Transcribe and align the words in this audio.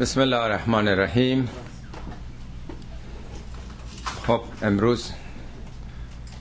بسم 0.00 0.20
الله 0.20 0.36
الرحمن 0.36 0.88
الرحیم. 0.88 1.48
خب 4.26 4.40
امروز 4.62 5.12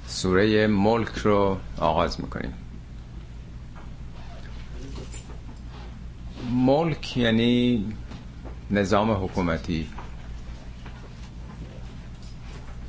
سوره 0.08 0.68
ملک 0.68 1.10
رو 1.10 1.58
آغاز 1.78 2.22
می‌کنیم. 2.22 2.54
ملک 6.52 7.18
یعنی 7.18 7.86
نظام 8.72 9.12
حکومتی. 9.12 9.88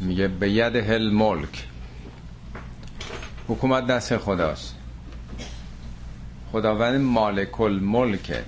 میگه 0.00 0.28
به 0.28 0.50
ید 0.50 0.76
هل 0.76 1.10
ملک. 1.10 1.66
حکومت 3.48 3.86
دست 3.86 4.16
خداست. 4.16 4.74
خداوند 6.52 7.00
مالک 7.00 7.60
الملکه. 7.60 8.44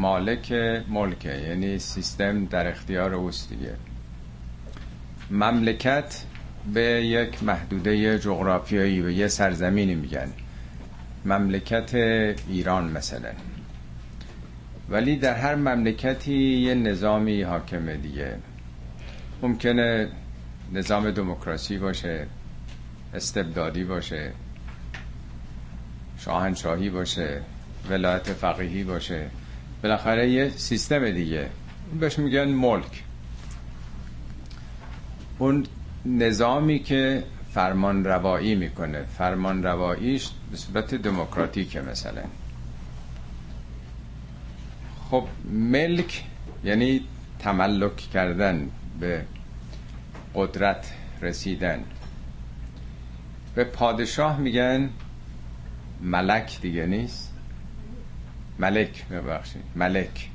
مالک 0.00 0.52
ملکه 0.88 1.34
یعنی 1.34 1.78
سیستم 1.78 2.44
در 2.44 2.68
اختیار 2.68 3.14
اوست 3.14 3.48
دیگه. 3.48 3.74
مملکت 5.30 6.24
به 6.74 6.82
یک 7.06 7.42
محدوده 7.42 8.18
جغرافیایی 8.18 9.02
و 9.02 9.10
یه 9.10 9.28
سرزمینی 9.28 9.94
میگن. 9.94 10.28
مملکت 11.24 11.94
ایران 12.48 12.90
مثلا. 12.90 13.32
ولی 14.88 15.16
در 15.16 15.34
هر 15.34 15.54
مملکتی 15.54 16.58
یه 16.58 16.74
نظامی 16.74 17.42
حاکمه 17.42 17.96
دیگه. 17.96 18.36
ممکنه 19.42 20.08
نظام 20.72 21.10
دموکراسی 21.10 21.78
باشه 21.78 22.26
استبدادی 23.14 23.84
باشه 23.84 24.32
شاهنشاهی 26.18 26.90
باشه 26.90 27.40
ولایت 27.90 28.32
فقیهی 28.32 28.84
باشه. 28.84 29.30
بالاخره 29.82 30.30
یه 30.30 30.48
سیستم 30.48 31.10
دیگه. 31.10 31.48
بهش 32.00 32.18
میگن 32.18 32.48
ملک. 32.48 33.04
اون 35.38 35.66
نظامی 36.06 36.78
که 36.78 37.24
فرمان 37.54 38.04
روایی 38.04 38.54
می‌کنه. 38.54 39.02
فرمان 39.02 39.62
رواییش 39.62 40.30
به 40.50 40.56
صورت 40.56 40.94
دموکراتیکه 40.94 41.80
مثلا. 41.80 42.22
خب 45.10 45.26
ملک 45.50 46.24
یعنی 46.64 47.00
تملک 47.38 47.96
کردن 47.96 48.70
به 49.00 49.24
قدرت 50.34 50.92
رسیدن. 51.22 51.84
به 53.54 53.64
پادشاه 53.64 54.38
میگن 54.38 54.90
ملک 56.00 56.60
دیگه 56.60 56.86
نیست. 56.86 57.29
ملک 58.60 59.04
ببخشید. 59.08 59.62
ملک. 59.76 60.28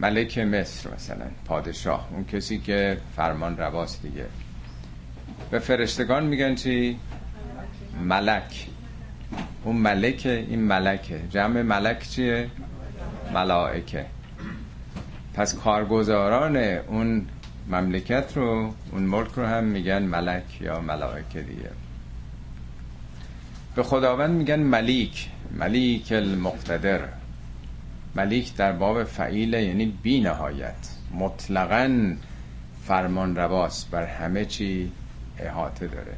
ملک 0.00 0.38
مصر 0.38 0.94
مثلا 0.94 1.26
پادشاه. 1.44 2.08
اون 2.10 2.24
کسی 2.24 2.58
که 2.58 2.98
فرمان 3.16 3.56
رواست 3.56 4.02
دیگه. 4.02 4.26
به 5.50 5.58
فرشتگان 5.58 6.26
میگن 6.26 6.54
چی؟ 6.54 6.98
ملک. 8.02 8.66
اون 9.64 9.76
ملک 9.76 10.22
این 10.26 10.60
ملکه. 10.60 11.20
جمع 11.30 11.62
ملک 11.62 12.08
چیه؟ 12.08 12.50
ملائکه. 13.34 14.06
پس 15.34 15.54
کارگزاران 15.54 16.56
اون 16.56 17.26
مملکت 17.68 18.32
رو 18.36 18.74
اون 18.92 19.02
ملک 19.02 19.30
رو 19.36 19.46
هم 19.46 19.64
میگن 19.64 20.02
ملک 20.02 20.60
یا 20.60 20.80
ملائکه 20.80 21.40
دیگه. 21.42 21.70
به 23.74 23.82
خداوند 23.82 24.30
میگن 24.30 24.60
ملیک. 24.60 25.28
ملیک 25.58 26.12
المقتدر. 26.12 27.00
ملیک 28.16 28.56
در 28.56 28.72
باب 28.72 29.04
فعیله 29.04 29.62
یعنی 29.62 29.86
بی 30.02 30.20
نهایت. 30.20 30.88
مطلقا 31.14 32.14
فرمان 32.86 33.36
رواست 33.36 33.90
بر 33.90 34.06
همه 34.06 34.44
چی 34.44 34.92
احاطه 35.38 35.86
داره. 35.86 36.14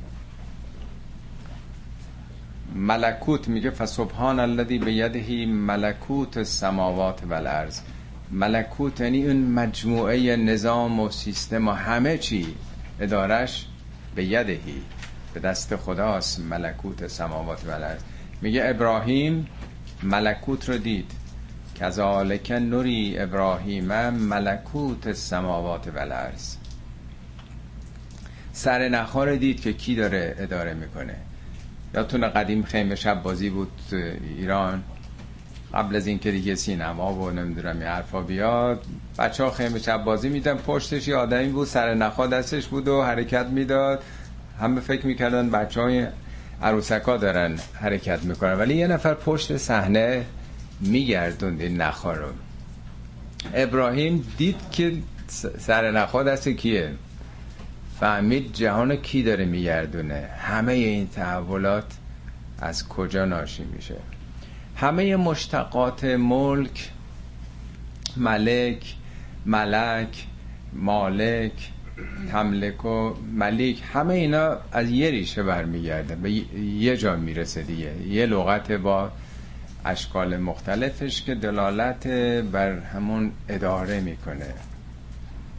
ملکوت 2.74 3.48
میگه 3.48 3.70
فسبحان 3.70 4.40
الذی 4.40 4.78
به 4.78 4.92
یدهی 4.92 5.46
ملکوت 5.46 6.36
السماوات 6.36 7.20
و 7.24 7.34
الارض 7.34 7.80
ملکوت 8.30 9.00
یعنی 9.00 9.26
اون 9.26 9.36
مجموعه 9.36 10.36
نظام 10.36 11.00
و 11.00 11.10
سیستم 11.10 11.68
و 11.68 11.72
همه 11.72 12.18
چی 12.18 12.54
ادارش 13.00 13.66
به 14.14 14.24
یدهی 14.24 14.82
به 15.34 15.40
دست 15.40 15.76
خداست 15.76 16.40
ملکوت 16.40 17.06
سماوات 17.06 17.66
و 17.66 17.70
الارض 17.70 18.00
میگه 18.40 18.62
ابراهیم 18.64 19.46
ملکوت 20.02 20.68
رو 20.68 20.78
دید. 20.78 21.10
کذالک 21.80 22.50
نوری 22.50 23.18
ابراهیم 23.18 23.84
ملکوت 24.10 25.12
سماوات 25.12 25.88
و 25.88 25.98
الارض 25.98 26.56
سر 28.52 28.88
نخار 28.88 29.36
دید 29.36 29.60
که 29.60 29.72
کی 29.72 29.94
داره 29.94 30.34
اداره 30.38 30.74
می‌کنه. 30.74 31.14
یادتون 31.94 32.28
قدیم 32.28 32.62
خیمه 32.62 32.94
شب 32.94 33.22
بازی 33.22 33.50
بود 33.50 33.72
ایران. 34.38 34.82
قبل 35.74 35.96
از 35.96 36.06
اینکه 36.06 36.30
دیگه 36.30 36.54
سینما 36.54 37.14
و 37.14 37.30
نمی‌دونم 37.30 37.78
این 37.78 37.86
حرفا 37.86 38.20
بیاد 38.20 38.84
بچه 39.18 39.44
ها 39.44 39.50
خیمه 39.50 39.78
شب 39.78 40.04
بازی 40.04 40.28
میدن 40.28 40.54
پشتش 40.54 41.08
یه 41.08 41.16
آدمی 41.16 41.48
بود 41.48 41.66
سر 41.66 41.94
نخا 41.94 42.26
دستش 42.26 42.66
بود 42.66 42.88
و 42.88 43.02
حرکت 43.02 43.46
می‌داد. 43.46 44.02
همه 44.60 44.80
فکر 44.80 45.06
می‌کردن 45.06 45.50
بچه 45.50 45.80
های 45.80 46.06
عروسکا 46.62 47.16
دارن 47.16 47.58
حرکت 47.74 48.22
می‌کنن 48.22 48.52
ولی 48.52 48.74
یه 48.74 48.86
نفر 48.86 49.14
پشت 49.14 49.56
صحنه 49.56 50.26
میگردوند 50.80 51.60
این 51.60 51.82
رو. 52.04 52.32
ابراهیم 53.54 54.24
دید 54.36 54.56
که 54.72 54.92
سر 55.58 55.90
نخا 55.90 56.22
دست 56.22 56.48
کیه؟ 56.48 56.92
فهمید 58.00 58.52
جهان 58.52 58.96
کی 58.96 59.22
داره 59.22 59.44
میگردونه؟ 59.44 60.28
همه 60.38 60.72
این 60.72 61.08
تحولات 61.08 61.92
از 62.58 62.88
کجا 62.88 63.24
ناشی 63.24 63.64
میشه؟ 63.64 63.96
همه 64.76 65.16
مشتقات 65.16 66.04
ملک 66.04 66.90
ملک 68.16 68.94
ملک 69.46 70.26
مالک 70.72 71.70
تملک 72.32 72.84
و 72.84 73.14
ملیک 73.34 73.82
همه 73.92 74.14
اینا 74.14 74.56
از 74.72 74.90
یه 74.90 75.10
ریشه 75.10 75.42
برمیگرده 75.42 76.14
به 76.14 76.30
یه 76.30 76.96
جا 76.96 77.16
می‌رسه 77.16 77.62
دیگه. 77.62 77.92
یه 78.08 78.26
لغت 78.26 78.72
با 78.72 79.10
اشکال 79.84 80.36
مختلفش 80.36 81.22
که 81.22 81.34
دلالت 81.34 82.06
بر 82.52 82.78
همون 82.78 83.32
اداره 83.48 84.00
می‌کنه. 84.00 84.54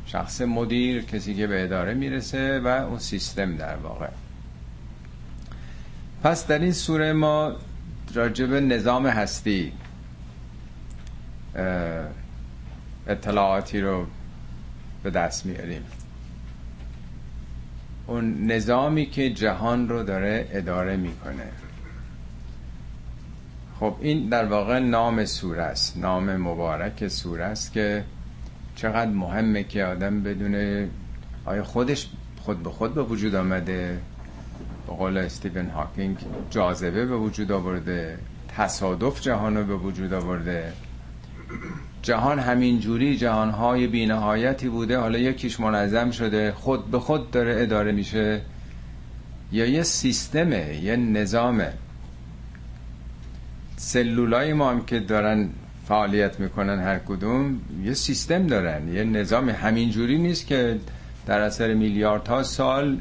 شخص 0.06 0.42
مدیر 0.42 1.04
کسی 1.04 1.36
که 1.36 1.48
به 1.48 1.64
اداره 1.64 1.94
می‌رسه 1.94 2.60
و 2.60 2.68
اون 2.68 3.00
سیستم 3.00 3.56
در 3.56 3.76
واقع. 3.76 4.08
پس 6.24 6.48
در 6.48 6.60
این 6.60 6.72
سوره 6.72 7.14
ما 7.14 7.56
راجب 8.14 8.54
نظام 8.54 9.08
هستی 9.08 9.72
اطلاعاتی 13.08 13.82
رو 13.82 14.06
به 15.04 15.10
دست 15.10 15.46
میاریم. 15.46 15.82
اون 18.08 18.52
نظامی 18.52 19.06
که 19.06 19.30
جهان 19.30 19.90
رو 19.90 20.04
داره 20.04 20.48
اداره 20.52 20.98
می‌کنه. 20.98 21.48
خب 23.80 23.96
این 24.02 24.30
در 24.30 24.46
واقع 24.46 24.80
نام 24.80 25.26
سوره 25.26 25.64
است 25.64 25.98
نام 25.98 26.36
مبارک 26.36 27.08
سوره 27.08 27.44
است 27.44 27.74
که 27.74 28.04
چقدر 28.76 29.12
مهمه 29.12 29.64
که 29.64 29.86
آدم 29.86 30.24
بدونه 30.24 30.90
آیا 31.46 31.64
خودش 31.64 32.10
خود 32.42 32.64
به 32.64 32.70
خود 32.70 32.94
به 32.94 33.04
وجود 33.04 33.36
آمده 33.36 34.00
به 34.88 34.94
قول 34.94 35.18
استیون 35.18 35.70
هاکینگ 35.70 36.18
جاذبه 36.50 37.06
به 37.06 37.18
وجود 37.18 37.52
آورده 37.52 38.18
تصادف 38.58 39.22
جهان 39.22 39.58
رو 39.58 39.64
به 39.64 39.76
وجود 39.76 40.14
آورده. 40.14 40.74
جهان 42.08 42.40
همینجوری 42.40 43.18
جهانهای 43.18 43.88
بینهایتی 43.88 44.70
بوده 44.70 44.98
حالا 44.98 45.20
یکیش 45.20 45.60
منظم 45.60 46.12
شده 46.12 46.52
خود 46.52 46.92
به 46.92 47.00
خود 47.00 47.32
داره 47.32 47.62
اداره 47.62 47.92
میشه. 47.92 48.42
یا 49.52 49.66
یه 49.66 49.84
سیستمه 49.84 50.80
یه 50.84 50.96
نظامه. 50.96 51.74
سلولای 53.78 54.54
ما 54.54 54.70
هم 54.70 54.86
که 54.86 55.00
دارن 55.00 55.50
فعالیت 55.88 56.40
می‌کنن 56.40 56.80
هر 56.80 57.00
کدوم 57.00 57.62
یه 57.84 57.94
سیستم 57.94 58.48
دارن 58.48 58.94
یه 58.94 59.04
نظام 59.04 59.50
همینجوری 59.50 60.18
نیست 60.18 60.48
که 60.48 60.80
در 61.26 61.42
اثر 61.42 61.74
میلیاردها 61.74 62.44
سال 62.44 63.00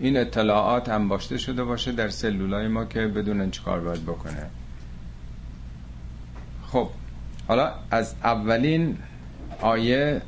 این 0.00 0.16
اطلاعات 0.16 0.88
انباشته 0.88 1.38
شده 1.38 1.64
باشه 1.64 1.92
در 1.92 2.08
سلولای 2.08 2.68
ما 2.68 2.84
که 2.84 3.00
بدونن 3.00 3.50
چیکار 3.50 3.80
باید 3.80 4.02
بکنه. 4.02 4.46
خب 6.66 6.88
حالا 7.48 7.72
از 7.90 8.14
اولین 8.24 8.98
آیه 9.60 10.22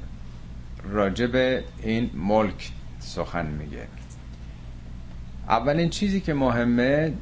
راجب 0.84 1.62
این 1.82 2.10
ملک 2.14 2.70
سخن 3.00 3.46
میگه. 3.46 3.86
اولین 5.48 5.90
چیزی 5.90 6.20
که 6.20 6.34
مهمه 6.34 7.12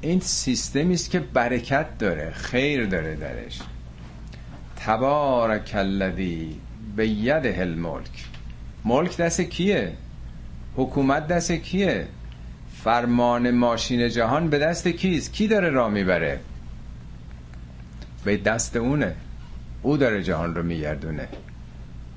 این 0.00 0.20
سیستمی 0.20 0.94
است 0.94 1.10
که 1.10 1.20
برکت 1.20 1.98
داره 1.98 2.30
خیر 2.30 2.86
داره 2.86 3.16
درش. 3.16 3.60
تبارک 4.76 5.72
الذی 5.74 6.60
به 6.96 7.08
ید 7.08 7.46
الملک. 7.46 8.24
ملک 8.84 9.16
دست 9.16 9.40
کیه؟ 9.40 9.92
حکومت 10.76 11.26
دست 11.26 11.52
کیه؟ 11.52 12.08
فرمان 12.84 13.50
ماشین 13.50 14.08
جهان 14.08 14.48
به 14.48 14.58
دست 14.58 14.88
کیست؟ 14.88 15.32
کی 15.32 15.48
داره 15.48 15.70
راه 15.70 15.90
می‌بره؟ 15.90 16.40
به 18.24 18.36
دست 18.36 18.76
اونه. 18.76 19.14
او 19.82 19.96
داره 19.96 20.22
جهان 20.22 20.54
رو 20.54 20.62
میگردونه. 20.62 21.28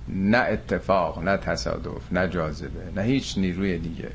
نه 0.07 0.37
اتفاق 0.37 1.23
نه 1.23 1.37
تصادف 1.37 2.13
نه 2.13 2.27
جاذبه 2.27 2.91
نه 2.95 3.01
هیچ 3.01 3.37
نیروی 3.37 3.77
دیگه. 3.77 4.09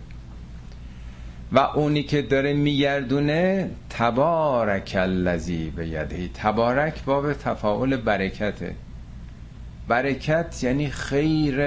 و 1.53 1.59
اونی 1.59 2.03
که 2.03 2.23
داره 2.23 2.53
میگردونه 2.53 3.71
تبارک 3.91 4.97
الذی 4.99 5.71
به 5.71 5.87
یدهی 5.89 6.31
تبارک 6.35 7.05
باب 7.05 7.33
تفاعل 7.33 7.97
برکته. 7.97 8.75
برکت 9.89 10.65
یعنی 10.65 10.91
خیر 10.91 11.61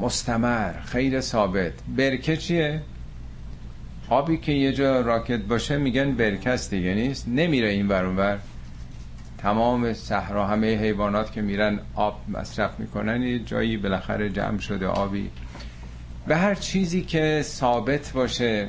مستمر 0.00 0.72
خیر 0.84 1.20
ثابت. 1.20 1.72
برکه 1.96 2.36
چیه؟ 2.36 2.80
آبی 4.08 4.36
که 4.36 4.52
یه 4.52 4.72
جا 4.72 5.00
راکت 5.00 5.40
باشه 5.40 5.76
میگن 5.76 6.12
برکست 6.12 6.70
دیگه 6.70 6.94
نیست. 6.94 7.28
نمیره 7.28 7.68
این 7.68 7.88
ور. 7.88 8.38
تمام 9.42 9.92
صحرا 9.92 10.46
همه 10.46 10.76
حیوانات 10.76 11.32
که 11.32 11.42
میرن 11.42 11.78
آب 11.94 12.20
مصرف 12.28 12.80
می‌کنن 12.80 13.22
یه 13.22 13.38
جایی 13.38 13.76
بالاخره 13.76 14.28
جمع 14.28 14.58
شده 14.58 14.86
آبی. 14.86 15.30
به 16.26 16.36
هر 16.36 16.54
چیزی 16.54 17.02
که 17.02 17.40
ثابت 17.42 18.12
باشه 18.12 18.68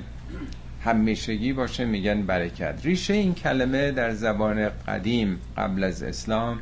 همیشگی 0.83 1.53
باشه 1.53 1.85
میگن 1.85 2.21
برکت. 2.21 2.79
ریشه 2.83 3.13
این 3.13 3.33
کلمه 3.33 3.91
در 3.91 4.11
زبان 4.11 4.69
قدیم 4.87 5.39
قبل 5.57 5.83
از 5.83 6.03
اسلام 6.03 6.59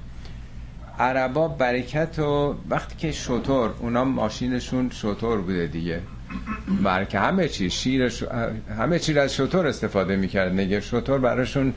عربا 0.99 1.47
برکت 1.47 2.19
و 2.19 2.55
وقتی 2.69 2.95
که 2.97 3.11
شطور 3.11 3.73
اونا 3.79 4.03
ماشینشون 4.03 4.89
شطور 4.89 5.41
بوده 5.41 5.67
دیگه. 5.67 6.01
برکه 6.83 7.19
همه 7.19 7.47
چی 7.47 7.69
شیر 7.69 8.09
ش... 8.09 8.23
همه 8.79 8.99
چی 8.99 9.19
از 9.19 9.35
شطور 9.35 9.67
استفاده 9.67 10.15
می‌کرد 10.15 10.53
نگه 10.53 10.81
شطور 10.81 11.19
براشون 11.19 11.73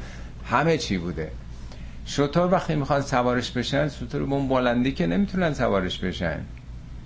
همه 0.51 0.79
چی 0.79 0.99
بوده. 0.99 1.31
شطور 2.07 2.53
وقتی 2.53 2.75
می‌خواد 2.75 3.03
سوارش 3.03 3.51
بشن 3.51 3.89
شطور 3.89 4.23
اون 4.23 4.49
بلندی 4.49 4.93
که 4.93 5.07
نمی‌تونن 5.07 5.55
سوارش 5.55 5.99
بشن. 5.99 6.39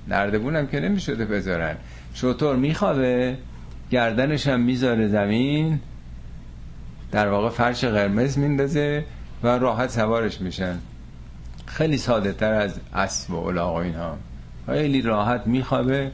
نردبون 0.08 0.56
هم 0.56 0.66
که 0.66 0.80
نمی‌شده 0.80 1.24
بذارن. 1.24 1.76
شطور 2.14 2.56
میخوابه 2.56 3.36
گردنش 3.90 4.46
هم 4.46 4.60
می‌ذاره 4.60 5.08
زمین 5.08 5.80
در 7.12 7.28
واقع 7.28 7.48
فرش 7.48 7.84
قرمز 7.84 8.38
میندازه 8.38 9.04
و 9.42 9.58
راحت 9.58 9.90
سوارش 9.90 10.40
میشن. 10.40 10.78
خیلی 11.66 11.98
ساده 11.98 12.32
تر 12.32 12.52
از 12.52 12.80
اسب 12.94 13.30
و 13.30 13.46
الاغ 13.46 13.74
و 13.74 13.78
اینها. 13.78 14.18
خیلی 14.66 15.02
راحت 15.02 15.46
میخوابه. 15.46 16.10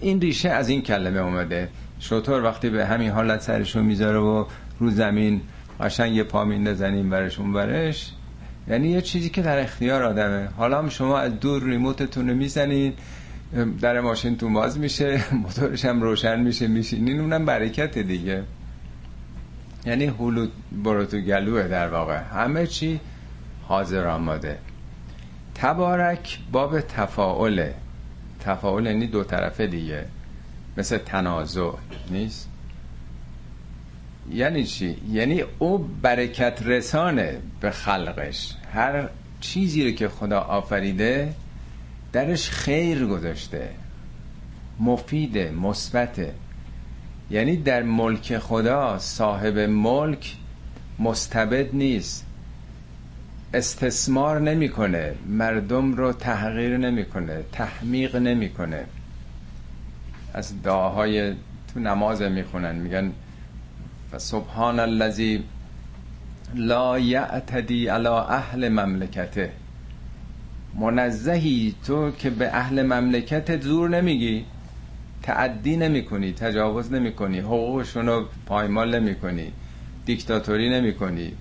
این 0.00 0.20
ریشه 0.20 0.48
از 0.50 0.68
این 0.68 0.82
کلمه 0.82 1.20
اومده. 1.20 1.68
شطور 2.00 2.42
وقتی 2.42 2.70
به 2.70 2.86
همین 2.86 3.10
حالت 3.10 3.40
سرشو 3.40 3.82
می‌ذاره 3.82 4.18
و 4.18 4.44
رو 4.78 4.90
زمین 4.90 5.40
قشنگ 5.80 6.14
یه 6.14 6.22
پا 6.22 6.44
میندازن 6.44 7.10
برش 7.10 7.38
اون 7.38 7.52
برش 7.52 8.12
یعنی 8.68 8.88
یه 8.88 9.00
چیزی 9.00 9.30
که 9.30 9.42
در 9.42 9.58
اختیار 9.58 10.02
آدمه. 10.02 10.48
حالا 10.56 10.78
هم 10.78 10.88
شما 10.88 11.18
از 11.18 11.40
دور 11.40 11.62
ریموتتون 11.62 12.28
رو 12.28 12.34
می‌زنید 12.34 12.98
در 13.80 14.00
ماشین 14.00 14.36
تو 14.36 14.48
باز 14.48 14.78
میشه 14.78 15.20
موتورش 15.42 15.84
هم 15.84 16.02
روشن 16.02 16.40
میشه 16.40 16.66
میشینین 16.66 17.20
اونم 17.20 17.44
برکت 17.44 17.98
دیگه. 17.98 18.42
یعنی 19.84 20.04
هلو 20.06 20.46
برو 20.84 21.04
تو 21.04 21.20
گلوه 21.20 21.68
در 21.68 21.88
واقع. 21.88 22.18
همه 22.18 22.66
چی 22.66 23.00
حاضر 23.62 24.06
آماده. 24.06 24.58
تبارک 25.54 26.38
باب 26.52 26.80
تفاعله. 26.80 27.74
تفاعل 28.40 28.86
یعنی 28.86 29.06
دو 29.06 29.24
طرفه 29.24 29.66
دیگه. 29.66 30.04
مثل 30.76 30.98
تنازع 30.98 31.70
نیست؟ 32.10 32.48
یعنی 34.32 34.64
چی؟ 34.64 34.96
یعنی 35.12 35.44
او 35.58 35.78
برکت 35.78 36.62
رسانه 36.64 37.38
به 37.60 37.70
خلقش. 37.70 38.54
هر 38.72 39.08
چیزی 39.40 39.84
رو 39.84 39.90
که 39.90 40.08
خدا 40.08 40.40
آفریده 40.40 41.34
درش 42.12 42.50
خیر 42.50 43.06
گذاشته. 43.06 43.68
مفیده 44.80 45.50
مثبته. 45.50 46.32
یعنی 47.30 47.56
در 47.56 47.82
ملک 47.82 48.38
خدا 48.38 48.98
صاحب 48.98 49.58
ملک 49.58 50.36
مستبد 50.98 51.74
نیست. 51.74 52.26
استثمار 53.54 54.40
نمی‌کنه. 54.40 55.14
مردم 55.26 55.92
رو 55.92 56.12
تحقیر 56.12 56.76
نمی‌کنه. 56.76 57.42
تحمیق 57.52 58.16
نمی‌کنه. 58.16 58.84
از 60.34 60.62
دعاهای 60.62 61.32
تو 61.74 61.80
نماز 61.80 62.22
می‌خونن. 62.22 62.74
میگن 62.74 63.12
سبحان 64.18 64.80
الذی 64.80 65.44
لا 66.54 66.98
یعتدی 66.98 67.88
علی 67.88 68.08
اهل 68.08 68.68
مملکته. 68.68 69.50
منزهی 70.74 71.74
تو 71.86 72.10
که 72.10 72.30
به 72.30 72.56
اهل 72.56 72.82
مملکت 72.82 73.60
زور 73.62 73.88
نمیگی 73.88 74.44
تعدی 75.22 75.76
نمی 75.76 76.04
کنی 76.04 76.32
تجاوز 76.32 76.92
نمی 76.92 77.12
کنی 77.12 77.38
حقوقشون 77.38 78.06
رو 78.06 78.24
پایمال 78.46 79.00
نمی 79.00 79.14
کنی 79.14 79.52
دیکتاتوری 80.06 80.70
نمی 80.70 80.94
کنی 80.94 81.32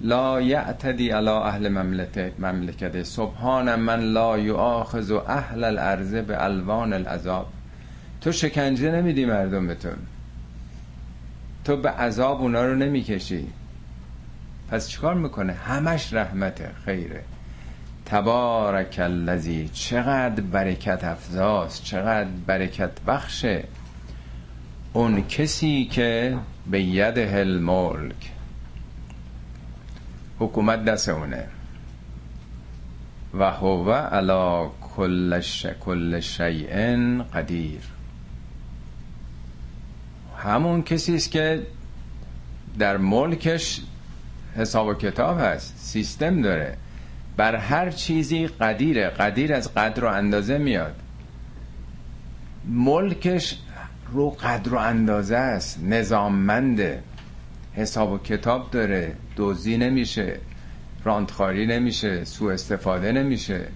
لا 0.00 0.40
یعتدی 0.40 1.10
علی 1.10 1.28
اهل 1.28 1.68
مملکت 2.38 3.02
سبحان 3.02 3.74
من 3.74 4.00
لا 4.00 4.38
یؤاخذ 4.38 5.10
اهل 5.10 5.64
الارض 5.64 6.14
به 6.14 6.44
الوان 6.44 6.92
العذاب. 6.92 7.46
تو 8.20 8.32
شکنجه 8.32 8.90
نمیدی 8.90 9.24
مردمتون. 9.24 9.96
تو 11.64 11.76
به 11.76 11.90
عذاب 11.90 12.40
اونا 12.40 12.64
رو 12.64 12.76
نمی‌کشی. 12.76 13.46
پس 14.70 14.88
چیکار 14.88 15.14
می‌کنه؟ 15.14 15.52
همش 15.52 16.12
رحمته 16.12 16.70
خیره. 16.84 17.22
تبارک 18.06 19.00
الذی 19.02 19.68
چقدر 19.72 20.40
برکت 20.40 21.04
افزاست 21.04 21.84
چقدر 21.84 22.28
برکت 22.46 23.00
بخشه. 23.06 23.64
اون 24.92 25.26
کسی 25.28 25.84
که 25.84 26.38
به 26.70 26.82
ید 26.82 27.18
الملک. 27.18 28.32
حکومت 30.38 30.84
دست 30.84 31.08
اونه. 31.08 31.46
و 33.38 33.50
هو 33.50 33.90
علا 33.92 34.70
کل, 34.96 35.40
ش... 35.40 35.66
کل 35.66 36.20
شیء 36.20 37.22
قدیر. 37.22 37.80
همون 40.40 40.82
کسی 40.82 41.14
است 41.14 41.30
که 41.30 41.66
در 42.78 42.96
ملکش 42.96 43.80
حساب 44.56 44.86
و 44.86 44.94
کتاب 44.94 45.40
هست 45.40 45.74
سیستم 45.76 46.42
داره. 46.42 46.76
بر 47.36 47.56
هر 47.56 47.90
چیزی 47.90 48.46
قدیره 48.46 49.08
قدیر 49.08 49.54
از 49.54 49.74
قدر 49.74 50.04
و 50.04 50.08
اندازه 50.08 50.58
میاد. 50.58 50.96
ملکش 52.64 53.58
رو 54.12 54.30
قدر 54.30 54.74
و 54.74 54.78
اندازه 54.78 55.36
است 55.36 55.82
نظاممنده. 55.82 57.02
حساب 57.74 58.12
و 58.12 58.18
کتاب 58.18 58.70
داره 58.70 59.14
دوزی 59.36 59.76
نمیشه 59.76 60.38
راندخاری 61.04 61.66
نمیشه 61.66 62.24
سوء 62.24 62.52
استفاده 62.52 63.12
نمیشه. 63.12 63.66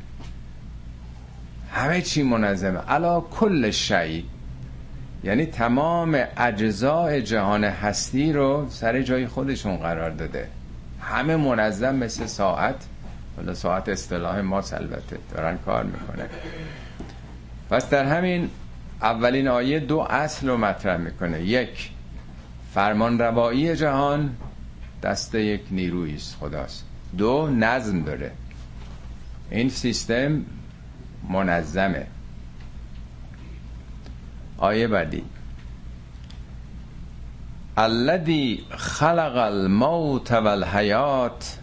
همه 1.73 2.03
چی 2.03 2.23
منظمه. 2.23 2.79
علا 2.79 3.21
کل 3.21 3.71
شی 3.71 4.25
یعنی 5.25 5.47
تمام 5.47 6.19
اجزای 6.37 7.23
جهان 7.23 7.65
هستی 7.65 8.33
رو 8.33 8.67
سر 8.71 9.03
جای 9.03 9.27
خودشون 9.27 9.77
قرار 9.77 10.11
داده. 10.11 10.49
همه 11.01 11.37
منظم 11.37 11.95
مثل 11.95 12.27
ساعت. 12.27 12.75
حالا 13.37 13.55
ساعت 13.55 13.89
اصطلاح 13.89 14.41
ما 14.41 14.63
البته 14.73 15.19
دارن 15.35 15.59
کار 15.59 15.85
می‌کنه 15.85 16.29
پس 17.71 17.91
در 17.91 18.05
همین 18.05 18.51
اولین 19.03 19.49
آیه 19.49 19.81
دو 19.81 19.99
اصل 19.99 20.49
رو 20.49 20.57
مطرح 20.57 20.97
می‌کنه. 20.97 21.43
یک 21.43 21.91
فرمان 22.75 23.19
روایی 23.19 23.77
جهان 23.77 24.37
دست 25.03 25.35
یک 25.35 25.61
نیرویی 25.71 26.15
است 26.15 26.37
خداست. 26.41 26.85
دو 27.19 27.51
نظم 27.51 28.03
داره. 28.03 28.31
این 29.51 29.69
سیستم 29.69 30.45
منظمه. 31.31 32.07
آیه 34.59 34.89
بعدی. 34.89 35.25
الذي 37.77 38.65
خلق 38.71 39.37
الموت 39.37 40.33
والحیات 40.33 41.59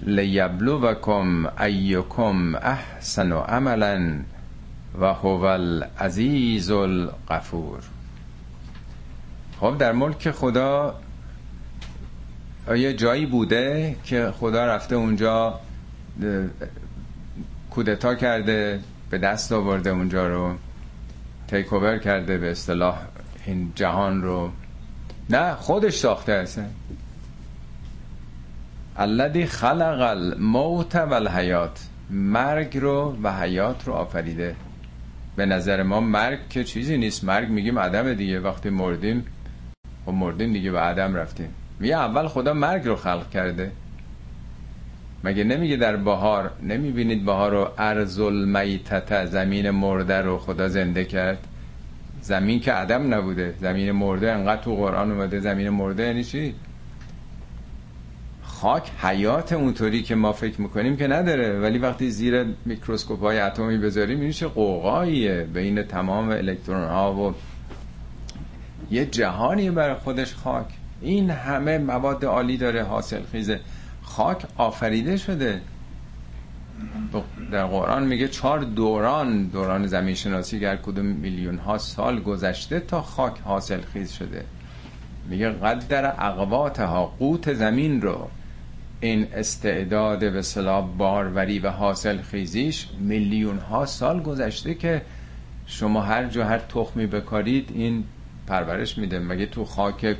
لیبلوکم 0.00 1.46
ایکم 1.60 2.54
احسن 2.54 3.32
عملا 3.32 4.20
و 5.00 5.14
هو 5.14 5.44
العزیز 5.44 6.70
الغفور. 6.70 7.78
خب 9.60 9.78
در 9.78 9.92
ملک 9.92 10.30
خدا 10.30 10.94
یه 12.76 12.94
جایی 12.94 13.26
بوده 13.26 13.96
که 14.04 14.32
خدا 14.40 14.66
رفته 14.66 14.94
اونجا 14.96 15.60
کودتا 17.70 18.14
کرده. 18.14 18.80
به 19.10 19.18
دست 19.18 19.52
آورده 19.52 19.90
اونجا 19.90 20.28
رو 20.28 20.54
تیک 21.48 21.66
کرده 22.04 22.38
به 22.38 22.50
اصطلاح 22.50 22.98
این 23.46 23.72
جهان 23.74 24.22
رو. 24.22 24.50
نه 25.30 25.54
خودش 25.54 25.94
ساخته 25.94 26.32
اصلا. 26.32 26.64
الذی 28.96 29.46
خلق 29.46 29.98
الموت 30.00 30.96
و 30.96 31.14
الحیات 31.14 31.88
مرگ 32.10 32.78
رو 32.78 33.16
و 33.22 33.40
حیات 33.40 33.86
رو 33.86 33.92
آفریده. 33.92 34.56
به 35.36 35.46
نظر 35.46 35.82
ما 35.82 36.00
مرگ 36.00 36.48
که 36.48 36.64
چیزی 36.64 36.96
نیست. 36.96 37.24
مرگ 37.24 37.48
میگیم 37.48 37.78
عدم 37.78 38.14
دیگه. 38.14 38.40
وقتی 38.40 38.70
مردیم 38.70 39.18
و 39.18 40.10
خب 40.10 40.12
مردیم 40.12 40.52
دیگه 40.52 40.70
به 40.70 40.80
عدم 40.80 41.14
رفتیم. 41.14 41.54
میگه 41.80 41.96
اول 41.96 42.28
خدا 42.28 42.54
مرگ 42.54 42.86
رو 42.86 42.96
خلق 42.96 43.30
کرده. 43.30 43.72
مگه 45.24 45.44
نمیگه 45.44 45.76
در 45.76 45.96
بهار 45.96 46.50
نمی‌بینید 46.62 47.24
بهار 47.24 47.50
رو 47.50 47.68
ارز 47.78 48.20
المیتت 48.20 49.26
زمین 49.26 49.70
مرده 49.70 50.20
رو 50.20 50.38
خدا 50.38 50.68
زنده 50.68 51.04
کرد؟ 51.04 51.38
زمین 52.20 52.60
که 52.60 52.72
عدم 52.72 53.14
نبوده 53.14 53.54
زمین 53.60 53.92
مرده 53.92 54.32
انقدر 54.32 54.62
تو 54.62 54.74
قرآن 54.74 55.12
اومده 55.12 55.40
زمین 55.40 55.68
مرده 55.70 56.02
یعنی 56.02 56.24
چی؟ 56.24 56.54
خاک 58.42 58.90
حیات 59.02 59.52
اونطوری 59.52 60.02
که 60.02 60.14
ما 60.14 60.32
فکر 60.32 60.60
می‌کنیم 60.60 60.96
که 60.96 61.06
نداره 61.06 61.60
ولی 61.60 61.78
وقتی 61.78 62.10
زیر 62.10 62.46
میکروسکوپ 62.64 63.20
های 63.20 63.38
اتمی 63.38 63.78
بذاریم 63.78 64.20
این 64.20 64.30
چه 64.30 64.46
قوقاییه؟ 64.46 65.46
بین 65.54 65.82
تمام 65.82 66.28
الکترون 66.28 66.84
ها 66.84 67.14
و 67.14 67.34
یه 68.90 69.06
جهانی 69.06 69.70
برای 69.70 69.94
خودش 69.94 70.34
خاک. 70.34 70.66
این 71.00 71.30
همه 71.30 71.78
مواد 71.78 72.24
عالی 72.24 72.56
داره 72.56 72.82
حاصل 72.82 73.22
خیزه 73.32 73.60
خاک 74.08 74.46
آفریده 74.56 75.16
شده. 75.16 75.60
در 77.52 77.66
قرآن 77.66 78.06
میگه 78.06 78.28
چهار 78.28 78.58
دوران 78.58 79.44
دوران 79.44 79.86
زمین 79.86 80.14
شناسی 80.14 80.60
گر 80.60 80.76
کدوم 80.76 81.06
میلیون 81.06 81.58
ها 81.58 81.78
سال 81.78 82.20
گذشته 82.20 82.80
تا 82.80 83.02
خاک 83.02 83.40
حاصل 83.40 83.80
خیز 83.80 84.12
شده. 84.12 84.44
میگه 85.28 85.50
قدر 85.50 86.06
اقواتها 86.18 87.06
قوت 87.18 87.54
زمین 87.54 88.02
رو 88.02 88.30
این 89.00 89.26
استعداد 89.34 90.32
به 90.32 90.42
صلاح 90.42 90.88
باروری 90.98 91.58
و 91.58 91.70
حاصل 91.70 92.22
خیزیش 92.22 92.88
میلیون 92.98 93.58
ها 93.58 93.86
سال 93.86 94.22
گذشته 94.22 94.74
که 94.74 95.02
شما 95.66 96.02
هر 96.02 96.24
جا 96.24 96.44
هر 96.44 96.58
تخمی 96.58 97.06
بکارید 97.06 97.70
این 97.74 98.04
پرورش 98.46 98.98
میده. 98.98 99.18
مگه 99.18 99.46
تو 99.46 99.64
خاک 99.64 100.16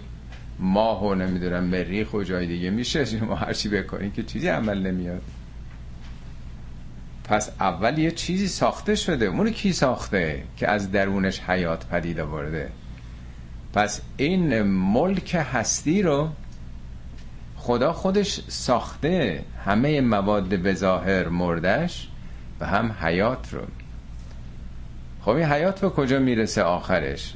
ماه 0.58 1.04
و 1.04 1.14
نمی‌دونم 1.14 1.64
مریخ 1.64 2.14
و 2.14 2.22
جای 2.22 2.46
دیگه 2.46 2.70
میشه. 2.70 3.04
شما 3.18 3.34
هر 3.34 3.52
چی 3.52 3.68
بکارید 3.68 4.14
که 4.14 4.22
چیزی 4.22 4.48
عمل 4.48 4.86
نمیاد. 4.86 5.22
پس 7.24 7.50
اول 7.60 7.98
یه 7.98 8.10
چیزی 8.10 8.48
ساخته 8.48 8.94
شده. 8.94 9.26
اونو 9.26 9.50
کی 9.50 9.72
ساخته؟ 9.72 10.42
که 10.56 10.68
از 10.68 10.92
درونش 10.92 11.40
حیات 11.40 11.86
پدید 11.86 12.20
آورده 12.20 12.70
پس 13.74 14.00
این 14.16 14.62
ملک 14.62 15.36
هستی 15.52 16.02
رو 16.02 16.28
خدا 17.56 17.92
خودش 17.92 18.40
ساخته. 18.48 19.44
همه 19.64 20.00
مواد 20.00 20.58
به 20.58 20.74
ظاهر 20.74 21.28
مردش 21.28 22.08
و 22.60 22.66
هم 22.66 22.96
حیات 23.00 23.52
رو. 23.52 23.62
خب 25.20 25.30
این 25.30 25.46
حیات 25.46 25.80
به 25.80 25.90
کجا 25.90 26.18
می‌رسه 26.18 26.62
آخرش؟ 26.62 27.34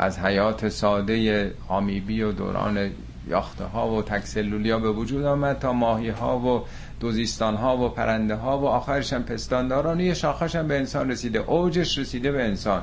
از 0.00 0.18
حیات 0.18 0.68
ساده 0.68 1.52
آمیبی 1.68 2.22
و 2.22 2.32
دوران 2.32 2.90
یاخته 3.28 3.64
ها 3.64 3.90
و 3.90 4.02
تکسلولی 4.02 4.70
ها 4.70 4.78
به 4.78 4.92
وجود 4.92 5.24
آمد 5.24 5.58
تا 5.58 5.72
ماهی 5.72 6.08
ها 6.08 6.38
و 6.38 6.64
دوزیستان 7.00 7.54
ها 7.54 7.76
و 7.76 7.88
پرنده 7.88 8.34
ها 8.34 8.58
و 8.58 8.66
آخرش 8.66 9.12
هم 9.12 9.22
پستانداران. 9.22 10.00
یه 10.00 10.14
شاخش 10.14 10.56
هم 10.56 10.68
به 10.68 10.78
انسان 10.78 11.10
رسیده 11.10 11.38
اوجش 11.38 11.98
رسیده 11.98 12.32
به 12.32 12.44
انسان. 12.44 12.82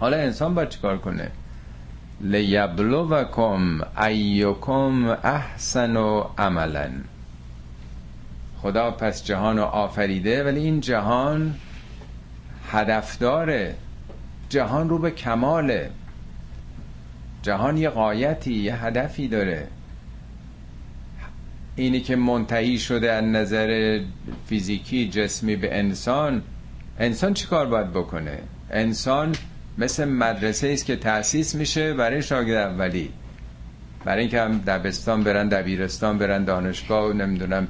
حالا 0.00 0.16
انسان 0.16 0.54
باید 0.54 0.68
چیکار 0.68 0.98
کنه؟ 0.98 1.30
لیبلوکم 2.20 3.80
ایکم 4.02 5.16
احسن 5.24 5.96
و 5.96 6.24
عملا. 6.38 6.90
خدا 8.62 8.90
پس 8.90 9.24
جهان 9.24 9.56
رو 9.56 9.64
آفریده 9.64 10.44
ولی 10.44 10.60
این 10.60 10.80
جهان 10.80 11.54
هدف 12.70 13.18
داره 13.18 13.74
جهان 14.48 14.88
رو 14.88 14.98
به 14.98 15.10
کماله. 15.10 15.90
جهان 17.42 17.76
یه 17.76 17.88
قایتی 17.88 18.54
یه 18.54 18.84
هدفی 18.84 19.28
داره. 19.28 19.66
اینی 21.76 22.00
که 22.00 22.16
منتهی 22.16 22.78
شده 22.78 23.12
از 23.12 23.24
نظر 23.24 24.00
فیزیکی 24.46 25.08
جسمی 25.08 25.56
به 25.56 25.78
انسان 25.78 26.42
انسان 26.98 27.34
چیکار 27.34 27.66
باید 27.66 27.90
بکنه؟ 27.92 28.38
انسان 28.70 29.34
مثل 29.78 30.04
مدرسه 30.04 30.68
است 30.68 30.84
که 30.84 30.96
تأسیس 30.96 31.54
میشه 31.54 31.94
برای 31.94 32.22
شاگرد 32.22 32.72
اولی. 32.72 33.10
برای 34.04 34.20
اینکه 34.20 34.40
هم 34.40 34.58
دبستان 34.58 35.24
برن 35.24 35.48
دبیرستان 35.48 36.18
برن 36.18 36.44
دانشگاه 36.44 37.10
و 37.10 37.12
نمی‌دونم 37.12 37.68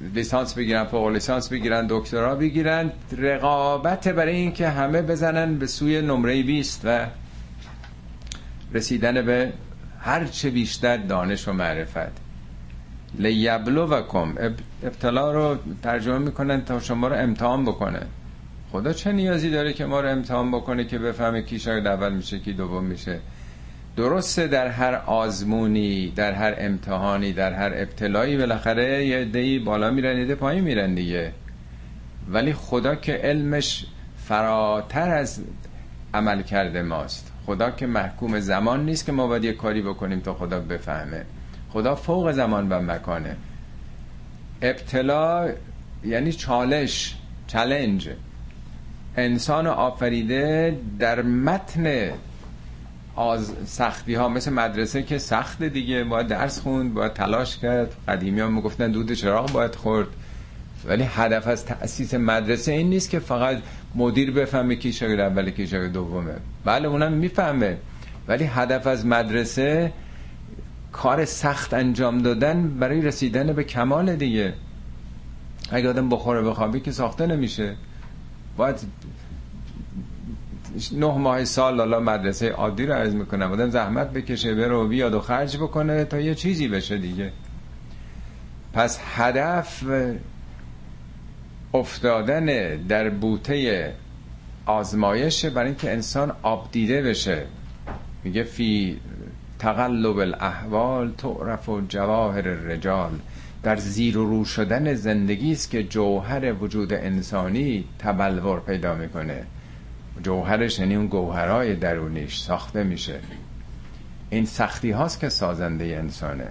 لیسانس 0.00 0.54
بگیرن 0.54 0.84
فوق 0.84 1.08
لیسانس 1.08 1.48
بگیرن 1.48 1.86
دکترا 1.90 2.34
بگیرن. 2.34 2.92
رقابت 3.18 4.08
برای 4.08 4.36
اینکه 4.36 4.68
همه 4.68 5.02
بزنن 5.02 5.58
به 5.58 5.66
سوی 5.66 6.02
نمره 6.02 6.42
20 6.42 6.80
و 6.84 7.06
رسیدن 8.74 9.26
به 9.26 9.52
هر 10.00 10.24
چه 10.24 10.50
بیشتر 10.50 10.96
دانش 10.96 11.48
و 11.48 11.52
معرفت. 11.52 12.12
لیبلوکم 13.18 14.34
ابتلا 14.82 15.32
رو 15.32 15.58
ترجمه 15.82 16.18
می‌کنن 16.18 16.64
تا 16.64 16.80
شما 16.80 17.08
رو 17.08 17.16
امتحان 17.16 17.64
بکنه. 17.64 18.00
خدا 18.72 18.92
چه 18.92 19.12
نیازی 19.12 19.50
داره 19.50 19.72
که 19.72 19.86
ما 19.86 20.00
رو 20.00 20.08
امتحان 20.08 20.50
بکنه 20.50 20.84
که 20.84 20.98
بفهمه 20.98 21.42
کی 21.42 21.58
شاید 21.58 21.86
اول 21.86 22.12
میشه 22.12 22.38
کی 22.38 22.52
دوم 22.52 22.84
میشه. 22.84 23.20
درسته 23.98 24.46
در 24.46 24.68
هر 24.68 24.94
آزمونی 24.94 26.10
در 26.10 26.32
هر 26.32 26.54
امتحانی 26.58 27.32
در 27.32 27.52
هر 27.52 27.72
ابتلایی 27.74 28.36
بالاخره 28.36 29.06
یه 29.06 29.24
دی 29.24 29.58
بالا 29.58 29.90
میرن 29.90 30.28
یه 30.28 30.34
پایین 30.34 30.64
میرن 30.64 30.94
دیگه. 30.94 31.32
ولی 32.28 32.52
خدا 32.52 32.94
که 32.94 33.12
علمش 33.12 33.86
فراتر 34.16 35.10
از 35.10 35.40
عمل 36.14 36.42
کرده 36.42 36.82
ماست. 36.82 37.32
خدا 37.46 37.70
که 37.70 37.86
محکوم 37.86 38.40
زمان 38.40 38.84
نیست 38.84 39.06
که 39.06 39.12
ما 39.12 39.26
باید 39.26 39.44
یه 39.44 39.52
کاری 39.52 39.82
بکنیم 39.82 40.20
تا 40.20 40.34
خدا 40.34 40.60
بفهمه. 40.60 41.24
خدا 41.70 41.94
فوق 41.94 42.32
زمان 42.32 42.68
و 42.68 42.80
مکانه. 42.80 43.36
ابتلا 44.62 45.48
یعنی 46.04 46.32
چالش 46.32 47.16
چلنج 47.46 48.08
انسان 49.16 49.66
آفریده 49.66 50.78
در 50.98 51.22
متن 51.22 52.10
از 53.18 53.52
سختی 53.66 54.14
ها 54.14 54.28
مثل 54.28 54.52
مدرسه 54.52 55.02
که 55.02 55.18
سخت 55.18 55.62
دیگه 55.62 56.04
باید 56.04 56.26
درس 56.26 56.60
خوند 56.60 56.94
باید 56.94 57.12
تلاش 57.12 57.58
کرد. 57.58 57.94
قدیمی 58.08 58.40
ها 58.40 58.48
می‌گفتن 58.48 58.90
دود 58.90 59.12
چراغ 59.12 59.52
باید 59.52 59.74
خورد. 59.74 60.08
ولی 60.84 61.02
هدف 61.02 61.46
از 61.46 61.64
تأسیس 61.64 62.14
مدرسه 62.14 62.72
این 62.72 62.90
نیست 62.90 63.10
که 63.10 63.18
فقط 63.18 63.58
مدیر 63.94 64.30
بفهمه 64.30 64.76
کی 64.76 64.92
شاگرد 64.92 65.20
اولی 65.20 65.52
کی 65.52 65.66
شاگرد 65.66 65.92
دومه. 65.92 66.32
بله 66.64 66.88
اونم 66.88 67.12
می‌فهمه. 67.12 67.76
ولی 68.28 68.44
هدف 68.44 68.86
از 68.86 69.06
مدرسه 69.06 69.92
کار 70.92 71.24
سخت 71.24 71.74
انجام 71.74 72.18
دادن 72.18 72.68
برای 72.68 73.00
رسیدن 73.00 73.52
به 73.52 73.64
کمال 73.64 74.16
دیگه. 74.16 74.54
اگه 75.70 75.88
آدم 75.88 76.08
بخوره 76.08 76.42
بخوابی 76.42 76.80
که 76.80 76.92
ساخته 76.92 77.26
نمیشه. 77.26 77.76
باید 78.56 78.76
نه 80.92 81.18
ماه 81.18 81.44
سال 81.44 81.78
حالا 81.78 82.00
مدرسه 82.00 82.48
عادی 82.48 82.86
رو 82.86 82.94
عرض 82.94 83.14
می‌کنم. 83.14 83.52
آدم 83.52 83.70
زحمت 83.70 84.12
بکشه 84.12 84.54
بره 84.54 84.74
و 84.74 84.88
بیاد 84.88 85.14
و 85.14 85.20
خرج 85.20 85.56
بکنه 85.56 86.04
تا 86.04 86.20
یه 86.20 86.34
چیزی 86.34 86.68
بشه 86.68 86.98
دیگه. 86.98 87.32
پس 88.72 89.00
هدف 89.14 89.84
افتادن 91.74 92.76
در 92.76 93.08
بوته 93.10 93.94
آزمایش 94.66 95.44
برای 95.44 95.66
اینکه 95.66 95.92
انسان 95.92 96.32
آبدیده 96.42 97.02
بشه. 97.02 97.46
میگه 98.24 98.42
فی 98.42 99.00
تقلب 99.58 100.18
الاحوال 100.18 101.12
تعرف 101.18 101.68
و 101.68 101.80
جواهر 101.88 102.48
الرجال. 102.48 103.10
در 103.62 103.76
زیر 103.76 104.18
و 104.18 104.24
رو 104.24 104.44
شدن 104.44 104.94
زندگی 104.94 105.52
است 105.52 105.70
که 105.70 105.82
جوهر 105.82 106.52
وجود 106.52 106.92
انسانی 106.92 107.84
تبلور 107.98 108.60
پیدا 108.60 108.94
می‌کنه. 108.94 109.46
جوهرش 110.22 110.78
یعنی 110.78 110.96
اون 110.96 111.06
گوهرای 111.06 111.74
درونیش 111.74 112.38
ساخته 112.38 112.82
میشه. 112.82 113.20
این 114.30 114.46
سختی 114.46 114.90
هاست 114.90 115.20
که 115.20 115.28
سازنده 115.28 115.84
انسانه. 115.84 116.48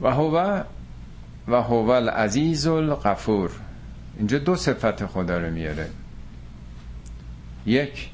و 0.00 0.10
هو 0.10 0.62
و 1.48 1.62
هو 1.62 1.90
العزیز 1.90 2.66
الغفور. 2.66 3.50
اینجا 4.18 4.38
دو 4.38 4.56
صفت 4.56 5.06
خدا 5.06 5.38
رو 5.38 5.50
میاره. 5.50 5.88
یک 7.66 8.10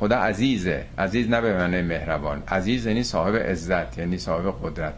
خدا 0.00 0.16
عزیزه. 0.16 0.84
عزیز 0.98 1.28
نه 1.28 1.40
به 1.40 1.56
معنی 1.56 1.82
مهربان. 1.82 2.42
عزیز 2.48 2.86
یعنی 2.86 3.02
صاحب 3.02 3.36
عزت 3.36 3.98
یعنی 3.98 4.18
صاحب 4.18 4.54
قدرت. 4.62 4.94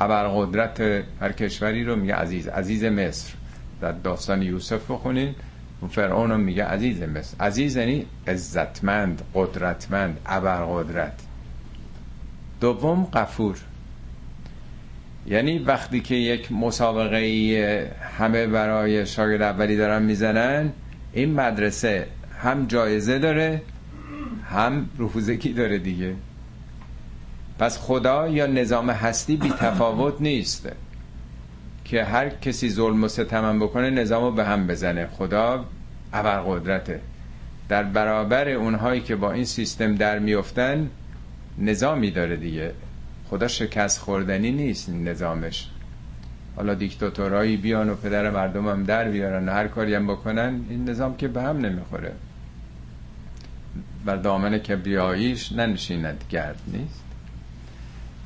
ابر 0.00 0.28
قدرت 0.28 0.80
هر 1.20 1.32
کشوری 1.32 1.84
رو 1.84 1.96
میگه 1.96 2.14
عزیز. 2.14 2.48
عزیز 2.48 2.84
مصر. 2.84 3.34
در 3.80 3.92
داستان 3.92 4.42
یوسف 4.42 4.90
بخونین. 4.90 5.34
فرعون 5.88 6.40
میگه 6.40 6.64
عزیز 6.64 7.02
مصر 7.02 7.36
عزیز 7.40 7.76
یعنی 7.76 8.06
عزتمند 8.26 9.22
قدرتمند 9.34 10.20
ابر 10.26 10.64
قدرت 10.64 11.20
دوم 12.60 13.04
قفور. 13.04 13.56
یعنی 15.26 15.58
وقتی 15.58 16.00
که 16.00 16.14
یک 16.14 16.52
مسابقه 16.52 17.90
همه 18.18 18.46
برای 18.46 19.06
شاگرد 19.06 19.42
اولی 19.42 19.76
دارن 19.76 20.02
می‌زنن 20.02 20.72
این 21.12 21.34
مدرسه 21.34 22.06
هم 22.42 22.66
جایزه 22.66 23.18
داره 23.18 23.62
هم 24.50 24.88
رفوزگی 24.98 25.52
داره 25.52 25.78
دیگه. 25.78 26.14
پس 27.58 27.78
خدا 27.78 28.28
یا 28.28 28.46
نظام 28.46 28.90
هستی 28.90 29.36
بی 29.36 29.48
تفاوت 29.48 30.20
نیست 30.20 30.68
که 31.84 32.04
هر 32.04 32.28
کسی 32.28 32.70
ظلم 32.70 33.04
و 33.04 33.08
ستم 33.08 33.58
بکنه 33.58 33.90
نظام 33.90 34.24
رو 34.24 34.30
به 34.30 34.44
هم 34.44 34.66
بزنه. 34.66 35.06
خدا 35.06 35.64
قدرته 36.22 37.00
در 37.68 37.82
برابر 37.82 38.48
اونهایی 38.48 39.00
که 39.00 39.16
با 39.16 39.32
این 39.32 39.44
سیستم 39.44 39.94
در 39.94 40.18
میفتن 40.18 40.90
نظامی 41.58 42.10
داره 42.10 42.36
دیگه. 42.36 42.72
خدا 43.30 43.48
شکست 43.48 44.00
خوردنی 44.00 44.52
نیست 44.52 44.88
نظامش. 44.88 45.68
حالا 46.56 46.74
دیکتاتورایی 46.74 47.56
بیان 47.56 47.90
و 47.90 47.94
پدر 47.94 48.30
مردم 48.30 48.68
هم 48.68 48.84
در 48.84 49.08
بیارن 49.08 49.48
و 49.48 49.52
هر 49.52 49.68
کاری 49.68 49.94
هم 49.94 50.06
بکنن 50.06 50.60
این 50.68 50.88
نظام 50.90 51.16
که 51.16 51.28
به 51.28 51.42
هم 51.42 51.58
نمی‌خوره. 51.58 52.12
بر 54.04 54.16
دامن 54.16 54.58
کبریاییش 54.58 55.52
ننشیند 55.52 56.24
گرد 56.30 56.60
نیست. 56.66 57.02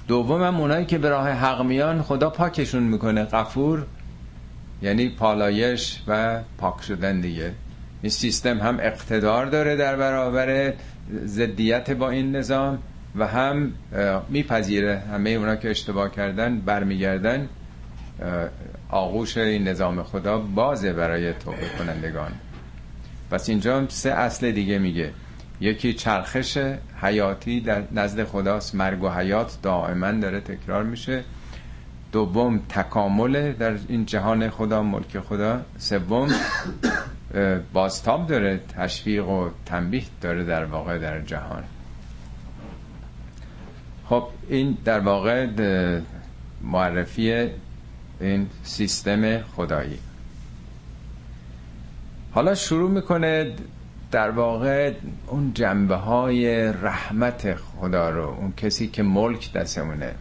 دوم 0.08 0.42
هم 0.42 0.60
اونایی 0.60 0.86
که 0.86 0.98
به 0.98 1.08
راه 1.08 1.30
حق 1.30 1.62
میان 1.62 2.02
خدا 2.02 2.30
پاکشون 2.30 2.82
می‌کنه. 2.82 3.24
قفور 3.24 3.86
یعنی 4.82 5.08
پالایش 5.08 6.02
و 6.06 6.40
پاک 6.58 6.82
شدن 6.82 7.20
دیگه. 7.20 7.52
این 8.02 8.10
سیستم 8.10 8.58
هم 8.58 8.78
اقتدار 8.80 9.46
داره 9.46 9.76
در 9.76 9.96
برابر 9.96 10.72
ضدیت 11.24 11.90
با 11.90 12.10
این 12.10 12.36
نظام 12.36 12.78
و 13.16 13.26
هم 13.26 13.72
میپذیره. 14.28 15.02
همه 15.12 15.30
اونا 15.30 15.56
که 15.56 15.70
اشتباه 15.70 16.10
کردن 16.10 16.60
برمیگردن 16.60 17.48
آغوش 18.88 19.36
این 19.36 19.68
نظام 19.68 20.02
خدا 20.02 20.38
بازه 20.38 20.92
برای 20.92 21.32
توبه 21.32 21.68
کنندگان. 21.78 22.32
پس 23.30 23.48
اینجا 23.48 23.88
سه 23.88 24.10
اصل 24.10 24.50
دیگه 24.50 24.78
میگه. 24.78 25.12
یکی 25.60 25.94
چرخش 25.94 26.58
حیاتی 27.02 27.60
در 27.60 27.82
نزد 27.92 28.24
خداست. 28.24 28.74
مرگ 28.74 29.02
و 29.02 29.08
حیات 29.08 29.58
دائما 29.62 30.12
داره 30.12 30.40
تکرار 30.40 30.84
میشه. 30.84 31.24
دوم 32.12 32.60
تکامل 32.68 33.52
در 33.52 33.74
این 33.88 34.06
جهان 34.06 34.50
خدا 34.50 34.82
ملک 34.82 35.18
خدا. 35.18 35.60
سوم 35.78 36.28
بازتاب 37.72 38.26
داره 38.26 38.60
تشویق 38.76 39.28
و 39.28 39.48
تنبیه 39.66 40.04
داره 40.20 40.44
در 40.44 40.64
واقع 40.64 40.98
در 40.98 41.20
جهان. 41.20 41.64
خب 44.08 44.28
این 44.48 44.78
در 44.84 45.00
واقع 45.00 45.46
معرفی 46.62 47.50
این 48.20 48.46
سیستم 48.62 49.42
خدایی. 49.42 49.98
حالا 52.32 52.54
شروع 52.54 52.90
می‌کنه 52.90 53.52
در 54.10 54.30
واقع 54.30 54.92
اون 55.26 55.52
جنبه 55.54 55.94
های 55.94 56.72
رحمت 56.72 57.54
خدا 57.54 58.10
رو 58.10 58.24
اون 58.24 58.52
کسی 58.56 58.88
که 58.88 59.02
ملک 59.02 59.52
دستمونه. 59.52 60.14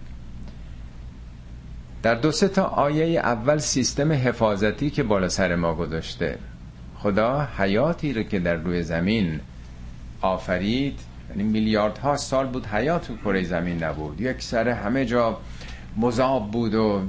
در 2.04 2.16
دو 2.16 2.32
سه 2.32 2.48
تا 2.48 2.64
آیه 2.64 3.20
اول 3.20 3.58
سیستم 3.58 4.12
حفاظتی 4.12 4.90
که 4.90 5.04
بالا 5.04 5.30
سر 5.30 5.56
ما 5.56 5.76
گذاشته. 5.76 6.38
خدا 7.00 7.48
حیاتی 7.58 8.14
رو 8.14 8.24
که 8.24 8.40
در 8.40 8.56
روی 8.56 8.84
زمین 8.84 9.40
آفرید. 10.22 11.00
یعنی 11.30 11.44
میلیاردها 11.44 12.18
سال 12.18 12.48
بود 12.48 12.66
حیات 12.66 13.08
تو 13.08 13.18
کره 13.18 13.44
زمین 13.44 13.84
نبود. 13.84 14.22
یک 14.22 14.42
سر 14.42 14.68
همه 14.70 15.06
جا 15.06 15.38
مذاب 15.98 16.52
بود 16.52 16.76
و 16.76 17.02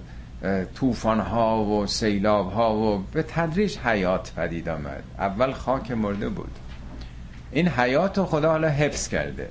توفان 0.75 1.21
ها 1.21 1.65
و 1.65 1.87
سیلاب 1.87 2.53
ها 2.53 2.77
و 2.77 3.05
به 3.13 3.23
تدریج 3.23 3.79
حیات 3.79 4.33
پدید 4.33 4.69
آمد. 4.69 5.03
اول 5.19 5.53
خاک 5.53 5.91
مرده 5.91 6.29
بود. 6.29 6.51
این 7.53 7.69
حیات 7.69 8.19
رو 8.19 8.25
خدا 8.25 8.51
حالا 8.51 8.69
حفظ 8.69 9.09
کرده. 9.09 9.49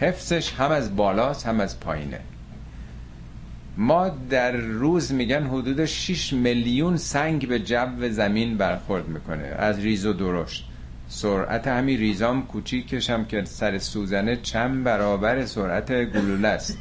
حفظش 0.00 0.52
هم 0.52 0.70
از 0.70 0.96
بالاست 0.96 1.46
هم 1.46 1.60
از 1.60 1.80
پایینه. 1.80 2.20
ما 3.76 4.08
در 4.08 4.52
روز 4.56 5.12
میگن 5.12 5.46
حدود 5.46 5.84
6 5.84 6.32
میلیون 6.32 6.96
سنگ 6.96 7.48
به 7.48 7.58
جو 7.58 8.10
زمین 8.10 8.56
برخورد 8.56 9.08
می‌کنه. 9.08 9.44
از 9.44 9.80
ریز 9.80 10.06
و 10.06 10.12
درشت. 10.12 10.68
سرعت 11.08 11.68
همین 11.68 11.98
ریزام 11.98 12.46
کوچیکش 12.46 13.10
هم 13.10 13.24
که 13.24 13.44
سر 13.44 13.78
سوزنه 13.78 14.36
چند 14.36 14.84
برابر 14.84 15.44
سرعت 15.44 16.04
گلوله 16.04 16.48
است. 16.48 16.78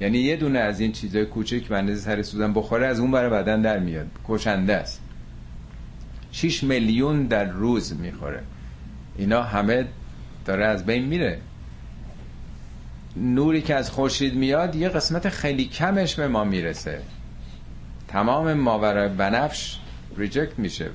یعنی 0.00 0.18
یه 0.18 0.36
دونه 0.36 0.58
از 0.58 0.80
این 0.80 0.92
چیزای 0.92 1.26
کوچیک 1.26 1.68
بنده 1.68 1.94
سر 1.96 2.22
سوزن 2.22 2.52
بخوره 2.52 2.86
از 2.86 3.00
اون 3.00 3.10
برای 3.10 3.30
بدن 3.30 3.62
در 3.62 3.78
میاد. 3.78 4.06
کشنده 4.28 4.74
است. 4.74 5.00
6 6.32 6.62
میلیون 6.64 7.26
در 7.26 7.44
روز 7.44 8.00
می‌خوره. 8.00 8.42
اینا 9.16 9.42
همه 9.42 9.84
داره 10.44 10.66
از 10.66 10.86
بین 10.86 11.04
میره. 11.04 11.38
نوری 13.22 13.62
که 13.62 13.74
از 13.74 13.90
خورشید 13.90 14.34
میاد 14.34 14.76
یه 14.76 14.88
قسمت 14.88 15.28
خیلی 15.28 15.64
کمش 15.64 16.14
به 16.14 16.28
ما 16.28 16.44
می‌رسه. 16.44 17.00
تمام 18.08 18.52
ماورای 18.52 19.08
بنفش 19.08 19.78
ریجکت 20.16 20.58
میشه. 20.58 20.90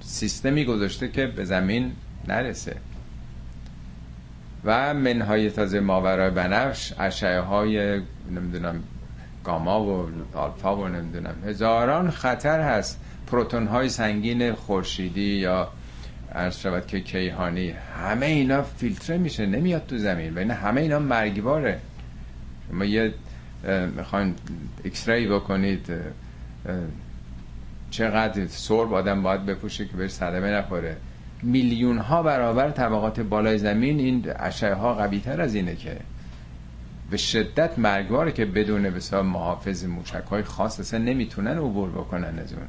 سیستمی 0.00 0.64
گذاشته 0.64 1.08
که 1.08 1.26
به 1.26 1.44
زمین 1.44 1.92
نرسه. 2.28 2.76
و 4.64 4.94
منهای 4.94 5.50
تازه 5.50 5.80
ماورای 5.80 6.30
بنفش 6.30 6.92
اشعه 6.98 7.40
های 7.40 8.00
نمی‌دونم 8.30 8.82
گاما 9.44 9.84
و 9.84 10.10
آلفا 10.34 10.76
و 10.76 10.88
نمی‌دونم 10.88 11.34
هزاران 11.46 12.10
خطر 12.10 12.60
هست. 12.60 13.00
پروتون 13.26 13.66
های 13.66 13.88
سنگین 13.88 14.52
خورشیدی 14.52 15.36
یا 15.36 15.68
عرض 16.34 16.58
شود 16.58 16.86
که 16.86 17.00
کیهانی 17.00 17.70
همه 17.70 18.26
اینا 18.26 18.62
فیلتره 18.62 19.18
میشه 19.18 19.46
نمیاد 19.46 19.86
تو 19.86 19.98
زمین 19.98 20.34
و 20.34 20.38
اینا 20.38 20.54
همه 20.54 20.80
اینا 20.80 20.98
مرگباره. 20.98 21.78
شما 22.70 22.84
یه 22.84 23.14
می‌خواین 23.96 24.34
X-ray 24.84 25.28
بکنید 25.28 25.92
چقدر 27.90 28.46
سرب 28.46 28.94
آدم 28.94 29.22
باید 29.22 29.46
بپوشه 29.46 29.86
که 29.86 29.96
بهش 29.96 30.10
صدمه 30.10 30.50
نخوره. 30.50 30.96
میلیون 31.42 31.98
ها 31.98 32.22
برابر 32.22 32.70
طبقات 32.70 33.20
بالای 33.20 33.58
زمین 33.58 33.98
این 33.98 34.24
اشعه 34.36 34.74
ها 34.74 34.94
قوی 34.94 35.20
تر 35.20 35.40
از 35.40 35.54
اینه 35.54 35.76
که 35.76 35.96
به 37.10 37.16
شدت 37.16 37.78
مرگباره 37.78 38.32
که 38.32 38.44
بدون 38.44 38.82
بسیار 38.82 39.22
محافظ 39.22 39.84
موشک 39.84 40.24
های 40.30 40.42
خاص 40.42 40.80
اصلا 40.80 40.98
نمی‌تونن 40.98 41.58
عبور 41.58 41.90
بکنن 41.90 42.38
از 42.38 42.52
اون. 42.52 42.66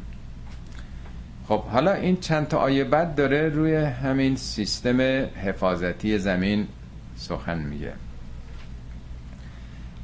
خب 1.50 1.64
حالا 1.64 1.94
این 1.94 2.18
چند 2.18 2.48
تا 2.48 2.58
آیه 2.58 2.84
بعد 2.84 3.16
داره 3.16 3.50
روی 3.50 3.76
همین 3.76 4.36
سیستم 4.36 5.02
حفاظتی 5.44 6.18
زمین 6.18 6.68
سخن 7.16 7.60
میگه. 7.60 7.94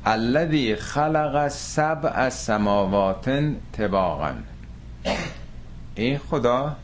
الذي 0.05 0.75
خلق 0.75 1.47
سبع 1.47 2.29
سماوات 2.29 3.53
طباقا. 3.71 4.33
این 5.95 6.17
خدا 6.17 6.75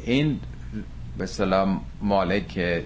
این 0.00 0.40
به 1.18 1.26
سلام 1.26 1.80
مالک 2.02 2.82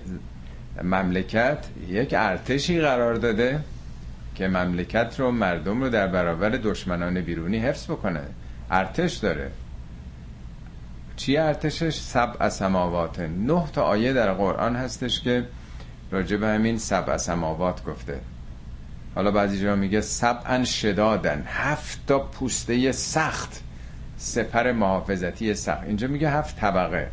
مملکت 0.82 1.58
یک 1.88 2.14
ارتشی 2.18 2.80
قرار 2.80 3.14
داده 3.14 3.60
که 4.34 4.48
مملکت 4.48 5.14
رو 5.18 5.30
مردم 5.30 5.82
رو 5.82 5.88
در 5.88 6.06
برابر 6.06 6.48
دشمنان 6.48 7.20
بیرونی 7.20 7.58
حفظ 7.58 7.84
بکنه. 7.84 8.22
ارتش 8.70 9.16
داره. 9.16 9.50
چی 11.16 11.36
ارتشش؟ 11.36 11.94
سبع 11.94 12.48
سماوات. 12.48 13.20
نه 13.20 13.64
تا 13.72 13.82
آیه 13.82 14.12
در 14.12 14.32
قرآن 14.32 14.76
هستش 14.76 15.20
که 15.20 15.46
راجع 16.10 16.36
به 16.36 16.46
همین 16.46 16.78
سبع 16.78 17.16
سماوات 17.16 17.84
گفته. 17.84 18.20
حالا 19.14 19.30
بعضی 19.30 19.60
جا 19.62 19.76
میگه 19.76 20.00
سبعا 20.00 20.64
شدادن 20.64 21.44
هفت 21.46 22.06
تا 22.06 22.18
پوسته 22.18 22.92
سخت. 22.92 23.62
سپر 24.16 24.72
محافظتی 24.72 25.54
سخت. 25.54 25.84
اینجا 25.84 26.08
میگه 26.08 26.30
هفت 26.30 26.56
طبقه. 26.56 27.08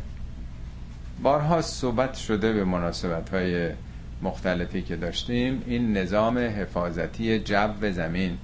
بارها 1.22 1.62
صحبت 1.62 2.14
شده 2.14 2.52
به 2.52 2.64
مناسبت 2.64 3.30
های 3.30 3.70
مختلفی 4.22 4.82
که 4.82 4.96
داشتیم. 4.96 5.62
این 5.66 5.96
نظام 5.96 6.38
حفاظتی 6.38 7.38
جو 7.38 7.92
زمین. 7.92 8.38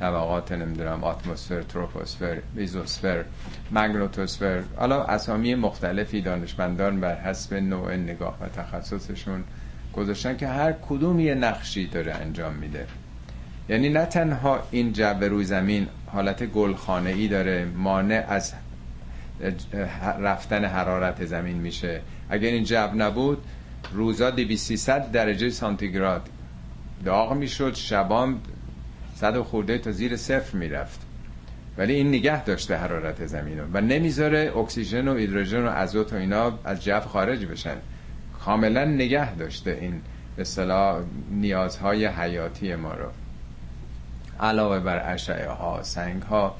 طبقات 0.00 0.52
نمی‌دونم 0.52 1.04
اتمسفر 1.04 1.62
تروپوسفر 1.62 2.38
میزوسفر 2.54 3.24
مگنوتوسفر 3.70 4.62
حالا 4.76 5.04
اسامی 5.04 5.54
مختلفی 5.54 6.20
دانشمندان 6.20 7.00
بر 7.00 7.20
حسب 7.20 7.54
نوع 7.54 7.96
نگاه 7.96 8.36
و 8.40 8.48
تخصصشون 8.48 9.44
گذاشتن 9.92 10.36
که 10.36 10.48
هر 10.48 10.72
کدوم 10.72 11.20
یه 11.20 11.34
نقشی 11.34 11.86
داره 11.86 12.14
انجام 12.14 12.54
میده. 12.54 12.86
یعنی 13.68 13.88
نه 13.88 14.04
تنها 14.06 14.62
این 14.70 14.92
جو 14.92 15.14
روی 15.20 15.44
زمین 15.44 15.86
حالت 16.06 16.46
گلخانه 16.46 17.10
ای 17.10 17.28
داره 17.28 17.64
مانع 17.64 18.24
از 18.28 18.52
رفتن 20.18 20.64
حرارت 20.64 21.24
زمین 21.24 21.56
میشه. 21.56 22.00
اگر 22.30 22.48
این 22.48 22.64
جو 22.64 22.86
نبود 22.96 23.38
روزا 23.92 24.30
2300 24.30 25.12
درجه 25.12 25.50
سانتیگراد 25.50 26.28
داغ 27.04 27.32
می‌شد 27.32 27.74
شبام 27.74 28.40
صد 29.20 29.36
و 29.36 29.44
خورده 29.44 29.78
تا 29.78 29.92
زیر 29.92 30.16
صفر 30.16 30.56
می‌رفت. 30.56 31.00
ولی 31.78 31.94
این 31.94 32.08
نگه 32.08 32.44
داشته 32.44 32.76
حرارت 32.76 33.26
زمین 33.26 33.58
رو 33.58 33.64
و 33.72 33.80
نمی‌ذاره 33.80 34.52
اکسیژن 34.56 35.08
و 35.08 35.16
هیدروژن 35.16 35.66
و 35.66 35.68
ازوت 35.68 36.12
و 36.12 36.16
اینا 36.16 36.58
از 36.64 36.84
جو 36.84 37.00
خارج 37.00 37.46
بشن. 37.46 37.76
کاملا 38.44 38.84
نگه 38.84 39.34
داشته 39.34 39.78
این 39.80 40.02
به 40.36 40.44
نیازهای 41.30 42.06
حیاتی 42.06 42.74
ما 42.74 42.94
رو. 42.94 43.08
علاوه 44.40 44.80
بر 44.80 45.12
اشعه 45.12 45.48
ها 45.48 45.82
سنگ 45.82 46.22
ها 46.22 46.56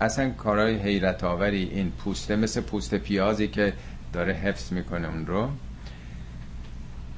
اصلا 0.00 0.30
کارهای 0.30 0.74
حیرت 0.74 1.24
آوری 1.24 1.70
این 1.72 1.90
پوسته 1.90 2.36
مثل 2.36 2.60
پوست 2.60 2.94
پیازی 2.94 3.48
که 3.48 3.72
داره 4.12 4.32
حفظ 4.32 4.72
می‌کنه 4.72 5.08
اون 5.08 5.26
رو. 5.26 5.50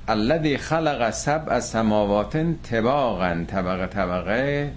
الذي 0.08 0.56
خلق 0.56 1.10
سبع 1.10 1.60
سماوات 1.60 2.36
طباقا 2.62 3.44
طبقه 3.48 3.86
طبقه 3.86 4.72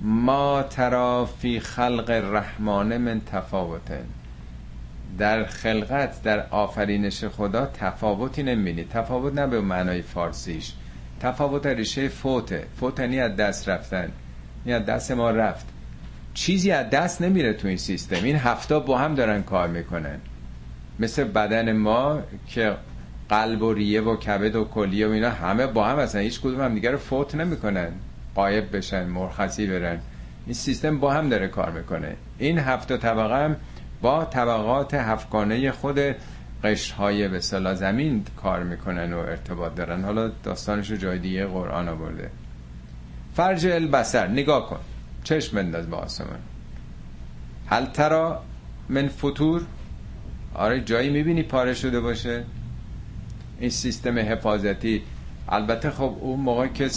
ما 0.00 0.62
ترا 0.62 1.24
فی 1.24 1.60
خلق 1.60 2.10
الرحمن 2.10 2.96
من 2.96 3.20
تفاوت. 3.20 3.92
در 5.18 5.44
خلقت 5.44 6.22
در 6.22 6.46
آفرینش 6.50 7.24
خدا 7.24 7.66
تفاوتی 7.66 8.42
نمی‌بینی. 8.42 8.84
تفاوت 8.84 9.34
نه 9.34 9.46
به 9.46 9.60
معنای 9.60 10.02
فارسیش. 10.02 10.72
تفاوت 11.20 11.66
ریشه 11.66 12.08
فوته 12.08 12.64
فوت 12.80 13.00
یعنی 13.00 13.20
از 13.20 13.36
دست 13.36 13.68
رفتن. 13.68 14.12
یعنی 14.66 14.82
از 14.82 14.86
دست 14.86 15.10
ما 15.10 15.30
رفت. 15.30 15.66
چیزی 16.34 16.70
از 16.70 16.90
دست 16.90 17.22
نمیره 17.22 17.52
تو 17.52 17.68
این 17.68 17.76
سیستم. 17.76 18.24
این 18.24 18.36
هفته 18.36 18.78
با 18.78 18.98
هم 18.98 19.14
دارن 19.14 19.42
کار 19.42 19.68
می‌کنن. 19.68 20.18
مثل 20.98 21.24
بدن 21.24 21.72
ما 21.72 22.20
که 22.46 22.76
قلب 23.28 23.62
و 23.62 23.74
ریه 23.74 24.00
و 24.00 24.16
کبد 24.16 24.56
و 24.56 24.64
کلیه 24.64 25.08
و 25.08 25.10
اینا 25.10 25.30
همه 25.30 25.66
با 25.66 25.84
هم 25.84 25.98
هستن. 25.98 26.18
هیچ 26.18 26.40
کدوم 26.40 26.60
هم 26.60 26.74
دیگر 26.74 26.90
رو 26.90 26.98
فوت 26.98 27.34
نمی‌کنن. 27.34 27.92
قایب 28.34 28.76
بشن 28.76 29.06
مرخصی 29.06 29.66
برن. 29.66 29.98
این 30.46 30.54
سیستم 30.54 30.98
با 30.98 31.12
هم 31.12 31.28
داره 31.28 31.48
کار 31.48 31.70
می‌کنه. 31.70 32.16
این 32.38 32.58
هفت 32.58 32.96
طبقه 32.96 33.44
هم 33.44 33.56
با 34.02 34.24
طبقات 34.24 34.94
هفتگانه 34.94 35.70
خود 35.70 35.98
قشرهای 36.64 37.28
به 37.28 37.40
صلاح 37.40 37.74
زمین 37.74 38.24
کار 38.42 38.62
می‌کنن 38.62 39.12
و 39.12 39.18
ارتباط 39.18 39.74
دارن. 39.74 40.04
حالا 40.04 40.28
داستانش 40.28 40.90
رو 40.90 40.96
جای 40.96 41.18
دیگه 41.18 41.46
قرآن 41.46 41.88
آورده. 41.88 42.30
فرج 43.34 43.66
البسر 43.66 44.26
نگاه 44.26 44.70
کن. 44.70 44.80
چشم 45.24 45.56
بنداز 45.56 45.90
با 45.90 45.96
آسمان. 45.96 46.38
هل 47.66 47.84
ترا 47.86 48.42
من 48.88 49.08
فطور؟ 49.08 49.62
آره 50.54 50.80
جایی 50.80 51.10
می‌بینی 51.10 51.42
پاره 51.42 51.74
شده 51.74 52.00
باشه. 52.00 52.44
این 53.60 53.70
سیستم 53.70 54.18
حفاظتی. 54.18 55.02
البته 55.48 55.90
خب 55.90 56.16
اون 56.20 56.40
موقع 56.40 56.66
که 56.66 56.90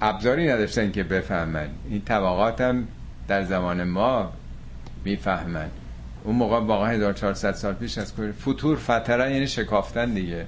ابزاری 0.00 0.48
نداشتن 0.48 0.92
که 0.92 1.02
بفهمن. 1.02 1.68
این 1.90 2.02
طبقات 2.02 2.60
هم 2.60 2.88
در 3.28 3.44
زمان 3.44 3.84
ما 3.84 4.32
می‌فهمن. 5.04 5.68
اون 6.24 6.36
موقع 6.36 6.58
واقعا 6.58 6.90
1400 6.90 7.52
سال 7.52 7.74
پیش 7.74 7.98
از 7.98 8.14
کنید 8.14 8.34
فطور 8.34 8.76
فتره 8.76 9.32
یعنی 9.32 9.46
شکافتن 9.46 10.14
دیگه. 10.14 10.46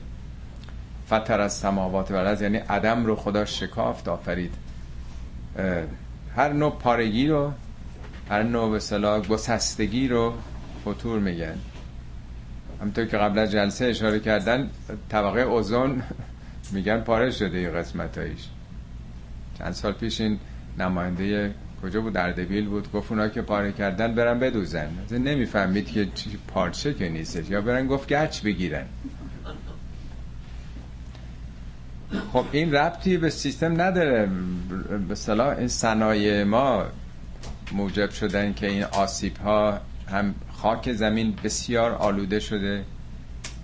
فتر 1.07 1.41
از 1.41 1.53
سماوات 1.53 2.11
و 2.11 2.43
یعنی 2.43 2.59
عدم 2.59 3.07
رو 3.07 3.17
خدا 3.17 3.45
شکافت 3.45 4.09
آفرید. 4.09 4.55
هر 6.37 6.53
نوع 6.53 6.73
پارگی 6.73 7.27
رو 7.27 7.53
هر 8.31 8.43
نوع 8.43 8.71
به 8.71 8.79
صلاح 8.81 9.21
گسستگی 9.21 10.09
رو 10.09 10.33
فطور 10.85 11.19
میگن. 11.19 11.59
همطور 12.85 13.05
که 13.05 13.17
قبل 13.17 13.39
از 13.39 13.51
جلسه 13.51 13.85
اشاره 13.85 14.21
کردن 14.21 14.71
طبقه 15.09 15.41
اوزون 15.41 16.03
میگن 16.73 17.01
پاره 17.01 17.31
شده 17.31 17.71
قسمت 17.71 18.19
هایش 18.19 18.49
چند 19.59 19.73
سال 19.73 19.93
پیش 19.93 20.21
این 20.21 20.39
نماینده 20.79 21.55
کجا 21.83 22.01
بود؟ 22.01 22.17
اردبیل 22.17 22.67
بود. 22.67 22.93
گفت 22.93 23.13
اونا 23.13 23.29
که 23.29 23.43
پاره 23.43 23.73
کردن 23.73 24.15
برن 24.15 24.39
بدوزن. 24.39 24.89
نمی‌فهمید 25.11 25.93
که 25.93 26.09
پارچه 26.49 26.95
که 26.95 27.09
نیستش. 27.09 27.51
یا 27.51 27.61
برن 27.61 27.87
گفت 27.87 28.13
گچ 28.13 28.43
بگیرن. 28.43 28.85
خب 32.33 32.45
این 32.53 32.75
ربطی 32.75 33.17
به 33.17 33.31
سیستم 33.31 33.81
نداره. 33.81 34.29
به 35.09 35.15
صلاح 35.15 35.59
این 35.59 35.69
صنایع 35.69 36.45
ما 36.45 36.85
موجب 37.73 38.11
شدن 38.11 38.55
که 38.55 38.67
این 38.67 38.85
آسیب 38.85 39.37
ها 39.37 39.81
هم 40.09 40.35
خاک 40.65 40.93
زمین 40.93 41.35
بسیار 41.45 41.93
آلوده 41.93 42.41
شده 42.41 42.85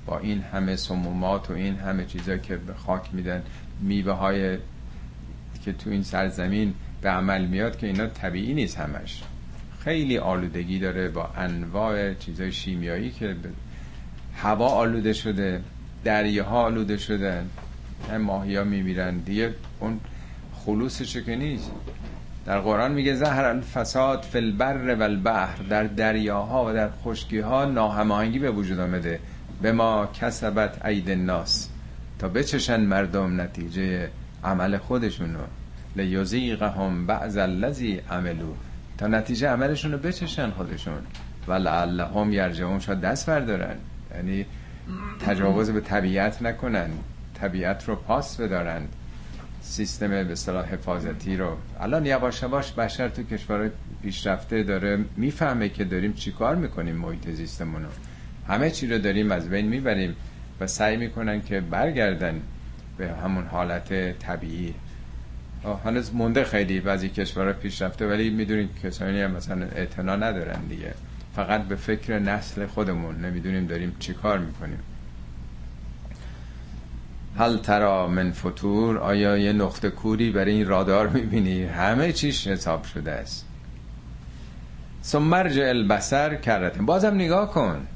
با 0.07 0.19
این 0.19 0.41
همه 0.41 0.77
سمومات 0.77 1.51
و 1.51 1.53
این 1.53 1.77
همه 1.77 2.05
چیزا 2.05 2.37
که 2.37 2.57
به 2.57 2.75
خاک 2.75 3.03
میدن 3.13 3.43
میوه 3.81 4.13
های 4.13 4.59
که 5.65 5.73
تو 5.73 5.91
این 5.91 6.03
سرزمین 6.03 6.75
به 7.03 7.09
عمل 7.09 7.47
میاد 7.47 7.79
که 7.79 7.87
اینا 7.87 8.07
طبیعی 8.07 8.55
نیست 8.55 8.79
همش. 8.79 9.23
خیلی 9.85 10.19
آلودگی 10.19 10.79
داره 10.79 11.09
با 11.09 11.31
انواع 11.37 12.15
چیزای 12.15 12.53
شیمیایی 12.53 13.11
که 13.11 13.37
هوا 14.37 14.69
آلوده 14.69 15.13
شده 15.13 15.63
دریاها 16.05 16.63
آلوده 16.63 16.99
هم 18.11 18.23
ماهی 18.23 18.57
ها 18.57 18.65
میمیرن. 18.65 19.19
دیگه 19.19 19.55
اون 19.81 20.01
خلوصش 20.55 21.17
که 21.17 21.37
نیست. 21.37 21.71
در 22.47 22.61
قرآن 22.61 22.93
میگه 22.93 23.15
زهر 23.15 23.45
الفساد 23.45 24.23
فی 24.23 24.39
البر 24.39 24.95
و 24.95 25.03
البحر. 25.03 25.57
در 25.69 25.85
دریاها 25.85 26.67
و 26.67 26.73
در 26.73 26.91
خشکی 26.91 27.39
ها 27.39 27.65
ناهماهنگی 27.65 28.39
به 28.39 28.51
وجود 28.51 28.81
آمده. 28.81 29.21
به 29.63 29.73
ما 29.73 30.07
کسبت 30.07 30.87
عید 30.87 31.11
الناس. 31.11 31.69
تا 32.19 32.29
بچشن 32.29 32.81
مردم 32.81 33.41
نتیجه 33.41 34.09
عمل 34.45 34.77
خودشونو 34.77 35.39
لیزیقهم 35.97 37.07
بعض 37.07 37.37
الذی 37.37 38.01
عملو. 38.11 38.53
تا 38.99 39.07
نتیجه 39.07 39.49
عملشون 39.49 39.93
رو 39.93 39.99
بچشن 39.99 40.51
خودشون. 40.51 41.03
و 41.49 41.53
لعلهم 41.53 42.33
یرجعون. 42.33 42.79
شاید 42.79 43.01
دست 43.01 43.27
بردارن. 43.27 43.77
یعنی 44.15 44.47
تجاوز 45.27 45.71
به 45.71 45.81
طبیعت 45.81 46.43
نکنن. 46.43 46.91
طبیعت 47.35 47.89
رو 47.89 47.97
پاس 47.97 48.41
بدارن. 48.41 48.83
سیستم 49.71 50.09
به 50.09 50.33
اصطلاح 50.33 50.67
حفاظتی 50.67 51.37
رو. 51.37 51.57
الان 51.81 52.07
یواش 52.07 52.43
یواش 52.43 52.73
بشر 52.73 53.09
تو 53.09 53.23
کشور 53.23 53.71
پیشرفته 54.03 54.63
داره 54.63 55.05
می‌فهمه 55.17 55.69
که 55.69 55.85
داریم 55.85 56.13
چیکار 56.13 56.57
می‌کنیم 56.57 56.97
محیط 56.97 57.31
زیستمون 57.31 57.83
رو. 57.83 57.89
همه 58.49 58.71
چی 58.71 58.87
رو 58.87 58.99
داریم 58.99 59.33
از 59.33 59.49
بین 59.49 59.67
می‌بریم 59.67 60.17
و 60.61 60.67
سعی 60.67 60.97
می‌کنن 60.97 61.43
که 61.43 61.61
برگردن 61.61 62.43
به 62.97 63.13
همون 63.13 63.45
حالت 63.45 64.19
طبیعی. 64.19 64.75
هنوز 65.85 66.15
مونده 66.15 66.45
خیلی 66.45 66.81
بعضی 66.81 67.09
کشورها 67.09 67.53
پیشرفته 67.53 68.07
ولی 68.07 68.31
می‌دونیم 68.31 68.71
کسانی 68.83 69.21
هم 69.21 69.31
مثلا 69.31 69.67
اعتنا 69.67 70.17
ندارن 70.17 70.61
دیگه. 70.69 70.95
فقط 71.35 71.63
به 71.63 71.77
فکر 71.77 72.19
نسل 72.19 72.67
خودمون 72.67 73.25
نمی‌دونیم 73.25 73.67
داریم 73.67 73.97
چیکار 73.99 74.39
می‌کنیم. 74.39 74.79
هل 77.39 77.57
ترا 77.57 78.07
من 78.07 78.31
فطور 78.31 78.99
آیا 78.99 79.37
یه 79.37 79.53
نقطه 79.53 79.91
کوری 79.91 80.31
برای 80.31 80.53
این 80.53 80.67
رادار 80.67 81.09
می‌بینی؟ 81.09 81.65
همه 81.65 82.13
چیش 82.13 82.47
حساب 82.47 82.85
شده 82.85 83.13
است. 83.13 83.47
سمرج 85.03 85.59
البسر 85.59 86.35
کرتن 86.35 86.87
بازم 86.87 87.15
نگاه 87.15 87.51
کن. 87.51 87.87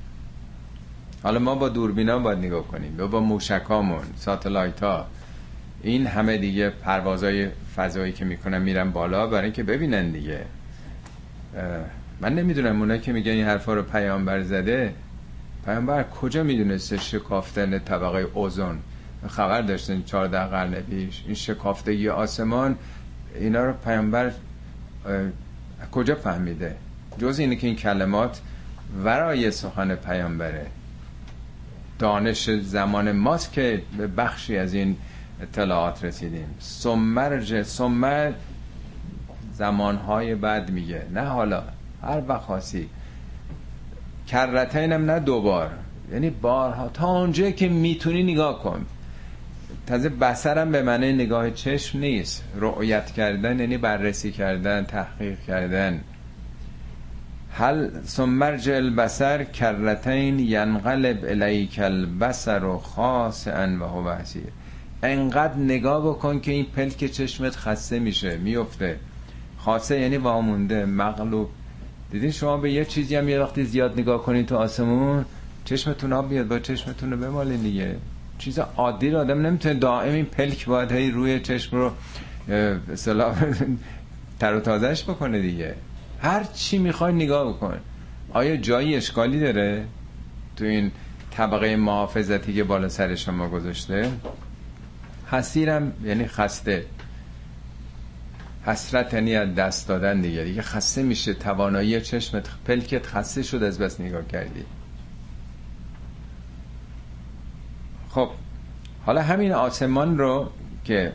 حالا 1.23 1.39
ما 1.39 1.55
با 1.55 1.69
دوربینا 1.69 2.19
باید 2.19 2.39
نگاه 2.39 2.69
کنیم. 2.69 2.97
با 2.97 3.21
موشکامون 3.21 4.05
ساتلایت 4.17 4.83
ها 4.83 5.07
این 5.83 6.07
همه 6.07 6.39
دیگه 6.39 6.71
پروازهای 6.71 7.49
فضایی 7.77 8.13
که 8.13 8.25
می‌کنن 8.25 8.63
میرن 8.63 8.91
بالا 8.91 9.27
برای 9.27 9.45
اینکه 9.45 9.63
ببینن 9.63 10.11
دیگه. 10.11 10.41
من 12.21 12.35
نمی‌دونم 12.35 12.81
اونایی 12.81 13.01
که 13.01 13.13
میگن 13.13 13.33
این 13.33 13.45
حرفا 13.45 13.75
رو 13.75 13.83
پیامبر 13.83 14.43
زده. 14.43 14.95
پیامبر 15.65 16.03
کجا 16.03 16.43
می‌دونسته 16.43 16.97
شکافتن 16.97 17.79
طبقه 17.79 18.19
اوزون؟ 18.35 18.79
خبر 19.29 19.63
داشتن 19.63 20.03
14 20.03 20.45
قرن 20.45 20.75
پیش. 20.75 21.23
این 21.27 21.35
شکافتگی 21.35 22.09
آسمان 22.09 22.77
اینا 23.35 23.65
رو 23.65 23.73
پیامبر 23.73 24.33
کجا 25.93 26.15
فهمیده؟ 26.15 26.77
جز 27.19 27.39
اینه 27.39 27.57
که 27.57 27.67
این 27.67 27.77
کلمات 27.77 28.41
ورای 29.05 29.51
سخن 29.51 29.95
پیامبره. 29.95 30.67
دانش 31.99 32.51
زمان 32.51 33.13
ماست 33.13 33.53
که 33.53 33.83
به 33.99 34.07
بخشی 34.07 34.57
از 34.57 34.75
این 34.75 34.97
اطلاعات 35.43 36.05
رسیدیم. 36.05 36.55
سمرج 36.59 37.63
سمر 37.63 38.33
زمانهای 39.53 40.35
بعد 40.35 40.71
میگه. 40.71 41.03
نه 41.15 41.21
حالا 41.21 41.63
هر 42.03 42.23
وقت 42.29 42.43
خاصی. 42.43 42.89
کرتین 44.27 44.93
هم 44.93 45.11
نه 45.11 45.21
دوبار. 45.21 45.71
یعنی 46.13 46.31
بارها 46.31 46.89
تا 46.89 47.09
اونجایی 47.09 47.53
که 47.53 47.69
می‌تونی 47.69 48.23
نگاه 48.23 48.63
کن. 48.63 48.87
تازه 49.87 50.09
بسرم 50.09 50.73
به 50.73 50.83
معنی 50.83 51.13
نگاه 51.13 51.51
چشم 51.51 51.99
نیست. 51.99 52.45
رؤیت 52.55 53.11
کردن 53.11 53.61
یعنی 53.61 53.79
بررسی 53.79 54.33
کردن 54.33 54.85
تحقیق 54.85 55.41
کردن. 55.41 56.01
هل 57.51 57.91
سمرج 58.05 58.71
البسر 58.71 59.45
کرتین 59.45 60.39
ینقلب 60.39 61.25
الیک 61.29 61.79
البسر 61.79 62.65
و 62.65 62.79
خاصا 62.79 63.69
و 63.81 63.85
هو 63.85 64.15
انقدر 65.03 65.57
نگاه 65.57 66.09
بکن 66.09 66.41
که 66.41 66.53
این 66.53 66.67
پلک 66.77 67.05
چشمت 67.05 67.57
خسته 67.57 67.99
میشه 67.99 68.37
میفته. 68.37 68.97
خاصه 69.59 70.01
یعنی 70.01 70.17
وامونده 70.17 70.85
مغلوب. 70.85 71.49
دیدین 72.11 72.31
شما 72.31 72.57
به 72.57 72.73
یه 72.73 72.85
چیزی 72.85 73.17
هم 73.17 73.29
یه 73.29 73.41
وقتی 73.41 73.65
زیاد 73.65 74.01
نگاه 74.01 74.23
کنید 74.23 74.47
تو 74.47 74.57
آسمون 74.57 75.25
چشمتون 75.65 76.13
آب 76.13 76.29
بیاد 76.29 76.49
با 76.49 76.59
چشمتون 76.59 77.11
رو 77.11 77.17
بمالین 77.17 77.63
دیگه. 77.63 77.97
چیز 78.39 78.59
عادی 78.59 79.11
رو 79.11 79.19
آدم 79.19 79.47
نمی‌تونه 79.47 79.75
دائم 79.75 80.15
این 80.15 80.25
پلک 80.25 80.67
باید 80.67 80.93
هی 80.93 81.11
روی 81.11 81.41
چشم 81.41 81.77
رو 81.77 81.93
اصطلاح 82.93 83.37
تر 84.41 84.55
و 84.55 84.61
تازهش 84.61 85.03
بکنه 85.05 85.41
دیگه. 85.41 85.75
هر 86.23 86.45
چی 86.45 86.79
می‌خوای 86.79 87.13
نگاه 87.13 87.49
بکن. 87.53 87.81
آیا 88.33 88.57
جایی 88.57 88.97
اشکالی 88.97 89.41
داره 89.41 89.85
تو 90.57 90.65
این 90.65 90.93
طبقه 91.31 91.77
محافظتی 91.77 92.55
که 92.55 92.65
بالا 92.65 92.89
سر 92.89 93.15
شما 93.15 93.49
گذاشته؟ 93.49 94.11
حسیرم 95.27 95.93
یعنی 96.05 96.27
خسته. 96.27 96.85
حسرت 98.67 99.15
یعنی 99.15 99.55
دست 99.55 99.89
دادن 99.89 100.21
دیگه. 100.21 100.45
دیگه 100.45 100.63
خسته 100.63 101.03
میشه. 101.03 101.35
توانایی 101.35 102.01
چشمت 102.01 102.49
پلکت 102.67 103.07
خسته 103.07 103.43
شد 103.43 103.63
از 103.63 103.79
بس 103.79 104.01
نگاه 104.01 104.27
کردی 104.27 104.65
خب 108.15 108.31
حالا 109.07 109.23
همین 109.23 109.53
آسمان 109.53 110.19
رو 110.19 110.51
که 110.85 111.13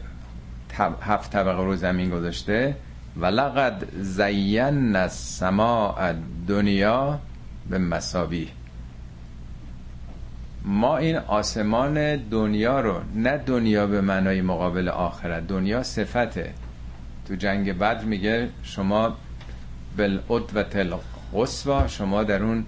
هفت 1.01 1.31
طبقه 1.31 1.63
رو 1.63 1.75
زمین 1.75 2.09
گذاشته 2.09 2.75
ولقد 3.17 3.87
زین 3.99 4.95
السماء 4.95 6.13
دنیا 6.47 7.19
به 7.69 7.77
مساوی. 7.77 8.47
ما 10.65 10.97
این 10.97 11.15
آسمان 11.15 12.15
دنیا 12.15 12.79
رو 12.79 13.01
نه 13.15 13.37
دنیا 13.37 13.87
به 13.87 14.01
معنای 14.01 14.41
مقابل 14.41 14.89
آخرت 14.89 15.47
دنیا 15.47 15.83
صفته. 15.83 16.53
تو 17.27 17.35
جنگ 17.35 17.77
بدر 17.77 18.03
میگه 18.03 18.49
شما 18.63 19.17
بالعدوت 19.97 20.75
القصوا 20.75 21.87
شما 21.87 22.23
در 22.23 22.43
اون 22.43 22.65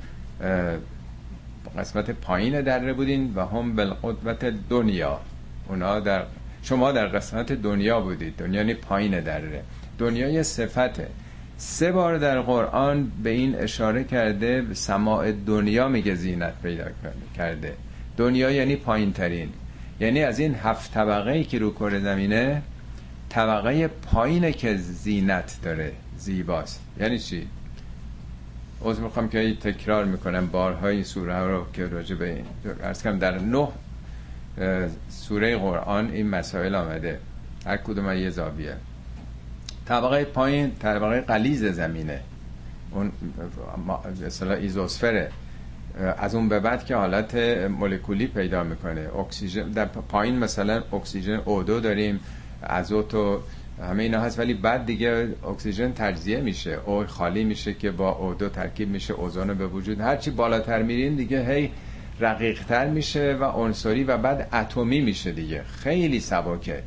قسمت 1.78 2.12
پایین 2.12 2.62
دره 2.62 2.94
بودین 2.94 3.34
و 3.36 3.46
هم 3.46 3.76
بالقدوت 3.76 4.46
دنیا 4.70 5.20
اونا 5.68 6.00
در 6.00 6.24
شما 6.64 6.92
در 6.92 7.08
قسمت 7.08 7.52
دنیا 7.52 8.02
بودید. 8.02 8.36
دنیا 8.38 8.62
یعنی 8.62 8.74
پایین 8.74 9.20
دره. 9.20 9.64
دنیای 9.98 10.44
صفته. 10.44 11.08
سه 11.58 11.92
بار 11.92 12.18
در 12.18 12.42
قرآن 12.42 13.12
به 13.24 13.30
این 13.30 13.56
اشاره 13.56 14.04
کرده 14.04 14.66
سماع 14.74 15.32
دنیا 15.32 15.88
میگه 15.88 16.16
زینت 16.16 16.54
پیدا 16.64 16.86
کرده 17.38 17.74
دنیا 18.18 18.52
یعنی 18.52 18.76
پایین 18.76 19.14
ترین 19.14 19.50
یعنی 20.00 20.24
از 20.24 20.40
این 20.40 20.56
هفت 20.56 20.94
طبقه 20.94 21.32
ای 21.32 21.44
که 21.44 21.60
رو 21.60 21.72
کره 21.74 22.00
زمینه 22.00 22.62
طبقه 23.30 23.88
پایینه 23.88 24.52
که 24.52 24.76
زینت 24.78 25.60
داره 25.64 25.92
زیباست. 26.18 26.82
یعنی 27.00 27.20
چی؟ 27.20 27.48
از 28.90 29.00
می‌خوام 29.00 29.30
که 29.30 29.56
تکرار 29.56 30.06
می‌کنم 30.06 30.48
بارهای 30.48 31.04
سوره 31.04 31.40
رو 31.40 31.66
که 31.74 31.88
راجع 31.88 32.16
به 32.16 32.34
این 32.34 32.46
ارز 32.84 33.04
کنم 33.04 33.20
در 33.20 33.40
نه 33.40 33.68
سوره 35.10 35.58
قرآن 35.58 36.12
این 36.12 36.30
مسائل 36.30 36.76
آمده. 36.76 37.20
هر 37.66 37.78
کدوم 37.78 38.18
یه 38.18 38.30
زاویه. 38.30 38.76
طبقه 39.86 40.24
پایین 40.24 40.72
طبقه 40.80 41.22
قلیز 41.22 41.66
زمینه. 41.66 42.20
اون 42.92 43.12
اصلا 44.26 44.54
ایزوسفره. 44.54 45.32
از 46.18 46.36
اون 46.36 46.50
به 46.50 46.60
بعد 46.60 46.86
که 46.86 46.96
حالت 46.96 47.36
مولکولی 47.80 48.28
پیدا 48.28 48.64
می‌کنه. 48.64 49.10
اکسیژن 49.20 49.70
در 49.70 49.86
پایین 49.86 50.40
مثلا 50.40 50.84
اکسیژن 50.94 51.42
اودو 51.46 51.80
داریم 51.80 52.20
ازوت 52.64 53.14
و 53.14 53.42
همه 53.82 54.04
اینا 54.04 54.22
هست 54.22 54.40
ولی 54.40 54.54
بعد 54.54 54.86
دیگه 54.86 55.28
اکسیژن 55.48 55.92
تجزیه 55.92 56.42
میشه. 56.42 56.80
او 56.86 57.06
خالی 57.06 57.44
میشه 57.44 57.74
که 57.74 57.92
با 57.92 58.12
اودو 58.12 58.50
ترکیب 58.50 58.90
میشه 58.90 59.14
اوزون 59.14 59.54
به 59.54 59.68
وجود. 59.68 60.00
هرچی 60.00 60.32
بالاتر 60.32 60.82
میریم 60.82 61.16
دیگه 61.16 61.54
هی 61.54 61.70
رقیقتر 62.20 62.90
میشه 62.90 63.38
و 63.40 63.44
عنصری 63.44 64.04
و 64.04 64.18
بعد 64.18 64.50
اتمی 64.54 65.02
میشه 65.02 65.32
دیگه. 65.32 65.64
خیلی 65.64 66.20
سبکه. 66.20 66.84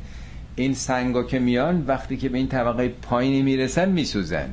این 0.55 0.73
سنگا 0.73 1.23
که 1.23 1.39
میان 1.39 1.85
وقتی 1.87 2.17
که 2.17 2.29
به 2.29 2.37
این 2.37 2.47
طبقه 2.47 2.87
پایینی 2.87 3.41
می‌رسن 3.41 3.89
میسوزن. 3.89 4.49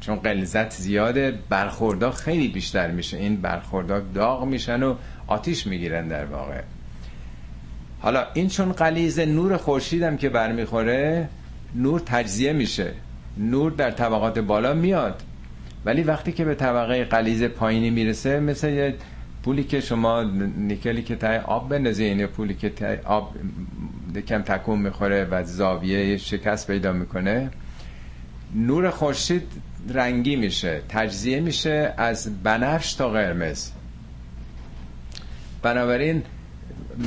چون 0.00 0.16
قلزت 0.16 0.70
زیاده 0.70 1.38
برخوردا 1.48 2.10
خیلی 2.10 2.48
بیشتر 2.48 2.90
میشه. 2.90 3.16
این 3.16 3.36
برخوردا 3.36 4.00
داغ 4.00 4.44
میشن 4.44 4.82
و 4.82 4.94
آتیش 5.26 5.66
می‌گیرن 5.66 6.08
در 6.08 6.24
واقع. 6.24 6.60
حالا 8.00 8.26
این 8.34 8.48
چون 8.48 8.72
قلیز 8.72 9.20
نور 9.20 9.56
خورشیدم 9.56 10.16
که 10.16 10.28
برمیخوره 10.28 11.28
نور 11.74 12.00
تجزیه 12.00 12.52
میشه. 12.52 12.92
نور 13.38 13.70
در 13.70 13.90
طبقات 13.90 14.38
بالا 14.38 14.74
میاد. 14.74 15.22
ولی 15.84 16.02
وقتی 16.02 16.32
که 16.32 16.44
به 16.44 16.54
طبقه 16.54 17.04
قلیز 17.04 17.42
پایینی 17.42 17.90
می‌رسه 17.90 18.40
مثل 18.40 18.68
یه 18.68 18.94
پولی 19.42 19.64
که 19.64 19.80
شما 19.80 20.22
نیکلی 20.56 21.02
که 21.02 21.16
تای 21.16 21.38
آب 21.38 21.68
بندازی 21.68 22.04
این 22.04 22.26
پولی 22.26 22.54
که 22.54 22.70
تای 22.70 22.96
آب 23.04 23.34
کم 24.28 24.42
تکون 24.42 24.78
می‌خوره 24.78 25.24
و 25.24 25.44
زاویه 25.44 26.16
شکست 26.16 26.66
پیدا 26.66 26.92
می‌کنه 26.92 27.50
نور 28.54 28.90
خورشید 28.90 29.42
رنگی 29.88 30.36
میشه 30.36 30.80
تجزیه 30.88 31.40
میشه 31.40 31.94
از 31.96 32.42
بنفش 32.42 32.94
تا 32.94 33.08
قرمز. 33.10 33.70
بنابراین 35.62 36.22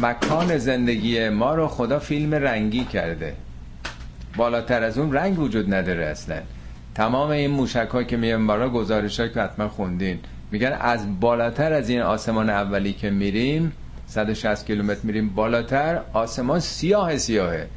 مکان 0.01 0.57
زندگی 0.57 1.29
ما 1.29 1.55
رو 1.55 1.67
خدا 1.67 1.99
فیلم 1.99 2.33
رنگی 2.33 2.83
کرده. 2.83 3.35
بالاتر 4.37 4.83
از 4.83 4.97
اون 4.97 5.13
رنگ 5.13 5.39
وجود 5.39 5.73
نداره 5.73 6.05
اصلا. 6.05 6.39
تمام 6.95 7.29
این 7.29 7.51
موشک 7.51 7.89
ها 7.91 8.03
که 8.03 8.17
میان 8.17 8.47
بالا 8.47 8.69
گزارش 8.69 9.19
که 9.19 9.41
حتما 9.41 9.67
خوندین. 9.69 10.19
میگن 10.51 10.77
از 10.81 11.19
بالاتر 11.19 11.73
از 11.73 11.89
این 11.89 12.01
آسمان 12.01 12.49
اولی 12.49 12.93
که 12.93 13.09
میریم 13.09 13.71
160 14.07 14.65
کیلومتر 14.65 14.99
میریم 15.03 15.29
بالاتر 15.29 16.01
آسمان 16.13 16.59
سیاه 16.59 17.17
سیاهه 17.17 17.67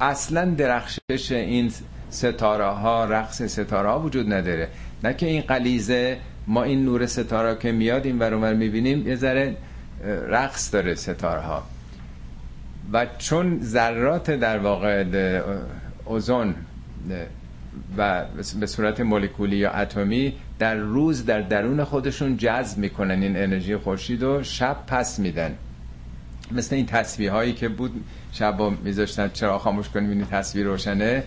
اصلا 0.00 0.44
درخشش 0.44 1.32
این 1.32 1.72
ستاره 2.10 2.64
ها 2.64 3.04
رقص 3.04 3.42
ستاره 3.42 3.88
ها 3.88 4.00
وجود 4.00 4.32
نداره. 4.32 4.68
نه 5.04 5.14
که 5.14 5.26
این 5.26 5.40
قلیزه 5.42 6.18
ما 6.46 6.62
این 6.62 6.84
نور 6.84 7.06
ستاره 7.06 7.58
که 7.58 7.72
میاد 7.72 8.06
این 8.06 8.18
ور 8.18 8.54
می‌بینیم 8.54 9.08
یه 9.08 9.16
ذره 9.16 9.56
رقص 10.28 10.74
داره 10.74 10.94
ستاره 10.94 11.40
ها 11.40 11.62
و 12.92 13.06
چون 13.18 13.58
ذرات 13.62 14.30
در 14.30 14.58
واقع 14.58 15.04
اوزون 16.04 16.54
و 17.98 18.24
به 18.60 18.66
صورت 18.66 19.00
مولکولی 19.00 19.56
یا 19.56 19.70
اتمی 19.70 20.32
در 20.58 20.74
روز 20.74 21.26
در 21.26 21.40
درون 21.40 21.84
خودشون 21.84 22.36
جذب 22.36 22.78
می‌کنن 22.78 23.22
این 23.22 23.36
انرژی 23.36 23.76
خورشید 23.76 24.22
و 24.22 24.42
شب 24.42 24.76
پس 24.86 25.18
میدن. 25.18 25.54
مثل 26.52 26.76
این 26.76 26.86
تصویه 26.86 27.32
هایی 27.32 27.52
که 27.52 27.68
بود 27.68 28.04
شب 28.32 28.56
با 28.56 28.70
میذاشتن 28.70 29.30
چرا 29.32 29.58
خاموش 29.58 29.88
کنیم 29.88 30.10
این 30.10 30.26
تصویر 30.26 30.66
روشنه؟ 30.66 31.24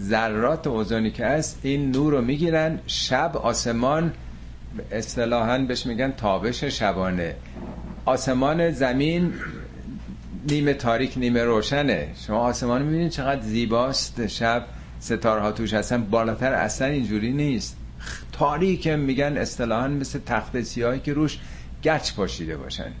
ذرات 0.00 0.66
اوزونی 0.66 1.10
که 1.10 1.26
هست 1.26 1.60
این 1.62 1.90
نور 1.90 2.12
رو 2.12 2.20
می‌گیرن 2.20 2.78
شب 2.86 3.36
آسمان 3.36 4.12
اصطلاحا 4.92 5.58
بهش 5.58 5.86
میگن 5.86 6.10
تابش 6.10 6.64
شبانه. 6.64 7.34
آسمان 8.04 8.70
زمین 8.70 9.32
نیمه 10.50 10.74
تاریک 10.74 11.18
نیمه 11.18 11.44
روشنه. 11.44 12.08
شما 12.26 12.38
آسمان 12.38 12.82
می‌بینید 12.82 13.10
چقدر 13.10 13.40
زیباست. 13.40 14.26
شب 14.26 14.64
ستاره 15.00 15.40
ها 15.40 15.52
توش 15.52 15.74
هستن. 15.74 16.04
بالاتر 16.04 16.52
اصلا 16.52 16.88
اینجوری 16.88 17.32
نیست. 17.32 17.76
تاریک 18.32 18.88
میگن 18.88 19.36
اصطلاحا 19.36 19.88
مثل 19.88 20.18
تخت 20.26 20.62
سیاهی 20.62 21.00
که 21.00 21.12
روش 21.12 21.38
گچ 21.84 22.14
پاشیده 22.14 22.56
باشن. 22.56 22.92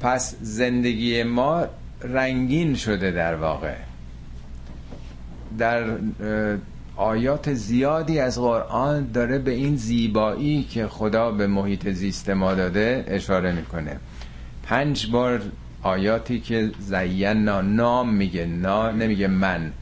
پس 0.00 0.36
زندگی 0.40 1.22
ما 1.22 1.66
رنگین 2.02 2.74
شده 2.74 3.10
در 3.10 3.34
واقع. 3.34 3.74
در 5.58 5.84
آیات 6.96 7.54
زیادی 7.54 8.18
از 8.18 8.38
قرآن 8.38 9.12
داره 9.12 9.38
به 9.38 9.50
این 9.50 9.76
زیبایی 9.76 10.62
که 10.62 10.86
خدا 10.86 11.30
به 11.30 11.46
محیط 11.46 11.88
زیست 11.88 12.30
ما 12.30 12.54
داده 12.54 13.04
اشاره 13.08 13.52
می‌کنه. 13.52 13.96
پنج 14.62 15.10
بار 15.10 15.42
آیاتی 15.82 16.40
که 16.40 16.70
زینا 16.78 17.60
نام 17.60 18.14
میگه 18.14 18.46
نا 18.46 18.90
نمیگه 18.90 19.28
من. 19.28 19.72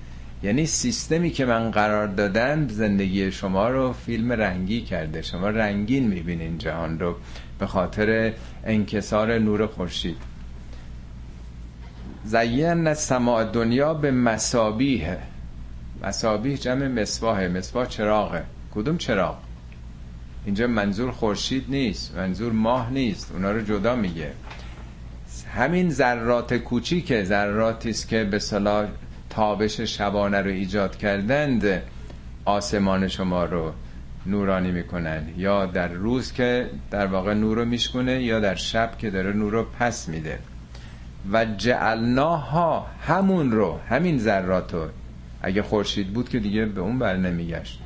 یعنی 0.42 0.66
سیستمی 0.66 1.30
که 1.30 1.44
من 1.44 1.70
قرار 1.70 2.06
دادم 2.06 2.68
زندگی 2.68 3.32
شما 3.32 3.68
رو 3.68 3.92
فیلم 3.92 4.32
رنگی 4.32 4.80
کرده. 4.80 5.22
شما 5.22 5.50
رنگین 5.50 6.06
می‌بینین 6.06 6.58
جهان 6.58 6.98
رو 6.98 7.16
به 7.58 7.66
خاطر 7.66 8.32
انکسار 8.64 9.38
نور 9.38 9.66
خورشید. 9.66 10.16
زین 12.24 12.94
سماع 12.94 13.44
دنیا 13.44 13.94
به 13.94 14.10
مسابیه. 14.10 15.18
مسابیه 16.04 16.56
جمع 16.56 16.88
مصباحه. 16.88 17.48
مصباح 17.48 17.86
چراغه. 17.86 18.44
کدوم 18.74 18.96
چراغ؟ 18.96 19.36
اینجا 20.44 20.66
منظور 20.66 21.10
خورشید 21.10 21.64
نیست. 21.68 22.16
منظور 22.16 22.52
ماه 22.52 22.90
نیست. 22.90 23.32
اونا 23.32 23.52
رو 23.52 23.60
جدا 23.60 23.96
میگه. 23.96 24.32
همین 25.56 25.90
ذرات 25.90 26.54
کوچیک 26.54 27.22
ذراتی 27.22 27.90
است 27.90 28.08
که 28.08 28.24
به 28.24 28.38
صلاح 28.38 28.86
تابش 29.30 29.80
شبانه 29.80 30.42
رو 30.42 30.50
ایجاد 30.50 30.96
کردند 30.96 31.82
آسمان 32.44 33.08
شما 33.08 33.44
رو 33.44 33.72
نورانی 34.26 34.70
می‌کنن 34.70 35.22
یا 35.36 35.66
در 35.66 35.88
روز 35.88 36.32
که 36.32 36.70
در 36.90 37.06
واقع 37.06 37.34
نور 37.34 37.56
رو 37.58 37.64
میشکنه 37.64 38.22
یا 38.22 38.40
در 38.40 38.54
شب 38.54 38.98
که 38.98 39.10
داره 39.10 39.32
نور 39.32 39.52
رو 39.52 39.66
پس 39.78 40.08
میده. 40.08 40.38
و 41.32 41.44
جعلناها 41.44 42.86
همون 43.06 43.50
رو 43.50 43.78
همین 43.88 44.18
ذرات 44.18 44.74
رو. 44.74 44.86
اگه 45.42 45.62
خورشید 45.62 46.12
بود 46.12 46.28
که 46.28 46.38
دیگه 46.38 46.64
به 46.64 46.80
اون 46.80 46.98
بر 46.98 47.16
نمیگشت. 47.16 47.80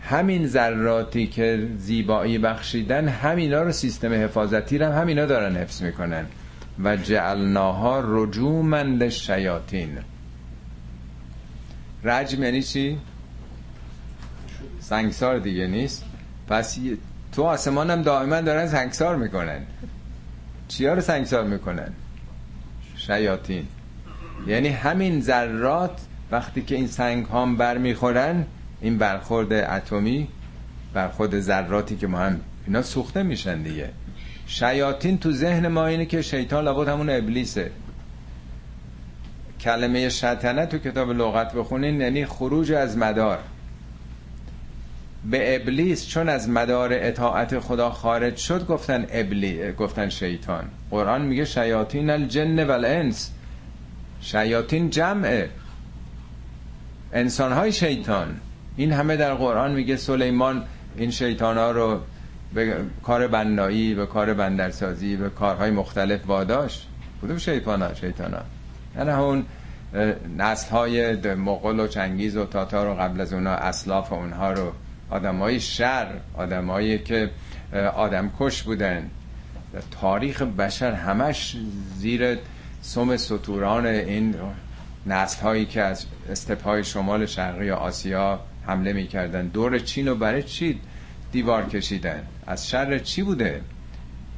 همین 0.00 0.46
ذراتی 0.46 1.26
که 1.26 1.68
زیبایی 1.78 2.38
بخشیدن 2.38 3.08
همینا 3.08 3.62
رو 3.62 3.72
سیستم 3.72 4.12
حفاظتی 4.12 4.78
رو 4.78 4.86
هم 4.86 5.00
همینا 5.00 5.26
دارن 5.26 5.56
حفظ 5.56 5.82
می‌کنن. 5.82 6.26
و 6.82 6.96
جعلناها 6.96 8.02
رجوما 8.06 8.82
للشیاطین. 8.82 9.98
رجم 12.04 12.42
یعنی 12.42 12.62
چی؟ 12.62 12.98
سنگسار 14.80 15.38
دیگه 15.38 15.66
نیست. 15.66 16.04
پس 16.48 16.78
تو 17.32 17.42
آسمان 17.42 17.90
هم 17.90 18.02
دائما 18.02 18.40
دارن 18.40 18.66
سنگسار 18.68 19.16
می‌کنن. 19.16 19.60
چیا 20.68 20.94
رو 20.94 21.00
سنگسار 21.00 21.44
می‌کنن؟ 21.44 21.92
شیاطین. 22.96 23.66
یعنی 24.46 24.68
همین 24.68 25.20
ذرات 25.20 26.00
وقتی 26.30 26.62
که 26.62 26.74
این 26.74 26.86
سنگ 26.86 27.26
هم 27.26 27.56
بر 27.56 27.78
می‌خورن 27.78 28.44
این 28.80 28.98
برخورد 28.98 29.52
اتمی 29.52 30.28
برخورد 30.94 31.40
ذراتی 31.40 31.96
که 31.96 32.06
ما 32.06 32.18
هم 32.18 32.40
اینا 32.66 32.82
سوخته 32.82 33.22
میشن 33.22 33.62
دیگه. 33.62 33.90
شیاطین 34.46 35.18
تو 35.18 35.32
ذهن 35.32 35.68
ما 35.68 35.86
اینه 35.86 36.06
که 36.06 36.22
شیطان 36.22 36.64
لابد 36.64 36.88
همون 36.88 37.10
ابلیسه. 37.10 37.70
کلمه 39.60 40.08
شطنه 40.08 40.66
تو 40.66 40.78
کتاب 40.78 41.10
لغت 41.10 41.52
بخونین 41.52 42.00
یعنی 42.00 42.26
خروج 42.26 42.72
از 42.72 42.98
مدار. 42.98 43.38
به 45.30 45.56
ابلیس 45.56 46.06
چون 46.06 46.28
از 46.28 46.48
مدار 46.48 46.88
اطاعت 46.92 47.58
خدا 47.58 47.90
خارج 47.90 48.36
شد 48.36 48.66
گفتن 48.66 49.06
ابلی 49.10 49.72
گفتن 49.72 50.08
شیطان. 50.08 50.64
قرآن 50.90 51.22
میگه 51.22 51.44
شیاطین 51.44 52.10
الجن 52.10 52.64
والانس. 52.64 53.30
شیاطین 54.20 54.90
جمعه. 54.90 55.50
انسان 57.12 57.52
های 57.52 57.72
شیطان. 57.72 58.40
این 58.76 58.92
همه 58.92 59.16
در 59.16 59.34
قرآن 59.34 59.72
میگه 59.72 59.96
سلیمان 59.96 60.64
این 60.96 61.10
شیطان 61.10 61.58
ها 61.58 61.70
رو 61.70 62.00
به 62.54 62.76
کار 63.02 63.28
بنایی 63.28 63.94
به 63.94 64.06
کار 64.06 64.34
بندرسازی 64.34 65.16
به 65.16 65.30
کارهای 65.30 65.70
مختلف 65.70 66.20
واداش. 66.26 66.86
کدوم 67.22 67.38
شیطان 67.38 67.82
ها 67.82 67.94
شیطان 67.94 68.34
ها 68.34 68.42
یعنی 68.96 69.10
همون 69.10 69.44
نسل 70.38 70.70
های 70.70 71.16
مغول 71.34 71.80
و 71.80 71.86
چنگیز 71.86 72.36
و 72.36 72.44
تاتار 72.44 72.86
و 72.86 72.94
قبل 72.94 73.20
از 73.20 73.32
اونا 73.32 73.50
اسلاف 73.50 74.12
اونها 74.12 74.52
رو. 74.52 74.72
آدمای 75.10 75.60
شر 75.60 76.06
آدمایی 76.34 76.98
که 76.98 77.30
آدم 77.96 78.30
کش 78.38 78.62
بودن. 78.62 79.10
تاریخ 80.00 80.42
بشر 80.42 80.92
همش 80.92 81.56
زیر 81.96 82.38
سم 82.82 83.16
سطوران 83.16 83.86
این 83.86 84.34
نسل 85.06 85.42
هایی 85.42 85.66
که 85.66 85.82
از 85.82 86.06
استپای 86.30 86.84
شمال 86.84 87.26
شرقی 87.26 87.70
آسیا 87.70 88.40
حمله 88.66 88.92
می‌کردن. 88.92 89.46
دور 89.46 89.78
چین 89.78 90.08
و 90.08 90.14
برای 90.14 90.42
چی 90.42 90.80
دیوار 91.32 91.64
کشیدن؟ 91.64 92.22
از 92.46 92.68
شر 92.68 92.98
چی 92.98 93.22
بوده؟ 93.22 93.60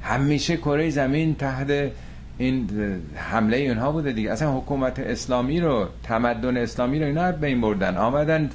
همیشه 0.02 0.56
کره 0.56 0.90
زمین 0.90 1.34
تحت 1.34 1.90
این 2.38 2.68
حمله 3.14 3.56
اونها 3.56 3.92
بوده 3.92 4.12
دیگه. 4.12 4.32
اصلا 4.32 4.58
حکومت 4.58 4.98
اسلامی 4.98 5.60
رو 5.60 5.88
تمدن 6.02 6.56
اسلامی 6.56 6.98
رو 7.00 7.06
اینا 7.06 7.32
به 7.32 7.46
این 7.46 7.60
بردن. 7.60 7.96
آمدن 7.96 8.50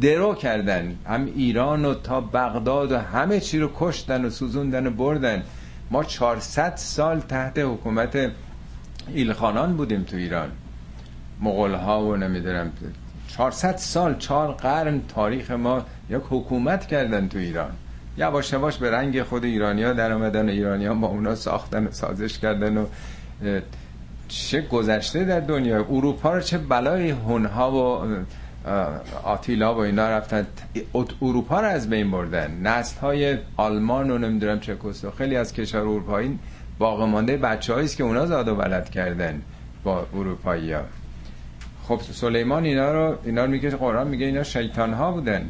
درو 0.00 0.34
کردن. 0.34 0.96
هم 1.06 1.26
ایران 1.36 1.84
و 1.84 1.94
تا 1.94 2.20
بغداد 2.20 2.92
و 2.92 2.98
همه 2.98 3.40
چی 3.40 3.58
رو 3.58 3.70
کشتن 3.76 4.24
و 4.24 4.30
سوزوندن 4.30 4.86
و 4.86 4.90
بردن. 4.90 5.42
ما 5.90 6.04
400 6.04 6.76
سال 6.76 7.20
تحت 7.20 7.58
حکومت 7.58 8.30
ایلخانان 9.08 9.76
بودیم 9.76 10.02
تو 10.02 10.16
ایران. 10.16 10.48
مغول 11.40 11.74
ها 11.74 12.04
و 12.04 12.16
نمی‌دونم 12.16 12.72
400 13.28 13.76
سال 13.76 14.18
چهار 14.18 14.52
قرن 14.52 15.00
تاریخ 15.08 15.50
ما 15.50 15.82
یک 16.10 16.22
حکومت 16.30 16.86
کردن 16.86 17.28
تو 17.28 17.38
ایران. 17.38 17.70
یواش 18.18 18.52
یواش 18.52 18.76
به 18.76 18.90
رنگ 18.90 19.22
خود 19.22 19.44
ایرانیا 19.44 19.92
در 19.92 20.12
آمدن 20.12 20.48
ایرانیا 20.48 20.94
با 20.94 21.08
اونا 21.08 21.34
ساختن 21.34 21.86
و 21.86 21.90
سازش 21.90 22.38
کردن 22.38 22.76
و 22.76 22.86
چه 24.28 24.60
گذشته 24.60 25.24
در 25.24 25.40
دنیا. 25.40 25.86
اروپا 25.90 26.34
رو 26.34 26.40
چه 26.40 26.58
بلای 26.58 27.10
هنها 27.10 27.72
و 27.72 28.06
آتیلا 29.24 29.74
و 29.74 29.78
اینا 29.78 30.08
رفتن. 30.08 30.46
اروپا 31.22 31.60
رو 31.60 31.66
از 31.66 31.90
بین 31.90 32.10
بردن. 32.10 32.60
نسل 32.62 33.00
های 33.00 33.38
آلمان 33.56 34.10
و 34.10 34.18
نمی‌دونم 34.18 34.60
چه 34.60 34.74
و 34.74 35.10
خیلی 35.18 35.36
از 35.36 35.52
کشور 35.52 35.80
اروپایی 35.80 36.38
باقی 36.78 37.06
مانده 37.06 37.36
بچه 37.36 37.74
است 37.74 37.96
که 37.96 38.04
اونا 38.04 38.26
زاد 38.26 38.48
و 38.48 38.54
ولد 38.54 38.90
کردن 38.90 39.42
با 39.84 40.06
اروپایی 40.14 40.72
ها 40.72 40.82
خب 41.88 42.00
سلیمان 42.12 42.64
اینا 42.64 42.92
رو 42.92 43.16
اینا 43.24 43.44
رو 43.44 43.50
میگه 43.50 43.70
قرآن 43.70 44.08
میگه 44.08 44.26
اینا 44.26 44.42
شیطان 44.42 44.92
ها 44.92 45.12
بودن. 45.12 45.48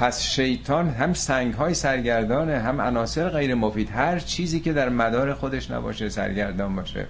پس 0.00 0.22
شیطان 0.22 0.88
هم 0.88 1.12
سنگ 1.12 1.54
های 1.54 1.74
سرگردانه 1.74 2.58
هم 2.58 2.80
عناصر 2.80 3.28
غیر 3.28 3.54
مفید 3.54 3.90
هر 3.90 4.18
چیزی 4.18 4.60
که 4.60 4.72
در 4.72 4.88
مدار 4.88 5.34
خودش 5.34 5.70
نباشه 5.70 6.08
سرگردان 6.08 6.76
باشه. 6.76 7.06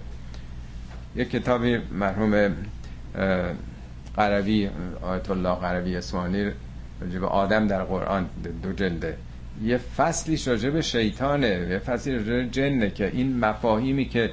یک 1.15 1.29
کتابی 1.31 1.77
مرحوم 1.77 2.55
قروی 4.15 4.69
آیت 5.01 5.29
الله 5.29 5.55
قروی 5.55 5.95
اسمانی 5.95 6.51
راجب 7.01 7.23
آدم 7.23 7.67
در 7.67 7.83
قرآن 7.83 8.25
دو 8.63 8.73
جلده. 8.73 9.17
یه 9.63 9.77
فصلیش 9.77 10.47
راجب 10.47 10.81
شیطانه 10.81 11.67
یه 11.69 11.79
فصلی 11.79 12.15
راجب 12.15 12.51
جنه 12.51 12.89
که 12.89 13.11
این 13.13 13.39
مفاهیمی 13.39 14.05
که 14.05 14.29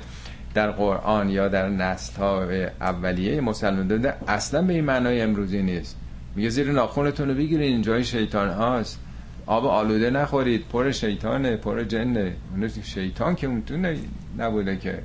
در 0.55 0.71
قرآن 0.71 1.31
یا 1.31 1.49
در 1.49 1.69
نسل 1.69 2.17
ها 2.17 2.47
اولیه 2.81 3.41
مسلمان 3.41 3.87
داده 3.89 4.15
اصلا 4.29 4.63
به 4.63 4.73
این 4.73 4.85
معنای 4.85 5.21
امروزی 5.23 5.63
نیست. 5.63 5.97
میگه 6.39 6.51
زیر 6.51 6.73
ناخونتون 6.73 7.29
رو 7.29 7.35
بگیرین 7.35 7.73
اینجای 7.73 8.05
شیطان 8.05 8.49
هاست. 8.49 9.01
آب 9.47 9.67
آلوده 9.67 10.11
نخورید 10.11 10.69
پر 10.69 10.91
شیطانه 10.91 11.57
پر 11.57 11.85
جنه. 11.85 12.37
شیطان 12.83 13.35
که 13.35 13.47
اون 13.47 13.63
نبوده 14.39 14.77
که 14.77 15.03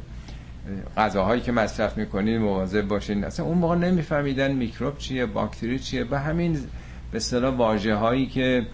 غذاهایی 0.98 1.42
که 1.42 1.52
مصرف 1.52 1.98
می‌کنید 1.98 2.40
مواظب 2.40 2.88
باشین. 2.88 3.24
اصلا 3.24 3.46
اون 3.46 3.58
موقع 3.58 3.76
نمیفهمیدن 3.76 4.52
میکروب 4.52 4.98
چیه 4.98 5.26
باکتری 5.26 5.80
چیه. 5.80 6.04
به 6.04 6.20
همین 6.20 6.54
به 7.12 7.18
اصطلاح 7.18 7.56
واژه 7.56 7.96
هایی 7.96 8.26
که 8.26 8.68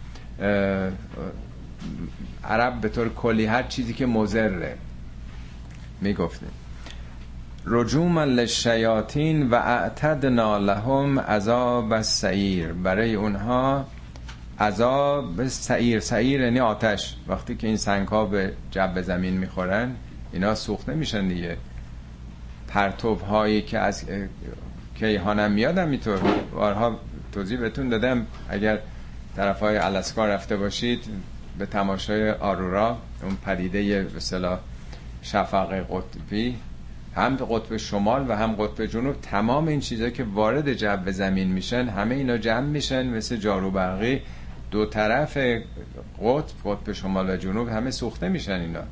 عرب 2.44 2.82
به 2.82 2.90
طور 2.90 3.10
کلی 3.10 3.46
هر 3.46 3.64
چیزی 3.64 3.94
که 3.94 4.06
مزره 4.06 4.76
می‌گفته 6.02 6.46
رجوما 7.72 8.24
للشیاطین 8.24 9.50
و 9.50 9.56
اعتدنا 9.56 10.58
لهم 10.58 11.20
عذاب 11.20 12.02
سعیر 12.02 12.74
برای 12.74 13.16
اونها 13.16 13.86
عذاب 14.60 15.48
سعیر. 15.48 16.00
سعیر 16.00 16.42
یعنی 16.42 16.60
آتش. 16.60 17.16
وقتی 17.28 17.56
که 17.56 17.68
این 17.68 17.78
سنگ 17.78 18.08
ها 18.08 18.26
به 18.26 18.54
جب 18.72 19.02
زمین 19.02 19.38
می‌خورن 19.38 19.96
اینا 20.34 20.56
سوخته 20.56 20.94
میشن 20.94 21.28
دیگه. 21.28 21.58
پرتوب 22.68 23.22
هایی 23.22 23.62
که 23.62 23.80
از 23.80 24.06
کیهانم 24.96 25.52
میادم 25.52 25.90
اینطور 25.90 26.20
بارها 26.56 27.00
توضیح 27.32 27.60
بهتون 27.60 27.90
دادم. 27.90 28.26
اگر 28.50 28.80
طرف 29.36 29.60
های 29.60 29.78
الاسکا 29.78 30.26
رفته 30.26 30.58
باشید 30.58 31.00
به 31.58 31.66
تماشای 31.66 32.32
آرورا 32.32 32.98
اون 33.24 33.38
پدیده 33.46 34.04
به 34.04 34.20
شفق 35.22 35.74
قطبی 35.74 36.56
هم 37.16 37.36
قطب 37.36 37.78
شمال 37.78 38.26
و 38.30 38.36
هم 38.36 38.56
قطب 38.56 38.86
جنوب 38.86 39.16
تمام 39.22 39.68
این 39.68 39.80
چیزا 39.80 40.10
که 40.10 40.24
وارد 40.24 40.74
جو 40.74 41.12
زمین 41.12 41.48
میشن 41.48 41.88
همه 41.88 42.16
اینا 42.16 42.38
جمع 42.38 42.68
میشن 42.68 43.08
مثل 43.08 43.36
جارو 43.36 43.72
برقی 43.72 44.22
دو 44.72 44.86
طرف 44.86 45.38
قطب 46.24 46.54
قطب 46.66 46.92
شمال 46.94 47.30
و 47.30 47.38
جنوب 47.38 47.70
همه 47.70 47.92
سوخته 47.92 48.30
میشن 48.30 48.60
اینا. 48.60 48.84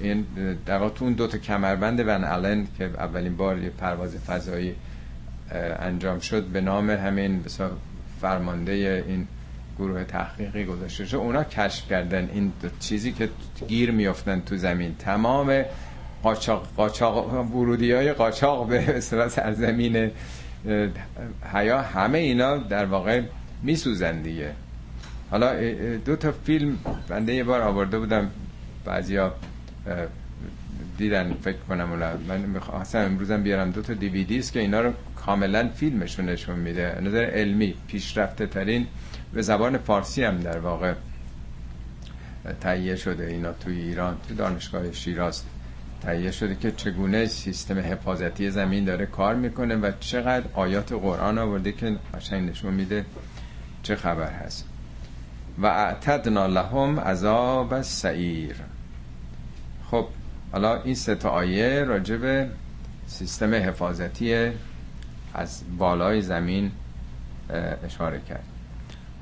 این 0.00 0.24
در 0.66 0.88
تو 0.88 1.04
اون 1.04 1.12
دو 1.12 1.26
تا 1.26 1.38
کمربند 1.38 2.00
ون 2.00 2.24
آلن 2.24 2.66
که 2.78 2.84
اولین 2.84 3.36
بار 3.36 3.58
یه 3.58 3.70
پرواز 3.70 4.16
فضایی 4.16 4.74
انجام 5.80 6.18
شد 6.20 6.44
به 6.44 6.60
نام 6.60 6.90
همین 6.90 7.44
فرمانده 8.20 9.04
این 9.08 9.26
گروه 9.78 10.04
تحقیقی 10.04 10.64
گذاشته 10.64 11.04
شد. 11.04 11.16
اونا 11.16 11.44
کشف 11.44 11.88
کردن 11.88 12.30
این 12.32 12.52
چیزی 12.80 13.12
که 13.12 13.28
گیر 13.68 13.90
میافتن 13.90 14.40
تو 14.40 14.56
زمین. 14.56 14.94
تمام 14.98 15.64
قاچاق, 16.22 16.68
قاچاق 16.76 17.46
ورودی 17.56 17.92
های 17.92 18.12
قاچاق 18.12 18.68
به 18.68 18.96
اصطلاح 18.96 19.28
سرزمین 19.28 20.10
حیا 21.54 21.82
همه 21.82 22.18
اینا 22.18 22.56
در 22.56 22.84
واقع 22.84 23.22
میسوزن 23.62 24.22
دیگه. 24.22 24.52
حالا 25.30 25.54
دو 25.96 26.16
تا 26.16 26.32
فیلم 26.32 26.78
بنده 27.08 27.34
یه 27.34 27.44
بار 27.44 27.62
آورده 27.62 27.98
بودم 27.98 28.30
بعضیا 28.84 29.34
دیدن 30.98 31.34
فکر 31.42 31.56
کنم 31.68 31.90
اونا. 31.90 32.10
من 32.28 32.40
می‌خواستم 32.40 32.98
امروزم 32.98 33.42
بیارم 33.42 33.70
دو 33.70 33.82
تا 33.82 33.92
دیویدی 33.94 34.38
است 34.38 34.52
که 34.52 34.60
اینا 34.60 34.80
رو 34.80 34.92
کاملا 35.16 35.68
فیلمشون 35.68 36.28
نشون 36.28 36.58
میده. 36.58 37.00
نظر 37.00 37.24
علمی 37.24 37.74
پیشرفته 37.88 38.46
ترین 38.46 38.86
به 39.32 39.42
زبان 39.42 39.78
فارسی 39.78 40.24
هم 40.24 40.40
در 40.40 40.58
واقع 40.58 40.94
تهیه 42.60 42.96
شده 42.96 43.26
اینا 43.26 43.52
توی 43.52 43.80
ایران 43.80 44.16
تو 44.28 44.34
دانشگاه 44.34 44.92
شیراز. 44.92 45.42
تهیه 46.02 46.30
شده 46.30 46.54
که 46.54 46.72
چگونه 46.72 47.26
سیستم 47.26 47.78
حفاظتی 47.78 48.50
زمین 48.50 48.84
داره 48.84 49.06
کار 49.06 49.34
می‌کنه 49.34 49.76
و 49.76 49.92
چقدر 50.00 50.46
آیات 50.54 50.92
قرآن 50.92 51.38
آورده 51.38 51.72
که 51.72 51.96
قشنگ 52.14 52.50
نشون 52.50 52.74
میده 52.74 53.04
چه 53.82 53.96
خبر 53.96 54.30
هست. 54.30 54.64
و 55.58 55.66
اعتدنا 55.66 56.46
لهم 56.46 57.00
عذاب 57.00 57.82
سعیر 57.82 58.56
خب 59.90 60.06
حالا 60.52 60.82
این 60.82 60.94
سه 60.94 61.14
تا 61.14 61.30
آیه 61.30 61.84
راجب 61.84 62.48
سیستم 63.06 63.54
حفاظتی 63.54 64.50
از 65.34 65.62
بالای 65.78 66.22
زمین 66.22 66.70
اشاره 67.84 68.20
کرد. 68.28 68.44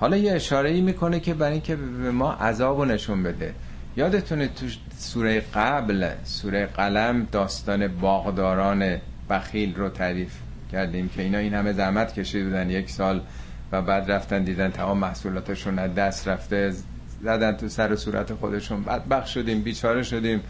حالا 0.00 0.16
یه 0.16 0.32
اشاره 0.32 0.70
ای 0.70 0.80
می‌کنه 0.80 1.20
که 1.20 1.34
برای 1.34 1.52
اینکه 1.52 1.76
به 1.76 2.10
ما 2.10 2.32
عذاب 2.32 2.84
نشون 2.84 3.22
بده. 3.22 3.54
یادتونه 3.96 4.48
تو 4.48 4.66
سوره 4.98 5.40
قبل 5.54 6.10
سوره 6.24 6.66
قلم 6.66 7.28
داستان 7.32 7.88
باغداران 7.88 8.96
بخیل 9.30 9.74
رو 9.74 9.88
تعریف 9.88 10.32
کردیم 10.72 11.08
که 11.08 11.22
اینا 11.22 11.38
این 11.38 11.54
همه 11.54 11.72
زحمت 11.72 12.14
کشید 12.14 12.44
بودن 12.44 12.70
یک 12.70 12.90
سال 12.90 13.20
و 13.72 13.82
بعد 13.82 14.10
رفتن 14.10 14.44
دیدن 14.44 14.70
تمام 14.70 14.98
محصولاتشون 14.98 15.78
از 15.78 15.94
دست 15.94 16.28
رفته 16.28 16.72
زدن 17.22 17.52
تو 17.52 17.68
سر 17.68 17.92
و 17.92 17.96
صورت 17.96 18.34
خودشون 18.34 18.82
بدبخ 18.82 19.26
شدیم 19.26 19.62
بیچاره 19.62 20.02
شدیم 20.02 20.40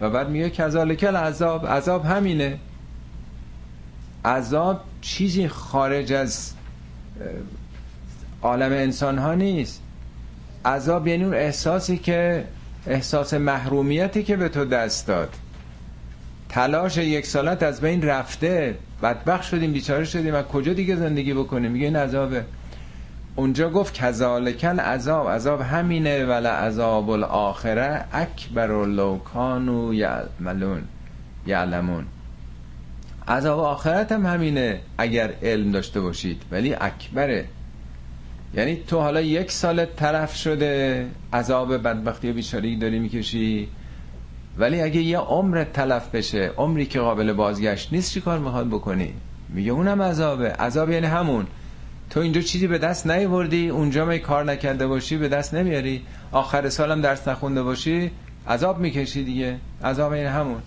و 0.00 0.10
بعد 0.10 0.28
میگه 0.30 0.50
کذالکل 0.50 1.16
عذاب 1.16 1.66
عذاب 1.66 2.04
همینه. 2.04 2.58
عذاب 4.24 4.80
چیزی 5.00 5.48
خارج 5.48 6.12
از 6.12 6.52
عالم 8.42 8.72
انسان 8.72 9.18
ها 9.18 9.34
نیست. 9.34 9.82
عذاب 10.64 11.06
یعنی 11.06 11.24
اون 11.24 11.34
احساسی 11.34 11.98
که 11.98 12.44
احساس 12.86 13.34
محرومیتی 13.34 14.22
که 14.22 14.36
به 14.36 14.48
تو 14.48 14.64
دست 14.64 15.06
داد. 15.06 15.34
تلاش 16.48 16.96
یک 16.96 17.26
سالت 17.26 17.62
از 17.62 17.80
بین 17.80 18.02
رفته. 18.02 18.74
بدبخ 19.02 19.42
شدیم 19.42 19.72
بیچاره 19.72 20.04
شدیم. 20.04 20.34
و 20.34 20.42
کجا 20.42 20.72
دیگه 20.72 20.96
زندگی 20.96 21.34
بکنیم؟ 21.34 21.70
میگه 21.70 21.86
این 21.86 21.96
عذابه. 21.96 22.44
اونجا 23.36 23.70
گفت 23.70 23.94
کذالکل 23.94 24.80
عذاب. 24.80 25.28
عذاب 25.28 25.60
همینه. 25.60 26.24
ولا 26.24 26.50
عذاب 26.50 27.10
الاخره 27.10 28.04
اکبر 28.12 28.86
لو 28.86 29.18
کانوا 29.18 29.94
یعملون. 29.94 30.82
یعلمون. 31.46 32.04
عذاب 33.28 33.60
آخرت 33.60 34.12
هم 34.12 34.26
همینه 34.26 34.80
اگر 34.98 35.32
علم 35.42 35.72
داشته 35.72 36.00
باشید. 36.00 36.42
ولی 36.50 36.74
اکبره. 36.74 37.44
یعنی 38.54 38.76
تو 38.76 39.00
حالا 39.00 39.20
یک 39.20 39.50
سال 39.52 39.84
طرف 39.84 40.36
شده 40.36 41.06
عذاب 41.32 41.76
بدبختی 41.76 42.30
و 42.30 42.32
بیچارگی 42.32 42.76
داری 42.76 42.98
می‌کشی. 42.98 43.68
ولی 44.58 44.80
اگه 44.80 45.00
یه 45.00 45.18
عمر 45.18 45.64
تلف 45.64 46.08
بشه 46.08 46.50
عمری 46.56 46.86
که 46.86 47.00
قابل 47.00 47.32
بازگشت 47.32 47.92
نیست 47.92 48.12
چی 48.12 48.20
کار 48.20 48.38
می‌خواد 48.38 48.68
بکنی؟ 48.68 49.14
میگه 49.48 49.72
اونم 49.72 50.02
عذابه. 50.02 50.48
عذاب 50.52 50.90
یعنی 50.90 51.06
همون. 51.06 51.46
تو 52.10 52.20
اینجا 52.20 52.40
چیزی 52.40 52.66
به 52.66 52.78
دست 52.78 53.06
نیوردی 53.06 53.68
اونجا 53.68 54.04
می 54.04 54.18
کار 54.18 54.44
نکرده 54.44 54.86
باشی 54.86 55.16
به 55.16 55.28
دست 55.28 55.54
نمیاری. 55.54 56.02
آخر 56.32 56.68
سالم 56.68 57.00
درس 57.00 57.28
نخونده 57.28 57.62
باشی 57.62 58.10
عذاب 58.48 58.78
می‌کشی 58.78 59.24
دیگه. 59.24 59.56
عذاب 59.84 60.14
یعنی 60.14 60.26
همون. 60.26 60.62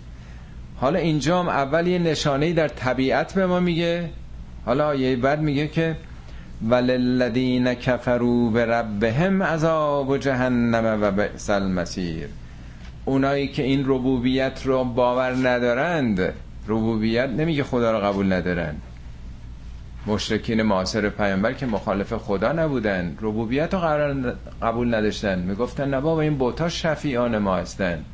حالا 0.76 0.98
اینجا 0.98 1.40
هم 1.40 1.48
اول 1.48 1.86
یه 1.86 1.98
نشانه 1.98 2.52
در 2.52 2.68
طبیعت 2.68 3.34
به 3.34 3.46
ما 3.46 3.60
میگه. 3.60 4.10
حالا 4.64 4.94
یه 4.94 5.16
بعد 5.16 5.40
میگه 5.40 5.68
که 5.68 5.96
وللذین 6.68 7.74
کفروا 7.74 8.50
به 8.50 8.66
ربهم 8.66 9.42
عذاب 9.42 10.18
جهنم 10.18 10.98
و 11.02 11.10
بئس 11.10 11.50
المصیر. 11.50 12.28
اونایی 13.04 13.48
که 13.48 13.62
این 13.62 13.82
ربوبیت 13.86 14.60
رو 14.64 14.84
باور 14.84 15.48
ندارند 15.48 16.32
ربوبیت 16.68 17.28
نمیگه 17.28 17.64
خدا 17.64 17.92
رو 17.92 17.98
قبول 17.98 18.32
ندارند. 18.32 18.82
مشرکین 20.06 20.62
معاصر 20.62 21.08
پیامبر 21.08 21.52
که 21.52 21.66
مخالف 21.66 22.12
خدا 22.12 22.52
نبودن 22.52 23.16
ربوبیت 23.20 23.74
رو 23.74 23.80
قرار 23.80 24.34
قبول 24.62 24.94
نداشتن. 24.94 25.38
می‌گفتن 25.38 25.88
نه 25.88 26.00
بابا 26.00 26.20
این 26.20 26.34
بوتا 26.34 26.68
شفیعان 26.68 27.38
ما 27.38 27.56
هستن. 27.56 28.04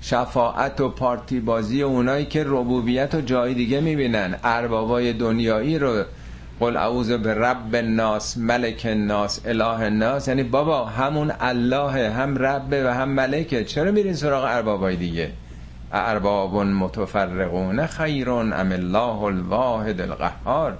شفاعت 0.00 0.80
و 0.80 0.88
پارتی 0.88 1.40
بازی 1.40 1.82
اونایی 1.82 2.26
که 2.26 2.44
ربوبیت 2.46 3.14
رو 3.14 3.20
جای 3.20 3.54
دیگه 3.54 3.80
می‌بینن. 3.80 4.34
اربابای 4.44 5.12
دنیایی 5.12 5.78
رو 5.78 6.04
قل 6.60 6.76
اعوذ 6.76 7.12
به 7.12 7.34
رب 7.34 7.74
الناس 7.74 8.38
ملک 8.38 8.82
الناس 8.84 9.40
اله 9.46 9.80
الناس. 9.80 10.28
یعنی 10.28 10.42
بابا 10.42 10.84
همون 10.84 11.32
الله 11.40 12.10
هم 12.10 12.38
رب 12.38 12.68
و 12.72 12.94
هم 12.94 13.08
ملکه. 13.08 13.64
چرا 13.64 13.90
میرین 13.90 14.14
سراغ 14.14 14.44
اربابای 14.44 14.96
دیگه؟ 14.96 15.30
ارباب 15.92 16.56
متفرقون 16.56 17.86
خیرون 17.86 18.52
ام 18.52 18.72
الله 18.72 19.22
الواحد 19.22 20.00
القهار. 20.00 20.78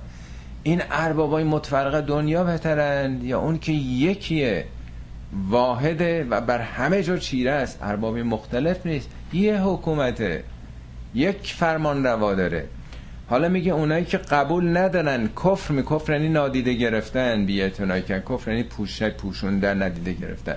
این 0.62 0.83
اربابای 0.91 1.45
متفرق 1.45 2.01
دنیا 2.01 2.45
بهترن 2.45 3.20
یا 3.22 3.41
اون 3.41 3.59
که 3.59 3.72
یکیه؟ 3.72 4.64
واحده 5.49 6.27
و 6.31 6.41
بر 6.41 6.59
همه 6.59 7.03
جا 7.03 7.16
چیره 7.16 7.51
است. 7.51 7.79
اربابی 7.83 8.22
مختلف 8.22 8.87
نیست. 8.87 9.09
یه 9.33 9.62
حکومته. 9.62 10.45
یک 11.14 11.55
فرمان 11.59 12.07
روا 12.07 12.35
داره. 12.35 12.64
حالا 13.29 13.49
میگه 13.49 13.72
اونایی 13.72 14.05
که 14.05 14.18
قبول 14.18 14.77
ندارن 14.77 15.29
کفر 15.45 15.75
می 15.75 15.83
کفر 15.83 16.12
یعنی 16.12 16.29
نادیده 16.29 16.75
گرفتن 16.75 17.47
بیعتنایی 17.47 18.03
که 18.03 18.22
کفر 18.31 18.51
یعنی 18.51 18.62
پوشک 18.62 19.16
پوشوندن 19.16 19.83
ندیده 19.83 20.12
گرفتن. 20.12 20.57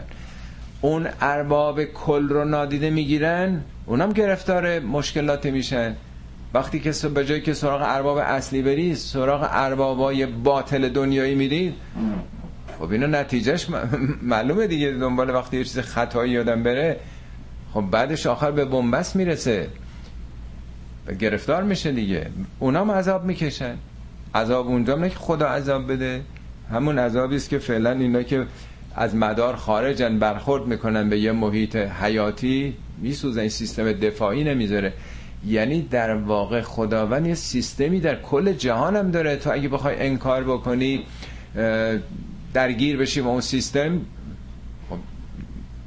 اون 0.81 1.07
ارباب 1.21 1.83
کل 1.83 2.29
رو 2.29 2.45
نادیده 2.45 2.89
می‌گیرن 2.89 3.61
اونم 3.85 4.09
گرفتار 4.13 4.79
مشکلاتی 4.79 5.51
میشن. 5.51 5.95
وقتی 6.53 6.79
که 6.79 6.91
به 7.09 7.25
جایی 7.25 7.41
که 7.41 7.53
سراغ 7.53 7.81
ارباب 7.85 8.17
اصلی 8.17 8.61
بری 8.61 8.95
سراغ 8.95 9.47
اربابای 9.51 10.25
باطل 10.25 10.89
دنیایی 10.89 11.35
میرید. 11.35 11.73
خب 12.79 12.91
اینو 12.91 13.07
نتیجهش 13.07 13.67
معلومه 14.21 14.67
دیگه. 14.67 14.91
دنبال 14.91 15.29
وقتی 15.29 15.57
یه 15.57 15.63
چیز 15.63 15.79
خطایی 15.79 16.31
یادم 16.31 16.63
بره 16.63 16.99
خب 17.73 17.81
بعدش 17.81 18.25
آخر 18.25 18.51
به 18.51 18.65
بنبست 18.65 19.15
می‌رسه. 19.15 19.67
گرفتار 21.13 21.63
میشه 21.63 21.91
دیگه. 21.91 22.27
اونام 22.59 22.91
عذاب 22.91 23.25
می‌کشن. 23.25 23.75
عذاب 24.35 24.67
اونجا 24.67 24.95
نه 24.95 25.09
که 25.09 25.15
خدا 25.15 25.47
عذاب 25.47 25.91
بده. 25.91 26.21
همون 26.71 26.99
عذابی 26.99 27.35
است 27.35 27.49
که 27.49 27.57
فعلا 27.57 27.91
اینا 27.91 28.23
که 28.23 28.45
از 28.95 29.15
مدار 29.15 29.55
خارجن 29.55 30.19
برخورد 30.19 30.65
می‌کنن 30.65 31.09
به 31.09 31.19
یه 31.19 31.31
محیط 31.31 31.75
حیاتی 31.75 32.73
میسوزن 33.01 33.39
این 33.39 33.49
سیستم 33.49 33.91
دفاعی 33.91 34.43
نمی‌ذاره. 34.43 34.93
یعنی 35.47 35.81
در 35.81 36.15
واقع 36.15 36.61
خداوند 36.61 37.27
یه 37.27 37.35
سیستمی 37.35 37.99
در 37.99 38.21
کل 38.21 38.53
جهان 38.53 38.95
هم 38.95 39.11
داره 39.11 39.35
تو 39.35 39.51
اگه 39.51 39.69
بخوای 39.69 39.95
انکار 39.99 40.43
بکنی 40.43 41.03
درگیر 42.53 42.97
بشی 42.97 43.21
با 43.21 43.29
اون 43.29 43.41
سیستم 43.41 44.01
خب 44.89 44.97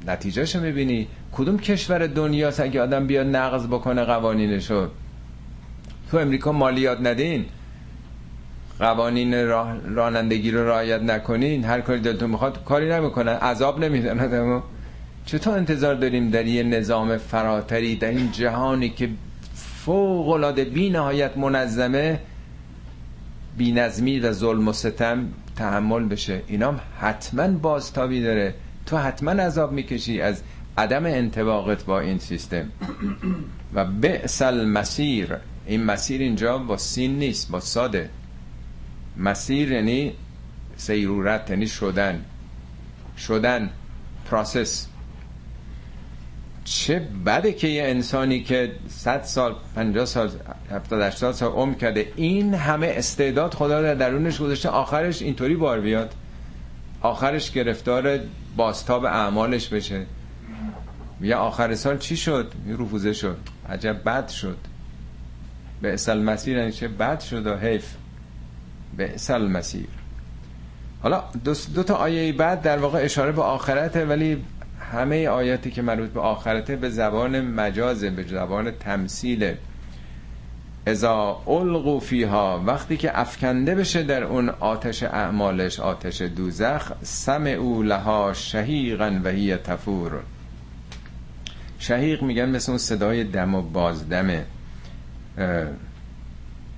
نتیجهشو 0.07 0.59
می‌بینی. 0.59 1.07
کدوم 1.31 1.57
کشور 1.57 2.07
دنیاست 2.07 2.59
اگه 2.59 2.81
آدم 2.81 3.07
بیاد 3.07 3.27
نقض 3.27 3.67
بکنه 3.67 4.03
قوانینشو؟ 4.03 4.87
تو 6.11 6.17
امریکا 6.17 6.51
مالیات 6.51 7.01
ندین. 7.01 7.45
قوانین 8.79 9.33
رانندگی 9.95 10.51
رو 10.51 10.67
رعایت 10.67 11.01
نکنین. 11.01 11.65
هر 11.65 11.81
کاری 11.81 11.99
دلتون 11.99 12.29
می‌خواد 12.29 12.63
کاری 12.63 12.89
نمی‌کنن. 12.89 13.33
عذاب 13.33 13.79
نمیدن 13.79 14.19
آدمو. 14.19 14.61
چطور 15.25 15.57
انتظار 15.57 15.95
داریم 15.95 16.29
در 16.29 16.45
یه 16.45 16.63
نظام 16.63 17.17
فراتری 17.17 17.95
در 17.95 18.09
این 18.09 18.31
جهانی 18.31 18.89
که 18.89 19.09
فوق 19.55 20.29
العاده 20.29 20.65
بی 20.65 20.89
نهایت 20.89 21.37
منظمه 21.37 22.19
بی 23.57 23.71
نظمی 23.71 24.19
و 24.19 24.31
ظلم 24.31 24.67
و 24.67 24.73
ستم 24.73 25.27
تحمل 25.55 26.05
بشه؟ 26.05 26.41
اینام 26.47 26.79
حتما 26.99 27.47
بازتابی 27.47 28.21
داره. 28.21 28.53
تو 28.85 28.97
حتما 28.97 29.31
عذاب 29.31 29.71
می‌کشی 29.71 30.21
از 30.21 30.41
عدم 30.77 31.05
انتباقت 31.05 31.85
با 31.85 31.99
این 31.99 32.17
سیستم. 32.17 32.71
و 33.73 33.85
بئس 33.85 34.41
المسیر. 34.41 35.37
این 35.65 35.83
مسیر 35.83 36.21
اینجا 36.21 36.57
با 36.57 36.77
سین 36.77 37.19
نیست 37.19 37.51
با 37.51 37.59
ساده. 37.59 38.09
مسیر 39.17 39.71
یعنی 39.71 40.13
سیرورت 40.77 41.49
یعنی 41.49 41.67
شدن. 41.67 42.25
شدن 43.17 43.69
پراسس 44.31 44.87
چه 46.63 47.07
بده 47.25 47.53
که 47.53 47.67
یه 47.67 47.83
انسانی 47.83 48.43
که 48.43 48.71
100 48.89 49.23
سال 49.23 49.55
50 49.75 50.05
سال 50.05 50.29
70 50.71 51.01
80 51.01 51.33
سال 51.33 51.51
عمر 51.51 51.73
کرده 51.73 52.11
این 52.15 52.53
همه 52.53 52.87
استعداد 52.87 53.53
خدا 53.53 53.81
در 53.81 53.95
درونش 53.95 54.39
گذاشته 54.41 54.69
آخرش 54.69 55.21
اینطوری 55.21 55.55
بار 55.55 55.79
بیاد. 55.81 56.13
آخرش 57.01 57.51
گرفتار 57.51 58.19
باستاب 58.57 59.05
اعمالش 59.05 59.67
بشه. 59.67 60.05
یا 61.21 61.39
آخر 61.39 61.75
سال 61.75 61.97
چی 61.97 62.17
شد؟ 62.17 62.53
رفوزه 62.79 63.13
شد. 63.13 63.37
عجب 63.69 64.03
بد 64.05 64.29
شد. 64.29 64.57
به 65.81 65.93
اصل 65.93 66.21
مسیر 66.21 66.57
یعنی 66.57 66.71
چه؟ 66.71 66.87
بد 66.87 67.19
شد 67.19 67.47
و 67.47 67.57
حیف. 67.57 67.95
به 68.97 69.13
اصل 69.13 69.47
مسیر 69.47 69.87
حالا 71.03 71.23
دو, 71.43 71.53
دو 71.75 71.83
تا 71.83 71.95
آیه 71.95 72.33
بعد 72.33 72.61
در 72.61 72.77
واقع 72.77 72.99
اشاره 73.03 73.31
به 73.31 73.41
آخرته 73.41 74.05
ولی 74.05 74.43
همه 74.91 75.29
آیاتی 75.29 75.71
که 75.71 75.81
مربوط 75.81 76.09
به 76.09 76.19
آخرته 76.19 76.75
به 76.75 76.89
زبان 76.89 77.41
مجازه 77.41 78.09
به 78.09 78.23
زبان 78.23 78.71
تمثیله. 78.71 79.57
ازا 80.85 81.41
القو 81.47 81.99
فیها 81.99 82.63
وقتی 82.65 82.97
که 82.97 83.19
افکنده 83.19 83.75
بشه 83.75 84.03
در 84.03 84.23
اون 84.23 84.49
آتش 84.49 85.03
اعمالش 85.03 85.79
آتش 85.79 86.21
دوزخ 86.21 86.91
سم 87.01 87.45
او 87.45 87.83
لها 87.83 88.33
شهیقا 88.33 89.19
و 89.23 89.29
هی 89.29 89.55
تفور. 89.55 90.11
شهیق 91.79 92.23
میگن 92.23 92.49
مثل 92.49 92.71
اون 92.71 92.79
صدای 92.79 93.23
دم 93.23 93.55
و 93.55 93.61
بازدمه. 93.61 94.45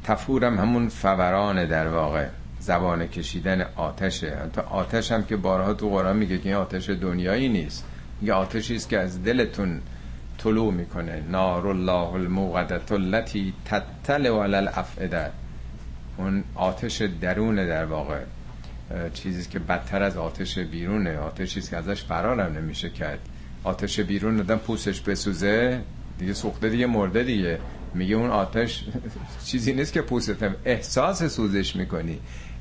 تفورم 0.03 0.59
همون 0.59 0.89
فوران 0.89 1.65
در 1.65 1.87
واقع 1.87 2.27
زبان 2.59 3.07
کشیدن 3.07 3.65
آتشه. 3.75 4.37
تا 4.53 4.61
آتش 4.61 5.11
هم 5.11 5.23
که 5.23 5.35
بارها 5.35 5.73
تو 5.73 5.89
قرآن 5.89 6.17
میگه 6.17 6.37
که 6.37 6.49
این 6.49 6.57
آتش 6.57 6.89
دنیایی 6.89 7.49
نیست. 7.49 7.85
میگه 8.21 8.33
آتشی 8.33 8.75
است 8.75 8.89
که 8.89 8.99
از 8.99 9.23
دلتون 9.23 9.81
طلوع 10.37 10.73
می‌کنه. 10.73 11.23
نار 11.29 11.67
الله 11.67 12.13
الموقدت 12.13 12.91
التي 12.91 13.53
تطلع 13.65 14.43
علی 14.43 14.55
الافئده 14.55 15.31
اون 16.17 16.43
آتش 16.55 17.01
درونه 17.01 17.67
در 17.67 17.85
واقع. 17.85 18.19
چیزی 19.13 19.49
که 19.49 19.59
بدتر 19.59 20.03
از 20.03 20.17
آتش 20.17 20.59
بیرونه. 20.59 21.17
آتشی 21.17 21.61
که 21.61 21.77
ازش 21.77 22.03
فرارم 22.03 22.57
نمیشه 22.57 22.89
کرد. 22.89 23.19
آتش 23.63 23.99
بیرون 23.99 24.37
دادن 24.37 24.55
پوستش 24.55 25.01
بسوزه 25.01 25.81
دیگه 26.19 26.33
سوخته 26.33 26.69
دیگه 26.69 26.85
مرده 26.85 27.23
دیگه. 27.23 27.59
میگه 27.95 28.15
اون 28.15 28.29
آتش 28.29 28.83
چیزی 29.47 29.73
نیست 29.73 29.93
که 29.93 30.01
پوستت 30.01 30.55
احساس 30.65 31.23
سوزش 31.23 31.75
می‌کنی. 31.75 32.19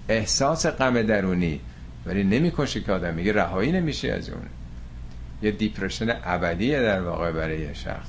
احساس 0.09 0.67
غم 0.67 1.03
درونی. 1.03 1.61
ولی 2.07 2.25
نمی‌کشه 2.25 2.81
که 2.81 2.93
آدم. 2.93 3.15
میگه 3.15 3.33
رهایی 3.33 3.73
نمیشه 3.73 4.13
از 4.13 4.31
اون. 4.31 4.43
یه 5.43 5.51
دیپرشن 5.51 6.17
ابدیه 6.25 6.83
در 6.83 7.01
واقع 7.01 7.33
برای 7.33 7.61
یه 7.61 7.75
شخص. 7.75 8.09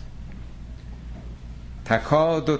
تکاد 1.86 2.50
و 2.50 2.58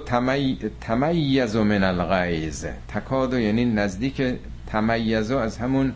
تمیز 0.80 1.56
من 1.56 1.84
الغیز 1.84 2.66
تکاد 2.88 3.34
یعنی 3.34 3.64
نزدیک 3.64 4.22
تمیز 4.66 5.30
از 5.30 5.58
همون 5.58 5.92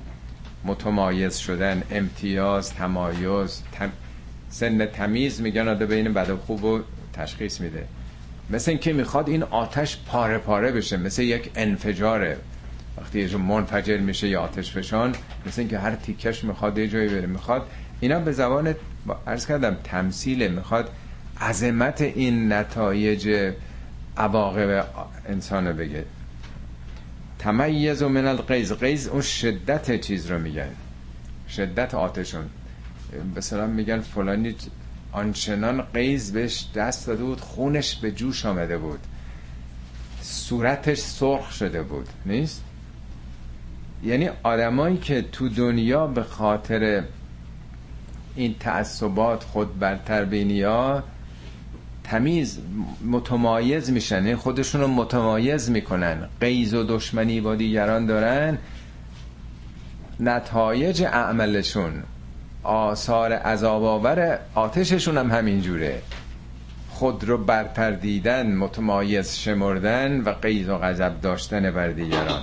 متمایز 0.65 1.37
شدن. 1.37 1.83
امتیاز 1.91 2.75
تمایز 2.75 3.63
سن 4.51 4.87
تمیز 4.87 5.41
میگن 5.41 5.69
آده 5.69 5.87
بین 5.87 6.13
بد 6.13 6.31
و 6.31 6.37
خوب 6.37 6.65
و 6.65 6.81
تشخیص 7.13 7.61
میده. 7.61 7.85
مثل 8.51 8.71
اینکه 8.71 8.93
می‌خواد 8.93 9.29
این 9.29 9.43
آتش 9.43 9.99
پاره 10.07 10.39
پاره 10.39 10.73
بشه 10.73 10.97
مثل 10.97 11.23
یک 11.23 11.51
انفجاره. 11.55 12.37
وقتی 12.99 13.21
یه 13.21 13.37
منفجر 13.37 13.99
میشه 13.99 14.29
یا 14.29 14.41
آتش 14.41 14.73
فشان 14.73 15.15
مثل 15.47 15.61
اینکه 15.61 15.79
هر 15.79 15.95
تیکش 15.95 16.45
می‌خواد 16.45 16.79
یه 16.79 16.89
جایی 16.89 17.09
بره. 17.09 17.27
می‌خواد 17.27 17.67
اینا 18.01 18.21
به 18.21 18.33
زبان 18.33 18.75
عرض 19.27 19.47
کردم 19.47 19.77
تمثیله. 19.85 20.49
می‌خواد 20.49 20.91
عظمت 21.41 22.01
این 22.01 22.53
نتایج 22.53 23.53
عواقب 24.17 24.87
انسان 25.29 25.73
بگه. 25.73 26.05
تمیز 27.39 28.03
و 28.03 28.09
من 28.09 28.27
القیز 28.27 28.73
قیز 28.73 29.09
اون 29.09 29.23
شدت 29.23 30.01
چیز 30.01 30.31
رو 30.31 30.39
میگن 30.39 30.71
شدت 31.49 31.95
آتشون. 31.95 32.45
سلام 33.41 33.71
میگن 33.71 34.01
فلانی 34.01 34.55
آنچنان 35.13 35.83
قیز 35.83 36.33
بهش 36.33 36.67
دست 36.75 37.07
داده 37.07 37.25
بود 37.25 37.41
خونش 37.41 37.97
به 37.97 38.13
جوش 38.13 38.47
آمده 38.47 38.79
بود. 38.79 39.01
صورتش 40.23 40.99
سرخ 40.99 41.53
شده 41.53 41.83
بود 41.83 42.09
نیست؟ 42.27 42.63
یعنی 44.05 44.31
آدمایی 44.43 44.97
که 44.97 45.23
تو 45.23 45.49
دنیا 45.49 46.07
به 46.07 46.23
خاطر 46.23 47.05
این 48.37 48.55
تعصبات 48.61 49.45
خود 49.45 49.79
برتر 49.79 50.25
بینی 50.25 50.63
ها 50.63 51.03
تمیز 52.05 52.59
متمایز 53.07 53.91
میشن 53.91 54.17
یعنی 54.17 54.37
خودشون 54.37 54.81
رو 54.81 54.87
متمایز 54.87 55.71
می‌کنن. 55.71 56.29
قیز 56.41 56.75
و 56.75 56.85
دشمنی 56.85 57.41
با 57.41 57.55
دیگران 57.55 58.07
دارن. 58.07 58.59
نتایج 60.21 61.03
عملشون 61.03 62.03
آثار 62.69 63.33
عذاب 63.33 63.85
آور 63.85 64.39
آتششون 64.55 65.19
هم 65.19 65.31
همین 65.31 65.61
جوره. 65.61 66.03
خود 66.91 67.25
رو 67.25 67.39
برتر 67.39 67.91
دیدن 67.91 68.57
متمایز 68.57 69.37
شمردن 69.37 70.21
و 70.21 70.31
قیز 70.31 70.69
و 70.69 70.79
غضب 70.79 71.21
داشتن 71.21 71.71
بر 71.71 71.89
دیگران. 71.89 72.43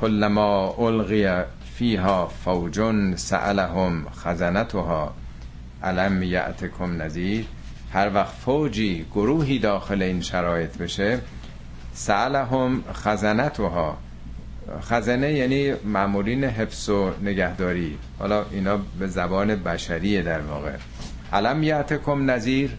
کلما 0.00 0.74
القی 0.78 1.42
فیها 1.74 2.26
فوجن 2.44 3.16
سألهم 3.16 4.06
خزنتها. 4.10 5.14
علم 5.82 6.22
یعتکم 6.22 7.02
نذیر؟ 7.02 7.46
هر 7.92 8.10
وقت 8.14 8.34
فوجی 8.34 9.06
گروهی 9.14 9.58
داخل 9.58 10.02
این 10.02 10.20
شرایط 10.20 10.78
بشه 10.78 11.18
سألهم 11.92 12.84
خزنتها. 12.92 13.96
خزنه 14.82 15.32
یعنی 15.32 15.72
معمولین 15.84 16.44
حفظ 16.44 16.88
و 16.88 17.10
نگهداری. 17.22 17.98
حالا 18.18 18.44
اینا 18.50 18.80
به 18.98 19.06
زبان 19.06 19.54
بشریه 19.54 20.22
در 20.22 20.40
واقع. 20.40 20.72
علم 21.32 21.62
یعتکم 21.62 22.30
نظیر 22.30 22.70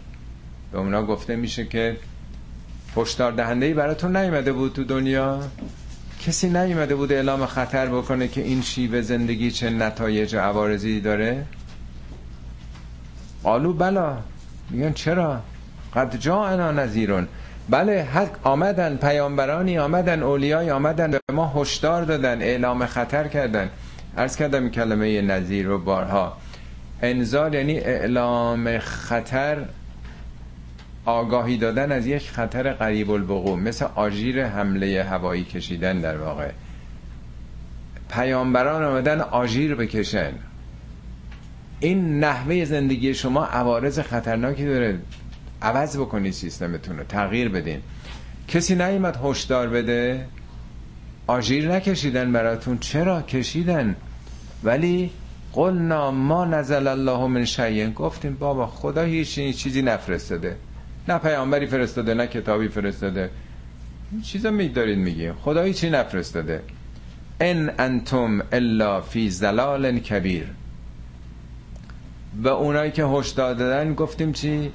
به 0.71 0.77
اونا 0.77 1.05
گفته 1.05 1.35
میشه 1.35 1.65
که 1.65 1.97
پشتار 2.95 3.31
دهنده 3.31 3.73
براتون 3.73 4.17
نیومده 4.17 4.53
بود 4.53 4.73
تو 4.73 4.83
دنیا. 4.83 5.39
کسی 6.27 6.49
نیومده 6.49 6.95
بود 6.95 7.11
اعلام 7.13 7.45
خطر 7.45 7.87
بکنه 7.87 8.27
که 8.27 8.41
این 8.41 8.61
شیوه 8.61 9.01
زندگی 9.01 9.51
چه 9.51 9.69
نتایج 9.69 10.35
عوارضی 10.35 11.01
داره. 11.01 11.45
قالو 13.43 13.73
بلا. 13.73 14.17
میگن 14.69 14.93
چرا؟ 14.93 15.41
قد 15.95 16.27
انا 16.27 16.71
نذیرون. 16.71 17.27
بله 17.69 18.03
حق 18.03 18.47
آمدن 18.47 18.97
پیامبرانی 18.97 19.77
آمدن 19.77 20.23
اولیای 20.23 20.71
آمدن 20.71 21.11
به 21.11 21.33
ما 21.33 21.53
هشدار 21.55 22.03
دادن 22.03 22.41
اعلام 22.41 22.85
خطر 22.85 23.27
کردن. 23.27 23.69
عرض 24.17 24.35
کردم 24.35 24.69
کلمه 24.69 25.21
نظیر 25.21 25.65
رو 25.65 25.79
بارها. 25.79 26.37
انذار 27.01 27.55
یعنی 27.55 27.79
اعلام 27.79 28.79
خطر 28.79 29.65
آگاهی 31.05 31.57
دادن 31.57 31.91
از 31.91 32.07
یک 32.07 32.29
خطر 32.29 32.73
قریب 32.73 33.11
الوقوع 33.11 33.59
مثل 33.59 33.85
آژیر 33.95 34.45
حمله 34.45 35.03
هوایی 35.03 35.43
کشیدن 35.43 35.99
در 35.99 36.17
واقع. 36.17 36.49
پیامبران 38.13 38.83
آمدن 38.83 39.21
آژیر 39.21 39.75
بکشن. 39.75 40.31
این 41.79 42.19
نحوه 42.19 42.65
زندگی 42.65 43.13
شما 43.13 43.45
عوارض 43.45 43.99
خطرناکی 43.99 44.65
داره. 44.65 44.99
عوض 45.61 45.97
بکنید 45.97 46.33
سیستمتون 46.33 46.97
رو 46.97 47.03
تغییر 47.03 47.49
بدین. 47.49 47.79
کسی 48.47 48.75
نیومد 48.75 49.19
هشدار 49.23 49.69
بده؟ 49.69 50.25
آژیر 51.27 51.71
نکشیدن 51.75 52.31
براتون. 52.31 52.77
چرا؟ 52.77 53.21
کشیدن. 53.21 53.95
ولی 54.63 55.11
قلنا 55.53 56.11
ما 56.11 56.45
نزل 56.45 56.87
الله 56.87 57.27
من 57.27 57.45
شیء. 57.45 57.89
گفتیم 57.89 58.35
بابا 58.35 58.67
خدا 58.67 59.01
هیچ 59.01 59.39
چیزی 59.57 59.81
نفرستاده. 59.81 60.55
نه 61.07 61.17
پیامبری 61.17 61.65
فرستاده 61.67 62.13
نه 62.13 62.27
کتابی 62.27 62.67
فرستاده. 62.67 63.29
چیزا 64.23 64.51
میدارید 64.51 64.97
میگی. 64.97 65.31
خدا 65.31 65.61
هیچی 65.61 65.89
نفرستاده. 65.89 66.63
ان 67.39 67.71
انتم 67.79 68.41
الا 68.51 69.01
فی 69.01 69.29
زلال 69.29 69.99
کبیر. 69.99 70.47
به 72.43 72.49
اونایی 72.49 72.91
که 72.91 73.03
هشدار 73.05 73.53
دادن 73.53 73.93
گفتیم 73.93 74.31
چی؟ 74.31 74.71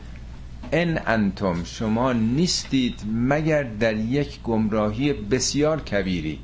ان 0.73 1.01
انتم 1.07 1.65
شما 1.65 2.13
نیستید 2.13 3.01
مگر 3.13 3.63
در 3.63 3.97
یک 3.97 4.43
گمراهی 4.43 5.13
بسیار 5.13 5.81
کبیری. 5.81 6.39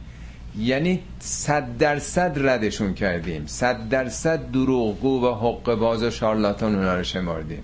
یعنی 0.59 1.01
صد 1.21 1.79
درصد 1.79 2.49
ردشون 2.49 2.95
کردیم. 2.95 3.47
صد 3.47 3.89
درصد 3.89 4.51
دروغگو 4.51 5.27
و 5.27 5.35
حق 5.35 5.75
باز 5.75 6.03
و 6.03 6.11
شارلاتان 6.11 6.75
اونا 6.75 6.97
رو 6.97 7.03
شماردیم 7.03 7.63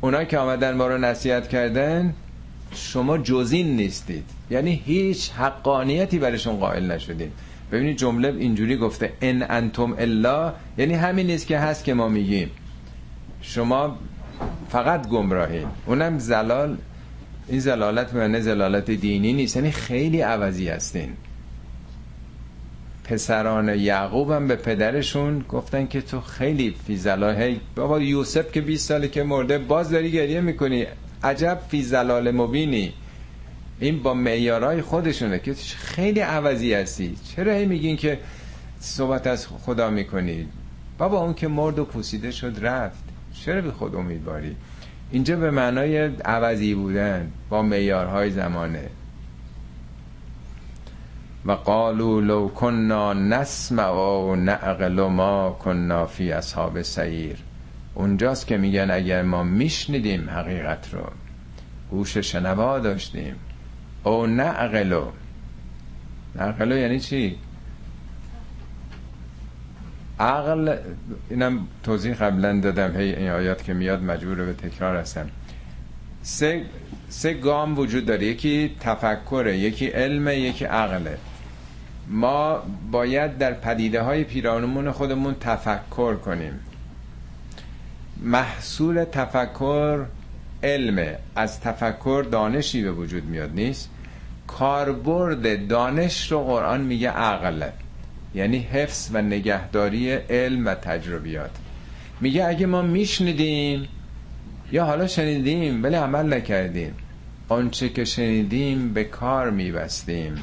اونا 0.00 0.24
که 0.24 0.38
آمدن 0.38 0.74
ما 0.76 0.86
رو 0.86 0.98
نصیحت 0.98 1.48
کردن 1.48 2.14
شما 2.74 3.18
جزین 3.18 3.76
نیستید. 3.76 4.24
یعنی 4.50 4.82
هیچ 4.86 5.30
حقانیتی 5.30 6.18
برشون 6.18 6.56
قائل 6.56 6.90
نشدیم. 6.92 7.32
ببینید 7.72 7.96
جمله 7.96 8.28
اینجوری 8.28 8.76
گفته 8.76 9.12
ان 9.20 9.46
انتم 9.50 9.94
الا. 9.98 10.52
یعنی 10.78 10.94
همین 10.94 11.26
نیست 11.26 11.46
که 11.46 11.58
هست 11.58 11.84
که 11.84 11.94
ما 11.94 12.08
میگیم. 12.08 12.50
شما 13.42 13.96
فقط 14.70 15.08
گمراهین 15.08 15.66
اونم 15.86 16.18
زلال. 16.18 16.76
این 17.48 17.60
زلالت 17.60 18.14
معنی 18.14 18.40
زلالت 18.40 18.90
دینی 18.90 19.32
نیست. 19.32 19.56
یعنی 19.56 19.70
خیلی 19.70 20.20
عوضی 20.20 20.68
هستین. 20.68 21.08
پسران 23.04 23.68
یعقوب 23.68 24.30
هم 24.30 24.48
به 24.48 24.56
پدرشون 24.56 25.44
گفتن 25.48 25.86
که 25.86 26.00
تو 26.00 26.20
خیلی 26.20 26.74
فی 26.86 26.96
زلال. 26.96 27.56
بابا 27.76 28.00
یوسف 28.00 28.52
که 28.52 28.60
20 28.60 28.88
ساله 28.88 29.08
که 29.08 29.22
مرده 29.22 29.58
باز 29.58 29.90
داری 29.90 30.10
گریه 30.10 30.40
می‌کنی. 30.40 30.86
عجب 31.24 31.60
فی 31.68 31.82
زلال 31.82 32.30
مبینی. 32.30 32.92
این 33.80 34.02
با 34.02 34.14
معیارهای 34.14 34.82
خودشونه 34.82 35.38
که 35.38 35.54
خیلی 35.76 36.20
عوضی 36.20 36.74
هستی. 36.74 37.16
چرا 37.36 37.52
هی 37.52 37.66
میگین 37.66 37.96
که 37.96 38.18
صحبت 38.80 39.26
از 39.26 39.46
خدا 39.46 39.90
می‌کنید 39.90 40.48
بابا 40.98 41.20
اون 41.20 41.34
که 41.34 41.48
مرد 41.48 41.78
و 41.78 41.84
پوسیده 41.84 42.30
شد 42.30 42.56
رفت. 42.60 43.07
چرا 43.44 43.60
به 43.60 43.72
خود 43.72 43.96
امیدواری؟ 43.96 44.56
اینجا 45.10 45.36
به 45.36 45.50
معنای 45.50 46.06
عوضی 46.06 46.74
بودن 46.74 47.30
با 47.48 47.62
معیارهای 47.62 48.30
زمانه. 48.30 48.90
و 51.46 51.52
قالو 51.52 52.20
لو 52.20 52.48
کننا 52.48 53.12
نسمع 53.12 53.90
و 53.90 54.36
نعقل 54.36 55.00
ما 55.00 55.50
کننا 55.50 56.06
فی 56.06 56.32
اصحاب 56.32 56.82
سعیر. 56.82 57.36
اونجاست 57.94 58.46
که 58.46 58.56
میگن 58.56 58.90
اگر 58.90 59.22
ما 59.22 59.42
میشنیدیم 59.42 60.30
حقیقت 60.30 60.94
رو. 60.94 61.02
گوش 61.90 62.18
شنوا 62.18 62.78
داشتیم. 62.78 63.34
او 64.04 64.26
نعقلو. 64.26 65.04
نعقلو 66.34 66.76
یعنی 66.76 67.00
چی؟ 67.00 67.36
عقل 70.20 70.76
اینم 71.30 71.66
توضیح 71.82 72.14
قبلا 72.14 72.60
دادم 72.60 72.96
هی 72.96 73.14
این 73.14 73.30
آیات 73.30 73.64
که 73.64 73.74
میاد 73.74 74.02
مجبور 74.02 74.44
به 74.44 74.52
تکرار 74.52 74.96
هستم. 74.96 75.26
سه, 76.22 76.62
سه 77.08 77.34
گام 77.34 77.78
وجود 77.78 78.06
داره. 78.06 78.26
یکی 78.26 78.76
تفکره 78.80 79.58
یکی 79.58 79.86
علم 79.86 80.28
یکی 80.28 80.64
عقله. 80.64 81.18
ما 82.08 82.62
باید 82.90 83.38
در 83.38 83.52
پدیده 83.52 84.02
های 84.02 84.24
پیرانمون 84.24 84.90
خودمون 84.90 85.36
تفکر 85.40 86.14
کنیم. 86.14 86.60
محصول 88.22 89.04
تفکر 89.04 90.04
علمه. 90.62 91.18
از 91.36 91.60
تفکر 91.60 92.26
دانشی 92.30 92.82
به 92.82 92.92
وجود 92.92 93.24
میاد 93.24 93.50
نیست؟ 93.54 93.90
کاربرد 94.46 95.68
دانش 95.68 96.32
رو 96.32 96.44
قرآن 96.44 96.80
میگه 96.80 97.10
عقله. 97.10 97.72
یعنی 98.34 98.58
حفظ 98.58 99.10
و 99.12 99.22
نگهداری 99.22 100.12
علم 100.12 100.66
و 100.66 100.74
تجربیات. 100.74 101.50
میگه 102.20 102.44
اگه 102.44 102.66
ما 102.66 102.82
میشنیدیم 102.82 103.88
یا 104.72 104.84
حالا 104.84 105.06
شنیدیم 105.06 105.82
ولی 105.82 105.94
عمل 105.94 106.34
نکردیم 106.34 106.94
آنچه 107.48 107.88
که 107.88 108.04
شنیدیم 108.04 108.92
به 108.92 109.04
کار 109.04 109.50
میبستیم. 109.50 110.34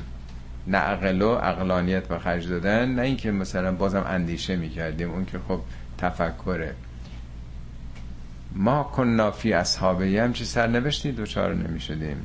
نه 0.67 0.77
عقل 0.77 1.21
و 1.21 1.35
عقلانیت 1.35 2.07
به 2.07 2.19
خرج 2.19 2.49
دادن 2.49 2.89
نه 2.89 3.01
اینکه 3.01 3.31
مثلا 3.31 3.71
بازم 3.71 4.05
اندیشه 4.07 4.55
می‌کردیم 4.55 5.11
اون 5.11 5.25
که 5.25 5.39
خب 5.47 5.59
تفکره. 5.97 6.73
ما 8.55 8.83
کننا 8.83 9.31
فی 9.31 9.53
اصحابه 9.53 10.21
همچی 10.21 10.45
سرنوشتی؟ 10.45 11.11
دوچار 11.11 11.53
نمی‌شدیم. 11.53 12.17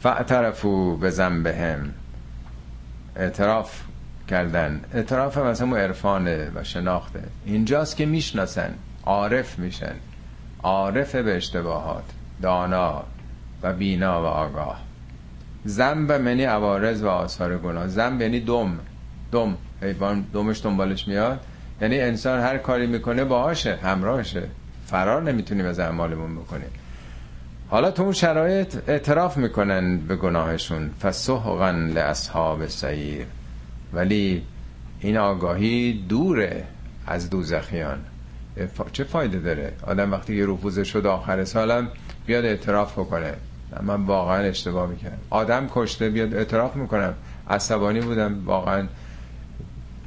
فاعترفو 0.00 0.96
به 0.96 1.10
زنبهم 1.10 1.92
اعتراف 3.16 3.82
کردن. 4.28 4.80
اعتراف 4.94 5.38
هم 5.38 5.46
مثلا 5.46 5.76
عرفانه 5.76 6.50
و 6.54 6.64
شناخته. 6.64 7.22
اینجاست 7.46 7.96
که 7.96 8.06
می‌شناسن 8.06 8.74
عارف 9.04 9.58
میشن. 9.58 9.94
عارف 10.62 11.14
به 11.14 11.36
اشتباهات 11.36 12.04
دانا 12.42 13.02
و 13.62 13.72
بینا 13.72 14.22
و 14.22 14.26
آگاه. 14.26 14.80
زنب 15.64 16.12
منی 16.12 16.44
عوارض 16.44 17.02
و 17.02 17.08
آثار 17.08 17.58
گناه. 17.58 17.88
زنب 17.88 18.20
یعنی 18.20 18.40
دم. 18.40 18.78
دم. 19.32 19.56
حیوان 19.82 20.24
دمش 20.34 20.64
دنبالش 20.64 21.08
میاد. 21.08 21.40
یعنی 21.80 22.00
انسان 22.00 22.40
هر 22.40 22.58
کاری 22.58 22.86
می‌کنه 22.86 23.24
باهاشه 23.24 23.78
همراهشه. 23.82 24.42
فرار 24.86 25.22
نمی‌تونیم 25.22 25.66
از 25.66 25.78
اعمالمون 25.78 26.36
بکنیم. 26.36 26.70
حالا 27.68 27.90
تو 27.90 28.02
اون 28.02 28.12
شرایط 28.12 28.76
اعتراف 28.88 29.36
می‌کنن 29.36 29.96
به 29.98 30.16
گناهشون. 30.16 30.90
فسحقا 31.02 31.70
لاصحاب 31.70 32.66
سعیر 32.66 33.26
ولی 33.92 34.42
این 35.00 35.16
آگاهی 35.16 36.04
دوره 36.08 36.64
از 37.06 37.30
دوزخیان. 37.30 37.98
چه 38.92 39.04
فایده 39.04 39.38
داره؟ 39.38 39.72
آدم 39.82 40.12
وقتی 40.12 40.36
یه 40.36 40.46
رفوزه 40.46 40.84
شد 40.84 41.06
آخر 41.06 41.44
سالم 41.44 41.88
بیاد 42.26 42.44
اعتراف 42.44 42.92
بکنه. 42.98 43.34
من 43.82 44.02
واقعا 44.02 44.42
اشتباه 44.42 44.90
می‌کنم 44.90 45.18
آدم 45.30 45.68
کشته 45.74 46.08
بیاد 46.08 46.34
اعتراف 46.34 46.76
می‌کنم. 46.76 47.14
عصبانی 47.50 48.00
بودم. 48.00 48.42
واقعا 48.44 48.86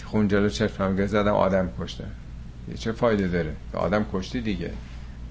خون 0.06 0.28
جلو 0.28 0.50
چشمم 0.50 1.06
زدم 1.06 1.34
آدم 1.34 1.70
کشته. 1.82 2.04
چه 2.80 2.92
فایده 2.92 3.28
داره؟ 3.28 3.54
آدم 3.74 4.06
کشتی 4.14 4.42
دیگه. 4.42 4.72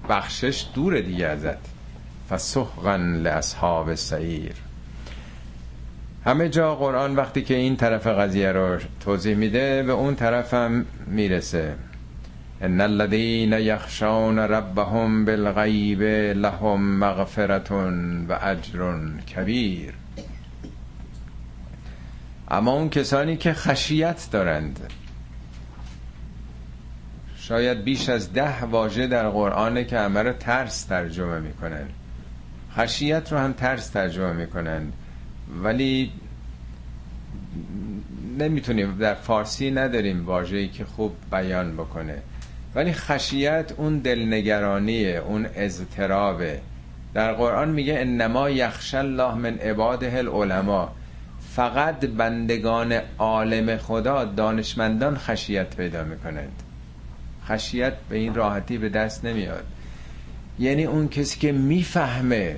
بخشش 0.09 0.65
دوره 0.73 1.01
دیگه 1.01 1.25
ازت. 1.25 1.78
فسحقا 2.29 2.95
لاصحاب 2.95 3.95
سعیر 3.95 4.55
همه 6.25 6.49
جا 6.49 6.75
قرآن 6.75 7.15
وقتی 7.15 7.41
که 7.41 7.55
این 7.55 7.75
طرف 7.75 8.07
قضیه 8.07 8.51
رو 8.51 8.79
توضیح 8.99 9.35
میده 9.35 9.83
به 9.83 9.91
اون 9.91 10.15
طرف 10.15 10.53
هم 10.53 10.85
می‌رسه. 11.07 11.75
ان 12.61 12.81
الذين 12.81 13.53
يخشون 13.53 14.39
ربهم 14.39 15.25
بالغیب 15.25 16.01
لهم 16.37 16.99
مغفرت 16.99 17.71
و 17.71 18.39
اجر 18.41 18.97
کبیر. 19.35 19.93
اما 22.51 22.71
اون 22.71 22.89
کسانی 22.89 23.37
که 23.37 23.53
خشیت 23.53 24.27
دارند 24.31 24.93
شاید 27.37 27.83
بیش 27.83 28.09
از 28.09 28.33
ده 28.33 28.63
واژه 28.63 29.07
در 29.07 29.29
قرآن 29.29 29.83
که 29.83 29.99
همه 29.99 30.23
رو 30.23 30.33
ترس 30.33 30.83
ترجمه 30.83 31.39
می‌کنن. 31.39 31.87
خشیت 32.79 33.31
رو 33.31 33.37
هم 33.37 33.53
ترس 33.53 33.89
ترجمه 33.89 34.33
می‌کنن 34.33 34.81
ولی 35.63 36.11
نمی‌تونیم 38.39 38.97
در 38.97 39.13
فارسی 39.13 39.71
نداریم 39.71 40.25
واژه‌ای 40.25 40.67
که 40.67 40.85
خوب 40.85 41.15
بیان 41.31 41.73
بکنه. 41.73 42.17
ولی 42.75 42.93
خشیت 42.93 43.71
اون 43.77 43.97
دلنگرانیه 43.99 45.23
اون 45.27 45.47
اضطرابه. 45.55 46.59
در 47.13 47.33
قرآن 47.33 47.69
میگه 47.69 47.99
انما 47.99 48.49
یخش 48.49 48.95
الله 48.95 49.33
من 49.33 49.57
عباده 49.57 50.17
العلماء. 50.17 50.89
فقط 51.55 52.05
بندگان 52.05 52.93
عالم 53.17 53.77
خدا 53.77 54.25
دانشمندان 54.25 55.17
خشیت 55.17 55.75
پیدا 55.75 56.03
می‌کنند. 56.03 56.63
خشیت 57.47 57.93
به 58.09 58.17
این 58.17 58.33
راحتی 58.33 58.77
به 58.77 58.89
دست 58.89 59.25
نمیاد. 59.25 59.63
یعنی 60.59 60.85
اون 60.85 61.07
کسی 61.07 61.39
که 61.39 61.51
می‌فهمه 61.51 62.55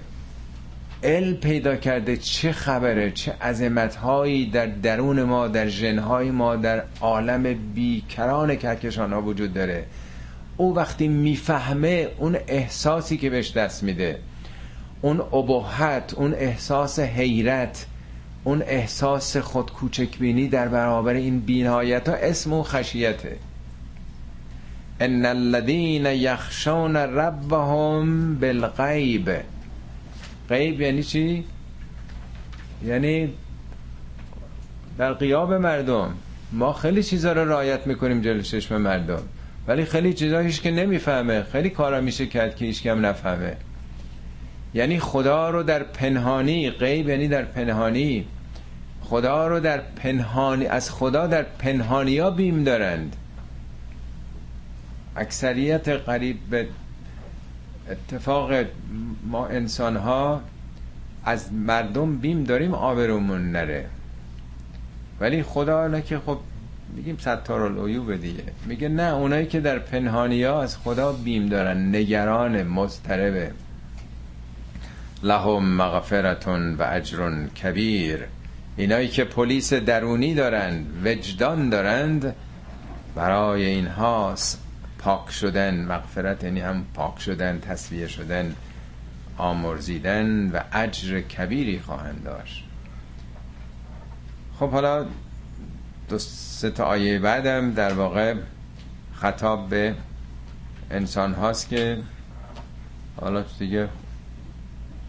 علم 1.04 1.34
پیدا 1.34 1.76
کرده 1.76 2.18
چه 2.18 2.52
خبره 2.52 3.12
چه 3.12 3.32
عظمتهایی 3.41 4.45
در 4.45 4.66
درون 4.66 5.24
ما 5.24 5.47
در 5.47 5.70
جنهای 5.70 6.32
ما 6.32 6.56
در 6.56 6.84
عالم 7.02 7.56
بیکران 7.74 8.56
کهکشان 8.56 9.14
ها 9.14 9.22
وجود 9.22 9.54
داره. 9.54 9.86
او 10.58 10.76
وقتی 10.76 11.08
می‌فهمه 11.08 12.08
اون 12.18 12.38
احساسی 12.47 13.18
که 13.18 13.30
بهش 13.30 13.52
دست 13.52 13.84
میده 13.84 14.20
اون 15.02 15.20
ابهت 15.20 16.14
اون 16.14 16.34
احساس 16.34 16.99
حیرت 16.99 17.86
اون 18.43 18.62
احساس 18.62 19.38
خود 19.38 19.72
کوچکبینی 19.72 20.47
در 20.47 20.68
برابر 20.68 21.14
این 21.14 21.39
بینهایت 21.39 22.10
ها 22.10 22.16
اسم 22.16 22.54
اون 22.54 22.64
خشیته. 22.64 23.38
ان 24.99 25.26
الذين 25.26 26.06
يخشون 26.06 26.95
ربهم 26.95 28.36
بالغیب 28.39 29.30
غیب 30.52 30.82
یعنی 30.82 31.04
چی؟ 31.04 31.43
یعنی 32.86 33.34
در 34.97 35.14
قیاب 35.14 35.54
مردم 35.54 36.14
ما 36.52 36.74
خیلی 36.74 37.04
چیزا 37.04 37.34
رو 37.34 37.49
رعایت 37.49 37.88
می‌کنیم 37.88 38.22
جلو 38.22 38.41
چشم 38.41 38.78
مردم 38.78 39.22
ولی 39.68 39.86
خیلی 39.86 40.14
چیزا 40.14 40.39
هیچ 40.39 40.62
که 40.62 40.72
نمی‌فهمه. 40.72 41.43
خیلی 41.43 41.70
کارا 41.70 42.02
میشه 42.02 42.26
کرد 42.26 42.56
که 42.56 42.66
هیچ 42.66 42.84
کم 42.84 43.06
نفهمه. 43.06 43.58
یعنی 44.74 44.99
خدا 44.99 45.49
رو 45.49 45.64
در 45.64 45.84
پنهانی 45.84 46.70
غیب 46.70 47.10
یعنی 47.10 47.28
در 47.28 47.43
پنهانی. 47.43 48.26
خدا 49.02 49.47
رو 49.47 49.60
در 49.60 49.82
پنهانی 49.95 50.66
از 50.66 50.91
خدا 50.91 51.28
در 51.28 51.43
پنهانی 51.43 52.18
ها 52.18 52.32
بیم 52.32 52.64
دارند. 52.64 53.16
اکثریت 55.16 55.88
قریب 55.89 56.38
به 56.49 56.68
اتفاق 57.92 58.52
ما 59.24 59.48
انسان 59.48 59.98
ها 59.98 60.42
از 61.26 61.54
مردم 61.54 62.18
بیم 62.18 62.44
داریم 62.44 62.74
آبرومون 62.74 63.52
نره. 63.52 63.86
ولی 65.20 65.44
خدا 65.44 65.88
نه 65.88 66.02
که 66.02 66.20
خب 66.20 66.38
میگیم 66.96 67.18
ستار 67.18 67.62
العیوب 67.62 68.16
دیگه. 68.16 68.44
میگه 68.66 68.89
نه 68.89 69.14
اونایی 69.14 69.46
که 69.46 69.60
در 69.60 69.80
پنهانی 69.80 70.44
ها 70.44 70.62
از 70.62 70.78
خدا 70.78 71.12
بیم 71.12 71.48
دارن 71.48 71.96
نگران 71.96 72.64
مضطربه 72.64 73.52
لهم 75.24 75.76
مغفرتون 75.76 76.76
و 76.76 76.88
اجر 76.92 77.48
کبیر. 77.48 78.20
اینایی 78.78 79.08
که 79.08 79.24
پلیس 79.24 79.74
درونی 79.74 80.34
دارند 80.34 80.86
وجدان 81.06 81.70
دارند 81.70 82.36
برای 83.16 83.66
اینها 83.66 84.36
پاک 85.02 85.32
شدن 85.32 85.86
مغفرت 85.86 86.43
یعنی 86.43 86.60
هم 86.60 86.86
پاک 86.93 87.20
شدن 87.20 87.60
تصویه 87.60 88.08
شدن 88.08 88.56
آمرزیدن 89.38 90.52
و 90.52 90.60
اجر 90.72 91.22
کبیری 91.22 91.80
خواهند 91.80 92.24
داشت. 92.24 92.66
خب 94.60 94.70
حالا 94.70 95.06
دو 96.10 96.18
سه 96.20 96.70
تا 96.70 96.86
آیه 96.86 97.20
بعدم 97.20 97.72
در 97.72 97.93
واقع 97.93 98.36
خطاب 99.14 99.70
به 99.70 99.95
انسان 100.91 101.34
هاست 101.34 101.70
که 101.70 101.97
حالا 103.22 103.43
دیگه 103.60 103.89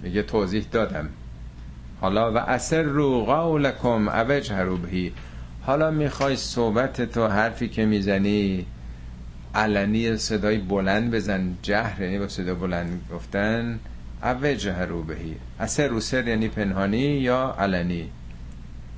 میگه 0.03 0.23
توضیح 0.23 0.67
دادم. 0.71 1.09
حالا 2.01 2.33
و 2.33 2.37
اثر 2.37 2.83
رو 2.83 3.25
قولکم 3.25 4.09
اوجهرو 4.09 4.77
بهی. 4.77 5.13
حالا 5.63 5.91
می‌خوای 5.91 6.37
صحبت 6.37 7.03
تو 7.03 7.27
حرفی 7.27 7.69
که 7.69 7.87
می‌زنی 7.87 8.67
علنی 9.55 10.17
صدای 10.17 10.59
بلند 10.59 11.11
بزن 11.11 11.55
جهر 11.63 12.03
یعنی 12.03 12.19
با 12.19 12.29
صدا 12.29 12.55
بلند 12.55 13.01
گفتن 13.13 13.81
اوجهرو 14.23 15.03
بهی. 15.03 15.37
اثر 15.61 15.89
رو 15.89 16.01
سر 16.01 16.29
یعنی 16.29 16.49
پنهانی 16.49 16.99
یا 16.99 17.55
علنی؟ 17.59 18.11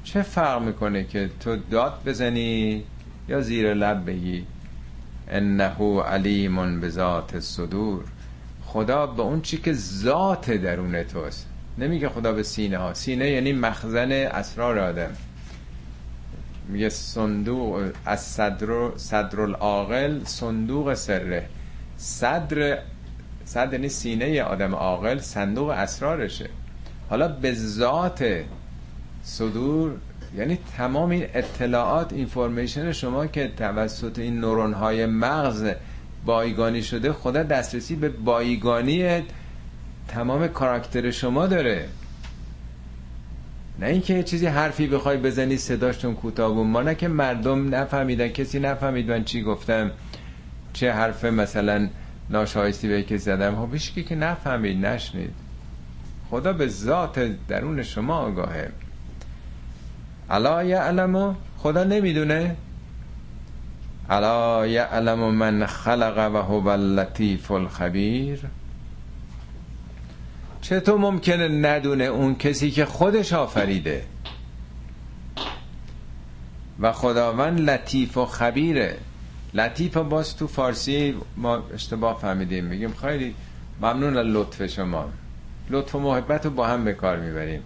چه 0.04 0.22
فرق 0.22 0.62
می‌کنه 0.62 1.04
که 1.04 1.30
تو 1.40 1.56
داد 1.70 2.00
بزنی 2.06 2.84
یا 3.28 3.40
زیر 3.40 3.74
لب 3.74 4.06
بگی؟ 4.06 4.44
انه 5.28 6.02
علیم 6.02 6.80
به 6.80 6.88
ذات 6.88 7.40
صدور 7.40 8.04
خدا 8.64 9.06
به 9.06 9.22
اون 9.22 9.40
چی 9.40 9.58
که 9.58 9.72
ذات 9.72 10.50
درون 10.50 11.02
توست. 11.02 11.46
نمیگه 11.78 12.08
خدا 12.08 12.32
به 12.32 12.42
سینه 12.42 12.78
ها 12.78 12.94
سینه 12.94 13.30
یعنی 13.30 13.52
مخزن 13.52 14.12
اسرار 14.12 14.78
آدم. 14.78 15.10
میگه 16.68 16.88
صندوق 16.88 17.92
از 18.06 18.20
صدر 18.22 18.96
صدر 18.96 19.40
العاقل 19.40 20.24
صندوق 20.24 20.94
سره. 20.94 21.46
صدر 21.96 22.78
صدر 23.44 23.72
یعنی 23.72 23.88
سینه 23.88 24.42
آدم 24.42 24.74
عاقل 24.74 25.18
صندوق 25.18 25.68
اسرارشه. 25.68 26.48
حالا 27.10 27.28
به 27.28 27.54
ذات 27.54 28.44
صدور 29.22 29.92
یعنی 30.36 30.58
تمام 30.76 31.10
این 31.10 31.26
اطلاعات 31.34 32.12
اینفورمیشن 32.12 32.92
شما 32.92 33.26
که 33.26 33.52
توسط 33.56 34.18
این 34.18 34.40
نورون 34.40 34.72
های 34.72 35.06
مغز 35.06 35.70
بایگانی 36.24 36.82
شده 36.82 37.12
خدا 37.12 37.42
دسترسی 37.42 37.94
به 37.94 38.08
بایگانی 38.08 39.22
تمام 40.08 40.48
کاراکتر 40.48 41.10
شما 41.10 41.46
داره. 41.46 41.88
نه 43.78 43.86
اینکه 43.86 44.22
چیزی 44.22 44.46
حرفی 44.46 44.86
بخوای 44.86 45.16
بزنی 45.16 45.56
صداشتون 45.56 46.14
کوتاه 46.14 46.52
ما 46.52 46.82
نه 46.82 46.94
که 46.94 47.08
مردم 47.08 47.74
نفهمیدن 47.74 48.28
کسی 48.28 48.58
نفهمید 48.60 49.10
من 49.10 49.24
چی 49.24 49.42
گفتم 49.42 49.90
چه 50.72 50.92
حرف 50.92 51.24
مثلا 51.24 51.88
ناشایستی 52.30 52.88
به 52.88 53.02
کسی 53.02 53.18
زدم. 53.18 53.66
خب 53.66 53.72
هیچ 53.72 53.94
که 53.94 54.14
نفهمید 54.14 54.86
نشنید. 54.86 55.34
خدا 56.30 56.52
به 56.52 56.68
ذات 56.68 57.36
درون 57.48 57.82
شما 57.82 58.16
آگاهه. 58.16 58.70
الا 60.30 60.64
یعلمو 60.64 61.34
خدا 61.58 61.84
نمی‌دونه. 61.84 62.56
الا 64.10 64.66
یعلم 64.66 65.18
من 65.18 65.66
خلق 65.66 66.30
و 66.34 66.36
هو 66.36 66.68
اللطیف 66.68 67.50
الخبیر. 67.50 68.40
چطور 70.64 70.98
ممکنه 70.98 71.48
ندونه 71.48 72.04
اون 72.04 72.34
کسی 72.34 72.70
که 72.70 72.84
خودش 72.84 73.32
آفریده؟ 73.32 74.04
و 76.80 76.92
خداوند 76.92 77.60
لطیف 77.60 78.16
و 78.16 78.26
خبیره. 78.26 78.96
لطیف 79.54 79.96
باز 79.96 80.36
تو 80.36 80.46
فارسی 80.46 81.14
ما 81.36 81.62
اشتباه 81.74 82.18
فهمیدیم. 82.18 82.64
میگیم 82.64 82.92
خیلی 82.92 83.34
ممنون 83.82 84.16
از 84.16 84.26
لطف 84.26 84.66
شما. 84.66 85.08
لطف 85.70 85.94
و 85.94 85.98
محبت 85.98 86.44
رو 86.44 86.50
با 86.50 86.66
هم 86.66 86.84
به 86.84 86.92
کار 86.92 87.16
می‌بریم. 87.16 87.62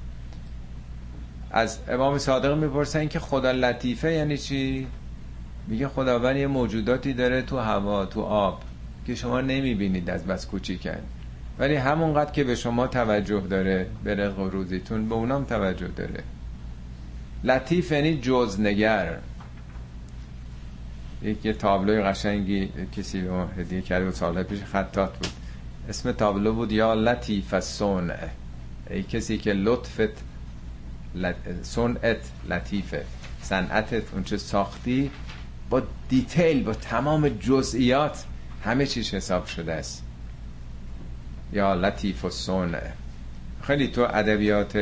از 1.51 1.78
امام 1.88 2.18
صادق 2.18 2.59
می‌پرسن 2.59 3.09
که 3.09 3.18
خدا 3.18 3.51
لطیفه 3.51 4.12
یعنی 4.12 4.38
چی؟ 4.38 4.86
میگه 5.68 5.88
خداوند 5.88 6.36
یه 6.36 6.46
موجوداتی 6.46 7.12
داره 7.12 7.42
تو 7.42 7.59
هوا 7.59 8.07
تو 8.07 8.22
آب 8.22 8.62
که 9.07 9.14
شما 9.14 9.40
نمی‌بینید 9.40 10.11
از 10.11 10.26
بس 10.26 10.46
کوچیکن. 10.46 11.01
ولی 11.59 11.75
همونقدر 11.75 12.31
که 12.31 12.45
به 12.45 12.55
شما 12.55 12.87
توجه 12.87 13.41
داره 13.41 13.87
به 14.05 14.15
رزق 14.15 14.39
و 14.39 14.49
روزیتون 14.49 15.09
به 15.09 15.15
اونام 15.15 15.45
توجه 15.45 15.89
داره. 15.89 16.23
لطیف 17.45 17.93
یعنی 17.93 18.19
جزنگر. 18.21 19.19
یک 21.23 21.45
یه 21.45 21.53
تابلوی 21.53 22.03
قشنگی 22.03 22.69
کسی 22.97 23.21
به 23.21 23.31
ما 23.31 23.47
هدیه 23.47 23.81
کرده 23.81 24.09
و 24.09 24.13
سال 24.13 24.43
پیش 24.43 24.63
خطات 24.63 25.19
بود. 25.19 25.29
اسم 25.89 26.13
تابلو 26.13 26.53
بود 26.53 26.73
یا 26.73 26.95
لطیف 26.95 27.61
سون 27.61 28.13
ای 28.91 29.03
کسی 29.03 29.39
که 29.39 29.53
لطفت 29.53 30.25
لط... 31.15 31.37
سنت 31.63 32.17
لطیفه. 32.49 33.05
صنعتت 33.43 34.15
اونچه 34.15 34.37
ساختی 34.37 35.11
با 35.71 35.83
دیتیل 36.09 36.63
با 36.63 36.75
تمام 36.75 37.29
جزئیات 37.29 38.25
همه 38.65 38.87
چیز 38.87 39.15
حساب 39.15 39.47
شده 39.47 39.73
است. 39.73 40.08
یا 41.53 41.74
لطیف 41.74 42.24
و 42.24 42.30
سون 42.30 42.76
خیلی 43.62 43.88
تو 43.88 44.01
ادبیات 44.01 44.76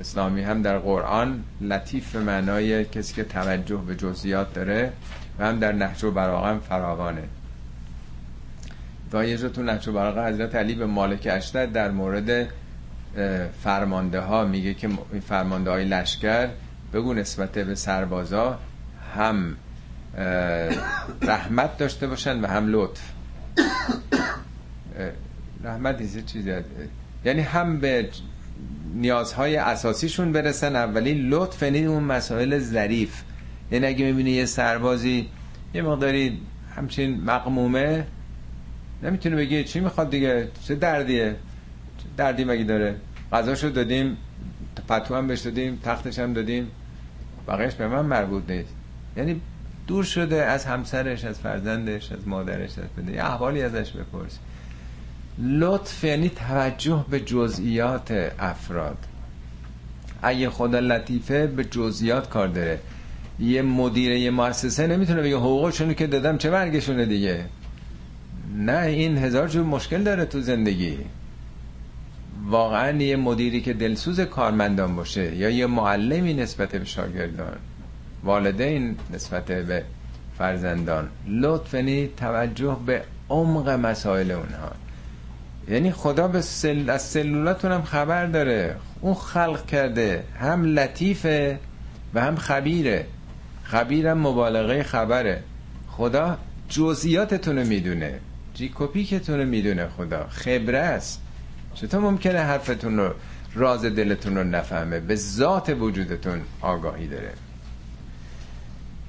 اسلامی 0.00 0.42
هم 0.42 0.62
در 0.62 0.78
قرآن 0.78 1.44
لطیف 1.60 2.16
به 2.16 2.20
معنای 2.20 2.84
کسی 2.84 3.14
که 3.14 3.24
توجه 3.24 3.76
به 3.76 3.96
جزئیات 3.96 4.54
داره 4.54 4.92
و 5.38 5.46
هم 5.46 5.58
در 5.58 5.72
نهج 5.72 6.04
و 6.04 6.10
براغه 6.10 6.58
فراوانه. 6.58 7.22
جا 9.12 9.48
تو 9.48 9.62
نهج 9.62 9.88
و 9.88 10.26
حضرت 10.26 10.54
علی 10.54 10.74
به 10.74 10.86
مالک 10.86 11.28
اشتر 11.30 11.66
در 11.66 11.90
مورد 11.90 12.48
فرمانده 13.62 14.20
ها 14.20 14.44
میگه 14.44 14.74
که 14.74 14.88
فرمانده 15.28 15.70
های 15.70 15.84
لشکر 15.84 16.48
بگو 16.92 17.14
نسبت 17.14 17.52
به 17.52 17.74
سربازا 17.74 18.58
هم 19.16 19.56
رحمت 21.22 21.78
داشته 21.78 22.06
باشن 22.06 22.40
و 22.40 22.46
هم 22.46 22.68
لطف. 22.68 23.02
رحمت 25.64 26.00
یه 26.00 26.22
چیزی 26.22 26.52
یعنی 27.24 27.40
هم 27.40 27.80
به 27.80 28.08
نیازهای 28.94 29.56
اساسیشون 29.56 30.32
برسن 30.32 30.76
اولی 30.76 31.14
لطف 31.14 31.62
یعنی 31.62 31.84
اون 31.84 32.04
مسائل 32.04 32.58
ظریف. 32.58 33.22
یعنی 33.70 33.86
اگه 33.86 34.04
می‌بینی 34.04 34.30
یه 34.30 34.46
سربازی 34.46 35.28
یه 35.74 35.82
مقداری 35.82 36.40
همچین 36.76 37.24
مقمومه 37.24 38.06
نمی‌تونه 39.02 39.36
بگی 39.36 39.64
چی 39.64 39.80
می‌خواد 39.80 40.10
دیگه 40.10 40.48
چه 40.64 40.74
دردیه؟ 40.74 41.36
دردی 42.16 42.44
مگه 42.44 42.64
داره؟ 42.64 42.96
غذاشو 43.32 43.68
دادیم 43.68 44.16
پتو 44.88 45.14
هم 45.14 45.26
بهش 45.26 45.40
دادیم 45.40 45.78
تختش 45.82 46.18
هم 46.18 46.32
دادیم 46.32 46.68
بقیش 47.48 47.74
به 47.74 47.88
من 47.88 48.06
مربوط 48.06 48.50
نیست. 48.50 48.74
یعنی 49.16 49.40
دور 49.86 50.04
شده 50.04 50.44
از 50.44 50.64
همسرش 50.64 51.24
از 51.24 51.40
فرزندش 51.40 52.12
از 52.12 52.28
مادرش 52.28 52.78
از 52.78 52.84
بده 52.98 53.24
احوالی 53.24 53.62
ازش 53.62 53.92
بپرس. 53.92 54.38
لطف 55.38 56.04
یعنی 56.04 56.28
توجه 56.28 57.04
به 57.10 57.20
جزئیات 57.20 58.32
افراد. 58.38 58.98
اگه 60.22 60.50
خدا 60.50 60.78
لطیفه 60.78 61.46
به 61.46 61.64
جزئیات 61.64 62.28
کار 62.28 62.48
داره. 62.48 62.78
یه 63.40 63.62
مدیر 63.62 64.12
یه 64.12 64.30
مؤسسه 64.30 64.86
نمی‌تونه 64.86 65.22
بگه 65.22 65.36
حقوقشونو 65.36 65.92
که 65.92 66.06
دادم 66.06 66.38
چه 66.38 66.50
برگشونه 66.50 67.06
دیگه. 67.06 67.44
نه 68.56 68.78
این 68.78 69.18
هزار 69.18 69.48
جور 69.48 69.64
مشکل 69.64 70.02
داره 70.02 70.24
تو 70.24 70.40
زندگی. 70.40 70.98
واقعا 72.46 73.02
یه 73.02 73.16
مدیری 73.16 73.60
که 73.60 73.72
دلسوز 73.72 74.20
کارمندان 74.20 74.96
باشه 74.96 75.36
یا 75.36 75.50
یه 75.50 75.66
معلمی 75.66 76.34
نسبت 76.34 76.68
به 76.68 76.84
شاگردان. 76.84 77.56
والدین 78.24 78.96
نسبت 79.10 79.44
به 79.44 79.84
فرزندان. 80.38 81.08
لطف 81.28 81.74
یعنی 81.74 82.08
توجه 82.16 82.76
به 82.86 83.02
عمق 83.30 83.68
مسائل 83.68 84.30
اونها. 84.30 84.81
یعنی 85.68 85.92
خدا 85.92 86.28
به 86.28 86.40
سل... 86.40 86.90
از 86.90 87.02
سلولاتون 87.02 87.72
هم 87.72 87.82
خبر 87.82 88.26
داره. 88.26 88.76
اون 89.00 89.14
خلق 89.14 89.66
کرده. 89.66 90.24
هم 90.40 90.64
لطیفه 90.64 91.58
و 92.14 92.20
هم 92.20 92.36
خبیره. 92.36 93.06
خبیرم 93.62 94.18
مبالغه 94.18 94.82
خبره. 94.82 95.42
خدا 95.90 96.38
جزئیاتتون 96.68 97.58
رو 97.58 97.66
می‌دونه. 97.66 98.18
جیکوپیکتون 98.54 99.38
رو 99.38 99.46
می‌دونه 99.46 99.88
خدا. 99.88 100.26
خبره 100.28 100.78
است. 100.78 101.20
چطور 101.74 102.00
ممکنه 102.00 102.38
حرفتون 102.38 102.96
رو 102.96 103.14
راز 103.54 103.84
دلتون 103.84 104.36
رو 104.36 104.44
نفهمه؟ 104.44 105.00
به 105.00 105.14
ذات 105.14 105.76
وجودتون 105.80 106.40
آگاهی 106.60 107.06
داره. 107.06 107.32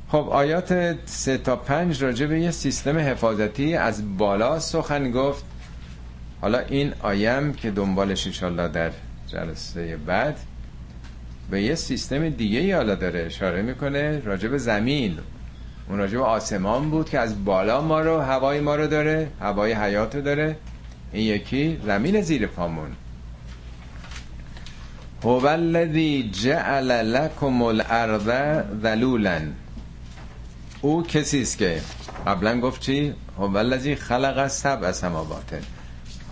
خب 0.09 0.27
آیات 0.31 0.95
سه 1.05 1.37
تا 1.37 1.55
پنج 1.55 2.03
راجع 2.03 2.25
به 2.25 2.39
یه 2.39 2.51
سیستم 2.51 2.97
حفاظتی 2.97 3.75
از 3.75 4.17
بالا 4.17 4.59
سخن 4.59 5.11
گفت. 5.11 5.45
حالا 6.43 6.59
این 6.59 6.93
آیم 7.01 7.53
که 7.53 7.71
دنبالش 7.71 8.27
انشالله 8.27 8.67
در 8.67 8.91
جلسه 9.27 9.97
بعد 9.97 10.39
به 11.49 11.61
یه 11.61 11.75
سیستم 11.75 12.29
دیگه 12.29 12.59
ای 12.59 12.71
حالا 12.71 12.95
داره 12.95 13.19
اشاره 13.19 13.61
می‌کنه 13.61 14.19
راجع 14.19 14.47
به 14.49 14.57
زمین. 14.57 15.17
اون 15.89 15.97
راجع 15.97 16.17
به 16.17 16.23
آسمان 16.23 16.89
بود 16.89 17.09
که 17.09 17.19
از 17.19 17.45
بالا 17.45 17.81
ما 17.81 18.01
رو 18.01 18.19
هوای 18.19 18.59
ما 18.59 18.75
رو 18.75 18.87
داره 18.87 19.29
هوای 19.41 19.73
حیات 19.73 20.15
رو 20.15 20.21
داره. 20.21 20.55
این 21.13 21.23
یکی 21.23 21.79
زمین 21.85 22.21
زیر 22.21 22.47
پامون. 22.47 22.91
هو 25.23 25.45
الذی 25.45 26.29
جعل 26.33 26.91
لکم 26.91 27.61
الارض 27.61 28.29
ذلولا. 28.83 29.41
او 30.81 31.03
کسی 31.03 31.41
است 31.41 31.57
که 31.57 31.81
قبلا 32.27 32.59
گفت 32.59 32.81
چی؟ 32.81 33.13
هو 33.37 33.57
الذی 33.57 33.95
خلق 33.95 34.47
سبع 34.47 34.91
سماوات. 34.91 35.53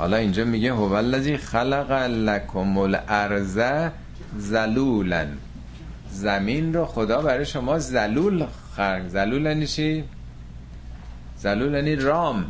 حالا 0.01 0.17
اینجا 0.17 0.45
میگه 0.45 0.73
هو 0.73 0.93
الذی 0.93 1.37
خلق 1.37 1.91
لکم 2.09 2.77
الارض 2.77 3.61
ذلولا. 4.39 5.25
زمین 6.11 6.73
رو 6.73 6.85
خدا 6.85 7.21
برای 7.21 7.45
شما 7.45 7.79
ذلول 7.79 8.45
خلق. 8.75 9.07
ذلول 9.07 9.45
یعنی 9.45 9.67
چی؟ 9.67 10.03
ذلول 11.39 11.73
یعنی 11.73 11.95
رام. 11.95 12.45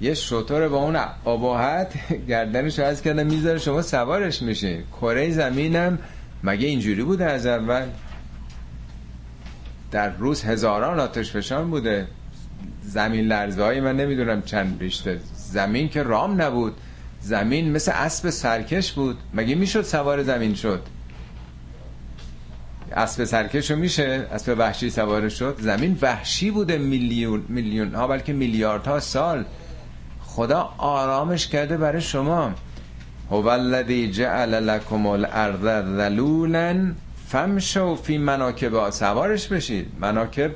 یه 0.00 0.14
شطور 0.14 0.68
با 0.68 0.76
اون 0.76 0.96
آباحت 1.24 1.92
گردنش 2.28 2.78
از 2.78 3.02
کردن 3.02 3.26
می‌ذاره 3.26 3.58
شما 3.58 3.82
سوارش 3.82 4.42
میشین 4.42 4.82
کره 5.00 5.30
زمینم 5.30 5.98
مگه 6.44 6.68
اینجوری 6.68 7.02
بوده 7.02 7.24
از 7.24 7.46
اول؟ 7.46 7.86
در 9.90 10.10
روز 10.16 10.44
هزاران 10.44 11.00
آتش 11.00 11.32
فشان 11.32 11.70
بوده. 11.70 12.06
زمین 12.82 13.26
لرزه 13.26 13.80
من 13.80 13.96
نمی‌دونم 13.96 14.42
چند 14.42 14.80
ریشته 14.80 15.20
زمین 15.52 15.88
که 15.88 16.02
رام 16.02 16.42
نبود 16.42 16.74
زمین 17.20 17.72
مثل 17.72 17.92
اسب 17.94 18.30
سرکش 18.30 18.92
بود. 18.92 19.18
مگه 19.34 19.54
می‌شد 19.54 19.82
سوار 19.82 20.22
زمین 20.22 20.54
شد؟ 20.54 20.82
اسب 22.92 23.24
سرکش 23.24 23.70
رو 23.70 23.76
میشه 23.76 24.26
اسب 24.32 24.54
وحشی 24.58 24.90
سوار 24.90 25.28
شد. 25.28 25.56
زمین 25.60 25.98
وحشی 26.02 26.50
بوده 26.50 26.78
میلیون 26.78 27.44
میلیون 27.48 27.94
ها 27.94 28.06
بلکه 28.06 28.32
میلیاردها 28.32 29.00
سال. 29.00 29.44
خدا 30.20 30.74
آرامش 30.78 31.48
کرده 31.48 31.76
برای 31.76 32.00
شما. 32.00 32.52
هو 33.30 33.46
الذی 33.46 34.10
جعل 34.10 34.54
لكم 34.54 35.06
الارض 35.06 35.64
ذلولا 35.96 36.92
فمشوا 37.28 37.96
فی 37.96 38.18
مناکب. 38.18 38.90
سوارش 38.90 39.48
بشید. 39.48 39.86
مناکب 40.00 40.50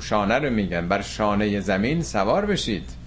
شانه 0.00 0.38
رو 0.38 0.50
میگن. 0.50 0.88
بر 0.88 1.02
شانه 1.02 1.60
زمین 1.60 2.02
سوار 2.02 2.46
بشید. 2.46 3.03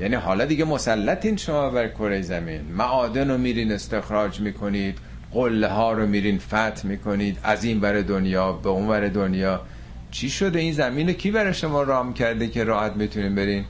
یعنی 0.00 0.14
حالا 0.14 0.44
دیگه 0.44 0.64
مسلطین 0.64 1.36
شما 1.36 1.70
بر 1.70 1.88
کره 1.88 2.22
زمین. 2.22 2.60
معادن 2.60 3.30
رو 3.30 3.38
میرین 3.38 3.72
استخراج 3.72 4.40
می‌کنید 4.40 4.98
قله 5.32 5.68
ها 5.68 5.92
رو 5.92 6.06
میرین 6.06 6.38
فتح 6.38 6.86
می‌کنید 6.86 7.38
از 7.42 7.64
این 7.64 7.80
بر 7.80 8.00
دنیا 8.00 8.52
به 8.52 8.68
اون 8.68 8.88
بر 8.88 9.08
دنیا. 9.08 9.60
چی 10.10 10.30
شده؟ 10.30 10.58
این 10.58 10.72
زمین 10.72 11.12
کی 11.12 11.30
برای 11.30 11.54
شما 11.54 11.82
رام 11.82 12.14
کرده 12.14 12.48
که 12.48 12.64
راحت 12.64 12.96
می‌تونین 12.96 13.34
برین؟ 13.34 13.64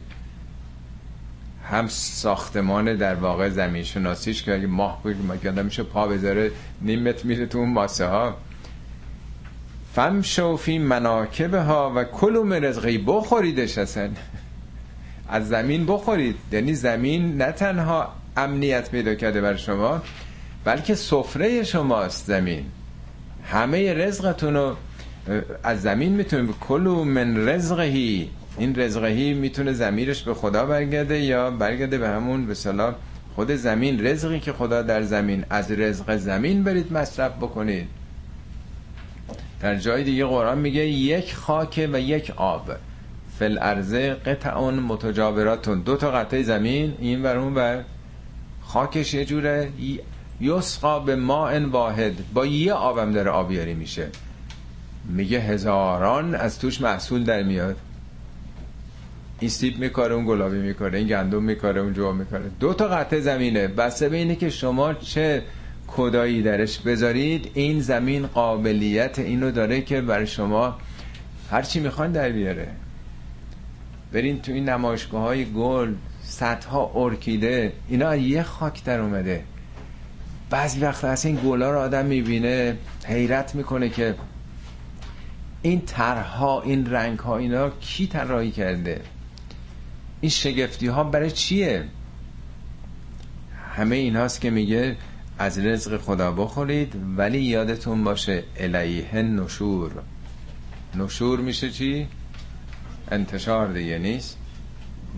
هم 1.71 1.89
ساختمان 1.89 2.97
در 2.97 3.15
واقع 3.15 3.49
زمین 3.49 3.83
شناسیش 3.83 4.43
که 4.43 4.55
اگه 4.55 4.67
ماه 4.67 5.03
بگید 5.03 5.61
میشه 5.61 5.83
پا 5.83 6.07
بذاره 6.07 6.51
نیم 6.83 7.03
متر 7.03 7.27
میره 7.27 7.47
تو 7.47 7.59
اون 7.59 7.71
ماسه 7.73 8.07
ها. 8.07 8.37
فم 9.95 10.23
شوفی 10.23 10.79
مناکب 10.79 11.55
ها 11.55 11.93
و 11.97 12.05
کلوم 12.05 12.53
رزقی 12.53 12.99
بخوریدش 12.99 13.79
اصلا. 13.79 14.11
از 15.31 15.49
زمین 15.49 15.87
بخورید. 15.87 16.37
یعنی 16.53 16.75
زمین 16.75 17.37
نه 17.37 17.53
تنها 17.53 18.13
امنیت 18.37 18.91
پیدا 18.91 19.15
کرده 19.15 19.41
بر 19.41 19.57
شما 19.57 20.03
بلکه 20.65 20.95
سفره 20.95 21.63
شماست 21.63 22.27
زمین. 22.27 22.65
همه 23.45 23.95
رزقتون 23.95 24.55
رو 24.55 24.77
از 25.63 25.83
زمین 25.83 26.13
می‌تونید. 26.13 26.55
کلو 26.61 27.05
من 27.05 27.49
رزقهی. 27.49 28.31
این 28.59 28.81
رزقهی 28.81 29.35
می‌تونه 29.35 29.73
زمیرش 29.73 30.23
به 30.23 30.35
خدا 30.35 30.67
برگرده 30.67 31.21
یا 31.21 31.51
برگرده 31.51 31.99
به 31.99 32.09
همون 32.09 32.47
به 32.47 32.55
صلاح 32.55 32.95
خود 33.35 33.51
زمین. 33.51 34.07
رزقی 34.07 34.41
که 34.41 34.53
خدا 34.53 34.83
در 34.83 35.03
زمین 35.03 35.45
از 35.51 35.71
رزق 35.71 36.17
زمین 36.17 36.65
برید 36.65 36.93
مصرف 36.93 37.33
بکنید. 37.33 37.89
در 39.61 39.77
جای 39.77 40.05
دیگه 40.05 40.25
قرآن 40.25 40.59
میگه 40.59 40.87
یک 40.87 41.35
خاک 41.35 41.89
و 41.93 42.01
یک 42.01 42.33
آب. 42.37 42.71
فل 43.41 43.59
ارزه 43.61 44.15
قطعون 44.15 44.75
متجاوراتون 44.75 45.81
دو 45.81 45.97
تا 45.97 46.11
قطعه 46.11 46.43
زمین 46.43 46.95
این 46.99 47.23
ور 47.23 47.37
اون 47.37 47.55
ور. 47.55 47.85
خاکش 48.63 49.15
یه 49.15 49.25
جوره. 49.25 49.69
یسقا 50.41 50.99
به 51.01 51.17
ماء 51.17 51.67
واحد. 51.67 52.13
با 52.35 52.47
یه 52.47 52.73
آبم 52.73 53.13
داره 53.13 53.31
آبیاری 53.31 53.75
میشه. 53.75 54.09
میگه 55.09 55.39
هزاران 55.39 56.35
از 56.35 56.59
توش 56.59 56.81
محصول 56.81 57.25
در 57.25 57.43
میاد. 57.43 57.77
این 59.41 59.51
سیب 59.51 59.79
میکاره 59.79 60.15
اون 60.15 60.27
گلابی 60.27 60.59
میکاره 60.59 60.99
این 60.99 61.07
گندم 61.07 61.43
میکاره 61.43 61.81
اون 61.81 61.93
جوا 61.93 62.13
میکاره. 62.13 62.45
دو 62.61 62.75
تا 62.75 62.89
قطعه 62.89 63.21
زمینه. 63.21 63.69
بسته 63.69 64.09
به 64.09 64.17
اینه 64.17 64.37
که 64.37 64.51
شما 64.51 64.95
چه 64.95 65.43
کدایی 65.87 66.43
درش 66.43 66.79
بذارید 66.79 67.51
این 67.55 67.81
زمین 67.81 68.27
قابلیت 68.27 69.19
اینو 69.19 69.51
داره 69.51 69.81
که 69.81 70.01
برای 70.01 70.27
شما 70.27 70.79
هرچی 71.51 71.81
می‌خوان 71.81 72.13
در 72.13 72.29
بیاره. 72.29 72.69
برین 74.13 74.43
تو 74.43 74.53
این 74.53 74.69
نمایشگاه 74.69 75.23
های 75.23 75.53
گل 75.53 75.95
صدها 76.23 76.93
ارکیده 76.95 77.73
اینا 77.89 78.17
یه 78.17 78.43
خاک 78.43 78.85
در 78.85 79.01
اومده. 79.01 79.45
بعضی 80.51 80.81
وقت 80.81 81.05
اصلا 81.05 81.33
این 81.33 81.41
گلا 81.45 81.71
رو 81.71 81.79
آدم 81.79 82.07
می‌بینه 82.07 82.77
حیرت 83.07 83.55
می‌کنه 83.55 83.89
که 83.89 84.15
این 85.63 85.81
ترها 85.81 86.63
این 86.63 86.91
رنگ 86.91 87.19
ها 87.19 87.37
اینا 87.37 87.71
کی 87.71 88.07
طراحی 88.07 88.51
کرده؟ 88.51 89.01
این 90.21 90.31
شگفتی 90.31 90.87
ها 90.87 91.05
برای 91.05 91.31
چیه؟ 91.31 91.85
همه 93.77 93.97
این 93.97 94.17
هاست 94.17 94.41
که 94.41 94.51
میگه 94.51 94.97
از 95.39 95.59
رزق 95.59 96.01
خدا 96.01 96.33
بخورید 96.33 96.95
ولی 97.17 97.41
یادتون 97.41 98.05
باشه 98.05 98.45
الیه 98.57 99.15
نشور. 99.15 99.91
نشور 100.95 101.41
میشه 101.41 101.71
چی؟ 101.71 102.09
انتشار 103.11 103.73
دیگه 103.73 103.99
نیست. 103.99 104.39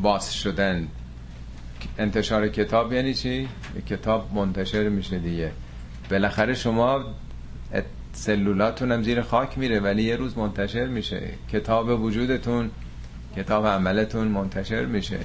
باز 0.03 0.35
شدن. 0.35 0.89
انتشار 1.99 2.49
کتاب 2.49 2.93
یعنی 2.93 3.15
چی؟ 3.15 3.49
کتاب 3.87 4.35
منتشر 4.35 4.89
میشه 4.89 5.19
دیگه. 5.19 5.53
بالاخره 6.11 6.55
شما 6.55 7.05
سلولاتون 8.13 8.93
هم 8.93 9.03
زیر 9.03 9.23
خاک 9.23 9.59
میره 9.59 9.81
ولی 9.81 10.03
یه 10.03 10.17
روز 10.17 10.39
منتشر 10.39 10.87
میشه. 10.87 11.31
کتاب 11.53 12.03
وجودتون 12.03 12.71
کتاب 13.37 13.67
عملتون 13.67 14.29
منتشر 14.29 14.85
میشه. 14.85 15.19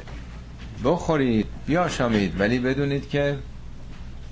بخورید 0.84 1.46
بیاشامید 1.66 2.40
ولی 2.40 2.60
بدونید 2.60 3.10
که 3.10 3.38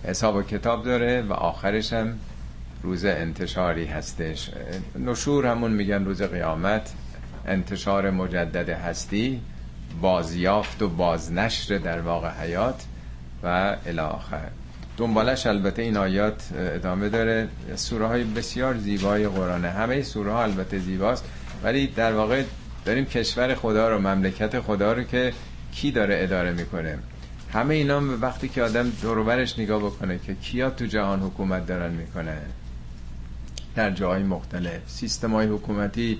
حساب 0.03 0.36
و 0.36 0.41
کتاب 0.41 0.86
داره 0.86 1.21
و 1.21 1.33
آخرش 1.33 1.93
هم 1.93 2.19
روز 2.83 3.05
انتشاری 3.05 3.86
هستش. 3.86 4.51
نشور 4.99 5.45
همون 5.45 5.71
میگن 5.71 6.05
روز 6.05 6.21
قیامت. 6.21 6.93
انتشار 7.47 8.09
مجدد 8.09 8.69
هستی 8.69 9.41
بازیافت 10.01 10.81
و 10.81 10.89
بازنشر 10.89 11.77
در 11.77 12.01
واقع 12.01 12.29
حیات 12.29 12.85
و 13.43 13.75
الاخر 13.85 14.49
دنبالش 14.97 15.47
البته 15.47 15.81
این 15.81 15.97
آیات 15.97 16.49
ادامه 16.57 17.09
داره. 17.09 17.47
سوره 17.75 18.07
های 18.07 18.23
بسیار 18.23 18.77
زیبای 18.77 19.27
قرآنه 19.27 19.69
همه 19.69 20.01
سوره 20.01 20.31
ها 20.31 20.43
البته 20.43 20.79
زیباست 20.79 21.25
ولی 21.63 21.87
در 21.87 22.13
واقع 22.13 22.43
داریم 22.85 23.05
کشور 23.05 23.55
خدا 23.55 23.89
رو 23.89 23.99
مملکت 23.99 24.59
خدا 24.59 24.93
رو 24.93 25.03
که 25.03 25.33
کی 25.71 25.91
داره 25.91 26.19
اداره 26.23 26.51
می‌کنه؟ 26.51 26.97
همه 27.53 27.73
اینا 27.73 28.01
وقتی 28.21 28.47
که 28.47 28.63
آدم 28.63 28.91
دوروبرش 29.01 29.59
نگاه 29.59 29.79
بکنه 29.79 30.19
که 30.19 30.35
کیا 30.35 30.69
تو 30.69 30.85
جهان 30.85 31.19
حکومت 31.19 31.67
دارن 31.67 31.91
می‌کنه 31.91 32.37
در 33.75 33.91
جاهای 33.91 34.23
مختلف. 34.23 34.81
سیستم 34.87 35.31
های 35.31 35.47
حکومتی 35.47 36.19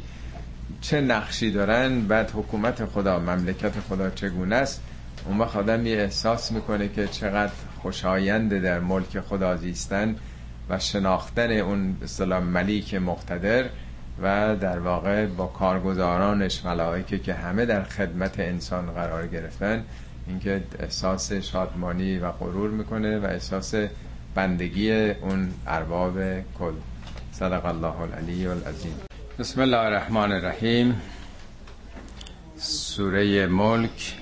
چه 0.82 1.02
نقشی 1.02 1.52
دارن 1.52 2.02
بعد 2.02 2.32
حکومت 2.32 2.86
خدا 2.86 3.20
مملکت 3.20 3.80
خدا 3.80 4.10
چگونه 4.10 4.56
است؟ 4.56 4.82
اون 5.26 5.38
وقت 5.38 5.56
آدم 5.56 5.86
یه 5.86 5.98
احساس 5.98 6.52
می‌کنه 6.52 6.88
که 6.88 7.08
چقدر 7.08 7.54
خوشاینده 7.82 8.60
در 8.60 8.80
ملک 8.80 9.20
خدا 9.20 9.58
زیستن 9.58 10.16
و 10.70 10.80
شناختن 10.80 11.52
اون 11.52 11.94
به 11.94 12.40
ملیک 12.40 12.96
مقتدر 12.96 13.66
و 14.22 14.56
در 14.56 14.80
واقع 14.80 15.26
با 15.26 15.48
کارگزارانش 15.48 16.66
ملائکه 16.66 17.20
که 17.20 17.34
همه 17.34 17.66
در 17.66 17.84
خدمت 17.84 18.40
انسان 18.40 18.86
قرار 18.86 19.28
گرفتن 19.28 19.84
اینکه 20.28 20.64
احساس 20.80 21.34
شادمانی 21.34 22.18
و 22.18 22.32
غرور 22.32 22.70
می‌کنه 22.70 23.20
و 23.20 23.26
احساس 23.26 23.76
بندگی 24.36 24.92
اون 24.92 25.52
ارباب 25.68 26.42
کل. 26.60 26.74
صدق 27.32 27.66
الله 27.66 28.02
العلی 28.02 28.48
العظیم. 28.48 29.15
بسم 29.40 29.62
الله 29.62 29.78
الرحمن 29.78 30.32
الرحیم 30.32 31.02
سوره 32.58 33.48
ملک 33.48 34.14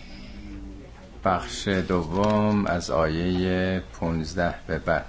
بخش 1.25 1.67
دوم 1.67 2.65
از 2.65 2.91
آیه 2.91 3.81
15 3.99 4.55
به 4.67 4.79
بعد. 4.79 5.05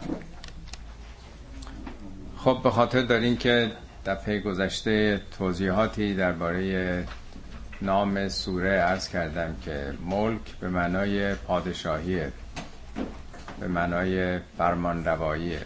خب 2.37 2.61
به 2.65 2.71
خاطر 2.71 3.01
دارین 3.03 3.37
که 3.37 3.73
دفعه 4.07 4.41
گذشته 4.41 5.21
توضیحاتی 5.39 6.15
درباره 6.15 7.07
نام 7.83 8.29
سوره 8.29 8.71
ارز 8.71 9.09
کردم 9.09 9.57
که 9.65 9.95
ملک 10.07 10.41
به 10.61 10.69
معنای 10.69 11.35
پادشاهیه 11.35 12.33
به 13.61 13.69
معنای 13.69 14.39
فرمان 14.59 15.05
رواییه 15.05 15.61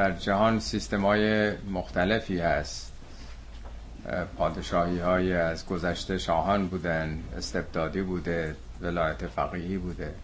در 0.00 0.12
جهان 0.12 0.60
سیستم 0.60 1.06
های 1.06 1.52
مختلفی 1.56 2.40
هست. 2.40 2.92
پادشاهی 4.36 4.98
های 4.98 5.32
از 5.32 5.66
گذشته 5.66 6.18
شاهان 6.18 6.66
بودن 6.66 7.18
استبدادی 7.36 8.02
بوده 8.02 8.56
ولایت 8.80 9.26
فقیهی 9.26 9.78
بوده. 9.78 10.14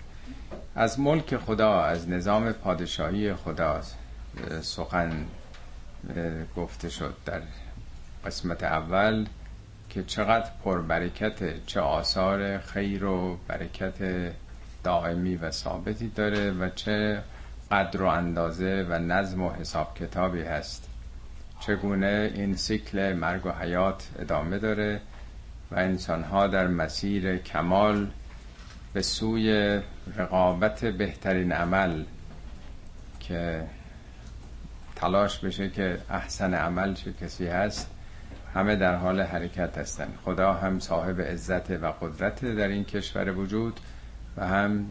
از 0.74 1.00
ملک 1.00 1.36
خدا 1.36 1.80
از 1.82 2.08
نظام 2.08 2.52
پادشاهی 2.52 3.34
خدا 3.34 3.80
سخن 4.60 5.24
گفته 6.56 6.88
شد 6.88 7.14
در 7.24 7.42
قسمت 8.26 8.64
اول 8.64 9.26
که 9.90 10.02
چقدر 10.02 10.50
پربرکت 10.64 11.66
چه 11.66 11.80
آثار 11.80 12.58
خیر 12.58 13.04
و 13.04 13.38
برکت 13.48 13.94
دائمی 14.84 15.36
و 15.36 15.50
ثابتی 15.50 16.08
داره 16.08 16.50
و 16.50 16.68
چه 16.68 17.22
قدر 17.70 18.02
و 18.02 18.06
اندازه 18.06 18.86
و 18.88 18.98
نظم 18.98 19.42
و 19.42 19.50
حساب 19.50 19.94
کتابی 19.94 20.42
هست. 20.42 20.88
چگونه 21.60 22.32
این 22.34 22.56
سیکل 22.56 23.12
مرگ 23.12 23.46
و 23.46 23.50
حیات 23.50 24.08
ادامه 24.18 24.58
داره 24.58 25.00
و 25.70 25.74
انسانها 25.74 26.46
در 26.46 26.66
مسیر 26.66 27.36
کمال 27.36 28.10
به 28.92 29.02
سوی 29.02 29.80
رقابت 30.16 30.84
بهترین 30.84 31.52
عمل 31.52 32.04
که 33.20 33.64
تلاش 34.96 35.38
بشه 35.38 35.70
که 35.70 35.98
احسن 36.10 36.54
عمل 36.54 36.94
چه 36.94 37.12
کسی 37.12 37.46
هست 37.46 37.90
همه 38.54 38.76
در 38.76 38.94
حال 38.96 39.20
حرکت 39.20 39.78
هستن. 39.78 40.08
خدا 40.24 40.52
هم 40.52 40.78
صاحب 40.78 41.20
عزت 41.20 41.70
و 41.70 41.86
قدرت 41.86 42.44
در 42.44 42.68
این 42.68 42.84
کشور 42.84 43.38
وجود 43.38 43.80
و 44.36 44.46
هم 44.46 44.90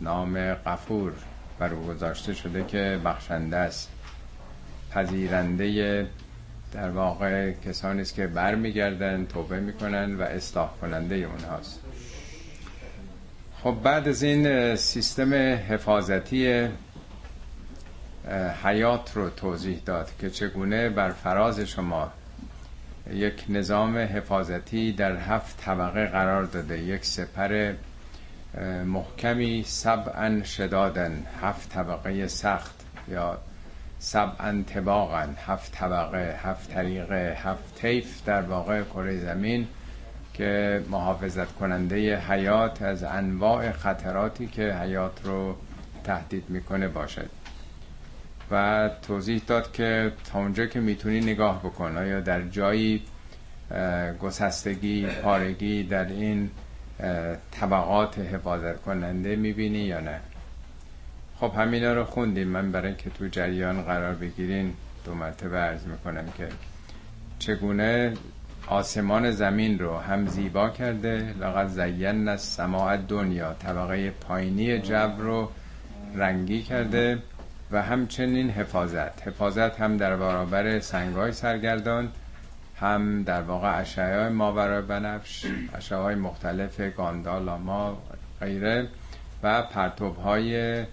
نام 0.00 0.54
قفور 0.54 1.12
بر 1.58 1.74
او 1.74 1.86
گذاشته 1.86 2.34
شده 2.34 2.64
که 2.64 3.00
بخشنده 3.04 3.56
است. 3.56 3.90
پذیرنده 4.90 6.06
در 6.72 6.90
واقع 6.90 7.52
کسانی 7.52 8.00
است 8.00 8.14
که 8.14 8.26
برمیگردن 8.26 9.26
توبه 9.26 9.60
می‌کنن 9.60 10.14
و 10.14 10.22
اصلاح 10.22 10.70
کننده 10.80 11.14
اونهاست. 11.14 11.80
خب 13.62 13.76
بعد 13.82 14.08
از 14.08 14.22
این 14.22 14.76
سیستم 14.76 15.34
حفاظتی 15.68 16.68
حیات 18.64 19.16
رو 19.16 19.30
توضیح 19.30 19.80
داد 19.86 20.10
که 20.20 20.30
چگونه 20.30 20.88
بر 20.88 21.10
فراز 21.10 21.60
شما 21.60 22.12
یک 23.12 23.44
نظام 23.48 23.98
حفاظتی 23.98 24.92
در 24.92 25.16
هفت 25.16 25.60
طبقه 25.60 26.06
قرار 26.06 26.44
داده 26.44 26.78
یک 26.78 27.04
سپر 27.04 27.72
محکمی 28.86 29.62
سبعا 29.66 30.42
شدادن 30.42 31.26
هفت 31.42 31.68
طبقه 31.68 32.26
سخت 32.26 32.74
یا 33.08 33.38
سبعا 33.98 34.62
طباقا 34.66 35.26
هفت 35.46 35.72
طبقه 35.72 36.38
هفت 36.42 36.70
طریقه 36.70 37.38
هفت 37.42 37.74
طیف 37.74 38.24
در 38.24 38.42
واقع 38.42 38.82
کره 38.82 39.18
زمین 39.18 39.66
که 40.34 40.82
محافظت 40.90 41.54
کننده 41.54 42.18
حیات 42.18 42.82
از 42.82 43.02
انواع 43.04 43.72
خطراتی 43.72 44.46
که 44.46 44.74
حیات 44.74 45.20
رو 45.24 45.56
تهدید 46.04 46.44
می‌کنه 46.48 46.88
باشد. 46.88 47.30
و 48.50 48.90
توضیح 49.02 49.42
داد 49.46 49.72
که 49.72 50.12
تا 50.32 50.38
اونجا 50.38 50.66
که 50.66 50.80
می‌تونی 50.80 51.20
نگاه 51.20 51.60
بکن 51.62 51.96
آیا 51.96 52.20
در 52.20 52.42
جایی 52.42 53.02
گسستگی 54.22 55.06
پارگی 55.06 55.82
در 55.82 56.04
این 56.04 56.50
طبقات 57.50 58.18
حفاظت 58.18 58.82
کننده 58.82 59.36
می‌بینی 59.36 59.78
یا 59.78 60.00
نه؟ 60.00 60.20
خب 61.40 61.52
همینا 61.56 61.94
رو 61.94 62.04
خوندیم. 62.04 62.48
من 62.48 62.72
برای 62.72 62.94
که 62.94 63.10
تو 63.10 63.28
جریان 63.28 63.82
قرار 63.82 64.14
بگیرین 64.14 64.74
دو 65.04 65.14
مرتبه 65.14 65.56
عرض 65.56 65.86
می‌کنم 65.86 66.24
که 66.38 66.48
چگونه 67.38 68.12
آسمان 68.66 69.30
زمین 69.30 69.78
رو 69.78 69.98
هم 69.98 70.26
زیبا 70.26 70.70
کرده 70.70 71.34
لقد 71.40 71.68
زین 71.68 72.28
از 72.28 72.42
سماع 72.42 72.96
دنیا 72.96 73.52
طبقه 73.54 74.10
پایینی 74.10 74.78
جو 74.78 74.94
رو 75.18 75.50
رنگی 76.14 76.62
کرده 76.62 77.18
و 77.70 77.82
همچنین 77.82 78.50
حفاظت. 78.50 79.28
حفاظت 79.28 79.80
هم 79.80 79.96
در 79.96 80.16
برابر 80.16 80.80
سنگای 80.80 81.32
سرگردان 81.32 82.08
هم 82.80 83.22
در 83.22 83.42
واقع 83.42 83.80
اشعه 83.80 84.28
ماورای 84.28 84.82
بنفش 84.82 85.46
اشعه 85.74 85.98
های 85.98 86.14
مختلف 86.14 86.80
گاندالاما 86.80 87.98
غیره 88.40 88.88
و 89.42 89.62
پرتوب 89.62 90.16
های 90.16 90.84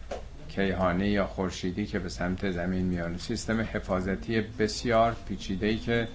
کیهانی 0.50 1.08
یا 1.08 1.26
خورشیدی 1.26 1.86
که 1.86 2.00
به 2.00 2.10
سمت 2.10 2.52
زمین 2.52 2.86
میان. 2.86 3.18
سیستم 3.18 3.62
حفاظتی 3.62 4.42
بسیار 4.42 5.16
پیچیده 5.28 5.68
ای 5.68 5.78
که 5.78 6.08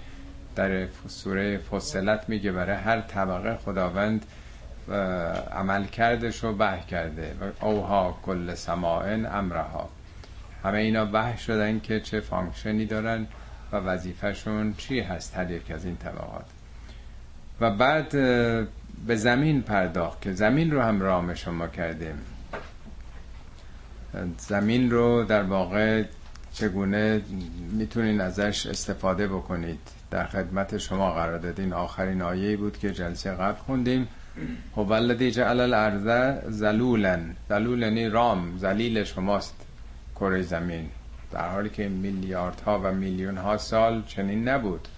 در 0.56 0.86
سوره 1.08 1.58
فصلت 1.58 2.28
میگه 2.28 2.52
برای 2.52 2.76
هر 2.76 3.00
طبقه 3.00 3.56
خداوند 3.56 4.26
عملکردش 5.52 6.44
رو 6.44 6.52
وحی 6.52 6.78
کرده. 6.90 7.34
و 7.40 7.64
أوحى 7.64 8.18
في 8.22 8.38
كل 8.38 8.54
سماء 8.54 9.26
أمرها. 9.26 9.88
همه 10.64 10.78
اینا 10.78 11.04
وحی 11.04 11.36
شدن 11.36 11.80
که 11.80 12.00
چه 12.00 12.20
function 12.20 12.79
ی 12.79 12.86
دارن. 12.86 13.26
و 13.72 13.76
وظیفهشون 13.76 14.74
چی 14.78 15.00
هست 15.00 15.36
هر 15.36 15.50
یک 15.50 15.70
از 15.70 15.84
این 15.84 15.96
طبقات؟ 15.96 16.44
و 17.60 17.70
بعد 17.70 18.10
به 19.06 19.16
زمین 19.16 19.62
پرداخت 19.62 20.20
که 20.20 20.32
زمین 20.32 20.70
رو 20.70 20.80
هم 20.82 21.00
رام 21.00 21.34
شما 21.34 21.68
کردیم. 21.68 22.14
زمین 24.38 24.90
رو 24.90 25.24
در 25.24 25.42
واقع 25.42 26.04
چگونه 26.52 27.22
می‌تونین 27.72 28.20
ازش 28.20 28.66
استفاده 28.66 29.28
بکنید؟ 29.28 29.80
در 30.10 30.26
خدمت 30.26 30.78
شما 30.78 31.12
قرار 31.12 31.38
دادین. 31.38 31.72
آخرین 31.72 32.22
آیه 32.22 32.56
بود 32.56 32.78
که 32.78 32.92
جلسه 32.92 33.30
قبل 33.30 33.58
خوندیم. 33.58 34.08
هو 34.76 34.92
الذی 34.92 35.30
جعل 35.30 35.60
الارض 35.60 36.34
ذلولا. 36.50 37.20
ذلول 37.48 37.82
یعنی 37.82 38.08
رام 38.08 38.58
ذلیل 38.58 39.04
شماست. 39.04 39.66
کره 40.14 40.42
زمین. 40.42 40.88
در 41.32 41.48
حالی 41.48 41.68
که 41.68 41.88
میلیاردها 41.88 42.80
و 42.84 42.92
میلیون 42.92 43.36
ها 43.36 43.56
سال 43.56 44.02
چنین 44.06 44.48
نبود 44.48 44.88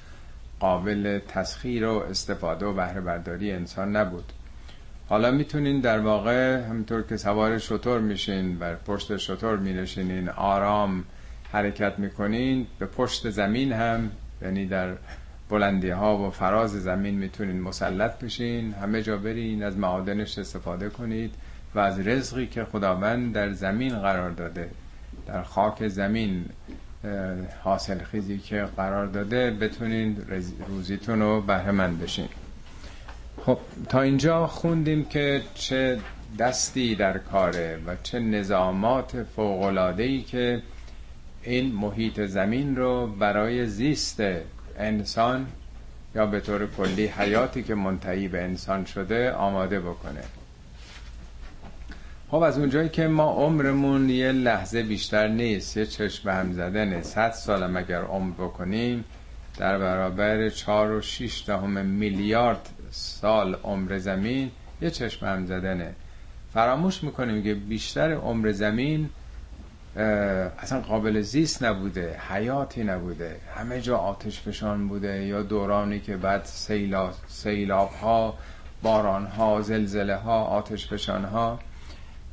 قابل 0.61 1.19
تسخیر 1.29 1.87
و 1.87 1.99
استفاده 1.99 2.67
و 2.67 2.73
بهره 2.73 3.01
برداری 3.01 3.53
انسان 3.53 3.97
نبود. 3.97 4.33
حالا 5.09 5.31
می‌تونین 5.31 5.81
در 5.81 5.99
واقع 5.99 6.61
همطور 6.61 7.03
که 7.03 7.17
سوار 7.17 7.59
شطور 7.59 8.01
میشین 8.01 8.59
و 8.61 8.75
پشت 8.75 9.17
شطور 9.17 9.57
مینشینین 9.57 10.29
آرام 10.29 11.05
حرکت 11.53 11.99
می‌کنین 11.99 12.67
به 12.79 12.87
پشت 12.87 13.31
زمین 13.31 13.73
هم 13.73 14.11
یعنی 14.43 14.67
در 14.67 14.95
بلندی 15.51 15.91
ها 15.91 16.19
و 16.19 16.31
فراز 16.31 16.71
زمین 16.71 17.15
می‌تونین 17.15 17.61
مسلط 17.61 18.19
بشین 18.19 18.73
همه 18.73 19.03
جا 19.03 19.17
برین 19.17 19.63
از 19.63 19.77
معادنش 19.77 20.39
استفاده 20.39 20.89
کنید 20.89 21.35
و 21.75 21.79
از 21.79 22.07
رزقی 22.07 22.47
که 22.47 22.65
خداوند 22.65 23.35
در 23.35 23.53
زمین 23.53 23.99
قرار 23.99 24.31
داده. 24.31 24.71
در 25.27 25.43
خاک 25.43 25.89
زمین 25.89 26.45
حاصل 27.63 27.99
خیزی 27.99 28.39
که 28.39 28.69
قرار 28.77 29.07
داده 29.07 29.51
بتونین 29.51 30.17
روزیتون 30.69 31.21
رو 31.21 31.41
بهره 31.41 31.71
مند 31.71 32.01
بشین. 32.01 32.29
خب 33.47 33.59
تا 33.89 34.01
اینجا 34.01 34.47
خوندیم 34.47 35.05
که 35.05 35.43
چه 35.55 35.99
دستی 36.39 36.95
در 36.95 37.19
کاره 37.19 37.79
و 37.87 37.97
چه 38.03 38.19
نظامات 38.21 39.23
فوقلادهی 39.23 40.23
که 40.23 40.63
این 41.43 41.73
محیط 41.75 42.21
زمین 42.21 42.77
رو 42.77 43.07
برای 43.07 43.67
زیست 43.67 44.23
انسان 44.79 45.47
یا 46.15 46.27
به 46.27 46.41
طور 46.41 46.67
کلی 46.67 47.07
حیاتی 47.07 47.63
که 47.63 47.75
منتهی 47.75 48.29
به 48.29 48.43
انسان 48.43 48.85
شده 48.85 49.33
آماده 49.33 49.81
بکنه. 49.81 50.21
خب 52.35 52.43
از 52.43 52.59
اونجایی 52.59 52.89
که 52.89 53.09
ما 53.09 53.33
عمرمون 53.33 54.11
یه 54.11 54.33
لحظه 54.33 54.83
بیشتر 54.83 55.29
نیست 55.29 55.77
یه 55.77 55.87
چشم 55.87 56.31
هم 56.31 56.53
زدنه 56.53 57.03
صد 57.03 57.31
سال 57.31 57.77
اگر 57.77 58.03
عمر 58.03 58.33
بکنیم 58.33 59.05
در 59.57 59.79
برابر 59.79 60.49
چهار 60.49 60.93
و 60.93 61.01
شیش 61.01 61.45
دهم 61.47 61.87
میلیارد 61.87 62.69
سال 62.91 63.55
عمر 63.55 63.99
زمین 63.99 64.51
یه 64.81 64.91
چشم 64.91 65.27
هم 65.27 65.47
زدنه. 65.47 65.95
فراموش 66.55 67.05
می‌کنیم 67.05 67.43
که 67.43 67.55
بیشتر 67.55 68.13
عمر 68.13 68.53
زمین 68.53 69.11
اصلا 70.59 70.81
قابل 70.81 71.21
زیست 71.21 71.63
نبوده 71.63 72.17
حیاتی 72.29 72.85
نبوده. 72.85 73.37
همه 73.57 73.81
جا 73.81 73.99
آتش 73.99 74.41
فشان 74.41 74.89
بوده 74.89 75.25
یا 75.25 75.43
دورانی 75.43 76.01
که 76.01 76.17
بعد 76.17 76.45
سیلاب, 76.45 77.15
سیلاب 77.29 77.91
ها 77.91 78.35
باران 78.83 79.27
ها 79.27 79.61
زلزله 79.61 80.17
ها 80.17 80.45
آتش 80.45 80.87
فشان 80.87 81.25
ها 81.25 81.59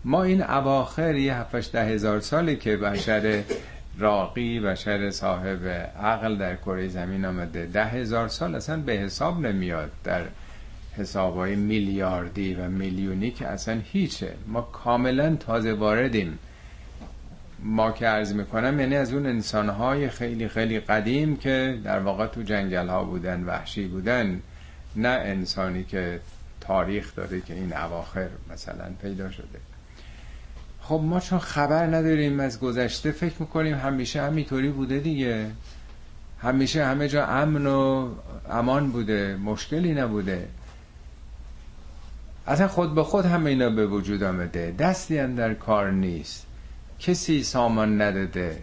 ما 0.05 0.23
این 0.23 0.43
اواخر 0.43 1.15
یه 1.15 1.35
هفتش 1.35 1.69
ده 1.73 1.85
هزار 1.85 2.19
سالی 2.19 2.55
که 2.55 2.77
بشر 2.77 3.43
راقی 3.97 4.59
بشر 4.59 5.11
صاحب 5.11 5.67
عقل 6.01 6.37
در 6.37 6.55
کره 6.55 6.87
زمین 6.87 7.25
آمده 7.25 7.65
ده 7.65 7.85
هزار 7.85 8.27
سال 8.27 8.55
اصلا 8.55 8.77
به 8.77 8.93
حساب 8.93 9.39
نمیاد 9.39 9.91
در 10.03 10.21
حسابهای 10.97 11.55
میلیاردی 11.55 12.53
و 12.53 12.69
میلیونی 12.69 13.31
که 13.31 13.47
اصلا 13.47 13.79
هیچه. 13.83 14.33
ما 14.47 14.61
کاملا 14.61 15.35
تازه 15.35 15.73
واردیم. 15.73 16.39
ما 17.59 17.91
که 17.91 18.07
عرض 18.07 18.33
می‌کنم 18.33 18.79
یعنی 18.79 18.95
از 18.95 19.13
اون 19.13 19.25
انسانهای 19.25 20.09
خیلی 20.09 20.47
خیلی 20.47 20.79
قدیم 20.79 21.37
که 21.37 21.79
در 21.83 21.99
واقع 21.99 22.27
تو 22.27 22.41
جنگل 22.41 22.87
ها 22.87 23.03
بودن 23.03 23.43
وحشی 23.43 23.87
بودن 23.87 24.41
نه 24.95 25.07
انسانی 25.07 25.83
که 25.83 26.19
تاریخ 26.61 27.15
داره 27.15 27.41
که 27.41 27.53
این 27.53 27.73
اواخر 27.73 28.27
مثلا 28.51 28.85
پیدا 29.01 29.31
شده. 29.31 29.70
خب 30.91 31.01
ما 31.03 31.19
چون 31.19 31.39
خبر 31.39 31.85
نداریم 31.85 32.39
از 32.39 32.59
گذشته 32.59 33.11
فکر 33.11 33.33
می‌کنیم 33.39 33.75
همیشه 33.75 34.21
همینطوری 34.21 34.69
بوده 34.69 34.99
دیگه. 34.99 35.47
همیشه 36.41 36.85
همه 36.85 37.07
جا 37.07 37.25
امن 37.25 37.65
و 37.65 38.09
امان 38.49 38.91
بوده 38.91 39.35
مشکلی 39.35 39.93
نبوده. 39.93 40.47
اصلا 42.47 42.67
خود 42.67 42.95
به 42.95 43.03
خود 43.03 43.25
همه 43.25 43.49
اینا 43.49 43.69
به 43.69 43.87
وجود 43.87 44.23
آمده. 44.23 44.75
دستی 44.79 45.17
هم 45.17 45.35
در 45.35 45.53
کار 45.53 45.91
نیست. 45.91 46.45
کسی 46.99 47.43
سامان 47.43 48.01
نداده 48.01 48.57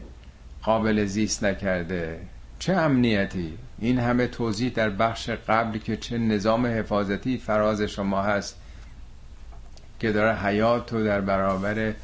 قابل 0.63 1.05
زیست 1.05 1.45
نکرده. 1.45 2.21
چه 2.59 2.73
امنیتی؟ 2.73 3.59
این 3.79 3.99
همه 3.99 4.27
توضیح 4.27 4.73
در 4.73 4.91
بخش 4.91 5.31
قبل 5.31 5.79
که 5.79 5.97
چه 5.97 6.19
نظام 6.19 6.67
حفاظتی 6.67 7.39
فراز 7.39 7.83
شما 7.83 8.23
هست 8.23 8.57
که 10.01 10.13
داره 10.13 10.37
حیات 10.37 10.93
رو 10.93 11.05
در 11.05 11.21
برابر 11.21 11.95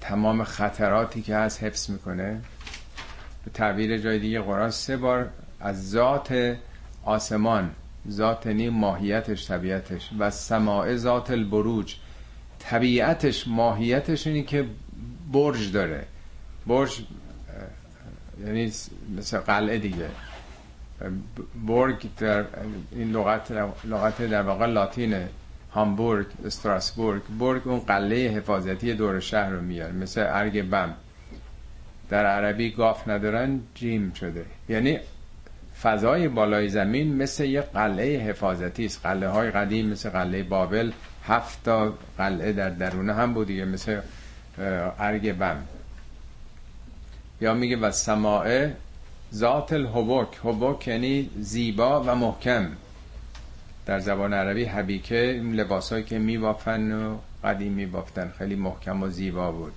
تمام 0.00 0.44
خطراتی 0.44 1.22
که 1.22 1.36
هست 1.36 1.62
حفظ 1.62 1.90
می‌کنه. 1.90 2.40
به 3.44 3.50
تعبیر 3.50 3.98
جای 3.98 4.18
دیگه 4.18 4.40
قرآن 4.40 4.70
سه 4.70 4.96
بار 4.96 5.30
از 5.60 5.90
ذات 5.90 6.56
آسمان 7.04 7.70
ذات 8.10 8.46
نی 8.46 8.68
ماهیتش 8.68 9.46
طبیعتش. 9.48 10.10
و 10.18 10.30
سماع 10.30 10.96
ذات 10.96 11.30
البروج. 11.30 11.94
طبیعتش 12.58 13.48
ماهیتش 13.48 14.26
اینی 14.26 14.42
که 14.42 14.66
برج 15.32 15.72
داره. 15.72 16.06
برج 16.66 17.02
یعنی 18.46 18.72
مثل 19.16 19.38
قلعه 19.38 19.78
دیگه. 19.78 20.08
برگ 21.66 22.08
در 22.18 22.44
این 22.92 23.10
لغت 23.12 23.52
لغت 23.84 24.22
در 24.22 24.42
واقع 24.42 24.66
لاتینه. 24.66 25.28
هامبورگ 25.74 26.26
استراسبورگ. 26.44 27.22
برگ 27.38 27.68
اون 27.68 27.80
قلعه 27.80 28.28
حفاظتی 28.28 28.94
دور 28.94 29.20
شهر 29.20 29.50
رو 29.50 29.60
میاره. 29.60 29.92
مثل 29.92 30.26
ارگ 30.28 30.62
بم. 30.62 30.94
در 32.10 32.26
عربی 32.26 32.70
گاف 32.70 33.08
ندارن 33.08 33.60
جیم 33.74 34.12
شده. 34.12 34.44
یعنی 34.68 34.98
فضای 35.82 36.28
بالای 36.28 36.68
زمین 36.68 37.16
مثل 37.16 37.44
یه 37.44 37.60
قلعه 37.60 38.18
حفاظتی 38.18 38.84
است. 38.86 39.06
قلعه 39.06 39.28
های 39.28 39.50
قدیم 39.50 39.88
مثل 39.88 40.10
قلعه 40.10 40.42
بابل 40.42 40.92
هفت 41.26 41.64
تا 41.64 41.94
قلعه 42.18 42.52
در 42.52 42.70
درونه 42.70 43.14
هم 43.14 43.34
بود 43.34 43.46
دیگه 43.46 43.64
مثل 43.64 44.00
ارگ 44.98 45.32
بم. 45.32 45.56
یا 47.40 47.54
میگه 47.54 47.76
و 47.76 47.90
سماعه 47.90 48.76
ذات 49.34 49.72
الحبک 49.72 50.28
حبک 50.44 50.88
یعنی 50.88 51.30
زیبا 51.38 52.02
و 52.02 52.14
محکم. 52.14 52.68
در 53.90 53.98
زبان 53.98 54.34
عربی 54.34 54.64
حبیکه 54.64 55.30
این 55.30 55.54
لباسایی 55.54 56.04
که 56.04 56.18
میبافن 56.18 56.92
و 56.92 57.18
قدیم 57.44 57.72
میبافتن. 57.72 58.32
خیلی 58.38 58.54
محکم 58.54 59.02
و 59.02 59.08
زیبا 59.08 59.52
بود. 59.52 59.72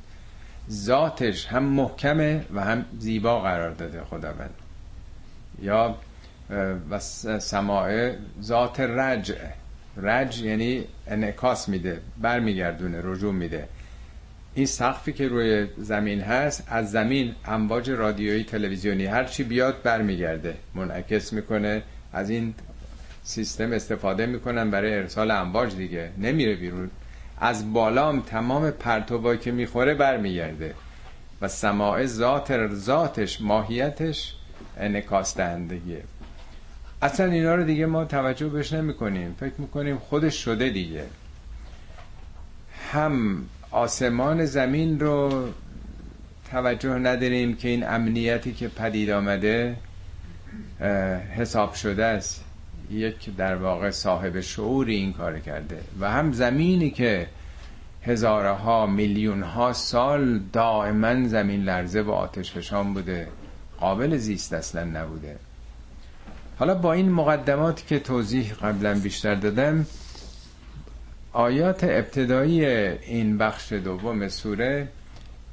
ذاتش 0.71 1.47
هم 1.47 1.63
محکمه 1.63 2.45
و 2.53 2.63
هم 2.63 2.85
زیبا 2.99 3.41
قرار 3.41 3.71
داده 3.71 4.03
خداوند. 4.03 4.53
یا 5.61 5.97
و 6.89 6.99
سماعه 7.39 8.17
ذات 8.41 8.79
رجع. 8.79 9.35
رج 9.97 10.41
یعنی 10.41 10.83
انعکاس 11.07 11.69
میده 11.69 12.01
برمیگردونه 12.21 12.99
رجوع 13.03 13.33
میده. 13.33 13.67
این 14.53 14.65
سقفی 14.65 15.13
که 15.13 15.27
روی 15.27 15.67
زمین 15.77 16.21
هست 16.21 16.63
از 16.67 16.91
زمین 16.91 17.35
امواج 17.45 17.89
رادیویی 17.89 18.43
تلویزیونی 18.43 19.05
هر 19.05 19.23
چی 19.23 19.43
بیاد 19.43 19.81
برمیگرده 19.83 20.55
منعکس 20.75 21.33
می‌کنه. 21.33 21.83
از 22.13 22.29
این 22.29 22.53
سیستم 23.23 23.71
استفاده 23.71 24.25
می‌کنن 24.25 24.71
برای 24.71 24.93
ارسال 24.93 25.31
امواج 25.31 25.75
دیگه. 25.75 26.09
نمیره 26.17 26.55
بیرون. 26.55 26.89
از 27.37 27.73
بالام 27.73 28.21
تمام 28.21 28.71
پرتوبایی 28.71 29.39
که 29.39 29.51
می‌خوره 29.51 29.93
برمیگرده 29.93 30.73
و 31.41 31.47
سماع 31.47 32.05
ذات 32.05 32.67
ذاتش 32.73 33.41
ماهیتش 33.41 34.35
انعکاس 34.77 35.37
دهندگیه 35.37 36.03
اصلا 37.01 37.25
اینا 37.31 37.55
رو 37.55 37.63
دیگه 37.63 37.85
ما 37.85 38.05
توجه 38.05 38.47
بهش 38.47 38.73
نمی 38.73 38.93
کنیم 38.93 39.35
فکر 39.39 39.53
می‌کنیم 39.57 39.97
خودش 39.97 40.43
شده 40.43 40.69
دیگه. 40.69 41.03
هم 42.91 43.45
آسمان 43.71 44.45
زمین 44.45 44.99
رو 44.99 45.49
توجه 46.51 46.89
نداریم 46.93 47.55
که 47.55 47.67
این 47.67 47.87
امنیتی 47.87 48.53
که 48.53 48.67
پدید 48.67 49.09
آمده 49.09 49.75
حساب 51.37 51.73
شده 51.73 52.05
است. 52.05 52.43
یک 52.91 53.35
در 53.35 53.55
واقع 53.55 53.89
صاحب 53.89 54.41
شعوری 54.41 54.95
این 54.95 55.13
کار 55.13 55.39
کرده 55.39 55.79
و 55.99 56.11
هم 56.11 56.31
زمینی 56.31 56.91
که 56.91 57.27
هزارها 58.01 58.85
میلیون 58.85 59.43
ها 59.43 59.73
سال 59.73 60.39
دائما 60.53 61.27
زمین 61.27 61.63
لرزه 61.63 62.01
و 62.01 62.11
آتش 62.11 62.51
فشان 62.51 62.93
بوده 62.93 63.27
قابل 63.79 64.17
زیست 64.17 64.53
اصلا 64.53 64.83
نبوده. 64.83 65.35
حالا 66.59 66.75
با 66.75 66.93
این 66.93 67.11
مقدماتی 67.11 67.83
که 67.87 67.99
توضیح 67.99 68.53
قبلا 68.53 68.99
بیشتر 68.99 69.35
دادم 69.35 69.85
آیات 71.33 71.83
ابتدایی 71.83 72.65
این 72.65 73.37
بخش 73.37 73.73
دوم 73.73 74.27
سوره 74.27 74.87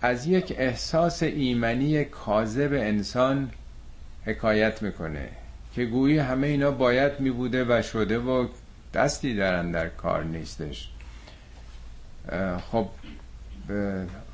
از 0.03 0.27
یک 0.27 0.55
احساس 0.59 1.23
ایمنی 1.23 2.05
کاذب 2.05 2.73
انسان 2.73 3.51
حکایت 4.27 4.83
می‌کنه. 4.83 5.29
که 5.75 5.85
گویی 5.85 6.19
همه 6.19 6.47
اینا 6.47 6.71
باید 6.71 7.21
میبوده 7.21 7.65
و 7.65 7.83
شده 7.83 8.19
و 8.19 8.47
دستی 8.95 9.35
درن 9.35 9.71
در 9.71 9.89
کار 9.89 10.25
نیستش. 10.25 10.91
خب 12.71 12.89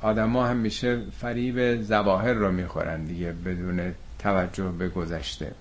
آدما 0.01 0.45
هم 0.45 0.57
میشه 0.57 1.01
فریب 1.21 1.81
زواهر 1.81 2.33
رو 2.33 2.51
می‌خورن 2.51 3.05
دیگه 3.05 3.31
بدون 3.31 3.93
توجه 4.19 4.71
به 4.71 4.89
گذشته. 4.89 5.51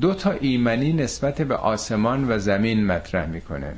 دو 0.00 0.14
تا 0.14 0.30
ایمنی 0.30 0.92
نسبت 0.92 1.42
به 1.42 1.56
آسمان 1.56 2.32
و 2.32 2.38
زمین 2.38 2.86
مطرح 2.86 3.26
می‌کنه. 3.26 3.72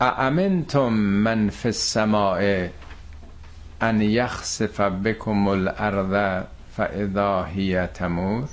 اامنتم 0.00 0.92
من 0.92 1.48
فی 1.50 1.68
السماء 1.68 2.68
ان 3.80 4.00
یخسف 4.00 4.80
بكم 4.80 5.48
الارض 5.48 6.44
فاذا 6.76 7.44
هی 7.44 7.86
تمور 7.86 8.48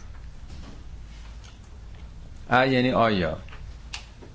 ا 2.51 2.65
یعنی 2.65 2.91
آیا. 2.91 3.37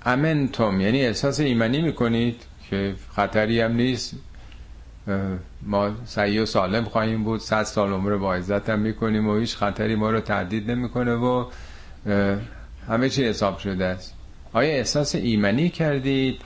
امنتم 0.05 0.81
یعنی 0.81 1.01
احساس 1.01 1.39
ایمنی 1.39 1.81
می‌کنید 1.81 2.43
که 2.69 2.95
خطری 3.15 3.61
هم 3.61 3.71
نیست. 3.71 4.15
ما 5.61 5.91
سعی 6.05 6.39
و 6.39 6.45
سالم 6.45 6.83
خواهیم 6.83 7.23
بود 7.23 7.39
صد 7.39 7.63
سال 7.63 7.93
عمر 7.93 8.17
با 8.17 8.35
عزت 8.35 8.69
هم 8.69 8.79
می‌کنیم 8.79 9.27
و 9.27 9.37
هیچ 9.37 9.55
خطری 9.55 9.95
ما 9.95 10.11
رو 10.11 10.19
تهدید 10.19 10.71
نمی‌کنه 10.71 11.13
و 11.13 11.45
همه 12.87 13.09
چی 13.09 13.25
حساب 13.25 13.57
شده 13.57 13.85
است. 13.85 14.13
آیا 14.53 14.69
احساس 14.69 15.15
ایمنی 15.15 15.69
کردید؟ 15.69 16.41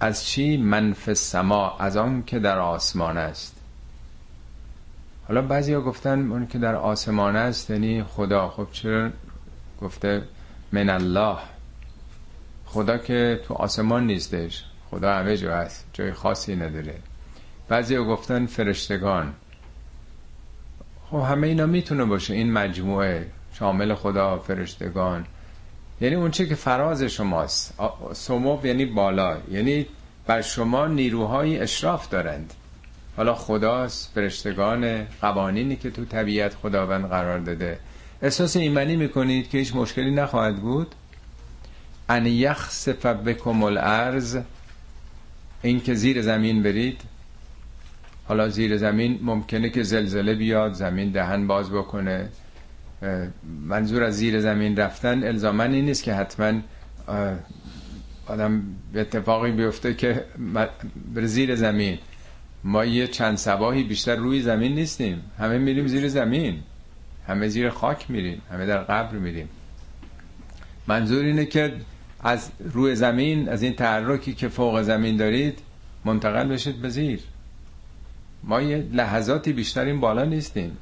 از 0.00 0.24
چی 0.26 0.56
منف 0.56 1.12
سما 1.12 1.76
از 1.78 1.96
آن 1.96 2.22
که 2.26 2.38
در 2.38 2.58
آسمان 2.58 3.18
است. 3.18 3.56
حالا 5.28 5.42
بعضی 5.42 5.72
ها 5.72 5.80
گفتن 5.80 6.30
اون 6.30 6.46
که 6.46 6.58
در 6.58 6.74
آسمان 6.74 7.36
است 7.36 7.70
یعنی 7.70 8.02
خدا. 8.02 8.48
خب 8.48 8.66
چرا 8.72 9.10
گفته 9.82 10.22
من 10.72 10.90
الله. 10.90 11.36
خدا 12.66 12.98
که 12.98 13.40
تو 13.44 13.54
آسمان 13.54 14.06
نیستش. 14.06 14.64
خدا 14.90 15.14
همه 15.14 15.36
جا 15.36 15.56
هست. 15.56 15.86
جای 15.92 16.12
خاصی 16.12 16.56
نداره. 16.56 16.94
بعضی 17.68 17.96
گفتن 17.96 18.46
فرشتگان. 18.46 19.32
خب 21.10 21.16
همه 21.16 21.46
اینا 21.46 21.66
می‌تونه 21.66 22.04
باشه. 22.04 22.34
این 22.34 22.52
مجموعه. 22.52 23.26
شامل 23.52 23.94
خدا 23.94 24.38
فرشتگان. 24.38 25.26
یعنی 26.00 26.14
اون 26.14 26.30
چه 26.30 26.46
که 26.46 26.54
فراز 26.54 27.02
شماست. 27.02 27.74
سموب 28.12 28.66
یعنی 28.66 28.84
بالا. 28.86 29.36
یعنی 29.50 29.86
بر 30.26 30.42
شما 30.42 30.86
نیروهای 30.86 31.58
اشراف 31.58 32.08
دارند. 32.08 32.54
حالا 33.16 33.34
خداست 33.34 34.12
فرشتگان 34.14 35.06
قوانینی 35.20 35.76
که 35.76 35.90
تو 35.90 36.04
طبیعت 36.04 36.54
خداوند 36.54 37.08
قرار 37.08 37.38
داده. 37.38 37.78
احساس 38.22 38.56
ایمنی 38.56 38.96
می‌کنید 38.96 39.50
که 39.50 39.58
هیچ 39.58 39.76
مشکلی 39.76 40.10
نخواهد 40.10 40.56
بود؟ 40.56 40.94
ان 42.08 42.26
یخسف 42.26 43.06
بکم 43.06 43.62
الارض. 43.62 44.38
این 45.62 45.80
که 45.80 45.94
زیر 45.94 46.22
زمین 46.22 46.62
برید. 46.62 47.00
حالا 48.28 48.48
زیر 48.48 48.76
زمین 48.76 49.18
ممکنه 49.22 49.70
که 49.70 49.82
زلزله 49.82 50.34
بیاد 50.34 50.72
زمین 50.72 51.10
دهن 51.10 51.46
باز 51.46 51.70
بکنه. 51.70 52.28
منظور 53.66 54.02
از 54.02 54.16
زیر 54.16 54.40
زمین 54.40 54.76
رفتن 54.76 55.24
الزامن 55.24 55.72
این 55.72 55.84
نیست 55.84 56.02
که 56.02 56.14
حتما 56.14 56.52
آدم 58.26 58.62
به 58.92 59.00
اتفاقی 59.00 59.52
بیفته 59.52 59.94
که 59.94 60.24
بر 61.14 61.24
زیر 61.24 61.54
زمین. 61.54 61.98
ما 62.64 62.84
یه 62.84 63.06
چند 63.06 63.36
سباهی 63.36 63.82
بیشتر 63.82 64.16
روی 64.16 64.42
زمین 64.42 64.74
نیستیم. 64.74 65.22
همه 65.38 65.58
میریم 65.58 65.86
زیر 65.86 66.08
زمین. 66.08 66.62
همه 67.28 67.48
زیر 67.48 67.70
خاک 67.70 68.10
میریم 68.10 68.42
همه 68.52 68.66
در 68.66 68.78
قبر 68.78 69.16
میریم. 69.16 69.48
منظور 70.86 71.24
اینه 71.24 71.44
که 71.44 71.74
از 72.20 72.50
روی 72.60 72.94
زمین 72.94 73.48
از 73.48 73.62
این 73.62 73.74
تحرکی 73.74 74.34
که 74.34 74.48
فوق 74.48 74.82
زمین 74.82 75.16
دارید 75.16 75.58
منتقل 76.04 76.48
بشید 76.48 76.76
به 76.76 76.88
زیر. 76.88 77.20
ما 78.44 78.62
یه 78.62 78.76
لحظاتی 78.92 79.52
بیشتر 79.52 79.84
این 79.84 80.00
بالا 80.00 80.24
نیستیم. 80.24 80.76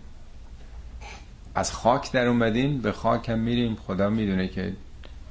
از 1.54 1.72
خاک 1.72 2.12
در 2.12 2.26
اومدیم 2.26 2.78
به 2.78 2.92
خاک 2.92 3.28
هم 3.28 3.38
میریم. 3.38 3.76
خدا 3.76 4.10
می‌دونه 4.10 4.48
که 4.48 4.72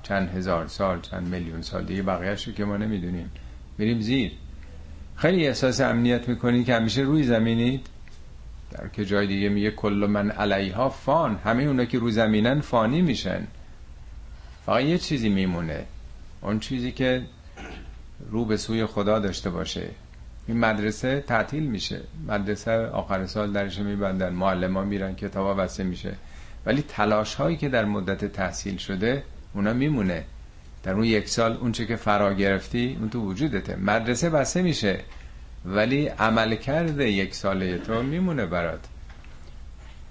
چند 0.04 0.30
هزار 0.30 0.68
سال 0.68 1.02
چند 1.02 1.28
میلیون 1.28 1.62
سال 1.62 1.84
دیگه 1.84 2.02
بقیهش 2.02 2.48
رو 2.48 2.54
که 2.54 2.66
ما 2.66 2.78
نمی‌دونیم. 2.78 3.32
میریم 3.78 4.00
زیر. 4.00 4.32
خیلی 5.16 5.48
احساس 5.48 5.82
امنیت 5.82 6.30
می‌کنید 6.30 6.66
که 6.66 6.76
همیشه 6.76 7.02
روی 7.02 7.24
زمینید. 7.24 7.88
در 8.78 8.88
که 8.88 9.06
جای 9.06 9.28
دیگه 9.28 9.50
میگه 9.50 9.72
کل 9.72 10.08
من 10.10 10.32
علیها 10.32 10.90
فان. 10.90 11.40
همه 11.44 11.64
اونا 11.64 11.86
که 11.86 12.00
روی 12.00 12.12
زمینن 12.12 12.62
فانی 12.62 13.02
میشن. 13.02 13.48
فقط 14.66 14.84
یه 14.84 14.98
چیزی 14.98 15.30
میمونه. 15.30 15.86
اون 16.42 16.60
چیزی 16.60 16.92
که 16.92 17.22
رو 18.30 18.46
به 18.46 18.58
سوی 18.58 18.86
خدا 18.86 19.20
داشته 19.20 19.50
باشه. 19.50 19.90
این 20.48 20.60
مدرسه 20.60 21.24
تعطیل 21.28 21.64
میشه. 21.64 22.02
مدرسه 22.28 22.72
آخر 22.72 23.26
سال 23.26 23.52
درش 23.52 23.80
میبندن. 23.80 24.34
معلم 24.34 24.78
ها 24.78 24.84
میرن 24.84 25.16
کتابا 25.16 25.54
بسته 25.54 25.84
میشه. 25.84 26.14
ولی 26.66 26.84
تلاش 26.88 27.36
هایی 27.36 27.58
که 27.58 27.70
در 27.70 27.86
مدت 27.86 28.26
تحصیل 28.26 28.78
شده 28.78 29.24
اونا 29.54 29.74
میمونه. 29.74 30.24
در 30.84 30.94
اون 30.94 31.04
یک 31.04 31.30
سال 31.30 31.58
اون 31.58 31.72
چه 31.72 31.86
که 31.86 31.96
فرا 31.96 32.34
گرفتی 32.34 32.98
اون 33.00 33.10
تو 33.10 33.22
وجودته. 33.22 33.76
مدرسه 33.76 34.30
بسته 34.30 34.62
میشه. 34.62 35.00
ولی 35.66 36.08
عمل 36.08 36.56
کرده 36.56 37.10
یک 37.12 37.36
ساله 37.36 37.78
تو 37.78 38.04
میمونه 38.04 38.46
برات. 38.46 38.80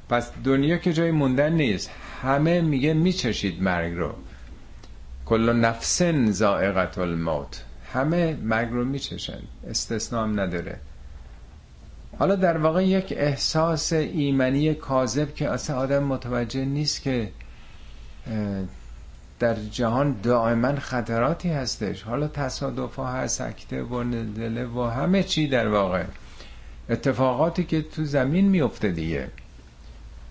پس 0.08 0.30
دنیا 0.44 0.76
که 0.76 0.92
جای 0.92 1.10
موندن 1.10 1.52
نیست. 1.52 1.90
همه 2.22 2.60
میگه 2.60 2.94
میچشید 2.94 3.62
مرگ 3.62 3.94
رو. 3.94 4.14
کل 5.26 5.52
نفس 5.52 6.02
زائقت 6.30 6.98
الموت. 6.98 7.64
همه 7.92 8.36
مرگ 8.42 8.70
رو 8.70 8.84
میچشن. 8.84 9.40
استثنام 9.68 10.40
نداره. 10.40 10.78
حالا 12.18 12.36
در 12.36 12.56
واقع 12.56 12.84
یک 12.86 13.14
احساس 13.16 13.92
ایمنی 13.92 14.74
کاذب 14.74 15.34
که 15.34 15.50
اصلا 15.50 15.76
آدم 15.76 16.04
متوجه 16.04 16.64
نیست 16.64 17.02
که 17.02 17.30
در 19.38 19.54
جهان 19.54 20.16
دائما 20.22 20.74
خطراتی 20.76 21.48
هستش. 21.48 22.02
حالا 22.02 22.28
تصادف 22.28 22.96
ها 22.96 23.12
هست 23.12 23.38
سکته 23.38 23.82
و 23.82 24.02
ندله 24.02 24.66
و 24.66 24.82
همه 24.82 25.22
چی 25.22 25.48
در 25.48 25.68
واقع. 25.68 26.04
اتفاقاتی 26.90 27.64
که 27.64 27.82
تو 27.82 28.04
زمین 28.04 28.48
میفته 28.48 28.88
دیگه. 28.88 29.28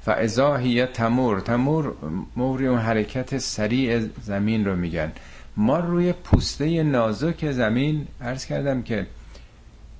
و 0.08 0.58
هی 0.58 0.86
تمور 0.86 1.40
تمور 1.40 1.94
موری 2.36 2.68
اون 2.68 2.80
حرکت 2.80 3.38
سریع 3.38 4.08
زمین 4.22 4.66
رو 4.66 4.76
میگن. 4.76 5.12
ما 5.58 5.80
روی 5.80 6.14
پوسته 6.14 6.84
نازک 6.84 7.52
زمین 7.52 8.08
عرض 8.22 8.46
کردم 8.46 8.82
که 8.82 9.08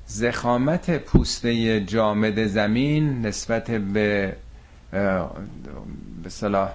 زخامت 0.06 0.98
پوسته 0.98 1.82
جامد 1.82 2.46
زمین 2.48 3.26
نسبت 3.26 3.72
به 3.72 4.36
به 6.24 6.30
صلاح 6.30 6.72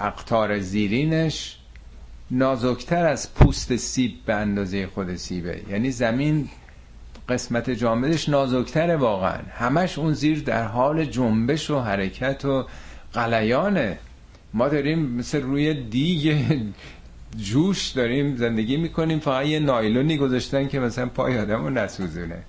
اقتار 0.00 0.58
زیرینش 0.58 1.58
نازکتر 2.30 3.06
از 3.06 3.34
پوست 3.34 3.76
سیب 3.76 4.14
به 4.26 4.34
اندازه 4.34 4.86
خود 4.86 5.16
سیبه. 5.16 5.62
یعنی 5.70 5.90
زمین 5.90 6.48
قسمت 7.28 7.70
جامدش 7.70 8.28
نازکتره 8.28 8.96
واقعا. 8.96 9.38
همش 9.50 9.98
اون 9.98 10.12
زیر 10.12 10.42
در 10.42 10.64
حال 10.64 11.04
جنبش 11.04 11.70
و 11.70 11.80
حرکت 11.80 12.44
و 12.44 12.66
قلیانه 13.12 13.98
ما 14.54 14.68
داریم 14.68 14.98
مثل 14.98 15.42
روی 15.42 15.74
دیگ 15.74 16.52
جوش 17.36 17.88
داریم 17.88 18.36
زندگی 18.36 18.76
می‌کنیم 18.76 19.18
فقط 19.18 19.46
یه 19.46 19.60
نایلونی 19.60 20.16
گذاشتن 20.16 20.68
که 20.68 20.80
مثلا 20.80 21.06
پای 21.06 21.38
آدم 21.38 21.62
رو 21.64 21.70
نسوزونه. 21.70 22.42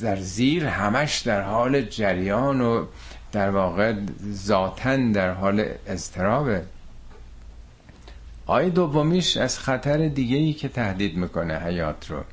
در 0.00 0.16
زیر 0.16 0.66
همش 0.66 1.18
در 1.18 1.42
حال 1.42 1.82
جریان 1.82 2.60
و 2.60 2.86
در 3.32 3.50
واقع 3.50 3.94
ذاتن 4.32 5.12
در 5.12 5.32
حال 5.32 5.64
اضطرابه. 5.86 6.62
آیه 8.46 8.70
دومیش 8.70 9.36
از 9.36 9.58
خطر 9.58 10.08
دیگه 10.08 10.52
که 10.52 10.68
تهدید 10.68 11.16
می‌کنه 11.16 11.58
حیات 11.58 12.10
رو. 12.10 12.24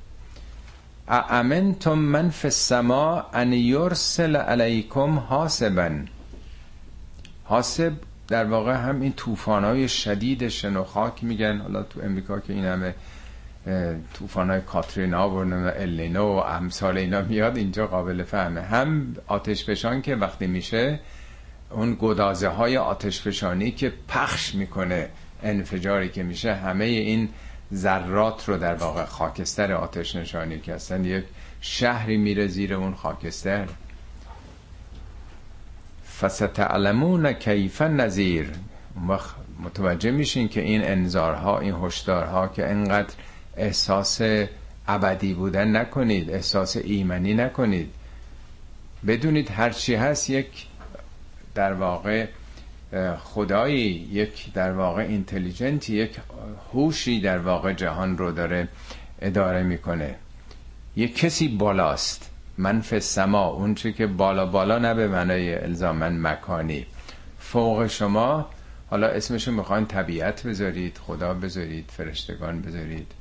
اامنتم 1.08 1.94
من 1.94 2.30
فی 2.30 2.48
السما 2.48 3.26
ان 3.34 3.54
یرسل 3.54 4.36
علیکم 4.36 5.20
حاسبا 5.20 5.90
حاسب 7.44 7.94
در 8.28 8.46
واقع 8.46 8.74
هم 8.74 9.02
این 9.02 9.14
های 9.48 9.88
شدید 9.88 10.48
شن 10.48 10.78
و 10.78 10.84
خاک 10.84 11.24
میگن. 11.24 11.58
حالا 11.58 11.84
تو 11.84 12.02
امریکا 12.04 12.40
که 12.40 12.54
این 12.54 12.66
همه 12.66 12.96
های 14.36 14.62
کاترینا 14.62 15.30
و 15.30 15.36
الینو 15.76 16.24
و 16.24 16.38
امثال 16.38 16.98
اینا 16.98 17.22
میاد 17.22 17.58
اینجا 17.58 17.88
قابل 17.88 18.24
فهمه. 18.24 18.62
هم 18.62 19.16
آتش 19.28 19.66
فشان 19.66 20.02
که 20.02 20.16
وقتی 20.16 20.48
میشه 20.48 21.00
اون 21.70 21.98
گدازه 22.02 22.48
های 22.48 22.78
آتش 22.78 23.22
فشانی 23.22 23.72
که 23.72 23.94
پخش 24.08 24.56
می‌کنه 24.56 25.10
انفجاری 25.44 26.10
که 26.10 26.24
میشه 26.24 26.54
همه 26.54 26.86
این 26.86 27.30
ذرات 27.74 28.50
رو 28.50 28.58
در 28.58 28.76
واقع 28.76 29.06
خاکستر 29.06 29.74
آتش 29.74 30.16
نشانی 30.16 30.60
که 30.60 30.74
اصلا 30.74 30.98
یک 30.98 31.24
شهری 31.62 32.18
میره 32.18 32.48
زیر 32.48 32.74
اون 32.74 32.96
خاکستر. 32.96 33.66
فستعلمون 36.20 37.34
کیف 37.34 37.82
نظیر 37.82 38.52
متوجه 39.64 40.12
میشین 40.12 40.48
که 40.48 40.62
این 40.62 40.84
انذارها 40.84 41.60
این 41.60 41.76
هشدارها 41.84 42.48
که 42.48 42.70
انقدر 42.70 43.14
احساس 43.57 44.22
ابدی 44.88 45.34
بودن 45.34 45.76
نکنید 45.76 46.32
احساس 46.32 46.77
ایمنی 46.77 47.34
نکنید. 47.34 47.91
بدونید 49.07 49.52
هرچی 49.52 49.95
هست 49.95 50.30
یک 50.30 50.65
در 51.56 51.73
واقع 51.73 52.27
خدایی 53.23 54.10
یک 54.11 54.53
در 54.53 54.72
واقع 54.72 55.02
اینتلیجنتی 55.02 55.95
یک 55.95 56.18
هوشی 56.73 57.22
در 57.22 57.38
واقع 57.40 57.73
جهان 57.73 58.18
رو 58.18 58.32
داره 58.32 58.68
اداره 59.22 59.64
می‌کنه. 59.64 60.15
یک 60.95 61.18
کسی 61.18 61.48
بالاست. 61.48 62.32
منف 62.57 62.99
سما 62.99 63.48
اون 63.48 63.76
چی 63.76 63.94
که 63.94 64.07
بالا 64.07 64.45
بالا 64.45 64.80
نه 64.80 64.94
به 64.94 65.07
معنای 65.07 65.56
الزامن 65.56 66.22
مکانی. 66.22 66.86
فوق 67.40 67.88
شما 67.88 68.49
حالا 68.90 69.07
اسمشو 69.07 69.52
می‌خواین 69.52 69.86
طبیعت 69.86 70.48
بذارید 70.48 70.98
خدا 70.98 71.34
بذارید 71.34 71.90
فرشتگان 71.98 72.61
بذارید. 72.61 73.11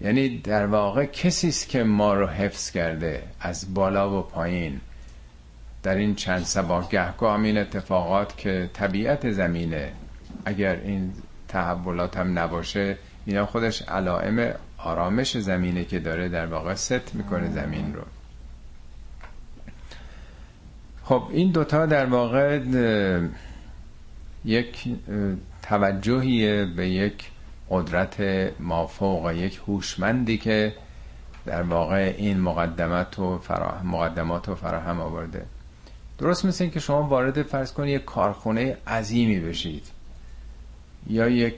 یعنی 0.00 0.38
در 0.38 0.66
واقع 0.66 1.04
کسی 1.04 1.48
است 1.48 1.68
که 1.68 1.82
ما 1.82 2.14
رو 2.14 2.26
حفظ 2.26 2.70
کرده 2.70 3.22
از 3.40 3.74
بالا 3.74 4.18
و 4.18 4.22
پایین. 4.22 4.80
در 5.82 5.94
این 5.94 6.14
چند 6.14 6.44
سباه 6.44 6.88
گهگاه 6.88 7.34
همین 7.34 7.58
اتفاقات 7.58 8.36
که 8.36 8.70
طبیعت 8.72 9.30
زمینه. 9.30 9.92
اگر 10.44 10.76
این 10.76 11.12
تحولات 11.48 12.16
هم 12.16 12.38
نباشه 12.38 12.98
اینا 13.26 13.46
خودش 13.46 13.82
علائم 13.82 14.54
آرامش 14.78 15.38
زمینه 15.38 15.84
که 15.84 15.98
داره 15.98 16.28
در 16.28 16.46
واقع 16.46 16.74
ست 16.74 17.14
می‌کنه 17.14 17.50
زمین 17.50 17.94
رو. 17.94 18.02
خب 21.04 21.28
این 21.30 21.50
دوتا 21.52 21.86
در 21.86 22.06
واقع 22.06 22.60
یک 24.44 24.84
توجهی 25.62 26.64
به 26.64 26.88
یک 26.88 27.30
قدرت 27.70 28.16
مافوق 28.60 29.32
یک 29.32 29.60
هوشمندی 29.66 30.38
که 30.38 30.74
در 31.46 31.62
واقع 31.62 32.14
این 32.18 32.40
مقدمات 32.40 33.18
و 33.18 33.38
فراهم 33.38 33.86
مقدمات 33.86 34.48
و 34.48 34.54
فراهم 34.54 35.00
آورده. 35.00 35.46
درست 36.18 36.44
مثل 36.44 36.64
این 36.64 36.70
که 36.72 36.80
شما 36.80 37.02
وارد 37.02 37.42
فرض 37.42 37.72
کنید 37.72 37.94
یک 37.94 38.04
کارخونه 38.04 38.76
عظیمی 38.86 39.40
بشید 39.40 39.86
یا 41.06 41.28
یک 41.28 41.54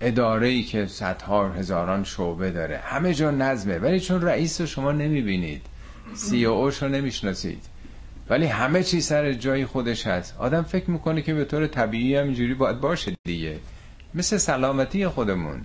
اداره 0.00 0.62
که 0.62 0.86
صدها 0.86 1.48
هزاران 1.48 2.04
شعبه 2.04 2.50
داره. 2.50 2.78
همه 2.78 3.14
جا 3.14 3.30
نظمه 3.30 3.78
ولی 3.78 4.00
چون 4.00 4.22
رئیس 4.22 4.60
رو 4.60 4.66
شما 4.66 4.92
نمی‌بینید 4.92 5.62
سی 6.14 6.44
او 6.44 6.70
رو 6.70 6.88
نمی‌شناسید 6.88 7.64
ولی 8.30 8.46
همه 8.46 8.82
چی 8.82 9.00
سر 9.00 9.32
جای 9.32 9.66
خودش 9.66 10.06
هست. 10.06 10.36
آدم 10.38 10.62
فکر 10.62 10.90
می‌کنه 10.90 11.22
که 11.22 11.34
به 11.34 11.44
طور 11.44 11.66
طبیعی 11.66 12.16
همینجوری 12.16 12.54
باید 12.54 12.80
باشه 12.80 13.16
دیگه. 13.24 13.56
مثل 14.14 14.36
سلامتی 14.36 15.08
خودمون. 15.08 15.60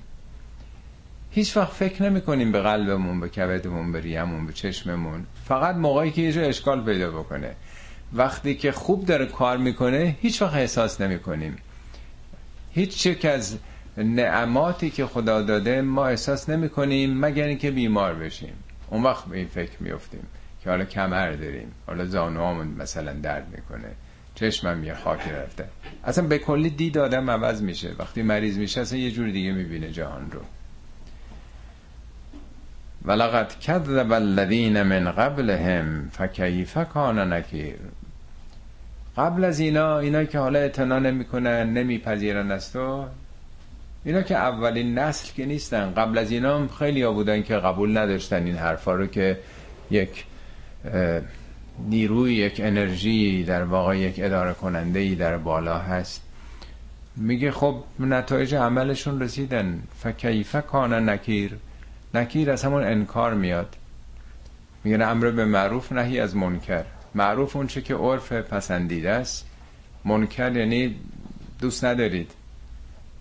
هیچ 1.31 1.57
وقت 1.57 1.71
فکر 1.71 2.03
نمی 2.03 2.21
کنیم 2.21 2.51
به 2.51 2.61
قلبمون 2.61 3.19
به 3.19 3.29
کبدمون 3.29 3.91
به 3.91 3.99
ریمون 3.99 4.47
به 4.47 4.53
چشممون. 4.53 5.25
فقط 5.45 5.75
موقعی 5.75 6.11
که 6.11 6.21
یه 6.21 6.31
جا 6.31 6.41
اشکال 6.41 6.85
پیدا 6.85 7.11
بکنه. 7.11 7.55
وقتی 8.13 8.55
که 8.55 8.71
خوب 8.71 9.05
داره 9.05 9.25
کار 9.25 9.57
می‌کنه 9.57 10.15
هیچ 10.21 10.41
وقت 10.41 10.55
احساس 10.55 11.01
نمی 11.01 11.19
کنیم. 11.19 11.57
هیچ 12.71 13.05
یک 13.05 13.25
از 13.25 13.57
نعماتی 13.97 14.89
که 14.89 15.05
خدا 15.05 15.41
داده 15.41 15.81
ما 15.81 16.07
احساس 16.07 16.49
نمی 16.49 16.69
کنیم 16.69 17.17
مگر 17.25 17.45
اینکه 17.45 17.71
بیمار 17.71 18.13
بشیم. 18.13 18.53
اون 18.89 19.03
وقت 19.03 19.25
به 19.25 19.37
این 19.37 19.47
فکر 19.47 19.71
میفتیم 19.79 20.27
که 20.63 20.69
حالا 20.69 20.85
کمر 20.85 21.31
داریم. 21.31 21.71
حالا 21.87 22.05
زانوامون 22.05 22.67
مثلا 22.67 23.13
درد 23.13 23.47
می‌کنه. 23.55 23.89
چشمم 24.35 24.83
یه 24.83 24.93
خاکی 24.93 25.29
رفته. 25.29 25.65
اصلا 26.03 26.27
به 26.27 26.37
کلی 26.37 26.69
دید 26.69 26.97
آدم 26.97 27.29
عوض 27.29 27.61
میشه. 27.61 27.91
وقتی 27.99 28.21
مریض 28.21 28.57
میشه 28.57 28.81
اصلا 28.81 28.99
یه 28.99 29.11
جور 29.11 29.29
دیگه 29.29 29.51
می‌بینه 29.51 29.91
جهان 29.91 30.31
رو. 30.31 30.39
ولقد 33.05 33.59
کذب 33.59 34.11
الذین 34.11 34.81
من 34.81 35.11
قبلهم 35.11 36.09
فکیف 36.13 36.77
کان 36.77 37.33
نکیر. 37.33 37.75
قبل 39.17 39.43
از 39.43 39.59
اینا 39.59 39.99
اینا 39.99 40.23
که 40.23 40.39
حالا 40.39 40.59
اعتنا 40.59 40.99
نمی‌کنن 40.99 41.73
نمیپذیرن 41.73 42.51
از 42.51 42.73
تو 42.73 43.05
اینا 44.05 44.21
که 44.21 44.35
اولین 44.35 44.99
نسل 44.99 45.33
که 45.33 45.45
نیستن. 45.45 45.93
قبل 45.93 46.17
از 46.17 46.31
اینا 46.31 46.67
خیلی 46.67 47.01
ها 47.01 47.11
بودن 47.11 47.43
که 47.43 47.55
قبول 47.55 47.97
نداشتن 47.97 48.45
این 48.45 48.55
حرفا 48.55 48.93
رو 48.93 49.07
که 49.07 49.39
یک 49.91 50.25
نیروی 51.79 52.33
یک 52.33 52.61
انرژی 52.63 53.43
در 53.43 53.63
واقع 53.63 53.97
یک 53.97 54.15
اداره 54.17 54.53
کننده 54.53 54.99
ای 54.99 55.15
در 55.15 55.37
بالا 55.37 55.79
هست. 55.79 56.21
میگه 57.15 57.51
خب 57.51 57.83
نتایج 57.99 58.55
عملشون 58.55 59.21
رسیدن. 59.21 59.83
فکیفه 59.99 60.61
کان 60.61 61.09
نکیر. 61.09 61.57
نکیر 62.13 62.51
از 62.51 62.63
همون 62.63 62.83
انکار 62.83 63.33
میاد. 63.33 63.75
میگه 64.83 65.05
امر 65.05 65.31
به 65.31 65.45
معروف 65.45 65.91
نهی 65.91 66.19
از 66.19 66.35
منکر. 66.35 66.83
معروف 67.15 67.55
اون 67.55 67.67
چه 67.67 67.81
که 67.81 67.95
عرف 67.95 68.31
پسندیده 68.31 69.09
است. 69.09 69.45
منکر 70.05 70.55
یعنی 70.55 70.95
دوست 71.61 71.85
ندارید. 71.85 72.31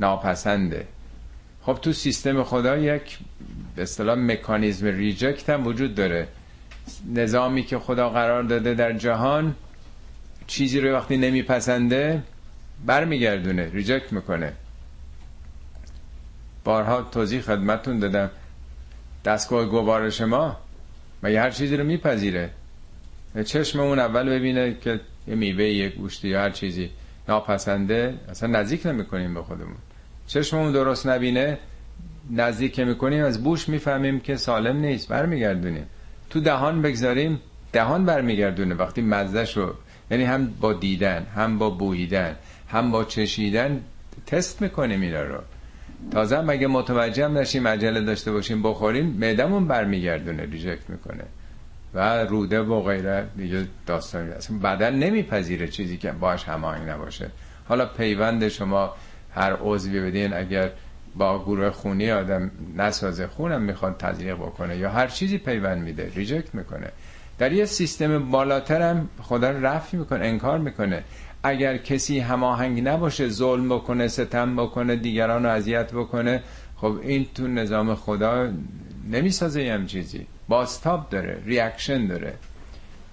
ناپسنده. 0.00 0.86
خب 1.62 1.74
تو 1.82 1.92
سیستم 1.92 2.42
خدا 2.42 2.76
یک 2.76 3.18
به 3.76 3.82
اصطلاح 3.82 4.18
مکانیزم 4.18 4.86
reject 4.86 5.50
هم 5.50 5.66
وجود 5.66 5.94
داره. 5.94 6.28
نظامی 7.14 7.62
که 7.62 7.78
خدا 7.78 8.10
قرار 8.10 8.42
داده 8.42 8.74
در 8.74 8.92
جهان 8.92 9.54
چیزی 10.46 10.80
رو 10.80 10.92
وقتی 10.92 11.16
نمیپسنده 11.16 12.22
برمیگردونه 12.86 13.70
reject 13.72 14.12
می‌کنه. 14.12 14.52
بارها 16.64 17.02
توضیح 17.02 17.40
خدمتون 17.40 17.98
دادم. 17.98 18.30
دستگاه 19.24 19.66
گوارش 19.66 20.20
ما 20.20 20.56
مگه 21.22 21.40
هر 21.40 21.50
چیزی 21.50 21.76
رو 21.76 21.84
میپذیره؟ 21.84 22.50
چشم 23.44 23.80
اون 23.80 23.98
اول 23.98 24.30
ببینه 24.30 24.76
که 24.80 25.00
یه 25.28 25.34
میوه 25.34 25.64
یک 25.64 25.94
گوشتی 25.94 26.28
یا 26.28 26.40
هر 26.40 26.50
چیزی 26.50 26.90
ناپسنده 27.28 28.14
اصلا 28.28 28.48
نزدیک 28.48 28.86
نمی‌کنیم 28.86 29.34
به 29.34 29.42
خودمون. 29.42 29.76
چشممون 30.26 30.72
درست 30.72 31.06
نبینه 31.06 31.58
نزدیک 32.30 32.80
می‌کنیم 32.80 33.24
از 33.24 33.44
بوش 33.44 33.68
می‌فهمیم 33.68 34.20
که 34.20 34.36
سالم 34.36 34.76
نیست 34.76 35.08
برمیگردونیم. 35.08 35.86
تو 36.34 36.40
دهان 36.40 36.82
بگذاریم 36.82 37.40
دهان 37.72 38.04
برمیگردونه 38.04 38.74
وقتی 38.74 39.02
مزه 39.02 39.44
شو 39.44 39.74
یعنی 40.10 40.24
هم 40.24 40.54
با 40.60 40.72
دیدن 40.72 41.26
هم 41.36 41.58
با 41.58 41.70
بوییدن 41.70 42.36
هم 42.68 42.90
با 42.90 43.04
چشیدن 43.04 43.80
تست 44.26 44.62
می‌کنیم 44.62 45.00
اینا 45.00 45.22
رو. 45.22 45.38
تازه 46.10 46.40
مگه 46.40 46.66
متوجه 46.66 47.24
هم 47.24 47.38
نشیم 47.38 47.68
عجله 47.68 48.00
داشته 48.00 48.32
باشیم 48.32 48.62
بخوریم 48.62 49.06
معدمون 49.06 49.68
برمیگردونه 49.68 50.42
ریجکت 50.42 50.90
می‌کنه. 50.90 51.24
و 51.94 52.24
روده 52.24 52.60
و 52.60 52.82
غیره 52.82 53.26
دیگه 53.36 53.66
داستانی 53.86 54.30
اصلا 54.30 54.58
بدن 54.58 54.94
نمیپذیره 54.94 55.68
چیزی 55.68 55.96
که 55.96 56.12
باش 56.12 56.44
هماهنگ 56.44 56.88
نباشه. 56.88 57.30
حالا 57.68 57.86
پیوند 57.86 58.48
شما 58.48 58.94
هر 59.34 59.56
عضوی 59.60 60.00
بدین 60.00 60.32
اگر 60.32 60.70
با 61.16 61.44
گروه 61.44 61.70
خونی 61.70 62.10
آدم 62.10 62.50
نسازه 62.76 63.26
خونم 63.26 63.62
می‌خواد 63.62 63.96
تزریق 63.98 64.34
بکنه 64.36 64.76
یا 64.76 64.90
هر 64.90 65.06
چیزی 65.06 65.38
پیوند 65.38 65.82
میده 65.82 66.12
ریجکت 66.14 66.54
می‌کنه. 66.54 66.88
در 67.38 67.52
یه 67.52 67.64
سیستم 67.64 68.30
بالاتر 68.30 68.82
هم 68.82 69.08
خدا 69.22 69.50
رفی 69.50 69.96
می‌کنه 69.96 70.26
انکار 70.26 70.58
می‌کنه. 70.58 71.04
اگر 71.42 71.76
کسی 71.76 72.18
هماهنگ 72.18 72.88
نباشه 72.88 73.28
ظلم 73.28 73.68
بکنه 73.68 74.08
ستم 74.08 74.56
بکنه 74.56 74.96
دیگران 74.96 75.42
رو 75.42 75.50
اذیت 75.50 75.92
بکنه 75.92 76.42
خب 76.76 76.98
این 77.02 77.26
تو 77.34 77.46
نظام 77.46 77.94
خدا 77.94 78.52
نمی‌سازه 79.10 79.72
هر 79.72 79.86
چیزی. 79.86 80.26
بازتاب 80.48 81.08
داره 81.10 81.42
reaction 81.46 82.06
داره. 82.06 82.34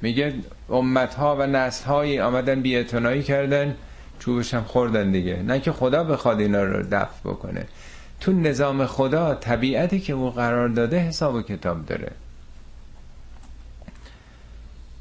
میگه 0.02 0.34
امت 0.70 1.14
ها 1.14 1.36
و 1.36 1.48
نسل 1.48 1.86
هایی 1.86 2.20
آمدن 2.20 2.62
بدی 2.62 2.84
کردن 3.24 3.76
چوبش 4.20 4.54
هم 4.54 4.64
خوردن 4.64 5.12
دیگه. 5.12 5.36
نه 5.36 5.60
که 5.60 5.72
خدا 5.72 6.04
بخواد 6.04 6.40
اینا 6.40 6.64
رو 6.64 6.84
دفع 6.92 7.30
بکنه. 7.30 7.66
تو 8.22 8.32
نظام 8.32 8.86
خدا 8.86 9.36
طبیعتی 9.36 10.00
که 10.00 10.14
او 10.14 10.30
قرار 10.30 10.70
داده 10.70 11.00
حساب 11.00 11.36
و 11.36 11.42
کتاب 11.42 11.86
داره. 11.86 12.12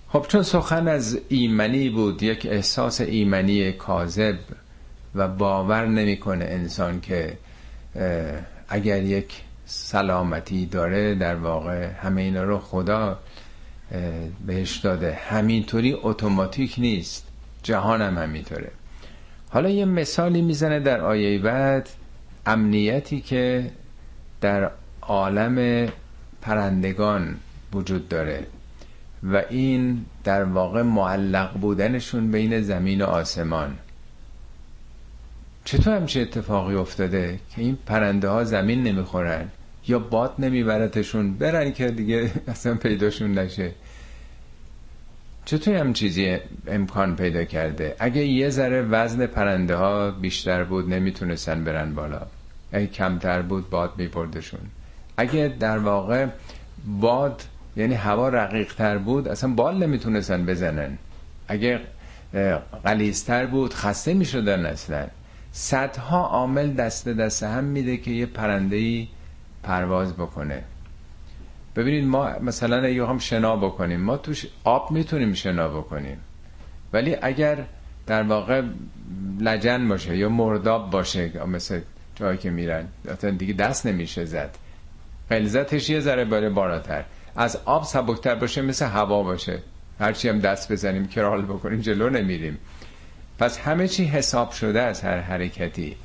خب 0.09 0.27
چون 0.29 0.43
سخن 0.43 0.89
از 0.89 1.19
ایمنی 1.29 1.91
بود 1.91 2.23
یک 2.23 2.47
احساس 2.51 3.01
ایمنی 3.01 3.73
کاذب 3.73 4.39
و 5.15 5.29
باور 5.29 5.87
نمی‌کنه 5.87 6.45
انسان 6.45 7.01
که 7.01 7.39
اگر 8.69 9.03
یک 9.03 9.43
سلامتی 9.67 10.67
داره 10.67 11.15
در 11.15 11.35
واقع 11.35 11.87
همه 11.87 12.23
اینا 12.23 12.43
رو 12.45 12.59
خدا 12.59 13.19
بهش 14.47 14.77
داده. 14.77 15.13
همینطوری 15.15 15.93
اتوماتیک 16.03 16.75
نیست. 16.79 17.27
جهان 17.63 18.03
هم 18.03 18.19
همینطوره. 18.19 18.71
حالا 19.51 19.69
یه 19.69 19.85
مثالی 19.85 20.43
می‌زنه 20.43 20.81
در 20.81 21.01
آیه 21.01 21.39
بعد. 21.39 21.89
امنیتی 22.47 23.21
که 23.21 23.71
در 24.41 24.71
عالم 25.03 25.89
پرندگان 26.43 27.37
وجود 27.73 28.09
داره 28.09 28.47
و 29.23 29.43
این 29.51 30.05
در 30.25 30.45
واقع 30.45 30.83
معلق 30.83 31.53
بودنشون 31.53 32.31
بین 32.31 32.61
زمین 32.63 33.03
و 33.03 33.05
آسمان. 33.05 33.77
چطور 35.65 35.97
همچه 35.97 36.21
اتفاقی 36.21 36.75
افتاده 36.75 37.39
که 37.55 37.63
این 37.63 37.79
پرنده 37.87 38.29
ها 38.29 38.45
زمین 38.45 38.83
نمی‌خورن 38.83 39.49
یا 39.89 39.99
باد 39.99 40.35
نمیبرتشون؟ 40.39 41.35
برن 41.35 41.73
که 41.73 41.91
دیگه 41.91 42.31
اصلا 42.49 42.75
پیداشون 42.75 43.39
نشه. 43.39 43.73
چطور 45.51 45.75
هم 45.75 45.93
چیزی 45.93 46.39
امکان 46.67 47.17
پیدا 47.17 47.45
کرده؟ 47.45 47.97
اگه 47.99 48.25
یه 48.25 48.51
ذره 48.51 48.83
وزن 48.83 49.27
پرنده 49.27 49.77
ها 49.77 50.11
بیشتر 50.11 50.65
بود 50.65 50.89
نمی‌تونستن 50.89 51.65
برن 51.65 51.95
بالا. 51.95 52.21
اگه 52.73 52.87
کمتر 52.87 53.43
بود 53.43 53.71
باد 53.71 53.93
میبردشون 53.97 54.61
اگه 55.17 55.55
در 55.61 55.79
واقع 55.79 56.27
باد 56.87 57.43
یعنی 57.77 57.95
هوا 57.95 58.29
رقیق 58.29 58.75
تر 58.75 58.99
بود 58.99 59.29
اصلا 59.29 59.51
بال 59.51 59.79
نمی‌تونستن 59.87 60.47
بزنن. 60.47 60.99
اگه 61.49 61.81
قلیزتر 62.85 63.47
بود 63.47 63.75
خسته 63.75 64.15
می‌شدن 64.15 64.67
اصلا. 64.67 65.07
صدها 65.53 66.27
عامل 66.27 66.73
دست 66.73 67.09
دست 67.09 67.43
هم 67.43 67.65
میده 67.65 67.97
که 67.97 68.11
یه 68.11 68.27
پرنده 68.27 69.07
پرواز 69.63 70.15
بکنه. 70.15 70.65
ببینید 71.77 72.05
ما 72.05 72.39
مثلا 72.41 72.83
اگه 72.83 73.07
هم 73.07 73.19
شنا 73.19 73.57
بکنیم. 73.57 74.01
ما 74.01 74.17
توش 74.17 74.47
آب 74.65 74.91
می‌تونیم 74.91 75.33
شنا 75.33 75.69
بکنیم. 75.69 76.21
ولی 76.93 77.17
اگر 77.23 77.59
در 78.07 78.23
واقع 78.23 78.63
لجن 79.41 79.89
باشه 79.89 80.17
یا 80.17 80.29
مرداب 80.29 80.91
باشه 80.91 81.47
مثل 81.47 81.81
جایی 82.15 82.39
که 82.39 82.51
میرن 82.51 82.89
دیگه 83.39 83.53
دست 83.53 83.87
نمیشه 83.87 84.25
زد. 84.25 84.51
غلظتش 85.31 85.91
یه 85.91 86.01
ذره 86.01 86.25
باره 86.25 86.51
بالاتر. 86.51 87.05
از 87.37 87.59
آب 87.65 87.85
سبکتر 87.85 88.35
باشه 88.35 88.63
مثل 88.63 88.87
هوا 88.87 89.23
باشه. 89.23 89.59
هرچی 90.01 90.29
هم 90.29 90.39
دست 90.39 90.73
بزنیم 90.73 91.09
کرال 91.09 91.43
بکنیم 91.43 91.81
جلو 91.81 92.11
نمیریم. 92.11 92.59
پس 93.39 93.59
همه 93.59 93.89
چی 93.89 94.05
حساب 94.05 94.51
شده 94.51 94.83
از 94.83 95.01
هر 95.01 95.19
حرکتی. 95.19 95.97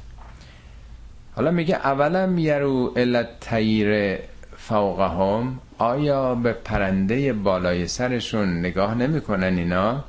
حالا 1.36 1.52
میگه 1.52 1.76
اولم 1.76 2.38
یرو 2.38 2.94
علت 2.96 3.40
تیر 3.40 4.18
فوقهم 4.68 5.60
آیا 5.78 6.36
به 6.36 6.54
پرنده 6.54 7.34
بالای 7.34 7.88
سرشون 7.88 8.60
نگاه 8.60 8.96
نمی‌کنن 8.96 9.58
اینا؟ 9.58 10.04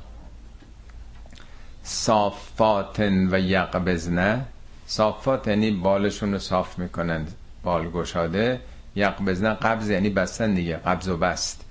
صافاتن 1.83 3.33
و 3.33 3.39
یقبزنه 3.39 4.45
صافات 4.85 5.47
یعنی 5.47 5.71
بالشون 5.71 6.33
رو 6.33 6.39
صاف 6.39 6.79
می‌کنن 6.79 7.27
بال 7.63 7.89
گشاده. 7.89 8.59
یقبزنه 8.95 9.53
قبض 9.53 9.89
یعنی 9.89 10.09
بستن 10.09 10.53
دیگه 10.53 10.75
قبض 10.75 11.07
و 11.07 11.17
بست. 11.17 11.65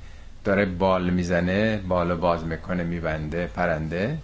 داره 0.45 0.65
بال 0.65 1.11
می‌زنه 1.11 1.77
بال 1.77 2.15
باز 2.15 2.45
می‌کنه 2.45 2.83
میبنده 2.83 3.47
پرنده. 3.47 4.19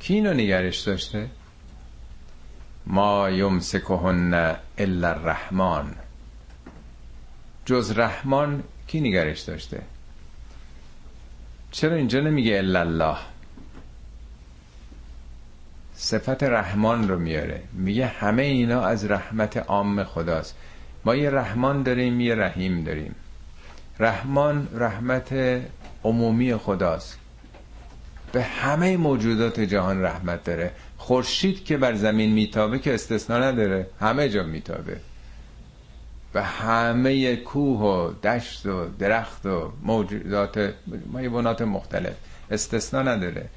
کی 0.00 0.14
اینو 0.14 0.32
نگرش 0.34 0.80
داشته؟ 0.80 1.26
ما 2.86 3.30
یمسکهن 3.30 4.56
الا 4.78 5.08
الرحمن. 5.08 6.01
جز 7.64 7.98
رحمان 7.98 8.62
کی 8.86 9.00
نگرش 9.00 9.40
داشته؟ 9.40 9.82
چرا 11.70 11.94
اینجا 11.94 12.20
نمیگه 12.20 12.56
الا 12.56 12.80
الله؟ 12.80 13.16
صفت 15.94 16.42
رحمان 16.42 17.08
رو 17.08 17.18
میاره. 17.18 17.62
میگه 17.72 18.06
همه 18.06 18.42
اینا 18.42 18.82
از 18.84 19.04
رحمت 19.04 19.56
عام 19.56 20.04
خداست. 20.04 20.56
ما 21.04 21.16
یه 21.16 21.30
رحمان 21.30 21.82
داریم 21.82 22.20
یه 22.20 22.34
رحیم 22.34 22.84
داریم. 22.84 23.14
رحمان 23.98 24.68
رحمت 24.74 25.34
عمومی 26.04 26.56
خداست. 26.56 27.18
به 28.32 28.42
همه 28.42 28.96
موجودات 28.96 29.60
جهان 29.60 30.02
رحمت 30.02 30.44
داره. 30.44 30.70
خورشید 30.98 31.64
که 31.64 31.76
بر 31.76 31.94
زمین 31.94 32.32
میتابه 32.32 32.78
که 32.78 32.94
استثنا 32.94 33.38
نداره. 33.38 33.86
همه 34.00 34.28
جا 34.28 34.42
میتابه. 34.42 35.00
به 36.32 36.42
همه 36.42 37.36
کوه 37.36 37.80
و 37.80 38.12
دشت 38.12 38.66
و 38.66 38.88
درخت 38.98 39.46
و 39.46 39.72
موجودات 39.82 40.74
مایبونات 41.12 41.62
مختلف. 41.62 42.14
استثنا 42.50 43.02
نداره. 43.02 43.48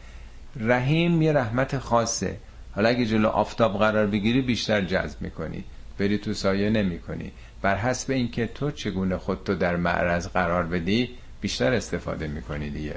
رحیم 0.60 1.22
یه 1.22 1.34
رحمت 1.34 1.78
خاصه. 1.78 2.38
حالا 2.76 2.90
اگه 2.90 3.06
جلو 3.06 3.28
آفتاب 3.28 3.78
قرار 3.78 4.08
بگیری 4.08 4.42
بیشتر 4.42 4.82
جذب 4.82 5.22
می‌کنی. 5.22 5.64
بری 5.98 6.18
تو 6.18 6.34
سایه 6.34 6.70
نمی‌کنی. 6.70 7.32
بر 7.62 7.76
حسب 7.76 8.12
اینکه 8.12 8.48
تو 8.48 8.72
چگونه 8.72 9.18
خودتو 9.18 9.56
در 9.56 9.76
معرض 9.76 10.28
قرار 10.28 10.64
بدی 10.64 11.10
بیشتر 11.42 11.74
استفاده 11.74 12.28
می‌کنی 12.28 12.70
دیگه. 12.70 12.96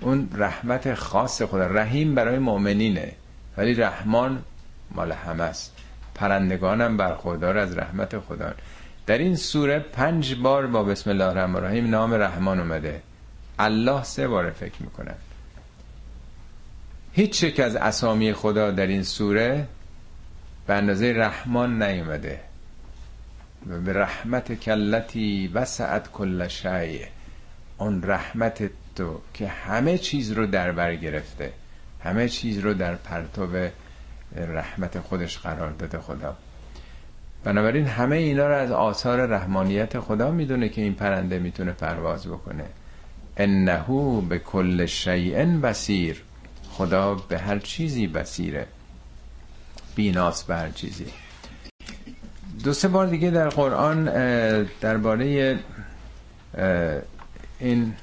اون 0.00 0.28
رحمت 0.34 0.94
خاص 0.94 1.42
خدا. 1.42 1.66
رحیم 1.66 2.14
برای 2.14 2.38
مؤمنینه. 2.38 3.12
ولی 3.56 3.74
رحمان 3.74 4.42
مال 4.90 5.12
همه 5.12 5.42
است. 5.44 5.77
پرندگانم 6.18 6.96
برخوردار 6.96 7.58
از 7.58 7.78
رحمت 7.78 8.18
خدا. 8.18 8.54
در 9.06 9.18
این 9.18 9.36
سوره 9.36 9.78
پنج 9.78 10.34
بار 10.34 10.66
با 10.66 10.84
بسم 10.84 11.10
الله 11.10 11.24
الرحمن 11.24 11.56
الرحیم 11.56 11.90
نام 11.90 12.14
رحمان 12.14 12.60
اومده. 12.60 13.02
الله 13.58 14.02
سه 14.02 14.28
بار 14.28 14.50
فکر 14.50 14.82
می‌کنن 14.82 15.14
هیچ 17.12 17.42
یک 17.42 17.60
از 17.60 17.76
اسامی 17.76 18.32
خدا 18.32 18.70
در 18.70 18.86
این 18.86 19.02
سوره 19.02 19.66
به 20.66 20.74
اندازه 20.74 21.12
رحمان 21.16 21.82
نیومده. 21.82 22.40
به 23.84 23.92
رحمت 23.92 24.60
کلتی 24.60 25.50
وسعت 25.54 26.12
کل 26.12 26.48
شیء. 26.48 27.06
اون 27.78 28.02
رحمت 28.02 28.70
تو 28.96 29.20
که 29.34 29.48
همه 29.48 29.98
چیز 29.98 30.32
رو 30.32 30.46
در 30.46 30.72
بر 30.72 30.94
گرفته. 30.96 31.52
همه 32.04 32.28
چیز 32.28 32.58
رو 32.58 32.74
در 32.74 32.94
پرتو 32.94 33.46
رحمت 34.36 35.00
خودش 35.00 35.38
قرار 35.38 35.70
داده 35.70 35.98
خدا. 35.98 36.36
بنابراین 37.44 37.86
همه 37.86 38.16
اینا 38.16 38.48
رو 38.48 38.54
از 38.54 38.70
آثار 38.70 39.26
رحمانیت 39.26 40.00
خدا 40.00 40.30
می‌دونه 40.30 40.68
که 40.68 40.82
این 40.82 40.94
پرنده 40.94 41.38
می‌تونه 41.38 41.72
پرواز 41.72 42.26
بکنه. 42.26 42.64
انهو 43.36 44.20
به 44.20 44.38
کل 44.38 44.86
شیء 44.86 45.46
بسیر 45.46 46.22
خدا 46.70 47.14
به 47.14 47.38
هر 47.38 47.58
چیزی 47.58 48.06
بسیره 48.06 48.66
بیناس 49.94 50.44
به 50.44 50.56
هر 50.56 50.70
چیزی. 50.70 51.06
دو 52.64 52.72
سه 52.72 52.88
بار 52.88 53.06
دیگه 53.06 53.30
در 53.30 53.48
قرآن 53.48 54.04
درباره 54.80 55.58
این 57.60 57.94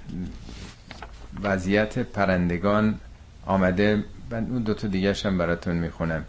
وضعیت 1.43 1.99
پرندگان 1.99 2.99
آمده 3.45 4.03
من 4.31 4.47
اون 4.49 4.63
دوتا 4.63 4.87
دیگه 4.87 5.13
هم 5.13 5.37
براتون 5.37 5.75
می‌خونم. 5.75 6.25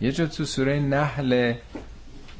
یه 0.00 0.12
جا 0.12 0.26
تو 0.26 0.44
سوره 0.44 0.80
نحل 0.80 1.54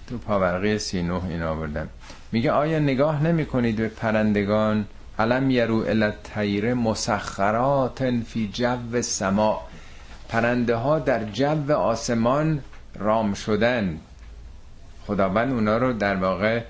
تو 0.07 0.19
پاورقی 0.19 0.79
سی 0.79 1.03
نه 1.03 1.25
این 1.25 1.43
آوردم. 1.43 1.89
میگه 2.33 2.51
آیا 2.53 2.79
نگاه 2.79 3.23
نمی 3.23 3.47
کنید 3.47 3.77
به 3.77 3.89
پرندگان؟ 3.89 4.87
علم 5.19 5.51
یرو 5.51 5.85
التیر 5.89 6.75
مسخرات 6.75 8.11
فی 8.11 8.51
جو 8.53 9.03
سما 9.03 9.61
پرنده 10.29 10.75
ها 10.75 10.99
در 10.99 11.25
جو 11.25 11.73
آسمان 11.73 12.61
رام 12.99 13.35
شدن. 13.35 13.99
خداوند 15.07 15.53
اونا 15.53 15.79
رو 15.79 15.93
در 15.93 16.17
واقع 16.17 16.63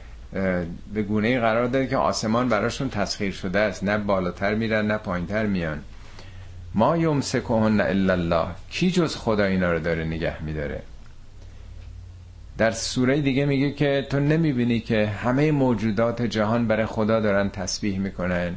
به 0.94 1.02
گونه 1.08 1.40
قرار 1.40 1.66
داده 1.66 1.86
که 1.86 1.96
آسمان 1.96 2.48
براشون 2.48 2.90
تسخیر 2.90 3.32
شده 3.32 3.58
است. 3.58 3.84
نه 3.84 3.98
بالاتر 3.98 4.54
میرن 4.54 4.86
نه 4.86 4.98
پایینتر 4.98 5.46
میان. 5.46 5.78
ما 6.74 6.96
یمسکهن 6.96 7.80
الا 7.80 8.12
الله. 8.12 8.46
کی 8.70 8.90
جز 8.90 9.16
خدا 9.16 9.44
اینا 9.44 9.72
رو 9.72 9.78
داره 9.78 10.04
نگه 10.04 10.42
میداره؟ 10.42 10.82
در 12.58 12.70
سوره 12.70 13.20
دیگه 13.20 13.44
میگه 13.44 13.72
که 13.72 14.06
تو 14.10 14.20
نمی‌بینی 14.20 14.80
که 14.80 15.06
همه 15.06 15.52
موجودات 15.52 16.22
جهان 16.22 16.66
برای 16.66 16.86
خدا 16.86 17.20
دارن 17.20 17.48
تسبیح 17.48 17.98
می‌کنن. 17.98 18.56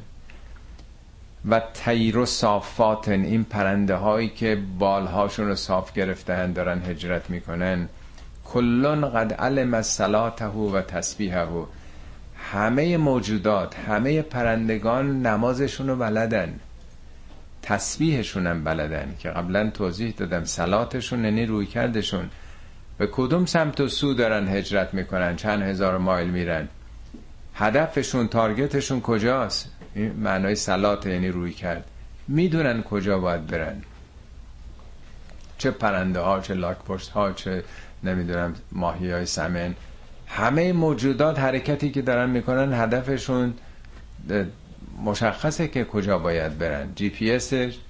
و 1.49 1.61
تیر 1.73 2.17
و 2.17 2.25
صافاتن 2.25 3.23
این 3.23 3.43
پرنده 3.43 3.95
هایی 3.95 4.29
که 4.29 4.57
بالهاشون 4.79 5.47
رو 5.47 5.55
صاف 5.55 5.93
گرفتن 5.93 6.53
دارن 6.53 6.81
هجرت 6.81 7.29
می‌کنن. 7.29 7.87
کلون 8.45 9.09
قد 9.09 9.33
علم 9.33 9.81
صلاته 9.81 10.45
و 10.45 10.81
تسبیحه. 10.81 11.47
همه 12.51 12.97
موجودات 12.97 13.75
همه 13.75 14.21
پرندگان 14.21 15.25
نمازشون 15.25 15.87
رو 15.87 15.95
بلدن. 15.95 16.59
تسبیحشون 17.63 18.47
هم 18.47 18.63
بلدن 18.63 19.15
که 19.19 19.29
قبلا 19.29 19.69
توضیح 19.69 20.13
دادم 20.17 20.43
سلاتشون 20.43 21.25
یعنی 21.25 21.45
روی 21.45 21.65
کردشون. 21.65 22.29
به 22.97 23.07
کدوم 23.11 23.45
سمت 23.45 23.81
و 23.81 23.87
سو 23.87 24.13
دارن 24.13 24.47
هجرت 24.47 24.93
می‌کنن؟ 24.93 25.35
چند 25.35 25.61
هزار 25.61 25.97
مایل 25.97 26.29
میرن؟ 26.29 26.67
هدفشون 27.55 28.27
target 28.27 28.72
شون 28.72 29.01
کجاست؟ 29.01 29.71
این 29.95 30.13
معنای 30.13 30.55
صلات 30.55 31.05
یعنی 31.05 31.29
رویکرد. 31.29 31.85
می‌دونن 32.27 32.83
کجا 32.83 33.19
باید 33.19 33.47
برن. 33.47 33.81
چه 35.57 35.71
پرنده 35.71 36.19
ها 36.19 36.39
چه 36.39 36.53
لاک 36.53 36.77
پشت 36.77 37.09
ها 37.09 37.31
چه 37.31 37.63
نمی‌دونم 38.03 38.53
ماهی 38.71 39.11
های 39.11 39.25
salmon. 39.25 39.75
همه 40.27 40.73
موجودات 40.73 41.39
حرکتی 41.39 41.91
که 41.91 42.01
دارن 42.01 42.29
می‌کنن 42.29 42.73
هدفشون 42.73 43.53
مشخصه 45.03 45.67
که 45.67 45.85
کجا 45.85 46.19
باید 46.19 46.57
برن. 46.57 46.91
جی 46.95 47.09
پی 47.09 47.39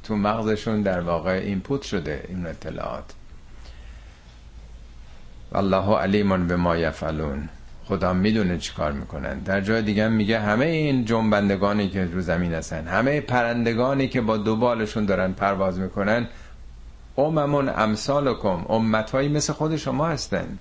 تو 0.03 0.15
مغزشون 0.15 0.81
در 0.81 0.99
واقع 0.99 1.31
input 1.31 1.81
شده 1.81 2.25
این 2.27 2.45
اطلاعات. 2.45 3.03
والله 5.51 5.97
علیمون 5.97 6.47
به 6.47 6.55
ما 6.55 6.77
یفعلون. 6.77 7.49
خدا 7.85 8.13
می‌دونه 8.13 8.57
چی 8.57 8.73
کار 8.73 8.91
می‌کنن. 8.91 9.39
در 9.39 9.61
جای 9.61 9.81
دیگه 9.81 10.07
میگه 10.07 10.39
همه 10.39 10.65
این 10.65 11.05
جنبندگانی 11.05 11.89
که 11.89 12.05
رو 12.05 12.21
زمین 12.21 12.53
هستن 12.53 12.87
همه 12.87 13.21
پرندگانی 13.21 14.07
که 14.07 14.21
با 14.21 14.37
دو 14.37 14.55
بالشون 14.55 15.05
دارن 15.05 15.33
پرواز 15.33 15.79
می‌کنن 15.79 16.27
اممون 17.17 17.69
امثالکم 17.69 18.65
امتهایی 18.69 19.29
مثل 19.29 19.53
خود 19.53 19.75
شما 19.75 20.07
هستن. 20.07 20.57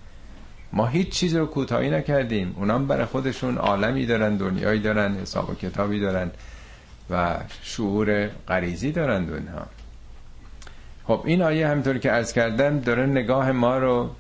ما 0.73 0.87
هیچ 0.87 1.09
چیز 1.09 1.37
رو 1.37 1.47
کوتاهی 1.47 1.91
نکردیم. 1.91 2.55
اونام 2.59 2.87
برای 2.87 3.05
خودشون 3.05 3.59
عالمی 3.59 4.07
دارن 4.07 4.37
دنیایی 4.37 4.81
دارن 4.81 5.15
حساب 5.15 5.51
و 5.51 5.55
کتابی 5.55 6.01
دارن 6.01 6.31
و 7.11 7.37
شعور 7.63 8.27
غریزی 8.49 8.93
دارن 8.93 9.31
اونها. 9.31 9.67
خب 11.05 11.23
این 11.25 11.43
آیه 11.43 11.69
همینطور 11.69 11.99
که 11.99 12.13
ارز 12.13 12.33
کردم 12.33 12.81
داره 12.81 13.07
نگاه 13.07 13.53
ما 13.53 13.79
رو 13.79 14.11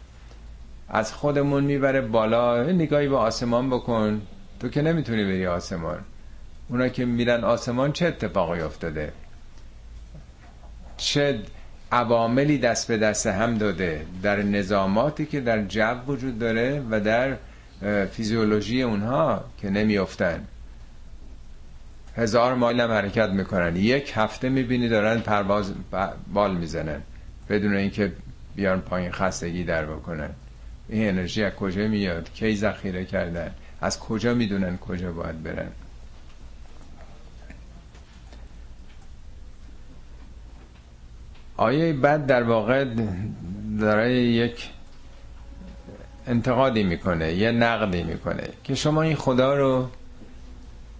از 0.88 1.12
خودمون 1.12 1.64
می‌بره 1.64 2.00
بالا. 2.00 2.62
نگاهی 2.62 3.08
به 3.08 3.16
آسمان 3.16 3.70
بکن. 3.70 4.22
تو 4.60 4.68
که 4.68 4.82
نمی‌تونی 4.82 5.24
بری 5.24 5.46
آسمان. 5.46 5.98
اونا 6.68 6.88
که 6.88 7.04
میرن 7.04 7.44
آسمان 7.44 7.92
چه 7.92 8.06
اتفاقی 8.06 8.60
افتاده؟ 8.60 9.12
چه 10.96 11.40
عواملی 11.92 12.58
دست 12.58 12.88
به 12.88 12.96
دست 12.96 13.26
هم 13.26 13.58
داده 13.58 14.06
در 14.22 14.42
نظاماتی 14.42 15.26
که 15.26 15.40
در 15.40 15.62
جو 15.62 15.94
وجود 16.06 16.38
داره 16.38 16.82
و 16.90 17.00
در 17.00 17.36
فیزیولوژی 18.06 18.82
اونها 18.82 19.44
که 19.58 19.70
نمیافتن. 19.70 20.44
هزار 22.16 22.54
مایل 22.54 22.80
هم 22.80 22.90
حرکت 22.90 23.28
می‌کنن. 23.28 23.76
یک 23.76 24.12
هفته 24.14 24.48
می‌بینی 24.48 24.88
دارن 24.88 25.20
پرواز 25.20 25.72
بال 26.32 26.56
می‌زنن 26.56 27.00
بدون 27.48 27.76
اینکه 27.76 28.12
بیان 28.56 28.80
پایین 28.80 29.10
خستگی 29.10 29.64
در 29.64 29.86
بکنن. 29.86 30.30
این 30.88 31.08
انرژی 31.08 31.44
از 31.44 31.52
کجا 31.52 31.88
میاد؟ 31.88 32.32
کی 32.34 32.56
ذخیره 32.56 33.04
کردن؟ 33.04 33.50
از 33.80 33.98
کجا 33.98 34.34
می‌دونن 34.34 34.78
کجا 34.78 35.12
باید 35.12 35.42
برن؟ 35.42 35.68
آیه 41.62 41.92
بعد 41.92 42.26
در 42.26 42.42
واقع 42.42 42.86
داره 43.80 44.14
یک 44.14 44.70
انتقادی 46.26 46.82
می‌کنه 46.82 47.32
یه 47.32 47.52
نقدی 47.52 48.02
می‌کنه 48.02 48.48
که 48.64 48.74
شما 48.74 49.02
این 49.02 49.16
خدا 49.16 49.54
رو 49.54 49.88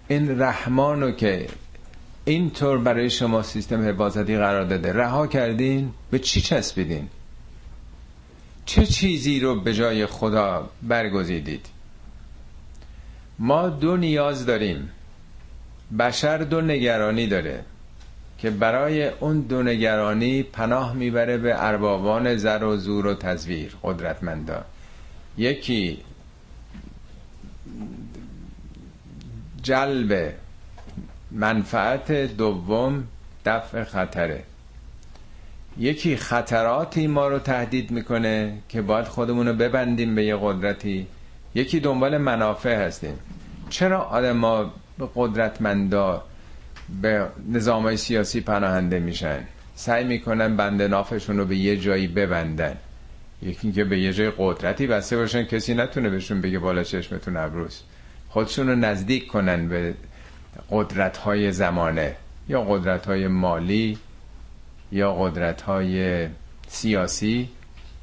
این 0.09 0.40
رحمان 0.43 1.01
رو 1.01 1.10
که 1.10 1.47
اینطور 2.24 2.78
برای 2.78 3.10
شما 3.10 3.43
سیستم 3.43 3.89
حفاظتی 3.89 4.36
قرار 4.36 4.64
داده 4.64 4.93
رها 4.93 5.26
کردین 5.26 5.90
به 6.10 6.18
چی 6.18 6.40
چسبیدین؟ 6.40 7.09
چه 8.66 8.86
چیزی 8.86 9.40
رو 9.40 9.60
به 9.60 9.74
جای 9.74 10.06
خدا 10.06 10.70
برگزیدید؟ 10.82 11.66
ما 13.39 13.68
دو 13.68 13.97
نیاز 13.97 14.47
داریم. 14.47 14.90
بشر 15.98 16.39
دو 16.39 16.60
نگرانی 16.60 17.26
داره. 17.26 17.64
که 18.43 18.51
برای 18.51 19.09
اون 19.09 19.40
دو 19.40 19.62
نگرانی 19.62 20.43
پناه 20.43 20.94
می‌بره 20.94 21.39
به 21.39 21.64
اربابان 21.64 22.36
زر 22.36 22.64
و 22.64 22.77
زور 22.77 23.06
و 23.06 23.14
تزویر 23.14 23.77
قدرتمندا 23.82 24.64
یکی 25.39 25.98
جلب 29.62 30.32
منفعت 31.31 32.12
دوم 32.12 33.05
دفع 33.44 33.85
خطره. 33.85 34.43
یکی 35.78 36.16
خطراتی 36.16 37.06
ما 37.06 37.28
رو 37.28 37.39
تهدید 37.39 37.90
می‌کنه 37.90 38.59
که 38.69 38.82
باید 38.82 39.06
خودمون 39.06 39.48
رو 39.48 39.55
ببندیم 39.55 40.14
به 40.14 40.24
یه 40.24 40.36
قدرتی. 40.36 41.06
یکی 41.55 41.81
دنبال 41.81 42.19
منافع 42.19 42.86
هستیم. 42.86 43.19
چرا 43.70 44.01
آدم 44.01 44.32
ما 44.36 44.73
به 44.98 45.09
قدرتمندا 45.14 46.24
به 47.02 47.26
نظام 47.48 47.96
سیاسی 47.96 48.40
پناهنده 48.40 48.98
میشن. 48.98 49.38
سعی 49.74 50.04
می‌کنن 50.04 50.56
بند 50.56 50.82
نافشون 50.82 51.38
رو 51.38 51.44
به 51.44 51.56
یه 51.56 51.76
جایی 51.76 52.06
ببندن. 52.06 52.76
یکی 53.42 53.59
اینکه 53.62 53.84
به 53.84 53.98
یه 53.98 54.12
جای 54.12 54.32
قدرتی 54.38 54.86
بسته 54.86 55.16
باشن 55.16 55.44
کسی 55.44 55.74
نتونه 55.74 56.10
بهشون 56.10 56.40
بگه 56.40 56.59
بالا 56.59 56.82
چشمتون 56.82 57.36
ابروز 57.36 57.80
خودشون 58.28 58.68
رو 58.68 58.76
نزدیک 58.76 59.26
کنن 59.26 59.68
به 59.68 59.94
قدرت 60.70 61.16
های 61.16 61.52
زمانه 61.52 62.16
یا 62.48 62.62
قدرت 62.62 63.06
های 63.06 63.28
مالی 63.28 63.98
یا 64.92 65.14
قدرت 65.14 65.62
های 65.62 66.28
سیاسی 66.68 67.48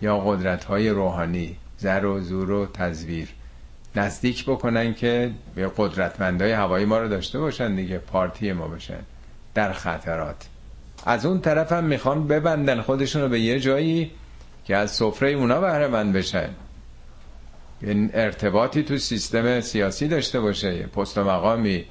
یا 0.01 0.19
قدرت 0.19 0.63
های 0.63 0.89
روحانی. 0.89 1.55
زر 1.77 2.05
و 2.05 2.19
زور 2.21 2.51
و 2.51 2.65
تزویر. 2.65 3.27
نزدیک 3.95 4.45
بکنن 4.45 4.93
که 4.93 5.31
به 5.55 5.71
قدرتمندای 5.77 6.51
هوایی 6.51 6.85
ما 6.85 6.97
رو 6.99 7.07
داشته 7.07 7.39
باشن 7.39 7.75
دیگه 7.75 7.97
پارتی 7.97 8.51
ما 8.51 8.67
بشن. 8.67 8.99
در 9.53 9.73
خطرات 9.73 10.47
از 11.05 11.25
اون 11.25 11.41
طرف 11.41 11.71
هم 11.71 11.83
می‌خوان 11.83 12.27
ببندن 12.27 12.81
خودشون 12.81 13.21
رو 13.21 13.29
به 13.29 13.39
یه 13.39 13.59
جایی 13.59 14.11
که 14.65 14.75
از 14.75 14.91
سفره 14.91 15.29
اونا 15.29 15.61
بهره 15.61 15.87
مند 15.87 16.13
بشن. 16.13 16.49
این 17.81 18.09
ارتباطی 18.13 18.83
تو 18.83 18.97
سیستم 18.97 19.61
سیاسی 19.61 20.07
داشته 20.07 20.39
باشه 20.39 20.83
پست 20.83 21.17
و 21.17 21.23
مقامی 21.23 21.85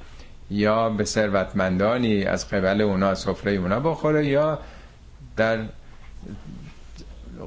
یا 0.51 0.89
به 0.89 1.05
ثروتمندانی 1.05 2.23
از 2.23 2.49
قبل 2.49 2.81
اونا 2.81 3.15
سفره 3.15 3.51
اونا 3.51 3.79
بخوره 3.79 4.27
یا 4.27 4.59
در 5.37 5.59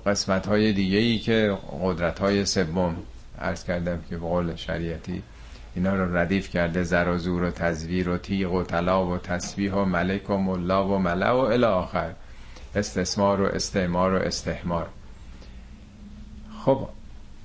قسمت 0.07 0.47
های 0.47 0.73
دیگه 0.73 0.99
ای 0.99 1.19
که 1.19 1.59
قدرت 1.83 2.19
های 2.19 2.47
سوم. 2.47 2.97
عرض 3.43 3.65
کردم 3.65 3.99
که 4.11 4.17
به 4.17 4.27
قول 4.27 4.57
شریعتی 4.57 5.23
اینا 5.75 5.95
رو 5.95 6.17
ردیف 6.17 6.51
کرده 6.51 6.83
زر 6.83 7.09
و 7.09 7.51
تزویر 7.51 8.09
و 8.09 8.19
تیغ 8.19 8.53
و 8.53 8.63
طلا 8.63 9.07
و 9.07 9.19
تسبیح 9.19 9.73
و 9.73 9.85
ملک 9.85 10.31
و 10.31 10.37
ملا 10.37 10.89
و 10.89 10.99
ملا 10.99 11.37
و 11.37 11.53
الی 11.53 11.65
آخر. 11.65 12.11
استثمار 12.75 13.41
و 13.41 13.45
استعمار 13.45 14.15
و 14.15 14.17
استحمار. 14.17 14.89
خب 16.65 16.89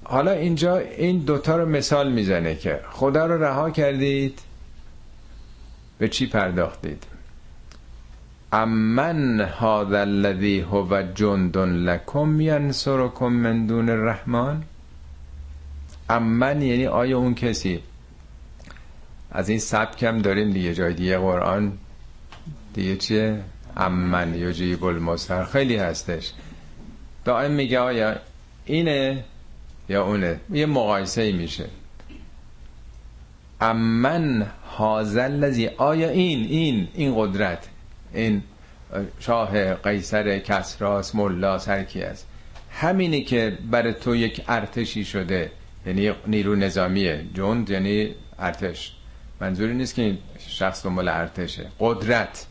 حالا 0.04 0.32
اینجا 0.32 0.78
این 0.78 1.20
دوتا 1.20 1.58
رو 1.58 1.66
مثال 1.66 2.12
می‌زنه 2.12 2.56
که 2.56 2.80
خدا 2.92 3.26
رو 3.26 3.44
رها 3.44 3.70
کردید 3.70 4.40
به 5.98 6.08
چی 6.08 6.28
پرداختید؟ 6.28 7.04
امن 8.52 9.42
هذا 9.42 10.00
الذی 10.00 10.60
هو 10.60 11.02
جند 11.16 11.58
لکم 11.58 12.42
ینصرکم 12.42 13.28
من 13.28 13.66
دون 13.66 13.90
الرحمن؟ 13.90 14.64
امن 16.10 16.62
یعنی 16.62 16.86
آیا 16.86 17.18
اون 17.18 17.36
کسی 17.36 17.80
از 19.32 19.50
این 19.50 19.60
سبکم 19.60 20.18
داریم 20.18 20.52
دیگه؟ 20.52 20.74
جای 20.74 20.94
دیگه 20.94 21.18
قرآن 21.18 21.78
دیگه 22.74 22.96
چیه؟ 22.96 23.42
امن 23.78 24.36
یا 24.36 24.52
جیب 24.52 24.84
المستر 24.84 25.44
خیلی 25.44 25.76
هستش. 25.76 26.32
دائم 27.26 27.52
میگه 27.52 27.80
آیا 27.80 28.16
اینه 28.66 29.24
یا 29.90 30.06
اونه؟ 30.06 30.40
یه 30.52 30.66
مقایسه 30.66 31.22
ای 31.22 31.32
میشه. 31.32 31.66
امن 33.62 34.48
حاضر 34.66 35.28
لذی. 35.28 35.68
آیا 35.68 36.10
این 36.10 36.46
این 36.48 36.88
این 36.94 37.14
قدرت 37.18 37.68
این 38.14 38.44
شاه 39.20 39.74
قیصر 39.74 40.40
کسراس 40.40 41.16
ملاس 41.16 41.70
هر 41.70 41.84
کی 41.84 42.02
است 42.02 42.28
همینی 42.72 43.24
که 43.24 43.58
برای 43.72 43.94
تو 43.94 44.16
یک 44.16 44.42
ارتشی 44.48 45.06
شده. 45.06 45.52
یعنی 45.88 46.12
نیرو 46.28 46.56
نظامیه. 46.56 47.26
جند 47.34 47.70
یعنی 47.70 48.16
ارتش. 48.40 48.94
منظوری 49.42 49.74
نیست 49.74 49.96
که 49.96 50.02
این 50.02 50.18
شخص 50.40 50.86
دنبال 50.86 51.08
ارتشه. 51.08 51.68
قدرت. 51.80 52.46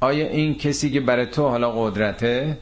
آیا 0.00 0.28
این 0.28 0.54
کسی 0.54 0.90
که 0.90 1.00
برای 1.00 1.26
تو 1.26 1.48
حالا 1.48 1.72
قدرته 1.72 2.58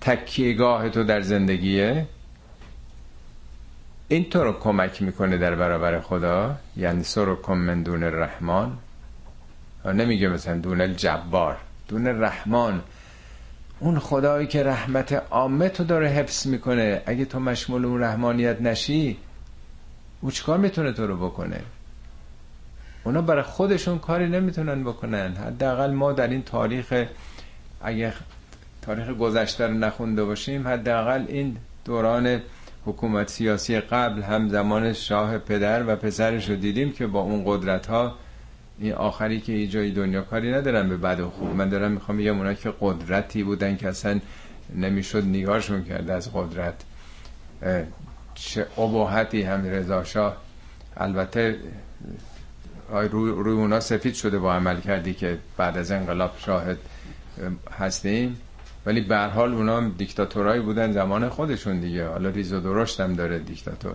تکیهگاه 0.00 0.88
تو 0.88 1.04
در 1.04 1.20
زندگیه؟ 1.20 2.06
این 4.08 4.30
تو 4.30 4.44
رو 4.44 4.52
کمک 4.52 5.02
می‌کنه 5.02 5.36
در 5.36 5.54
برابر 5.54 6.00
خدا. 6.00 6.56
یعنی 6.76 7.02
سر 7.02 7.34
کن 7.34 7.58
من 7.58 7.82
دون 7.82 8.02
رحمان 8.04 8.78
نمیگه 9.84 10.28
مثلا 10.28 10.58
دون 10.58 10.80
الجبار. 10.80 11.56
دون 11.88 12.06
رحمان 12.06 12.82
اون 13.80 13.98
خدایی 13.98 14.46
که 14.46 14.62
رحمت 14.62 15.12
عامه 15.12 15.68
تو 15.68 15.84
داره 15.84 16.08
حفظ 16.08 16.46
می‌کنه. 16.46 17.02
اگه 17.06 17.24
تو 17.24 17.40
مشمول 17.40 17.84
اون 17.84 18.00
رحمانیت 18.00 18.60
نشی 18.60 19.16
او 20.20 20.30
چکار 20.30 20.58
می‌تونه 20.58 20.92
تو 20.92 21.06
رو 21.06 21.16
بکنه؟ 21.16 21.60
اونا 23.04 23.22
برای 23.22 23.42
خودشون 23.42 23.98
کاری 23.98 24.28
نمی‌تونن 24.28 24.84
بکنن. 24.84 25.36
حداقل 25.36 25.90
ما 25.90 26.12
در 26.12 26.28
این 26.28 26.42
تاریخ 26.42 27.04
اگه 27.80 28.12
تاریخ 28.82 29.08
گذشته 29.08 29.66
رو 29.66 29.74
نخونده 29.74 30.24
باشیم 30.24 30.68
حداقل 30.68 31.24
این 31.28 31.56
دوران 31.84 32.40
حکومت 32.84 33.30
سیاسی 33.30 33.80
قبل 33.80 34.22
هم 34.22 34.48
زمان 34.48 34.92
شاه 34.92 35.38
پدر 35.38 35.84
و 35.86 35.96
پسرش 35.96 36.50
رو 36.50 36.56
دیدیم 36.56 36.92
که 36.92 37.06
با 37.06 37.20
اون 37.20 37.42
قدرت 37.46 37.86
ها 37.86 38.14
این 38.80 38.92
آخری 38.92 39.40
که 39.40 39.66
جای 39.66 39.90
دنیا 39.90 40.22
کاری 40.22 40.52
ندارن 40.52 40.88
به 40.88 40.96
بد 40.96 41.20
و 41.20 41.30
خوب. 41.30 41.54
من 41.54 41.68
دارم 41.68 41.92
می‌خوام 41.92 42.18
بگم 42.18 42.38
اونا 42.38 42.54
که 42.54 42.72
قدرتی 42.80 43.42
بودن 43.42 43.76
که 43.76 43.88
اصلا 43.88 44.20
نمی‌شد 44.76 45.24
نگاهشون 45.24 45.84
کرده 45.84 46.12
از 46.12 46.30
قدرت. 46.34 46.74
چه 48.34 48.66
اباحتی 48.78 49.42
هم 49.42 49.64
رضا 49.64 50.36
البته 50.96 51.56
روی, 52.90 53.30
روی 53.30 53.52
اونا 53.52 53.80
سفید 53.80 54.14
شده 54.14 54.38
با 54.38 54.54
عمل 54.54 54.80
کردی 54.80 55.14
که 55.14 55.38
بعد 55.56 55.78
از 55.78 55.90
انقلاب 55.90 56.34
شاهد 56.38 56.78
هستیم. 57.78 58.36
ولی 58.86 59.00
به 59.00 59.18
حال 59.18 59.54
اونا 59.54 59.88
دیکتاتورایی 59.88 60.60
بودن 60.60 60.92
زمان 60.92 61.28
خودشون 61.28 61.80
دیگه. 61.80 62.08
حالا 62.08 62.28
ریز 62.28 62.52
و 62.52 62.60
درشت 62.60 63.00
هم 63.00 63.14
داره 63.14 63.38
دیکتاتور. 63.38 63.94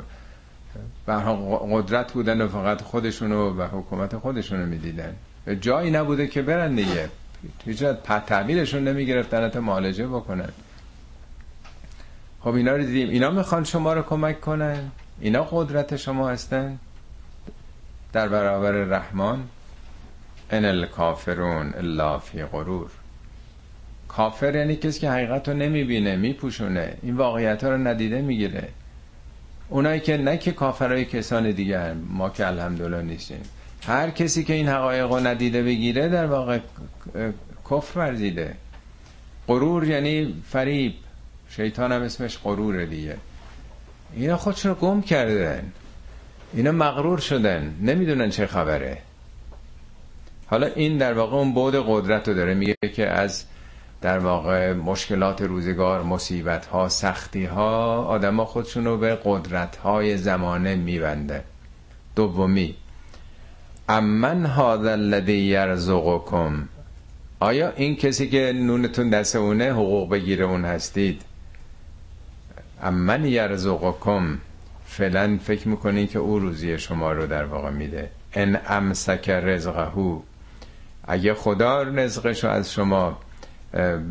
به 1.06 1.14
قدرت 1.72 2.14
بودن 2.14 2.42
و 2.42 2.48
فقط 2.48 2.82
خودشونو 2.82 3.54
و 3.58 3.68
حکومت 3.68 4.18
خودشونو 4.18 4.66
می‌دیدن. 4.66 5.16
جایی 5.62 5.92
نبوده 5.92 6.28
که 6.28 6.42
برن 6.42 6.76
دیگه. 6.76 7.10
هیچ 7.66 7.84
تعبیرشون 8.28 8.84
نمی‌گرفتن 8.84 9.50
تا 9.50 9.62
معالجه 9.62 10.08
بکنن. 10.08 10.50
خب 12.40 12.54
اینا 12.54 12.72
رو 12.76 12.84
دیدیم. 12.84 13.10
اینا 13.10 13.32
می‌خوان 13.32 13.64
شما 13.64 13.94
رو 13.94 14.02
کمک 14.02 14.42
کنن؟ 14.42 14.92
اینا 15.20 15.44
قدرت 15.44 15.96
شما 15.96 16.30
هستن؟ 16.30 16.80
در 18.14 18.28
برابر 18.28 18.72
رحمان 18.72 19.44
ان 20.52 20.66
الکافرون 20.66 21.74
الا 21.74 22.20
فی 22.20 22.44
غرور. 22.44 22.92
کافر 24.08 24.56
یعنی 24.56 24.76
کسی 24.76 25.00
که 25.00 25.12
حقیقت 25.12 25.50
رو 25.50 25.56
نمی‌بینه 25.56 26.16
میپوشونه. 26.16 26.98
این 27.02 27.16
واقعیت 27.16 27.64
ها 27.64 27.70
رو 27.70 27.78
ندیده 27.78 28.22
می‌گیره. 28.22 28.70
اونایی 29.74 30.00
که 30.00 30.18
نه 30.18 30.38
که 30.38 30.52
کافرای 30.52 31.06
کسان 31.06 31.52
دیگه 31.52 31.94
ما 31.94 32.30
که 32.30 32.48
الحمدلله 32.48 33.02
نیستیم. 33.02 33.42
هر 33.88 34.10
کسی 34.10 34.44
که 34.44 34.54
این 34.54 34.68
حقایق 34.68 35.12
رو 35.12 35.20
ندیده 35.20 35.64
بگیره 35.64 36.10
در 36.10 36.26
واقع 36.26 36.60
کفر 37.70 38.00
ورزیده. 38.00 38.56
غرور 39.48 39.88
یعنی 39.88 40.44
فریب. 40.50 40.94
شیطان 41.50 41.92
هم 41.92 42.02
اسمش 42.02 42.38
غرور 42.44 42.86
دیگه. 42.86 43.18
اینا 44.16 44.38
خودشون 44.38 44.72
رو 44.72 44.78
گم 44.78 45.02
کردن. 45.02 45.72
اینا 46.54 46.72
مغرور 46.72 47.20
شدن. 47.20 47.76
نمی‌دونن 47.82 48.30
چه 48.30 48.48
خبره. 48.48 48.98
حالا 50.46 50.68
این 50.68 50.98
در 50.98 51.14
واقع 51.14 51.38
اون 51.38 51.54
بود 51.54 51.76
قدرت 51.88 52.28
رو 52.28 52.34
داره. 52.34 52.54
میگه 52.54 52.76
که 52.96 53.10
از 53.10 53.46
در 54.04 54.20
واقع 54.20 54.74
مشکلات 54.74 55.42
روزگار 55.42 56.04
مصیبت 56.04 56.66
ها 56.66 56.90
سختی 56.90 57.46
ها 57.46 58.04
آدم 58.04 58.38
ها 58.38 58.46
خودشون 58.46 58.86
رو 58.86 58.98
به 58.98 59.18
قدرت 59.24 59.76
های 59.76 60.18
زمانه 60.18 60.76
میبنده. 60.76 61.44
دومی 62.16 62.76
امن 63.90 64.46
هذا 64.46 64.92
الذی 64.92 65.38
یرزقکم. 65.38 66.68
آیا 67.40 67.72
این 67.76 67.96
کسی 67.96 68.30
که 68.30 68.54
نونتون 68.56 69.10
دست 69.10 69.36
اونه 69.36 69.72
حقوق 69.72 70.10
بگیره 70.10 70.46
اون 70.46 70.66
هستید؟ 70.66 71.22
امن 72.82 73.26
یرزقکم. 73.26 74.38
فعلا 74.86 75.40
فکر 75.44 75.68
می‌کنین 75.68 76.08
که 76.08 76.20
او 76.20 76.40
روزی 76.40 76.80
شما 76.80 77.12
رو 77.12 77.28
در 77.28 77.46
واقع 77.46 77.70
میده. 77.70 78.10
ان 78.34 78.60
امسک 78.68 79.30
رزقهو. 79.30 80.20
اگه 81.08 81.34
خدا 81.34 81.82
رزقش 81.82 82.44
رو 82.44 82.50
از 82.50 82.74
شما 82.74 83.18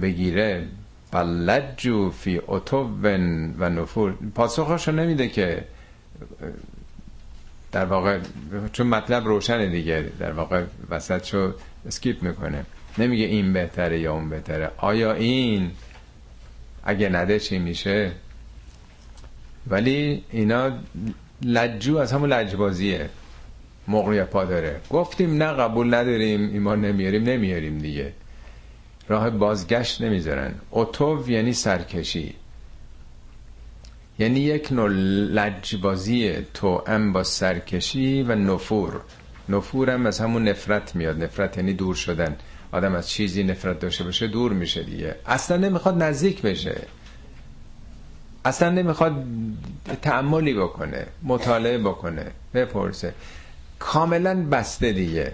بگیره. 0.02 0.64
فلجو 1.12 2.10
فی 2.10 2.40
اتو 2.46 2.88
و 3.58 3.68
نفور. 3.68 4.14
پاسخش 4.34 4.88
رو 4.88 4.94
نمیده 4.94 5.28
که 5.28 5.64
در 7.72 7.84
واقع 7.84 8.18
چون 8.72 8.86
مطلب 8.86 9.26
روشنه 9.26 9.68
دیگه. 9.68 10.10
در 10.18 10.32
واقع 10.32 10.64
وسط 10.90 11.24
شو 11.24 11.52
اسکیپ 11.86 12.22
می‌کنه. 12.22 12.64
نمیگه 12.98 13.24
این 13.24 13.52
بهتره 13.52 14.00
یا 14.00 14.12
اون 14.12 14.28
بهتره. 14.28 14.70
آیا 14.76 15.12
این 15.12 15.70
اگه 16.84 17.08
نده 17.08 17.40
چی 17.40 17.58
میشه؟ 17.58 18.12
ولی 19.66 20.24
اینا 20.30 20.70
لجو 21.42 21.96
از 21.96 22.12
همون 22.12 22.32
لجبازیه. 22.32 23.08
مقریه 23.88 24.24
پا 24.24 24.44
داره. 24.44 24.80
گفتیم 24.90 25.42
نه 25.42 25.52
قبول 25.52 25.94
نداریم. 25.94 26.52
ایمان 26.52 26.80
نمیاریم. 26.80 27.22
نمیاریم 27.22 27.78
دیگه. 27.78 28.12
راه 29.12 29.30
بازگشت 29.30 30.00
نمی‌ذارن. 30.02 30.54
اتو 30.70 31.24
یعنی 31.28 31.52
سرکشی. 31.52 32.34
یعنی 34.18 34.40
یک 34.40 34.72
نوع 34.72 34.88
لجبازی 35.38 36.36
تو 36.54 36.82
ام 36.86 37.12
با 37.12 37.22
سرکشی 37.22 38.22
و 38.22 38.34
نفور. 38.34 39.00
نفور 39.48 39.90
هم 39.90 40.06
از 40.06 40.20
همون 40.20 40.48
نفرت 40.48 40.96
میاد. 40.96 41.22
نفرت 41.24 41.56
یعنی 41.56 41.72
دور 41.72 41.94
شدن. 41.94 42.36
آدم 42.72 42.94
از 42.94 43.08
چیزی 43.10 43.44
نفرت 43.44 43.80
داشته 43.80 44.04
باشه 44.04 44.26
دور 44.26 44.52
میشه 44.52 44.82
دیگه. 44.82 45.14
اصلا 45.26 45.56
نمی‌خواد 45.56 46.02
نزدیک 46.02 46.42
بشه. 46.42 46.82
اصلا 48.44 48.70
نمی‌خواد 48.70 49.24
تعملی 50.02 50.54
بکنه. 50.54 51.06
مطالعه 51.22 51.78
بکنه. 51.78 52.26
بپرسه. 52.54 53.14
کاملا 53.78 54.34
بسته 54.50 54.92
دیگه. 54.92 55.32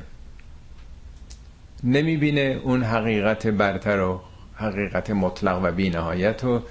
نمی‌بینه 1.85 2.61
اون 2.63 2.83
حقیقت 2.83 3.47
برتر 3.47 4.01
و 4.01 4.21
حقیقت 4.55 5.11
مطلق 5.11 5.61
و 5.63 5.73
بینهایت 5.73 6.45
و 6.45 6.63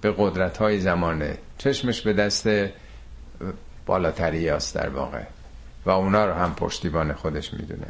به 0.00 0.14
قدرت 0.18 0.56
های 0.56 0.80
زمانه. 0.80 1.38
چشمش 1.58 2.00
به 2.00 2.12
دست 2.12 2.48
بالاتری 3.86 4.48
است 4.48 4.74
در 4.74 4.88
واقع. 4.88 5.22
و 5.86 5.90
اونا 5.90 6.26
رو 6.26 6.32
هم 6.32 6.54
پشتیبان 6.54 7.12
خودش 7.12 7.54
می‌دونه. 7.54 7.86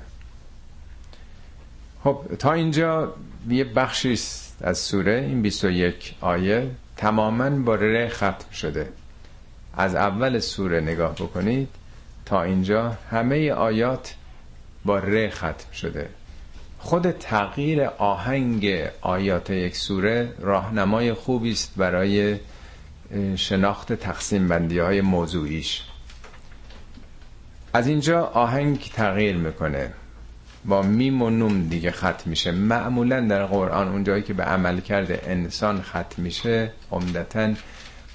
خب 2.05 2.21
تا 2.39 2.53
اینجا 2.53 3.15
یه 3.49 3.65
بخشی 3.65 4.19
از 4.61 4.79
سوره 4.79 5.13
این 5.29 5.43
21 5.43 6.15
آیه 6.21 6.71
تماما 6.97 7.51
با 7.51 7.75
ره 7.75 8.09
ختم 8.09 8.51
شده. 8.53 8.89
از 9.77 9.95
اول 9.95 10.39
سوره 10.39 10.81
نگاه 10.81 11.15
بکنید 11.15 11.69
تا 12.25 12.43
اینجا 12.43 12.97
همه 13.11 13.53
آیات 13.53 14.15
با 14.85 14.99
ره 14.99 15.31
ختم 15.31 15.73
شده. 15.73 16.09
خود 16.87 17.11
تغییر 17.11 17.85
آهنگ 17.85 18.67
آیات 19.01 19.51
یک 19.51 19.77
سوره 19.77 20.33
راهنمای 20.39 21.13
خوبی 21.13 21.51
است 21.51 21.73
برای 21.77 22.37
شناخت 23.37 23.93
تقسیم 23.93 24.49
بندی 24.49 24.79
های 24.79 25.01
موضوعیش. 25.01 25.83
از 27.73 27.87
اینجا 27.87 28.25
آهنگ 28.25 28.91
تغییر 28.95 29.37
می‌کنه. 29.37 29.93
با 30.65 30.83
میم 30.83 31.23
و 31.23 31.31
نوم 31.31 31.69
دیگه 31.69 31.91
ختم 31.91 32.31
میشه. 32.31 32.51
معمولا 32.51 33.21
در 33.21 33.47
قرآن 33.47 33.89
اونجایی 33.89 34.23
که 34.23 34.35
به 34.35 34.43
عمل 34.43 34.81
کرده 34.81 35.21
انسان 35.27 35.83
ختم 35.83 36.23
میشه 36.23 36.73
عمدتا 36.93 37.53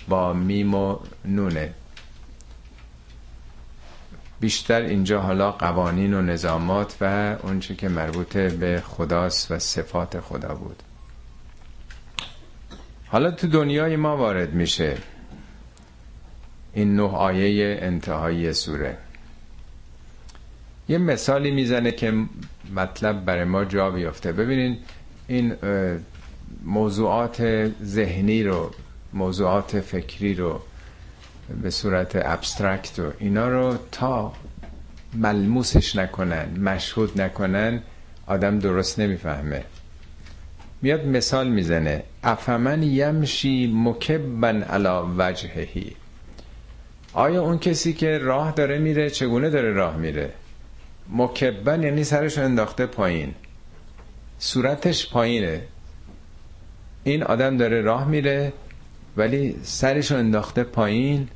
با 0.07 0.33
میم 0.33 0.73
و 0.73 0.97
نونه. 1.25 1.73
بیشتر 4.41 4.81
اینجا 4.81 5.21
حالا 5.21 5.51
قوانین 5.51 6.13
و 6.13 6.21
نظامات 6.21 6.95
و 7.01 7.35
اونچه 7.43 7.75
که 7.75 7.89
مربوط 7.89 8.37
به 8.37 8.83
خداست 8.85 9.51
و 9.51 9.59
صفات 9.59 10.19
خدا 10.19 10.55
بود. 10.55 10.83
حالا 13.07 13.31
تو 13.31 13.47
دنیای 13.47 13.95
ما 13.95 14.17
وارد 14.17 14.53
میشه 14.53 14.97
این 16.73 16.95
نه 16.95 17.03
آیه 17.03 17.77
انتهایی 17.81 18.53
سوره. 18.53 18.97
یه 20.89 20.97
مثالی 20.97 21.51
می‌زنه 21.51 21.91
که 21.91 22.13
مطلب 22.75 23.25
برای 23.25 23.43
ما 23.43 23.65
جا 23.65 23.91
بیفته. 23.91 24.31
ببینین 24.31 24.77
این 25.27 25.55
موضوعات 26.63 27.67
ذهنی 27.83 28.43
رو 28.43 28.71
موضوعات 29.13 29.79
فکری 29.79 30.33
رو 30.33 30.61
به 31.61 31.69
صورت 31.69 32.11
ابسترکت 32.15 32.99
و 32.99 33.11
اینا 33.19 33.49
رو 33.49 33.77
تا 33.91 34.33
ملموسش 35.13 35.95
نکنن 35.95 36.59
مشهود 36.59 37.21
نکنن 37.21 37.81
آدم 38.27 38.59
درست 38.59 38.99
نمی‌فهمه. 38.99 39.63
میاد 40.81 41.05
مثال 41.05 41.47
می‌زنه. 41.47 42.03
افمن 42.23 42.83
یمشی 42.83 43.73
مکبن 43.75 44.63
علا 44.63 45.05
وجههی. 45.17 45.95
آیا 47.13 47.43
اون 47.43 47.59
کسی 47.59 47.93
که 47.93 48.17
راه 48.17 48.51
داره 48.51 48.79
میره 48.79 49.09
چگونه 49.09 49.49
داره 49.49 49.71
راه 49.71 49.97
میره؟ 49.97 50.33
مکبن 51.09 51.83
یعنی 51.83 52.03
سرش 52.03 52.37
انداخته 52.37 52.85
پایین. 52.85 53.33
صورتش 54.39 55.09
پایینه. 55.09 55.61
این 57.03 57.23
آدم 57.23 57.57
داره 57.57 57.81
راه 57.81 58.07
میره 58.07 58.53
ولی 59.17 59.55
سرش 59.63 60.11
انداخته 60.11 60.63
پایین. 60.63 61.29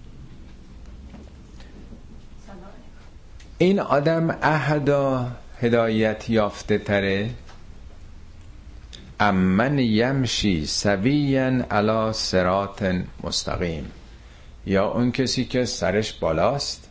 این 3.57 3.80
آدم 3.80 4.38
اهدا 4.41 5.32
هدایت 5.61 6.30
یافته 6.30 6.77
تره؟ 6.77 7.30
امن 9.19 9.80
یمشی 9.80 10.65
سویین 10.65 11.61
علا 11.61 12.14
سرات 12.14 13.03
مستقیم. 13.23 13.91
یا 14.65 14.91
اون 14.91 15.11
کسی 15.11 15.45
که 15.45 15.65
سرش 15.65 16.14
بالاست؟ 16.14 16.90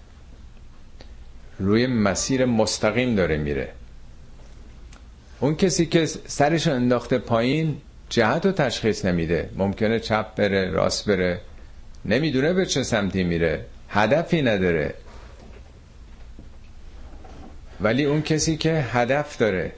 روی 1.59 1.87
مسیر 1.87 2.45
مستقیم 2.45 3.15
داره 3.15 3.37
میره. 3.37 3.69
اون 5.41 5.55
کسی 5.55 5.87
که 5.87 6.07
سرش 6.07 6.67
انداخته 6.69 7.19
پایین 7.19 7.77
جهت 8.09 8.47
رو 8.47 8.53
تشخیص 8.53 9.05
نمیده. 9.05 9.51
ممکنه 9.57 10.01
چپ 10.01 10.35
بره 10.35 10.71
راست 10.71 11.09
بره. 11.09 11.41
نمی‌دونه 12.05 12.53
به 12.53 12.67
چه 12.67 12.83
سمتی 12.83 13.25
میره. 13.25 13.65
هدفی 13.89 14.43
نداره. 14.43 14.95
ولی 17.81 18.05
اون 18.05 18.23
کسی 18.23 18.57
که 18.57 18.73
هدف 18.93 19.39
داره 19.39 19.73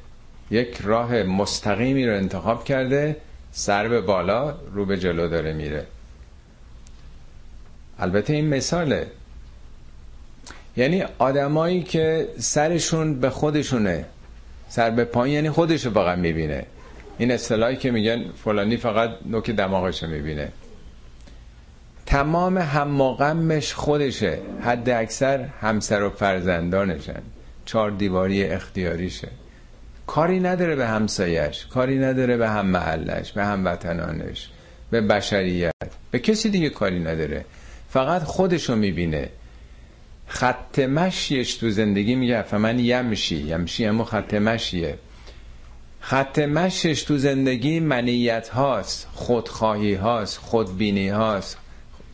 یک 0.51 0.79
راه 0.81 1.23
مستقیمی 1.23 2.07
رو 2.07 2.17
انتخاب 2.17 2.65
کرده 2.65 3.17
سر 3.53 3.89
به 3.89 4.01
بالا 4.01 4.55
رو 4.73 4.85
به 4.85 4.97
جلو 4.97 5.29
داره 5.29 5.53
میره. 5.53 5.87
البته 7.99 8.33
این 8.33 8.49
مثاله. 8.49 9.07
یعنی 10.77 11.05
آدمایی 11.19 11.83
که 11.83 12.29
سرشون 12.39 13.21
به 13.21 13.31
خودشونه 13.31 14.05
سر 14.69 14.91
به 14.91 15.05
پایین 15.05 15.35
یعنی 15.35 15.51
خودشو 15.51 15.91
فقط 15.91 16.19
می‌بینه. 16.19 16.67
این 17.19 17.31
اصطلاحی 17.31 17.77
که 17.77 17.91
میگن 17.91 18.25
فلانی 18.45 18.77
فقط 18.77 19.11
نوک 19.27 19.51
دماغشو 19.51 20.07
می‌بینه. 20.07 20.53
تمام 22.07 22.59
هم 22.59 23.03
غمش 23.03 23.75
خودشه 23.75 24.39
حد 24.61 24.91
اکثر 24.91 25.41
همسر 25.61 26.03
و 26.03 26.11
فرزندانشن. 26.11 27.23
چهار 27.67 27.91
دیواری 27.91 28.45
اختیاریشه. 28.45 29.29
کاری 30.07 30.41
نداره 30.41 30.77
به 30.77 30.87
همسایش 30.87 31.67
کاری 31.67 31.99
نداره 31.99 32.37
به 32.37 32.49
هم 32.49 32.67
محلش 32.67 33.33
به 33.33 33.45
هم 33.45 33.65
وطنانش 33.65 34.51
به 34.91 35.01
بشریت 35.01 35.73
به 36.11 36.19
کسی 36.19 36.51
دیگه 36.51 36.71
کاری 36.71 37.01
نداره. 37.01 37.45
فقط 37.91 38.23
خودشو 38.23 38.77
می‌بینه. 38.77 39.29
خط 40.27 40.79
مشیش 40.79 41.55
تو 41.55 41.71
زندگی 41.71 42.15
میگه 42.15 42.57
من 42.57 42.79
یمشی 42.79 43.37
یمشی 43.37 43.85
همون 43.85 44.05
خط 44.05 44.35
مشیه. 44.35 44.99
خط 46.01 46.39
مشیش 46.39 47.03
تو 47.03 47.19
زندگی 47.19 47.81
منیت 47.81 48.49
هاست 48.49 49.09
خودخواهی 49.13 49.95
هاست 49.95 50.39
خودبینی 50.39 51.09
هاست. 51.09 51.59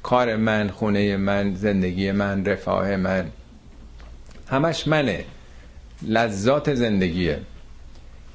کار 0.03 0.37
من 0.37 0.69
خونه 0.69 1.17
من 1.17 1.55
زندگی 1.55 2.13
من 2.13 2.45
رفاه 2.45 2.97
من. 2.97 3.31
همش 4.51 4.89
منه. 4.89 5.25
لذات 6.07 6.75
زندگیه. 6.75 7.41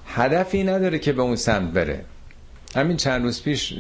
هدفی 0.07 0.63
نداره 0.63 0.99
که 0.99 1.13
به 1.13 1.21
اون 1.21 1.35
سمت 1.35 1.71
بره. 1.71 2.05
همین 2.75 2.97
چند 2.97 3.23
روز 3.23 3.43
پیش 3.43 3.73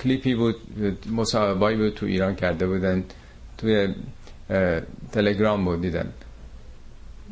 کلیپی 0.00 0.34
بود 0.34 0.56
مصاحبایی 1.12 1.76
بود 1.76 1.94
تو 1.94 2.06
ایران 2.06 2.34
کرده 2.34 2.66
بودن. 2.66 3.04
توی 3.58 3.94
تلگرام 5.12 5.64
بود 5.64 5.82
دیدم 5.82 6.06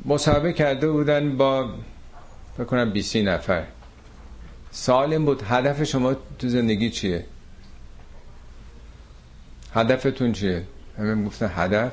مصاحبه 0.04 0.52
کرده 0.52 0.88
بودن 0.88 1.36
با 1.36 1.74
بکنم 2.58 2.90
20 2.90 3.16
نفر. 3.16 3.64
این 4.88 5.24
بود 5.24 5.42
هدف 5.42 5.84
شما 5.84 6.14
تو 6.38 6.48
زندگی 6.48 6.90
چیه؟ 6.90 7.24
هدفتون 9.74 10.32
چیه؟ 10.32 10.64
همه 10.98 11.24
گفتن 11.24 11.50
هدف. 11.54 11.92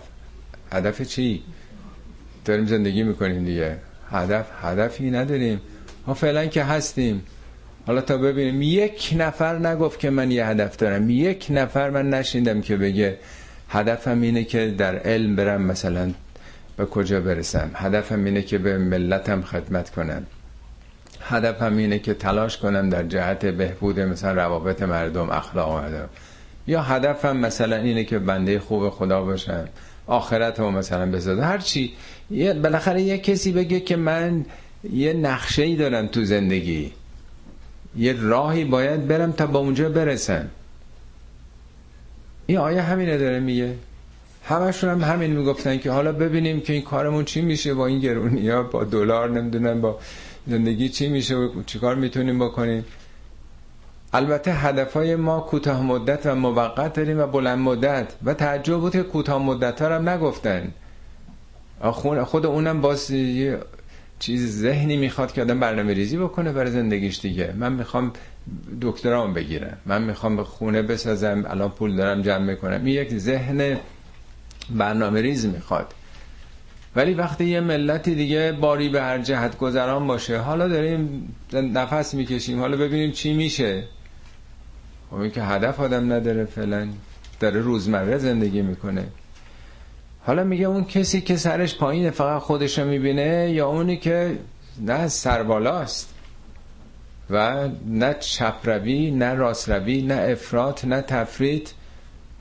هدف 0.71 1.01
چی؟ 1.01 1.43
داریم 2.45 2.65
زندگی 2.65 3.03
می‌کنیم 3.03 3.45
دیگه. 3.45 3.77
هدف 4.11 4.45
هدفی 4.61 5.11
نداریم. 5.11 5.61
ما 6.07 6.13
فعلا 6.13 6.45
که 6.45 6.63
هستیم. 6.63 7.23
حالا 7.87 8.01
تا 8.01 8.17
ببینیم. 8.17 8.61
یک 8.61 9.13
نفر 9.17 9.57
نگفت 9.57 9.99
که 9.99 10.09
من 10.09 10.31
یه 10.31 10.45
هدف 10.47 10.77
دارم. 10.77 11.09
یک 11.09 11.47
نفر 11.49 11.89
من 11.89 12.09
نشیندم 12.09 12.61
که 12.61 12.77
بگه 12.77 13.17
هدفم 13.69 14.21
اینه 14.21 14.43
که 14.43 14.67
در 14.77 14.95
علم 14.95 15.35
برم 15.35 15.61
مثلا 15.61 16.11
به 16.77 16.85
کجا 16.85 17.21
برسم. 17.21 17.71
هدفم 17.73 18.25
اینه 18.25 18.41
که 18.41 18.57
به 18.57 18.77
ملتم 18.77 19.41
خدمت 19.41 19.89
کنم. 19.89 20.25
هدفم 21.21 21.77
اینه 21.77 21.99
که 21.99 22.13
تلاش 22.13 22.57
کنم 22.57 22.89
در 22.89 23.03
جهت 23.03 23.45
بهبود 23.45 23.99
مثلا 23.99 24.33
روابط 24.33 24.81
مردم 24.81 25.29
اخلاق 25.29 25.71
مردم. 25.71 26.09
یا 26.67 26.81
هدفم 26.81 27.37
مثلا 27.37 27.75
اینه 27.75 28.03
که 28.03 28.19
بنده 28.19 28.59
خوب 28.59 28.89
خدا 28.89 29.21
باشم. 29.21 29.67
آخرت 30.07 30.59
رو 30.59 30.71
مثلا 30.71 31.11
بسازم. 31.11 31.41
هر 31.41 31.57
چی. 31.57 31.93
بالاخره 32.63 33.01
یه 33.01 33.17
کسی 33.17 33.51
بگه 33.51 33.79
که 33.79 33.95
من 33.95 34.45
یه 34.93 35.13
نقشه 35.13 35.63
ای 35.63 35.75
دارم 35.75 36.07
تو 36.07 36.23
زندگی. 36.23 36.91
یه 37.97 38.13
راهی 38.13 38.65
باید 38.65 39.07
برم 39.07 39.31
تا 39.31 39.47
با 39.47 39.59
اونجا 39.59 39.89
برسم. 39.89 40.47
این 42.45 42.57
آیه 42.57 42.81
همینه 42.81 43.17
داره 43.17 43.39
میگه. 43.39 43.73
همشون 44.43 44.89
هم 44.89 45.01
همین 45.13 45.31
می‌گفتن 45.31 45.77
که 45.77 45.91
حالا 45.91 46.11
ببینیم 46.11 46.61
که 46.61 46.73
این 46.73 46.81
کارمون 46.81 47.25
چی 47.25 47.41
میشه 47.41 47.73
با 47.73 47.87
این 47.87 47.99
گرونی 47.99 48.49
ها 48.49 48.63
با 48.63 48.83
دلار 48.83 49.29
نمی‌دونم 49.29 49.81
با 49.81 49.99
زندگی 50.47 50.89
چی 50.89 51.09
میشه 51.09 51.35
و 51.35 51.63
چیکار 51.63 51.95
می‌تونیم 51.95 52.39
بکنیم. 52.39 52.85
البته 54.13 54.53
هدفهای 54.53 55.15
ما 55.15 55.39
کوتاه 55.39 55.83
مدت 55.83 56.25
و 56.25 56.35
موقت 56.35 56.93
داریم 56.93 57.19
و 57.19 57.27
بلند 57.27 57.59
مدت. 57.59 58.07
و 58.23 58.33
تعجب 58.33 58.77
بود 58.77 58.91
که 58.91 59.03
کوتاه 59.03 59.43
مدت 59.43 59.81
ها 59.81 59.95
هم 59.95 60.09
نگفتن. 60.09 60.71
خود 62.25 62.45
اونم 62.45 62.81
باز 62.81 63.11
یه 63.11 63.59
چیز 64.19 64.61
ذهنی 64.61 64.97
می‌خواد 64.97 65.33
که 65.33 65.41
آدم 65.41 65.59
برنامه 65.59 65.93
ریزی 65.93 66.17
بکنه 66.17 66.51
برای 66.51 66.71
زندگیش 66.71 67.19
دیگه. 67.19 67.53
من 67.57 67.73
می‌خوام 67.73 68.13
دکترام 68.81 69.33
بگیرم. 69.33 69.77
من 69.85 70.03
می‌خوام 70.03 70.43
خونه 70.43 70.81
بسازم. 70.81 71.45
الان 71.47 71.69
پول 71.69 71.95
دارم 71.95 72.21
جمع 72.21 72.45
می‌کنم. 72.45 72.85
این 72.85 72.87
یک 72.87 73.17
ذهن 73.17 73.77
برنامه 74.69 75.21
ریز 75.21 75.45
می‌خواد. 75.45 75.93
ولی 76.95 77.13
وقتی 77.13 77.45
یه 77.45 77.59
ملتی 77.59 78.15
دیگه 78.15 78.51
باری 78.51 78.89
به 78.89 79.01
هر 79.01 79.19
جهت 79.19 79.57
گذران 79.57 80.07
باشه 80.07 80.37
حالا 80.37 80.67
داریم 80.67 81.35
نفس 81.53 82.13
می‌کشیم. 82.13 82.59
حالا 82.59 82.77
ببینیم 82.77 83.11
چی 83.11 83.33
میشه. 83.33 83.83
خب 85.11 85.31
که 85.31 85.43
هدف 85.43 85.79
آدم 85.79 86.13
نداره 86.13 86.45
فعلا. 86.45 86.87
داره 87.39 87.59
روزمره 87.59 88.17
زندگی 88.17 88.61
می‌کنه. 88.61 89.07
حالا 90.25 90.43
میگه 90.43 90.65
اون 90.65 90.83
کسی 90.83 91.21
که 91.21 91.37
سرش 91.37 91.77
پایینه 91.77 92.09
فقط 92.11 92.41
خودشو 92.41 92.85
می‌بینه 92.85 93.51
یا 93.51 93.67
اونی 93.67 93.97
که 93.97 94.37
نه 94.81 95.07
سربالاست 95.07 96.13
و 97.29 97.67
نه 97.87 98.13
چپروی 98.13 99.11
نه 99.11 99.33
راستروی 99.33 100.01
نه 100.01 100.13
افراط 100.13 100.85
نه 100.85 101.01
تفرید 101.01 101.73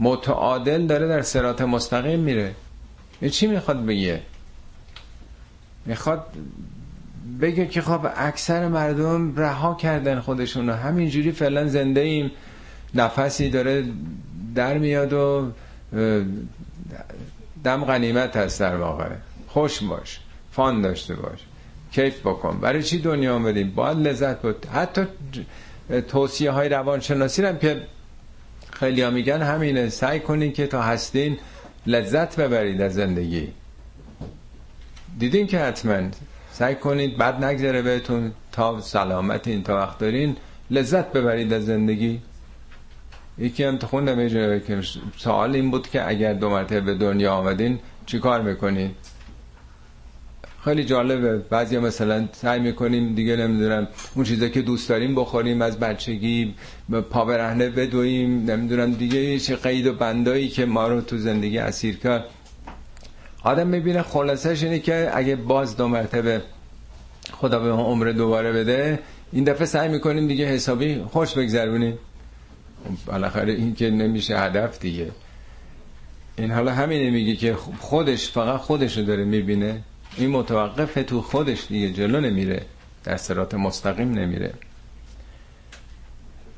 متعادل 0.00 0.86
داره 0.86 1.08
در 1.08 1.22
سرات 1.22 1.62
مستقیم 1.62 2.20
میره. 2.20 2.54
چی 3.30 3.46
می‌خواد 3.46 3.86
بگه؟ 3.86 4.20
می‌خواد 5.86 6.26
بگه 7.40 7.66
که 7.66 7.80
خب 7.82 8.06
اکثر 8.16 8.68
مردم 8.68 9.36
رها 9.36 9.74
کردن 9.74 10.20
خودشون 10.20 10.68
همینجوری 10.68 11.32
فعلا 11.32 11.68
زنده 11.68 12.00
ایم. 12.00 12.30
نفسی 12.94 13.50
داره 13.50 13.84
در 14.54 14.78
میاد 14.78 15.12
و 15.12 15.52
دم 17.64 17.84
غنیمت 17.84 18.36
هست 18.36 18.60
در 18.60 18.76
واقع. 18.76 19.08
خوش 19.48 19.82
باش. 19.82 20.20
فان 20.52 20.82
داشته 20.82 21.14
باش. 21.14 21.38
کیف 21.92 22.20
بکن. 22.20 22.58
برای 22.60 22.82
چی 22.82 22.98
دنیا 22.98 23.34
آمدیم 23.34 23.70
باید 23.70 23.98
لذت 23.98 24.42
بود. 24.42 24.66
حتی 24.66 25.02
توصیه 26.08 26.50
های 26.50 26.68
روانشناسی 26.68 27.44
هم 27.44 27.58
که 27.58 27.82
خیلی 28.72 29.02
ها 29.02 29.10
میگن 29.10 29.42
همینه. 29.42 29.88
سعی 29.88 30.20
کنین 30.20 30.52
که 30.52 30.66
تا 30.66 30.82
هستین 30.82 31.38
لذت 31.86 32.40
ببرید 32.40 32.82
از 32.82 32.94
زندگی. 32.94 33.48
دیدین 35.18 35.46
که 35.46 35.58
حتما. 35.58 36.08
سعی 36.52 36.74
کنید 36.74 37.16
بعد 37.18 37.44
نگذره 37.44 37.82
بهتون. 37.82 38.32
تا 38.52 38.80
سلامتین 38.80 39.62
تا 39.62 39.76
وقت 39.76 39.98
دارین 39.98 40.36
لذت 40.70 41.12
ببرید 41.12 41.52
از 41.52 41.64
زندگی. 41.66 42.20
یکی 43.38 43.64
هم 43.64 43.78
خوندم 43.78 44.28
که 44.58 44.80
سوال 45.16 45.54
این 45.54 45.70
بود 45.70 45.90
که 45.90 46.08
اگر 46.08 46.32
دو 46.32 46.50
مرتبه 46.50 46.80
به 46.80 46.94
دنیا 46.94 47.32
آمدین 47.32 47.78
چی 48.06 48.18
کار 48.18 48.42
می‌کنین؟ 48.42 48.90
خیلی 50.64 50.84
جالبه. 50.84 51.38
بعضی 51.38 51.78
مثلا 51.78 52.28
سعی 52.32 52.60
می‌کنیم 52.60 53.14
دیگه 53.14 53.36
نمی‌دونم 53.36 53.88
اون 54.14 54.24
چیزا 54.24 54.48
که 54.48 54.62
دوست 54.62 54.88
داریم 54.88 55.14
بخوریم 55.14 55.62
از 55.62 55.78
بچگی 55.78 56.54
پا 57.10 57.24
برهنه 57.24 57.68
بدویم 57.68 58.50
نمی‌دونم 58.50 58.92
دیگه 58.92 59.38
چه 59.38 59.56
قید 59.56 59.86
و 59.86 59.92
بندایی 59.92 60.48
که 60.48 60.66
ما 60.66 60.88
رو 60.88 61.00
تو 61.00 61.18
زندگی 61.18 61.58
اسیر 61.58 61.96
کرد. 61.96 62.24
آدم 63.42 63.66
می‌بینه 63.66 64.02
خلاصش 64.02 64.62
اینه 64.62 64.78
که 64.78 65.10
اگه 65.14 65.36
باز 65.36 65.76
دو 65.76 65.88
مرتبه 65.88 66.42
خدا 67.32 67.58
به 67.58 67.72
ما 67.72 67.82
عمر 67.82 68.06
دوباره 68.06 68.52
بده 68.52 68.98
این 69.32 69.44
دفعه 69.44 69.66
سعی 69.66 69.88
می‌کنیم 69.88 70.28
دیگه 70.28 70.46
حسابی 70.46 71.02
خوش 71.10 71.34
بگذرونیم. 71.34 71.98
بالاخره 73.06 73.52
این 73.52 73.74
که 73.74 73.90
نمیشه 73.90 74.38
هدف 74.38 74.78
دیگه. 74.78 75.10
این 76.36 76.50
حالا 76.50 76.72
همینه 76.74 77.10
میگه 77.10 77.36
که 77.36 77.54
خودش 77.80 78.30
فقط 78.30 78.60
خودش 78.60 78.98
داره 78.98 79.24
می‌بینه. 79.24 79.82
این 80.16 80.30
متوقفه 80.30 81.02
تو 81.02 81.22
خودش 81.22 81.66
دیگه 81.68 81.92
جلو 81.92 82.20
نمیره. 82.20 82.62
در 83.04 83.16
سرات 83.16 83.54
مستقیم 83.54 84.12
نمیره. 84.12 84.54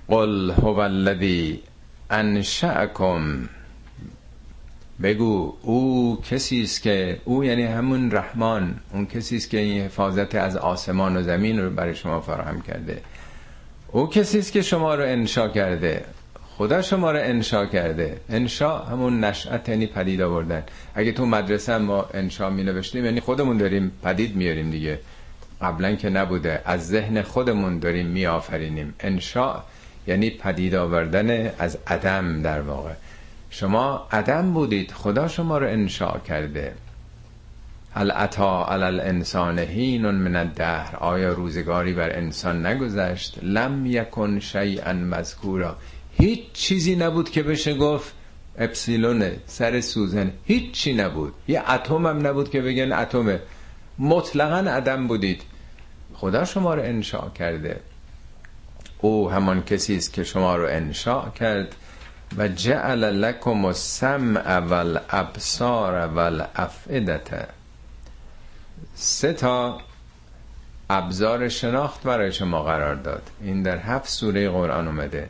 قل 0.09 0.51
هو 0.51 0.79
الذی 0.79 1.63
انشأکم. 2.11 3.49
بگو 5.03 5.57
او 5.63 6.19
کسی 6.31 6.63
است 6.63 6.83
که 6.83 7.21
او 7.25 7.45
یعنی 7.45 7.63
همون 7.63 8.11
رحمان 8.11 8.81
اون 8.93 9.07
کسی 9.07 9.37
است 9.37 9.51
که 9.51 9.59
این 9.59 9.83
حفاظت 9.83 10.35
از 10.35 10.57
آسمان 10.57 11.17
و 11.17 11.23
زمین 11.23 11.61
رو 11.61 11.71
برای 11.71 11.95
شما 11.95 12.21
فراهم 12.21 12.61
کرده. 12.61 13.03
او 13.93 14.07
کسی 14.07 14.39
است 14.39 14.53
که 14.53 14.63
شما 14.63 14.95
رو 14.95 15.03
انشا 15.03 15.49
کرده. 15.49 16.05
خدا 16.59 16.83
شما 16.83 17.13
رو 17.13 17.19
انشا 17.19 17.67
کرده. 17.67 18.21
انشا 18.29 18.79
همون 18.79 19.25
نشأت 19.25 19.69
یعنی 19.69 19.87
پدید 19.87 20.23
آوردن. 20.23 20.63
اگه 20.95 21.13
تو 21.13 21.27
مدرسه 21.27 21.79
ما 21.79 22.07
انشا 22.15 22.51
می 22.51 22.63
نوشتیم 22.65 23.05
یعنی 23.05 23.21
خودمون 23.21 23.57
داریم 23.57 23.93
پدید 24.03 24.37
میاریم 24.37 24.71
دیگه. 24.71 24.99
قبلا 25.63 25.95
که 25.95 26.11
نبوده. 26.11 26.63
از 26.65 26.89
ذهن 26.89 27.23
خودمون 27.23 27.79
داریم 27.79 28.07
می 28.07 28.27
آفرینیم 28.27 28.95
انشا 29.01 29.63
یعنی 30.07 30.31
پدید 30.31 30.75
آوردن 30.75 31.53
از 31.59 31.79
عدم 31.87 32.43
در 32.43 32.61
واقع. 32.61 32.93
شما 33.51 34.07
عدم 34.13 34.53
بودید. 34.53 34.93
خدا 34.93 35.29
شما 35.29 35.59
رو 35.59 35.67
انشا 35.67 36.19
کرده. 36.29 36.75
هل 37.95 38.11
عطا 38.11 38.67
علی 38.67 38.83
الانسان 38.83 39.65
من 40.13 40.37
الدهر. 40.37 40.97
آیا 40.97 41.33
روزگاری 41.33 41.93
بر 41.93 42.17
انسان 42.17 42.67
نگذشت؟ 42.67 43.39
لم 43.43 43.87
یکن 43.87 44.41
شیئا 44.41 44.93
مذکورا. 44.93 45.77
هیچ 46.19 46.53
چیزی 46.53 46.97
نبود 46.97 47.31
که 47.31 47.43
بشه 47.43 47.75
گفت 47.75 48.13
اپسیلونه 48.59 49.37
سر 49.47 49.81
سوزن. 49.81 50.33
هیچ 50.45 50.73
چی 50.73 50.93
نبود. 50.93 51.35
یه 51.49 51.71
اتم 51.71 52.07
هم 52.07 52.27
نبود 52.27 52.51
که 52.51 52.61
بگن 52.61 52.93
اتمه. 52.93 53.41
مطلقا 53.99 54.71
عدم 54.71 55.07
بودید. 55.07 55.43
خدا 56.15 56.45
شما 56.45 56.75
رو 56.75 56.83
انشاء 56.83 57.29
کرده. 57.29 57.81
او 59.01 59.31
همان 59.31 59.63
کسی 59.63 59.97
است 59.97 60.13
که 60.13 60.25
شما 60.25 60.57
رو 60.57 60.67
انشاء 60.69 61.31
کرد. 61.31 61.75
و 62.39 62.49
جعل 62.49 63.05
لکم 63.05 63.65
السمع 63.65 64.59
والابصار 64.59 66.07
والافئده 66.07 67.49
سه 68.95 69.33
تا 69.33 69.79
ابزار 70.91 71.49
شناخت 71.49 72.03
برای 72.03 72.33
شما 72.33 72.63
قرار 72.63 72.95
داد. 72.95 73.23
این 73.41 73.63
در 73.63 73.79
هفت 73.79 74.09
سوره 74.09 74.51
قرآن 74.51 74.89
اومده. 74.89 75.29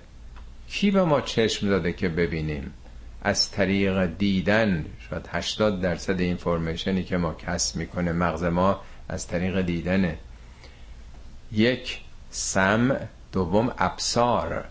کی 0.68 0.90
به 0.90 1.04
ما 1.04 1.20
چشم 1.20 1.68
داده 1.68 1.92
که 1.92 2.08
ببینیم؟ 2.08 2.74
از 3.22 3.50
طریق 3.50 4.06
دیدن 4.06 4.84
شاید 5.10 5.28
80 5.32 5.80
درصد 5.80 6.20
اینفورمیشنی 6.20 7.04
که 7.04 7.16
ما 7.16 7.34
کسب 7.34 7.76
می‌کنه 7.76 8.12
مغز 8.12 8.44
ما 8.44 8.80
از 9.08 9.26
طریق 9.26 9.60
دیدنه. 9.60 10.18
یک 11.52 12.00
سم. 12.30 13.08
دوم 13.32 13.74
ابسار. 13.78 14.64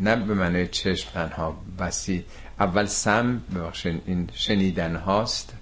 نه 0.00 0.16
به 0.16 0.34
معنی 0.34 0.66
چشم 0.66 1.10
تنها 1.10 1.56
وسیع 1.78 2.24
اول 2.60 2.86
سم 2.86 3.40
ببخشید 3.54 4.02
این 4.06 4.28
شنیدن 4.32 4.96
هاست. 4.96 5.52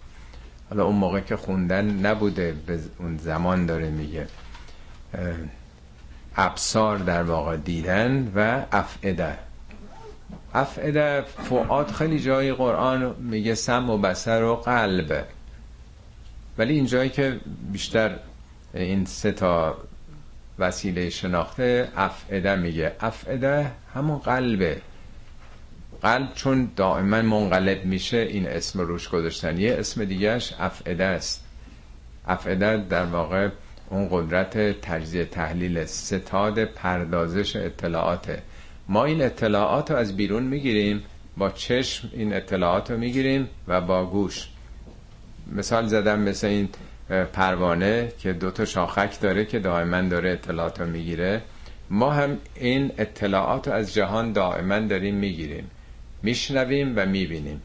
حالا 0.71 0.85
اون 0.85 0.97
موقع 0.97 1.21
که 1.21 1.37
خوندن 1.37 2.07
نبوده 2.07 2.53
به 2.67 2.81
اون 2.99 3.17
زمان 3.17 3.67
داره 3.67 3.91
میگه. 3.91 4.27
ابسار 6.37 6.99
در 6.99 7.23
واقع 7.23 7.57
دیدن 7.57 8.33
و 8.35 8.63
افعده. 8.73 9.39
افعده 10.55 11.23
فعاد 11.23 11.91
خیلی 11.91 12.21
جای 12.21 12.53
قرآن 12.53 13.15
میگه 13.19 13.55
سم 13.55 13.91
و 13.91 13.99
بسر 13.99 14.43
و 14.43 14.57
قلب. 14.57 15.25
ولی 16.59 16.75
این 16.75 16.87
جایی 16.87 17.11
که 17.11 17.41
بیشتر 17.73 18.17
این 18.75 19.05
سه 19.05 19.33
تا 19.33 19.77
وسیله 20.59 21.11
شناخته 21.11 21.89
افعده 21.97 22.55
میگه. 22.55 22.97
افعده 23.01 23.73
همون 23.95 24.19
قلبه. 24.19 24.81
قلب 26.03 26.35
چون 26.35 26.71
دائما 26.77 27.23
منقلب 27.23 27.85
میشه 27.85 28.17
این 28.17 28.49
اسم 28.49 28.81
روش 28.81 29.09
گذاشتن. 29.09 29.59
یه 29.59 29.75
اسم 29.75 30.05
دیگهش 30.05 30.55
افعده 30.59 31.05
است. 31.05 31.45
افعده 32.27 32.77
در 32.77 33.05
واقع 33.05 33.49
اون 33.91 34.09
قدرت 34.11 34.81
تجزیه 34.81 35.25
تحلیل 35.25 35.85
ستاد 35.85 36.65
پردازش 36.65 37.57
اطلاعاته. 37.57 38.43
ما 38.89 39.05
این 39.05 39.23
اطلاعات 39.23 39.91
رو 39.91 39.97
از 39.97 40.17
بیرون 40.17 40.43
می‌گیریم 40.43 41.03
با 41.37 41.51
چشم 41.51 42.11
این 42.13 42.35
اطلاعات 42.35 42.91
رو 42.91 42.99
می‌گیریم 42.99 43.49
و 43.69 43.81
با 43.81 44.07
گوش. 44.07 44.49
مثال 45.53 45.87
زدم 45.87 46.21
مثل 46.21 46.47
این 46.47 46.69
پروانه 47.33 48.13
که 48.19 48.33
دو 48.33 48.51
تا 48.51 48.65
شاخک 48.65 49.21
داره 49.21 49.45
که 49.45 49.59
دائما 49.59 50.03
داره 50.03 50.31
اطلاعات 50.31 50.81
رو 50.81 50.87
می‌گیره. 50.87 51.43
ما 51.91 52.11
هم 52.11 52.39
این 52.55 52.93
اطلاعات 52.99 53.69
رو 53.69 53.75
از 53.75 53.95
جهان 53.95 54.33
دائما 54.33 54.79
داریم 54.79 55.15
می‌گیریم 55.15 55.71
میشنویم 56.23 56.93
و 56.97 57.07
می‌بینیم. 57.07 57.63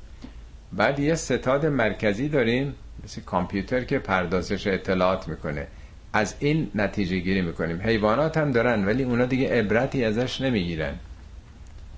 بعد 0.74 1.00
یه 1.00 1.16
ستاد 1.16 1.66
مرکزی 1.66 2.30
داریم 2.30 2.76
مثل 3.04 3.22
کامپیوتر 3.22 3.84
که 3.84 4.00
پردازش 4.00 4.68
اطلاعات 4.68 5.28
می‌کنه. 5.28 5.68
از 6.14 6.36
این 6.40 6.72
نتیجه 6.76 7.20
گیری 7.20 7.42
می‌کنیم. 7.42 7.82
حیوانات 7.82 8.38
هم 8.38 8.52
دارن 8.52 8.86
ولی 8.86 9.04
اونا 9.04 9.26
دیگه 9.26 9.60
عبرتی 9.60 10.06
ازش 10.06 10.42
نمی‌گیرن. 10.42 10.96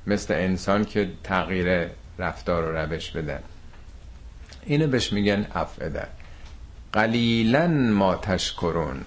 مثل 0.08 0.34
انسان 0.34 0.86
که 0.86 1.10
تغییر 1.24 1.88
رفتار 2.20 2.72
و 2.72 2.78
روش 2.78 3.12
بدن 3.12 3.40
اینو 4.66 4.88
بهش 4.88 5.14
میگن 5.14 5.48
افعده 5.56 6.08
قلیلا 6.94 7.68
ما 7.68 8.16
تشکرون. 8.16 9.02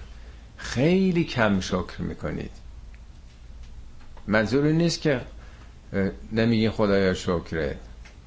خیلی 0.57 1.23
کم 1.23 1.59
شکر 1.59 2.01
می‌کنید. 2.01 2.51
منظور 4.27 4.71
نیست 4.71 5.01
که 5.01 5.21
نمیگی 6.31 6.69
خدایا 6.69 7.13
شکره. 7.13 7.77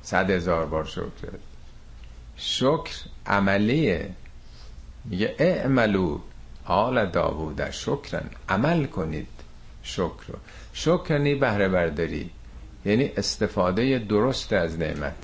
صد 0.02 0.31
هزار 0.31 0.66
بار 0.66 0.85
شکره. 0.85 1.39
شکر 2.36 2.94
عملیه. 3.27 4.11
میگه 5.05 5.35
اعملو 5.39 6.20
آل 6.70 7.06
داوود 7.06 7.70
شکرن 7.70 8.30
عمل 8.48 8.86
کنید 8.86 9.26
شکر 9.82 10.24
رو. 10.28 10.38
شکر 10.72 11.10
یعنی 11.10 11.34
بهره 11.34 11.68
برداری 11.68 12.30
یعنی 12.84 13.10
استفاده 13.16 13.98
درست 13.98 14.52
از 14.52 14.78
نعمت. 14.78 15.14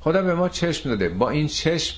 خدا 0.00 0.22
به 0.22 0.34
ما 0.34 0.48
چشم 0.48 0.88
داده. 0.88 1.08
با 1.08 1.30
این 1.30 1.46
چشم 1.46 1.96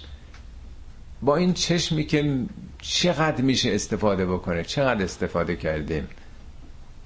با 1.23 1.37
این 1.37 1.53
چشمی 1.53 2.05
که 2.05 2.39
چقدر 2.83 3.43
میشه 3.43 3.75
استفاده 3.75 4.27
بکنه 4.27 4.63
چقدر 4.63 5.05
استفاده 5.05 5.57
کردیم؟ 5.57 6.09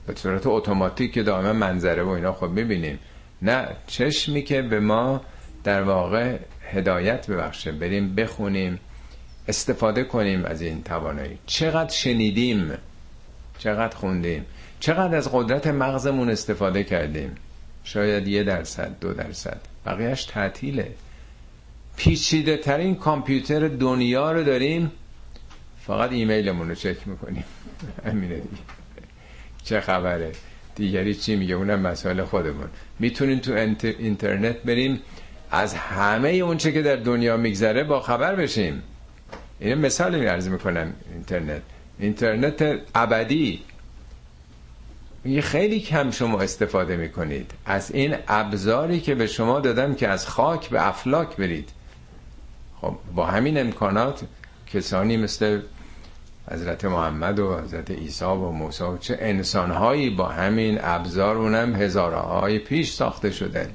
به 0.06 0.14
صورت 0.14 0.46
اتوماتیک 0.46 1.12
که 1.12 1.22
دائما 1.22 1.52
منظره 1.52 2.02
و 2.02 2.08
اینا 2.08 2.32
خب 2.32 2.48
می‌بینیم. 2.48 2.98
نه 3.42 3.68
چشمی 3.86 4.42
که 4.42 4.62
به 4.62 4.80
ما 4.80 5.20
در 5.64 5.82
واقع 5.82 6.38
هدایت 6.72 7.30
ببخشه. 7.30 7.72
بریم 7.72 8.14
بخونیم. 8.14 8.78
استفاده 9.48 10.04
کنیم 10.04 10.44
از 10.44 10.62
این 10.62 10.82
توانایی. 10.82 11.38
چقدر 11.46 11.90
شنیدیم 11.90 12.72
چقدر 13.58 13.96
خوندیم 13.96 14.46
چقدر 14.80 15.16
از 15.16 15.28
قدرت 15.32 15.66
مغزمون 15.66 16.30
استفاده 16.30 16.84
کردیم. 16.84 17.34
شاید 17.84 18.28
یه 18.28 18.42
درصد 18.42 18.96
دو 19.00 19.12
درصد. 19.12 19.60
بقیهش 19.86 20.24
تعطیله. 20.24 20.90
پیچیده 21.96 22.56
ترین 22.56 22.94
کامپیوتر 22.94 23.68
دنیا 23.68 24.32
رو 24.32 24.44
داریم. 24.44 24.92
فقط 25.86 26.12
ایمیلمون 26.12 26.68
رو 26.68 26.74
چک 26.74 27.08
می‌کنیم. 27.08 27.44
همینه 28.06 28.34
دیگه. 28.50 28.62
چه 29.64 29.80
خبره؟ 29.80 30.32
دیگری 30.74 31.14
چی 31.14 31.36
میگه؟ 31.36 31.54
اونم 31.54 31.80
مسائل 31.80 32.24
خودمون. 32.24 32.68
می‌تونیم 32.98 33.38
تو 33.38 33.54
اینترنت 33.98 34.56
بریم. 34.62 35.00
از 35.50 35.74
همه 35.74 36.28
اونچه 36.28 36.72
که 36.72 36.82
در 36.82 36.96
دنیا 36.96 37.36
میگذره 37.36 37.84
با 37.84 38.00
خبر 38.00 38.34
بشیم. 38.34 38.82
این 39.60 39.74
مثال 39.74 40.20
میارز 40.20 40.48
می‌کنم 40.48 40.92
اینترنت. 41.14 41.62
اینترنت 41.98 42.80
ابدی. 42.94 43.62
یه 45.24 45.40
خیلی 45.40 45.80
کم 45.80 46.10
شما 46.10 46.40
استفاده 46.40 46.96
می‌کنید. 46.96 47.50
از 47.66 47.90
این 47.90 48.16
ابزاری 48.28 49.00
که 49.00 49.14
به 49.14 49.26
شما 49.26 49.60
دادم 49.60 49.94
که 49.94 50.08
از 50.08 50.26
خاک 50.26 50.68
به 50.68 50.88
افلاک 50.88 51.36
برید. 51.36 51.68
خب 52.80 52.96
با 53.14 53.26
همین 53.26 53.58
امکانات 53.58 54.20
کسانی 54.66 55.16
مثل 55.16 55.60
حضرت 56.50 56.84
محمد 56.84 57.38
و 57.38 57.58
حضرت 57.58 57.90
عیسی 57.90 58.24
و 58.24 58.50
موسی 58.50 58.84
و 58.84 58.96
چه 58.96 59.18
انسانهایی 59.20 60.10
با 60.10 60.28
همین 60.28 60.78
ابزار 60.82 61.36
اونم 61.36 61.74
هزارهای 61.74 62.58
پیش 62.58 62.92
ساخته 62.92 63.30
شده 63.30 63.70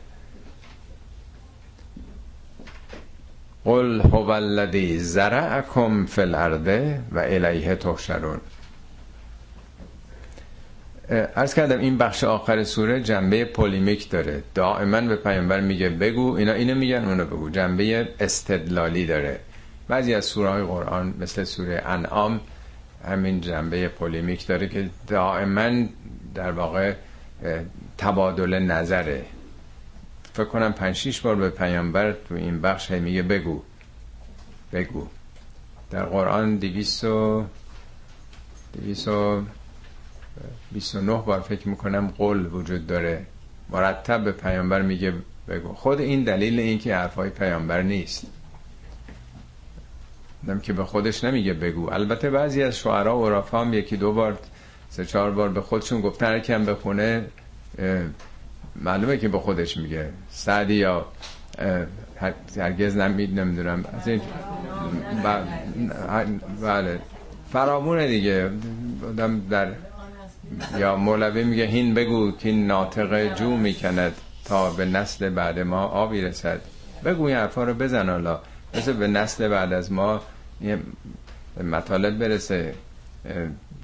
قل 3.65 4.01
هو 4.01 4.29
الذی 4.29 4.99
زرعکم 4.99 6.05
فی 6.05 6.21
الارض 6.21 6.97
و 7.11 7.19
الیه 7.19 7.75
تحشرون. 7.75 8.39
ارز 11.09 11.53
کردم 11.53 11.79
این 11.79 11.97
بخش 11.97 12.23
آخر 12.23 12.63
سوره 12.63 13.01
جنبه 13.01 13.45
پولیمیک 13.45 14.09
داره. 14.09 14.43
دائما 14.55 15.01
به 15.01 15.15
پیامبر 15.15 15.59
میگه 15.59 15.89
بگو 15.89 16.33
اینا 16.35 16.51
اینو 16.53 16.75
میگن 16.75 17.05
اونو 17.05 17.25
بگو. 17.25 17.49
جنبه 17.49 18.07
استدلالی 18.19 19.05
داره. 19.05 19.39
بعضی 19.87 20.13
از 20.13 20.25
سوره 20.25 20.49
های 20.49 20.63
قرآن 20.63 21.13
مثل 21.19 21.43
سوره 21.43 21.81
انعام 21.85 22.39
همین 23.07 23.41
جنبه 23.41 23.87
پولیمیک 23.87 24.47
داره 24.47 24.67
که 24.67 24.89
دائما 25.07 25.85
در 26.35 26.51
واقع 26.51 26.93
تبادل 27.97 28.59
نظره. 28.59 29.25
فکر 30.35 30.45
کنم 30.45 30.73
پنج 30.73 30.95
شیش 30.95 31.21
بار 31.21 31.35
به 31.35 31.49
پیامبر 31.49 32.11
تو 32.11 32.35
این 32.35 32.61
بخش 32.61 32.91
میگه 32.91 33.21
بگو. 33.21 33.61
بگو. 34.73 35.07
در 35.91 36.05
قرآن 36.05 36.55
دیویس 36.55 37.03
و 37.03 37.45
دیویس 38.73 39.07
و 39.07 39.41
29 40.71 41.21
بار 41.25 41.41
فکر 41.41 41.69
می‌کنم 41.69 42.13
قول 42.17 42.53
وجود 42.53 42.87
داره. 42.87 43.25
مرتب 43.69 44.23
به 44.23 44.31
پیامبر 44.31 44.81
میگه 44.81 45.13
بگو. 45.47 45.73
خود 45.73 46.01
این 46.01 46.23
دلیل 46.23 46.59
این 46.59 46.79
که 46.79 46.95
حرفای 46.95 47.29
پیامبر 47.29 47.81
نیست. 47.81 48.25
دم 50.47 50.59
که 50.59 50.73
به 50.73 50.85
خودش 50.85 51.23
نمیگه 51.23 51.53
بگو. 51.53 51.93
البته 51.93 52.29
بعضی 52.29 52.63
از 52.63 52.77
شعرها 52.77 53.19
و 53.19 53.29
رفا 53.29 53.61
هم 53.61 53.73
یکی 53.73 53.97
دو 53.97 54.13
بار 54.13 54.39
سه 54.89 55.05
چهار 55.05 55.31
بار 55.31 55.49
به 55.49 55.61
خودشون 55.61 56.01
گفتن 56.01 56.25
هر 56.25 56.39
کم 56.39 56.65
بخونه 56.65 57.25
معلومه 58.81 59.17
که 59.17 59.27
به 59.27 59.39
خودش 59.39 59.77
میگه. 59.77 60.09
سعدی 60.29 60.73
یا 60.73 61.05
هرگز 62.57 62.97
نمید 62.97 63.39
نمی‌دونم. 63.39 63.85
از 64.01 64.07
این 64.07 64.21
بله. 66.61 66.99
فرامونه 67.51 68.07
دیگه. 68.07 68.49
در 69.49 69.67
یا 70.77 70.95
مولوی 70.95 71.43
میگه 71.43 71.65
هین 71.65 71.93
بگو 71.93 72.31
که 72.31 72.49
این 72.49 72.67
ناطق 72.67 73.35
جو 73.35 73.57
می‌کند 73.57 74.13
تا 74.45 74.69
به 74.69 74.85
نسل 74.85 75.29
بعد 75.29 75.59
ما 75.59 75.83
آبی 75.83 76.21
رسد. 76.21 76.61
بگو 77.05 77.23
این 77.23 77.35
حرفا 77.37 77.63
رو 77.63 77.73
بزن 77.73 78.09
حالا. 78.09 78.39
مثل 78.73 78.93
به 78.93 79.07
نسل 79.07 79.47
بعد 79.47 79.73
از 79.73 79.91
ما 79.91 80.21
یه 80.61 80.79
مطالب 81.63 82.19
برسه. 82.19 82.73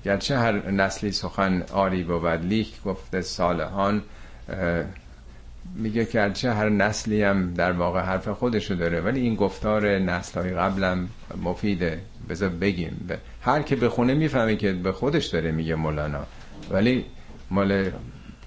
گرچه 0.05 0.37
هر 0.37 0.71
نسلی 0.71 1.11
سخن 1.11 1.63
آری 1.73 2.03
بود. 2.03 2.25
لیک 2.25 2.83
گفته 2.83 3.21
صالحان 3.21 4.01
میگه 5.75 6.05
که 6.05 6.11
گرچه 6.11 6.53
هر 6.53 6.69
نسلی 6.69 7.23
هم 7.23 7.53
در 7.53 7.71
واقع 7.71 8.01
حرف 8.01 8.27
خودشو 8.27 8.73
داره 8.73 9.01
ولی 9.01 9.19
این 9.19 9.35
گفتار 9.35 9.99
نسل 9.99 10.41
های 10.41 10.53
قبلم 10.53 11.09
مفیده. 11.43 11.99
بذار 12.29 12.49
بگیم. 12.49 13.09
هر 13.41 13.61
که 13.61 13.75
بخونه 13.75 14.13
می‌فهمه 14.13 14.55
که 14.55 14.71
به 14.71 14.91
خودش 14.91 15.25
داره 15.25 15.51
میگه 15.51 15.75
مولانا. 15.75 16.23
ولی 16.71 17.05
مال 17.51 17.91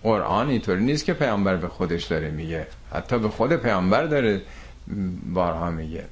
قرآن 0.03 0.49
اینطوری 0.49 0.85
نیست 0.85 1.05
که 1.05 1.13
پیامبر 1.13 1.57
به 1.57 1.69
خودش 1.69 2.05
داره 2.05 2.31
میگه. 2.31 2.67
حتی 2.93 3.19
به 3.19 3.29
خود 3.29 3.57
پیامبر 3.57 4.05
داره 4.05 4.43
بارها 5.35 5.71
میگه. 5.71 6.05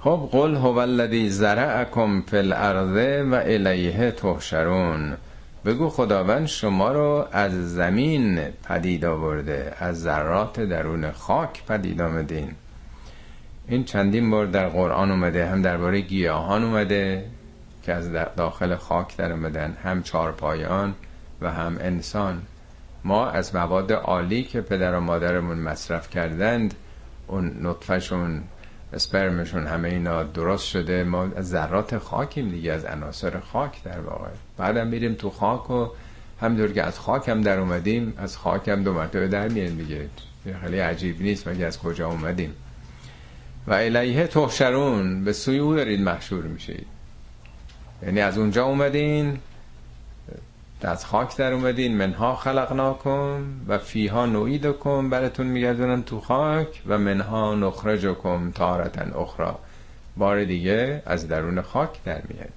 خب 0.00 0.28
قل 0.32 0.54
هو 0.54 0.78
الذی 0.78 1.28
زرعکم 1.28 2.20
فی 2.20 2.36
الارض 2.36 3.26
و 3.30 3.34
الیه 3.34 4.10
تحشرون. 4.10 5.16
بگو 5.64 5.88
خداوند 5.88 6.46
شما 6.46 6.92
رو 6.92 7.26
از 7.32 7.74
زمین 7.74 8.40
پدید 8.68 9.04
آورده 9.04 9.74
از 9.78 10.00
ذرات 10.00 10.60
درون 10.60 11.10
خاک 11.10 11.64
پدید 11.66 12.00
آمدین. 12.00 12.52
این 13.68 13.84
چندین 13.84 14.30
بار 14.30 14.46
در 14.46 14.68
قرآن 14.68 15.10
اومده 15.10 15.46
هم 15.46 15.62
درباره 15.62 16.00
گیاهان 16.00 16.64
اومده 16.64 17.24
که 17.82 17.92
از 17.92 18.12
داخل 18.36 18.76
خاک 18.76 19.16
در 19.16 19.32
اومدن 19.32 19.76
هم 19.82 20.02
چارپایان 20.02 20.94
و 21.40 21.52
هم 21.52 21.78
انسان. 21.80 22.42
ما 23.04 23.26
از 23.26 23.54
مواد 23.54 23.92
عالی 23.92 24.42
که 24.42 24.60
پدر 24.60 24.94
و 24.94 25.00
مادرمون 25.00 25.58
مصرف 25.58 26.10
کردند 26.10 26.74
اون 27.26 27.56
نطفهشون 27.60 28.42
اسپرمشون 28.92 29.66
همه 29.66 29.88
اینا 29.88 30.22
درست 30.22 30.64
شده 30.66 31.04
ما 31.04 31.22
از 31.36 31.48
ذرات 31.48 31.98
خاکیم 31.98 32.50
دیگه 32.50 32.72
از 32.72 32.84
عناصر 32.84 33.40
خاک 33.40 33.82
در 33.82 34.00
واقع. 34.00 34.28
بعدم 34.56 34.86
میریم 34.86 35.14
تو 35.14 35.30
خاک 35.30 35.70
و 35.70 35.88
همینطور 36.40 36.72
که 36.72 36.82
از 36.82 36.98
خاک 36.98 37.28
هم 37.28 37.40
در 37.40 37.58
اومدیم 37.58 38.14
از 38.16 38.36
خاک 38.36 38.68
هم 38.68 38.82
دو 38.82 38.92
مرتبه 38.92 39.28
در 39.28 39.48
میریم 39.48 39.76
دیگه. 39.76 40.08
خیلی 40.60 40.78
عجیب 40.78 41.22
نیست 41.22 41.48
مگه 41.48 41.66
از 41.66 41.78
کجا 41.78 42.08
اومدیم. 42.08 42.54
و 43.66 43.74
الیه 43.74 44.26
تحشرون 44.26 45.24
به 45.24 45.32
سوی 45.32 45.58
او 45.58 45.74
دارید 45.74 46.00
محشور 46.00 46.42
میشید. 46.44 46.86
یعنی 48.02 48.20
از 48.20 48.38
اونجا 48.38 48.64
اومدین 48.64 49.38
از 50.86 51.06
خاک 51.06 51.36
در 51.36 51.52
اومدین 51.52 51.96
منها 51.96 52.36
خلقناکم 52.36 53.44
و 53.68 53.78
فیها 53.78 54.26
نویدکم 54.26 55.10
براتون 55.10 55.46
میگردونن 55.46 56.02
تو 56.02 56.20
خاک 56.20 56.82
و 56.86 56.98
منها 56.98 57.54
نخرجکم 57.54 58.50
تارتن 58.50 59.12
اخرى 59.12 59.52
بار 60.16 60.44
دیگه 60.44 61.02
از 61.06 61.28
درون 61.28 61.62
خاک 61.62 61.90
در 62.04 62.22
میاد. 62.28 62.48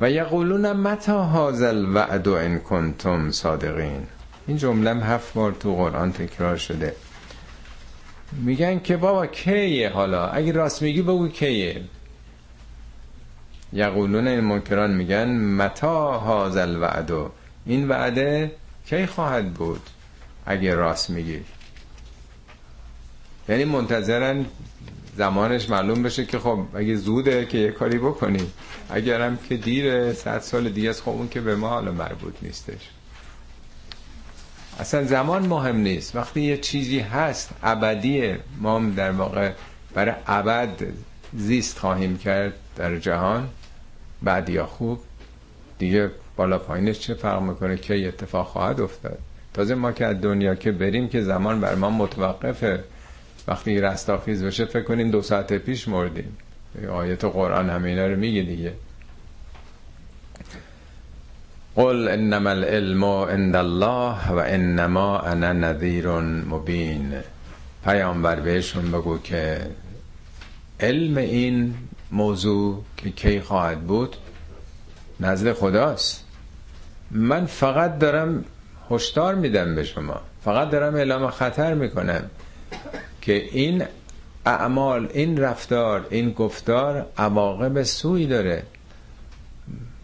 و 0.00 0.10
یقولون 0.10 0.72
متا 0.72 1.24
هازل 1.24 1.94
وعد 1.94 2.28
ان 2.28 2.58
کنتم 2.58 3.30
صادقین؟ 3.30 4.06
این 4.46 4.56
جمله 4.56 4.90
هفت 4.90 5.34
بار 5.34 5.52
تو 5.52 5.76
قرآن 5.76 6.12
تکرار 6.12 6.56
شده. 6.56 6.94
میگن 8.32 8.78
که 8.78 8.96
بابا 8.96 9.26
کیه 9.26 9.90
حالا؟ 9.90 10.26
اگه 10.26 10.52
راست 10.52 10.82
میگی 10.82 11.02
بگو 11.02 11.28
کیه؟ 11.28 11.80
یقولون 13.74 14.28
این 14.28 14.40
منکران 14.40 14.94
میگن 14.94 15.28
متا 15.30 16.18
هازل 16.18 16.76
وعدو 16.82 17.30
این 17.66 17.88
وعده 17.88 18.52
کی 18.86 19.06
خواهد 19.06 19.54
بود؟ 19.54 19.80
اگه 20.46 20.74
راست 20.74 21.10
میگی. 21.10 21.40
یعنی 23.48 23.64
منتظرن 23.64 24.44
زمانش 25.16 25.70
معلوم 25.70 26.02
بشه 26.02 26.26
که 26.26 26.38
خب 26.38 26.60
اگه 26.74 26.94
زوده 26.94 27.46
که 27.46 27.58
یه 27.58 27.70
کاری 27.70 27.98
بکنی. 27.98 28.50
اگرم 28.90 29.38
که 29.48 29.56
دیره 29.56 30.12
صد 30.12 30.38
سال 30.38 30.68
دیگه 30.68 30.88
از 30.88 31.02
خب 31.02 31.08
اون 31.08 31.28
که 31.28 31.40
به 31.40 31.56
ما 31.56 31.68
حالا 31.68 31.92
مربوط 31.92 32.34
نیستش. 32.42 32.90
اصلا 34.80 35.04
زمان 35.04 35.46
مهم 35.46 35.76
نیست. 35.76 36.16
وقتی 36.16 36.40
یه 36.40 36.56
چیزی 36.56 36.98
هست 36.98 37.50
ابدیه. 37.62 38.38
ما 38.60 38.80
در 38.96 39.10
واقع 39.10 39.52
برای 39.94 40.14
ابد 40.26 40.82
زیست 41.34 41.78
خواهیم 41.78 42.18
کرد 42.18 42.54
در 42.76 42.96
جهان. 42.98 43.48
بعد 44.24 44.48
یا 44.48 44.66
خوب 44.66 45.00
دیگه 45.78 46.10
بالا 46.36 46.58
پایینش 46.58 46.98
چه 46.98 47.14
فرق 47.14 47.42
می‌کنه؟ 47.42 47.76
که 47.76 48.08
اتفاق 48.08 48.46
خواهد 48.46 48.80
افتاد؟ 48.80 49.18
تازه 49.54 49.74
ما 49.74 49.92
که 49.92 50.06
از 50.06 50.20
دنیا 50.20 50.54
که 50.54 50.72
بریم 50.72 51.08
که 51.08 51.22
زمان 51.22 51.60
بر 51.60 51.74
ما 51.74 51.90
متوقفه. 51.90 52.84
وقتی 53.48 53.80
رستاخیز 53.80 54.44
بشه 54.44 54.64
فکر 54.64 54.82
کنیم 54.82 55.10
دو 55.10 55.22
ساعت 55.22 55.52
پیش 55.52 55.88
مردیم. 55.88 56.36
آیت 56.92 57.24
قرآن 57.24 57.70
همه 57.70 58.08
رو 58.08 58.16
میگه 58.16 58.42
دیگه. 58.42 58.72
قل 61.76 62.08
انما 62.08 62.50
العلم 62.50 63.04
عند 63.04 63.56
الله 63.56 64.28
و 64.28 64.42
انما 64.46 65.18
انا 65.18 65.52
نذیر 65.52 66.08
مبین. 66.20 67.14
پیامبر 67.84 68.40
بهشون 68.40 68.90
بگو 68.90 69.18
که 69.18 69.66
علم 70.80 71.16
این 71.16 71.74
موضوع 72.10 72.82
که 72.96 73.10
کی 73.10 73.40
خواهد 73.40 73.80
بود 73.80 74.16
نزد 75.20 75.52
خداست. 75.52 76.24
من 77.10 77.46
فقط 77.46 77.98
دارم 77.98 78.44
هشدار 78.90 79.34
میدم 79.34 79.74
به 79.74 79.84
شما. 79.84 80.20
فقط 80.44 80.70
دارم 80.70 80.94
اعلام 80.94 81.30
خطر 81.30 81.74
می‌کنم 81.74 82.30
که 83.20 83.32
این 83.32 83.84
اعمال 84.46 85.08
این 85.14 85.38
رفتار 85.38 86.06
این 86.10 86.30
گفتار 86.30 87.06
عواقب 87.18 87.82
سوی 87.82 88.26
داره. 88.26 88.62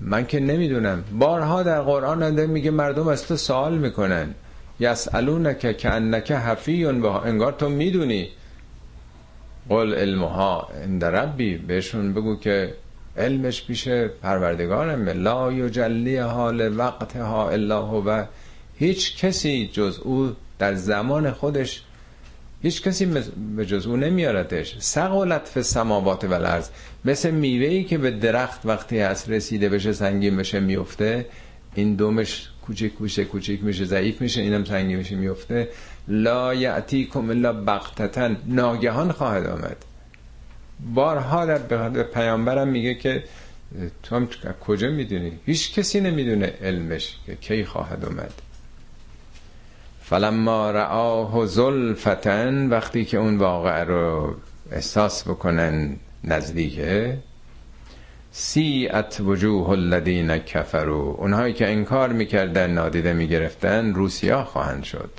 من 0.01 0.27
که 0.27 0.41
نمی‌دونم. 0.41 1.05
بارها 1.19 1.63
در 1.63 1.83
قرآن 1.83 2.23
انده 2.23 2.47
میگه 2.47 2.71
مردم 2.71 3.09
از 3.09 3.27
تو 3.27 3.37
سوال 3.37 3.79
می‌کنن. 3.79 4.35
یسالونک 4.81 5.77
که 5.77 5.91
انک 5.93 6.33
حفیون 6.33 7.05
انگار 7.05 7.53
تو 7.53 7.69
می‌دونی. 7.69 8.29
قل 9.71 9.95
علمها 9.95 10.69
عند 10.85 11.05
ربی 11.05 11.57
بهشون 11.57 12.15
بگو 12.15 12.37
که 12.37 12.75
علمش 13.17 13.65
پیش 13.67 13.89
پروردگارم 14.23 15.09
لا 15.09 15.53
یجلی 15.53 16.17
حال 16.17 16.79
وقتها 16.79 17.51
الا 17.51 17.83
هو. 17.83 18.25
هیچ 18.79 19.17
کسی 19.17 19.71
جز 19.73 19.99
او 20.05 20.33
در 20.59 20.75
زمان 20.75 21.31
خودش 21.31 21.83
هیچ 22.63 22.83
کسی 22.83 23.07
به 23.57 23.67
جز 23.67 23.87
او 23.87 23.97
نمیارتش 23.97 24.77
سقالت 24.79 25.49
فی 25.49 25.63
سماوات 25.63 26.25
و 26.25 26.35
الارض 26.35 26.69
مثل 27.05 27.31
میوهی 27.31 27.85
که 27.85 27.99
به 27.99 28.11
درخت 28.11 28.61
وقتی 28.65 28.99
هست 28.99 29.31
رسیده 29.31 29.69
بشه 29.69 29.93
سنگین 29.93 30.37
بشه 30.37 30.61
میفته 30.61 31.27
این 31.75 31.95
دومش 31.95 32.49
کوچیک 32.67 32.95
کوچیک 32.95 33.29
کوچیک 33.29 33.65
میشه 33.65 33.85
ضعیف 33.85 34.21
میشه 34.21 34.41
اینم 34.41 34.65
سنگین 34.65 34.97
میشه 34.97 35.17
میفته. 35.17 35.69
لا 36.13 36.55
یعتیکم 36.55 37.31
الا 37.31 37.53
بغتتن 37.53 38.37
ناگهان 38.47 39.13
خواهد 39.13 39.47
آمد. 39.47 39.77
بارها 40.95 41.47
در 41.47 42.03
پیامبرم 42.03 42.69
میگه 42.69 42.95
که 42.95 43.25
تو 44.03 44.17
هم 44.17 44.29
کجا 44.67 44.89
می‌دونی؟ 44.91 45.33
هیچ 45.47 45.75
کسی 45.75 46.01
نمی‌دونه 46.01 46.55
علمش 46.63 47.17
که 47.27 47.35
کی 47.37 47.65
خواهد 47.65 48.05
آمد. 48.05 48.33
فلما 50.03 50.71
رآه 50.71 51.47
زلفتن 51.47 52.69
وقتی 52.69 53.05
که 53.05 53.19
اون 53.19 53.39
واقع 53.39 53.85
رو 53.85 54.35
احساس 54.73 55.29
بکنن 55.29 55.97
نزدیکه 56.25 57.19
سیعت 58.33 59.21
وجوه 59.21 59.71
الذین 59.71 60.39
کفروا. 60.39 61.13
اونهایی 61.13 61.53
که 61.55 61.69
انکار 61.69 62.13
می‌کردن 62.13 62.71
نادیده 62.71 63.13
می‌گرفتن 63.13 63.95
روسیا 63.95 64.45
خواهند 64.45 64.85
شد. 64.85 65.11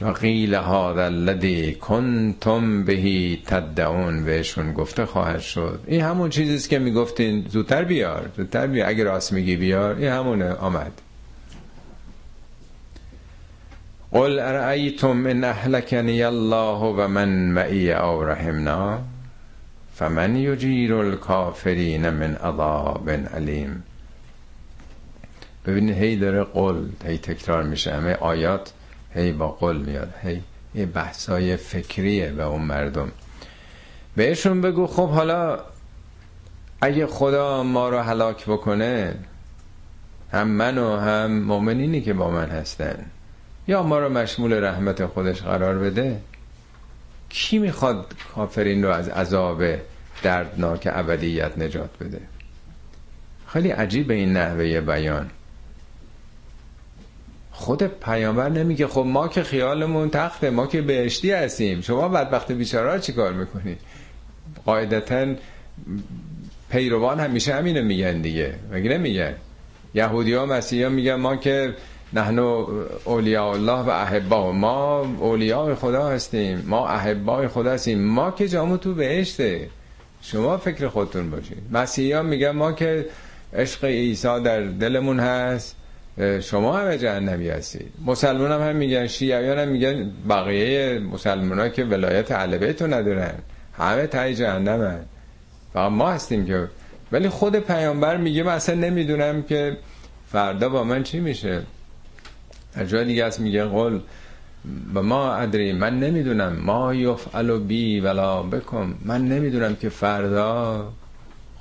و 0.00 0.08
قیل 0.08 0.54
هذا 0.54 1.04
الذی 1.04 1.74
کنتم 1.74 2.84
بهی 2.84 3.42
تدعون 3.46 4.24
بهشون 4.24 4.72
گفته 4.72 5.06
خواهد 5.06 5.40
شد. 5.40 5.80
این 5.86 6.00
همون 6.00 6.30
چیزیست 6.30 6.68
که 6.68 6.78
می‌گفتین 6.78 7.46
زودتر 7.48 7.84
بیار 7.84 8.30
زودتر 8.36 8.66
بیار. 8.66 8.88
اگر 8.88 9.04
راست 9.04 9.32
میگی 9.32 9.56
بیار 9.56 9.94
این 9.94 10.08
همونه 10.08 10.50
آمد. 10.50 10.92
قل 14.12 14.38
ارأیتم 14.38 15.26
ان 15.26 15.44
اهلکنی 15.44 16.22
الله 16.22 16.78
و 16.78 17.08
من 17.08 17.28
معی 17.28 17.92
او 17.92 18.24
رحمنا 18.24 18.98
فمن 19.94 20.36
یجیر 20.36 20.94
الکافرین 20.94 22.10
من 22.10 22.34
عذاب 22.34 23.10
علیم. 23.10 23.82
ببینید 25.66 25.96
هی 25.96 26.16
داره 26.16 26.44
قل 26.44 26.84
هی 27.06 27.18
تکرار 27.18 27.62
میشه. 27.62 27.94
همه 27.94 28.14
آیات 28.14 28.72
هی 29.14 29.32
با 29.32 29.48
قل 29.48 29.76
میاد 29.76 30.14
هی 30.22 30.42
یه 30.74 30.86
بحثای 30.86 31.56
فکریه 31.56 32.30
به 32.30 32.44
اون 32.44 32.62
مردم. 32.62 33.12
بهشون 34.16 34.60
بگو 34.60 34.86
خب 34.86 35.08
حالا 35.08 35.58
اگه 36.80 37.06
خدا 37.06 37.62
ما 37.62 37.88
رو 37.88 37.98
هلاک 37.98 38.44
بکنه 38.44 39.14
هم 40.32 40.48
من 40.48 40.78
و 40.78 40.96
هم 40.96 41.40
مؤمنینی 41.42 42.00
که 42.00 42.12
با 42.12 42.30
من 42.30 42.50
هستن. 42.50 43.06
یا 43.68 43.82
ما 43.82 43.98
رو 43.98 44.08
مشمول 44.08 44.64
رحمت 44.64 45.06
خودش 45.06 45.42
قرار 45.42 45.78
بده. 45.78 46.20
کی 47.28 47.58
می‌خواد 47.58 48.14
کافرین 48.34 48.84
رو 48.84 48.90
از 48.90 49.08
عذاب 49.08 49.62
دردناک 50.22 50.88
ابدیت 50.92 51.58
نجات 51.58 51.90
بده؟ 52.00 52.20
خیلی 53.46 53.70
عجیب 53.70 54.10
این 54.10 54.32
نحوه 54.32 54.80
بیان. 54.80 55.30
خود 57.60 57.82
پیامبر 57.82 58.48
نمیگه 58.48 58.86
خب 58.86 59.04
ما 59.06 59.28
که 59.28 59.42
خیالمون 59.42 60.10
تخته 60.10 60.50
ما 60.50 60.66
که 60.66 60.82
بهشتی 60.82 61.32
هستیم. 61.32 61.80
شما 61.80 62.08
بدبخت 62.08 62.52
بیچاره 62.52 63.00
چی 63.00 63.12
کار 63.12 63.32
می‌کنی؟ 63.32 63.76
قاعدتا 64.66 65.26
پیروان 66.70 67.20
همیشه 67.20 67.54
همینو 67.54 67.82
میگن 67.82 68.20
دیگه. 68.20 68.54
مگه 68.72 68.90
نمیگن؟ 68.90 69.34
یهودی 69.94 70.34
ها 70.34 70.46
مسیحی 70.46 70.82
ها 70.82 70.88
میگن 70.88 71.14
ما 71.14 71.36
که 71.36 71.74
نحن 72.12 72.38
اولیاء 72.38 73.52
الله 73.52 73.80
و 73.80 73.90
احبا. 73.90 74.52
ما 74.52 75.00
اولیاء 75.00 75.74
خدا 75.74 76.08
هستیم. 76.08 76.64
ما 76.66 76.88
احبای 76.88 77.48
خدا 77.48 77.72
هستیم. 77.72 78.02
ما 78.02 78.30
که 78.30 78.48
جامو 78.48 78.76
تو 78.76 78.94
بهشته. 78.94 79.68
شما 80.22 80.56
فکر 80.56 80.88
خودتون 80.88 81.30
باشید 81.30 81.62
مسیحی 81.72 82.12
ها 82.12 82.22
میگن 82.22 82.50
ما 82.50 82.72
که 82.72 83.06
عشق 83.54 83.84
عیسی 83.84 84.40
در 84.40 84.60
دلمون 84.60 85.20
هست. 85.20 85.76
شما 86.42 86.78
همه 86.78 86.98
جهنمی 86.98 87.48
هستید. 87.48 87.92
مسلمان 88.06 88.62
هم, 88.62 88.76
میگن 88.76 89.06
شیعیان 89.06 89.58
هم 89.58 89.68
میگن 89.68 90.10
بقیه 90.28 90.98
مسلمان 90.98 91.58
ها 91.58 91.68
که 91.68 91.84
ولایت 91.84 92.32
علبه 92.32 92.86
ندارن. 92.86 93.34
همه 93.78 94.06
تای 94.06 94.34
جهنم 94.34 94.82
هست 94.82 95.06
فقط 95.72 95.90
ما 95.92 96.10
هستیم 96.10 96.46
که 96.46 96.68
ولی 97.12 97.28
خود 97.28 97.56
پیامبر 97.56 98.16
میگه 98.16 98.42
من 98.42 98.52
اصلا 98.52 98.74
نمی‌دونم 98.74 99.42
که 99.42 99.76
فردا 100.32 100.68
با 100.68 100.84
من 100.84 101.02
چی 101.02 101.20
میشه. 101.20 101.62
در 102.76 102.84
جای 102.84 103.04
دیگه 103.04 103.24
است 103.24 103.40
میگه 103.40 103.64
قول 103.64 104.00
و 104.94 105.02
ما 105.02 105.34
ادری 105.34 105.72
من 105.72 106.00
نمی‌دونم. 106.00 106.56
ما 106.56 106.94
یفعل 106.94 107.58
بی 107.58 108.00
ولا 108.00 108.42
بکن 108.42 108.94
من 109.04 109.28
نمی‌دونم 109.28 109.76
که 109.76 109.88
فردا 109.88 110.92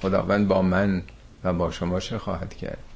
خداوند 0.02 0.48
با 0.48 0.62
من 0.62 1.02
و 1.44 1.54
با 1.54 1.72
شما 1.72 2.00
چه 2.00 2.18
خواهد 2.18 2.54
کرد. 2.54 2.89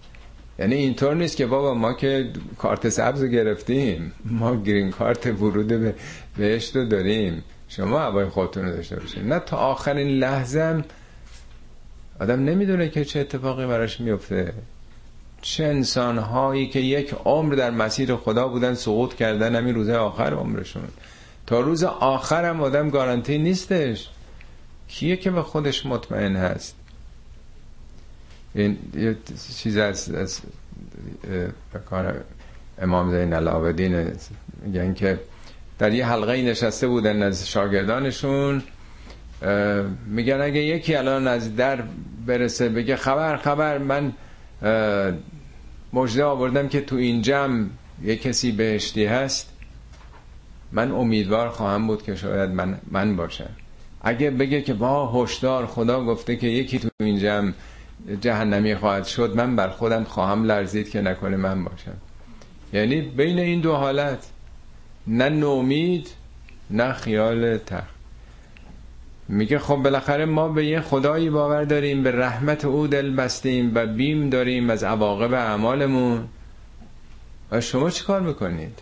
یعنی 0.60 0.76
اینطور 0.76 1.16
نیست 1.16 1.38
که 1.38 1.46
بابا 1.46 1.74
ما 1.74 1.94
که 1.94 2.30
کارت 2.58 2.90
سبز 2.90 3.24
گرفتیم. 3.24 4.12
ما 4.26 4.56
گرین 4.56 4.92
کارت 4.92 5.28
ورود 5.28 5.68
به 5.68 5.96
بهشت 6.38 6.76
رو 6.76 6.86
داریم. 6.86 7.44
شما 7.68 8.00
هوای 8.00 8.26
خودتون 8.26 8.66
رو 8.66 8.72
داشته 8.72 9.00
باشید 9.00 9.28
نه 9.28 9.40
تا 9.40 9.58
آخرین 9.58 10.08
لحظه 10.08 10.84
آدم 12.20 12.44
نمی‌دونه 12.44 12.90
که 12.90 13.06
چه 13.06 13.20
اتفاقی 13.20 13.66
براش 13.66 14.02
میفته 14.02 14.54
چه 15.42 15.64
انسان 15.64 16.18
هایی 16.18 16.68
که 16.68 16.80
یک 16.80 17.16
عمر 17.26 17.56
در 17.56 17.72
مسیر 17.72 18.16
خدا 18.16 18.48
بودن 18.48 18.74
سقوط 18.74 19.14
کردن 19.14 19.56
همین 19.56 19.76
روز 19.76 19.90
آخر 19.90 20.34
عمرشون. 20.34 20.84
تا 21.48 21.60
روز 21.60 21.84
آخر 21.84 22.46
هم 22.46 22.62
آدم 22.62 22.90
گارانتی 22.90 23.38
نیستش. 23.38 24.10
کیه 24.88 25.18
که 25.18 25.32
به 25.32 25.42
خودش 25.42 25.86
مطمئن 25.86 26.36
هست؟ 26.36 26.76
این 28.56 28.78
یه 28.96 29.18
چیز 29.58 29.78
از, 29.78 30.12
از 30.12 30.42
کار 31.90 32.24
امام 32.82 33.12
زین 33.12 33.34
العابدین 33.34 34.12
میگن 34.66 34.94
که 34.94 35.20
در 35.80 35.94
یه 35.94 36.08
حلقه 36.08 36.42
نشسته 36.42 36.88
بودن 36.88 37.24
از 37.24 37.50
شاگردانشون 37.50 38.64
میگن 40.08 40.42
اگه 40.42 40.60
یکی 40.60 40.96
الان 40.96 41.28
از 41.28 41.56
در 41.56 41.84
برسه 42.26 42.70
بگه 42.70 42.96
خبر 42.96 43.38
خبر 43.38 43.78
من 43.78 44.14
مجده 45.94 46.24
آوردم 46.24 46.68
که 46.68 46.82
تو 46.82 46.96
این 46.96 47.22
جمع 47.22 47.66
یه 48.04 48.16
کسی 48.16 48.52
بهشتی 48.52 49.06
هست 49.06 49.50
من 50.72 50.92
امیدوار 50.92 51.50
خواهم 51.50 51.88
بود 51.88 52.04
که 52.04 52.16
شاید 52.16 52.50
من, 52.50 52.78
من 52.92 53.16
باشم. 53.16 53.50
اگه 54.02 54.32
بگه 54.32 54.62
که 54.62 54.74
با 54.74 55.24
هشدار 55.24 55.66
خدا 55.66 56.06
گفته 56.06 56.36
که 56.36 56.48
یکی 56.48 56.80
تو 56.80 56.90
این 57.00 57.20
جمع 57.20 57.54
جهنمی 58.22 58.76
خواهد 58.76 59.06
شد 59.06 59.36
من 59.36 59.56
بر 59.56 59.68
خودم 59.68 60.04
خواهم 60.04 60.44
لرزید 60.44 60.90
که 60.90 61.02
نکنه 61.02 61.38
من 61.38 61.64
باشم. 61.64 61.98
یعنی 62.74 63.02
بین 63.02 63.40
این 63.40 63.62
دو 63.62 63.76
حالت 63.76 64.30
نه 65.08 65.30
نومید 65.30 66.10
نه 66.70 66.94
خیال 66.94 67.58
تر. 67.58 67.84
میگه 69.28 69.60
خب 69.60 69.76
بالاخره 69.76 70.26
ما 70.26 70.48
به 70.48 70.66
یه 70.66 70.82
خدایی 70.82 71.30
باور 71.30 71.64
داریم 71.64 72.04
به 72.04 72.12
رحمت 72.12 72.66
او 72.66 72.88
دل 72.88 73.16
بستیم 73.16 73.72
و 73.76 73.86
بیم 73.86 74.30
داریم 74.30 74.70
از 74.70 74.84
عواقب 74.84 75.34
اعمالمون. 75.34 76.28
و 77.52 77.62
شما 77.62 77.90
چیکار 77.90 78.22
می‌کنید؟ 78.22 78.80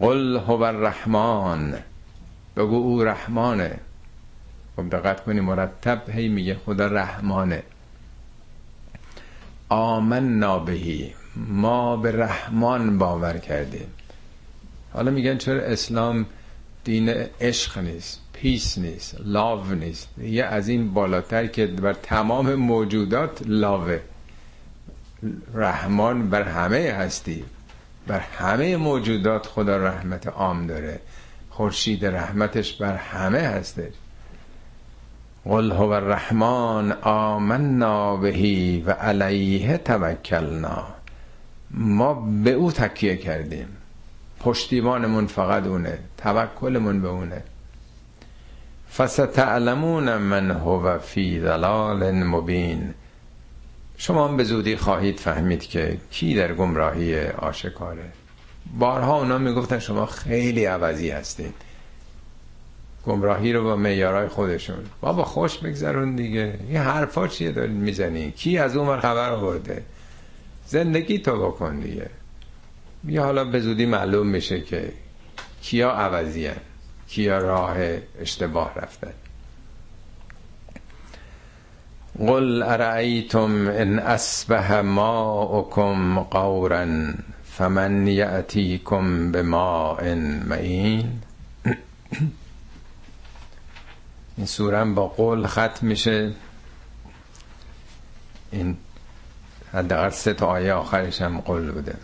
قل 0.00 0.36
هو 0.36 0.62
الرحمن. 0.62 1.74
بگو 2.56 2.74
او 2.74 3.04
رحمانه. 3.04 3.80
خب 4.76 4.90
دقت 4.90 5.24
کنی 5.24 5.40
مرتب 5.40 6.10
هی 6.10 6.28
میگه 6.28 6.54
خدا 6.54 6.86
رحمانه. 6.86 7.62
آمن 9.68 10.38
نابهی 10.38 11.14
ما 11.36 11.96
به 11.96 12.12
رحمان 12.12 12.98
باور 12.98 13.38
کردیم. 13.38 13.86
حالا 14.92 15.10
میگن 15.10 15.38
چرا 15.38 15.60
اسلام 15.60 16.26
دین 16.84 17.08
عشق 17.40 17.78
نیست 17.78 18.20
پیس 18.32 18.78
نیست 18.78 19.16
لاو 19.24 19.74
نیست؟ 19.74 20.08
یه 20.18 20.44
از 20.44 20.68
این 20.68 20.94
بالاتر 20.94 21.46
که 21.46 21.66
بر 21.66 21.92
تمام 21.92 22.54
موجودات 22.54 23.42
لاوه 23.46 24.00
رحمان 25.54 26.30
بر 26.30 26.42
همه 26.42 26.92
هستی 26.92 27.44
بر 28.06 28.18
همه 28.20 28.76
موجودات 28.76 29.46
خدا 29.46 29.76
رحمت 29.76 30.26
عام 30.26 30.66
داره. 30.66 31.00
خورشید 31.50 32.06
رحمتش 32.06 32.72
بر 32.72 32.96
همه 32.96 33.38
هستش. 33.40 33.92
قل 35.48 35.72
هو 35.72 35.90
الرحمن 35.90 36.92
آمنا 37.02 38.16
بهی 38.16 38.82
و 38.86 38.90
علیه 38.90 39.76
توکلنا. 39.76 40.84
ما 41.70 42.14
به 42.44 42.50
او 42.50 42.72
تکیه 42.72 43.16
کردیم. 43.16 43.68
پشتیبانمون 44.40 45.26
فقط 45.26 45.66
اونه 45.66 45.98
توکلمون 46.18 47.02
به 47.02 47.08
اونه. 47.08 47.42
فستعلمون 48.96 50.16
من 50.16 50.50
هو 50.50 50.98
فی 50.98 51.40
ضلال 51.40 52.12
مبین. 52.12 52.94
شما 53.96 54.28
هم 54.28 54.36
به 54.36 54.44
زودی 54.44 54.76
خواهید 54.76 55.20
فهمید 55.20 55.62
که 55.62 55.98
کی 56.10 56.34
در 56.34 56.54
گمراهی 56.54 57.26
آشکاره 57.26 58.04
بارها 58.78 59.18
اونا 59.18 59.38
می‌گفتن 59.38 59.78
شما 59.78 60.06
خیلی 60.06 60.64
عوضی 60.64 61.10
هستید 61.10 61.54
گمراهی 63.06 63.52
رو 63.52 63.64
با 63.64 63.76
میارای 63.76 64.28
خودشون. 64.28 64.76
بابا 65.00 65.24
خوش 65.24 65.58
بگذرون 65.58 66.16
دیگه. 66.16 66.54
این 66.68 66.76
حرفا 66.76 67.28
چیه 67.28 67.52
دارید 67.52 67.76
می‌زنی؟ 67.76 68.30
کی 68.30 68.58
از 68.58 68.76
اون 68.76 69.00
خبر 69.00 69.30
آورده؟ 69.30 69.82
زندگی 70.66 71.18
تو 71.18 71.48
بکن 71.48 71.80
دیگه. 71.80 72.10
یه 73.08 73.20
حالا 73.20 73.44
به 73.44 73.60
زودی 73.60 73.86
معلوم 73.86 74.26
میشه 74.26 74.60
که 74.60 74.92
کیا 75.62 75.90
عوضی 75.90 76.46
هن. 76.46 76.56
کیا 77.08 77.38
راه 77.38 77.76
اشتباه 78.20 78.72
رفتن. 78.76 79.12
قل 82.18 82.62
ارائیتم 82.62 83.68
ان 83.68 83.98
اصبح 83.98 84.80
ماؤکم 84.80 86.18
قورا 86.20 86.86
فمن 87.44 88.06
یأتیکم 88.06 89.32
بماء 89.32 90.14
معین 90.48 91.08
این 94.36 94.46
سورم 94.46 94.94
با 94.94 95.06
قول 95.08 95.46
ختم 95.46 95.86
میشه. 95.86 96.32
این 98.52 98.76
حداقل 99.72 100.10
سه 100.10 100.34
تا 100.34 100.46
آیه 100.46 100.72
آخرش 100.72 101.22
هم 101.22 101.40
قول 101.40 101.70
بوده. 101.70 101.94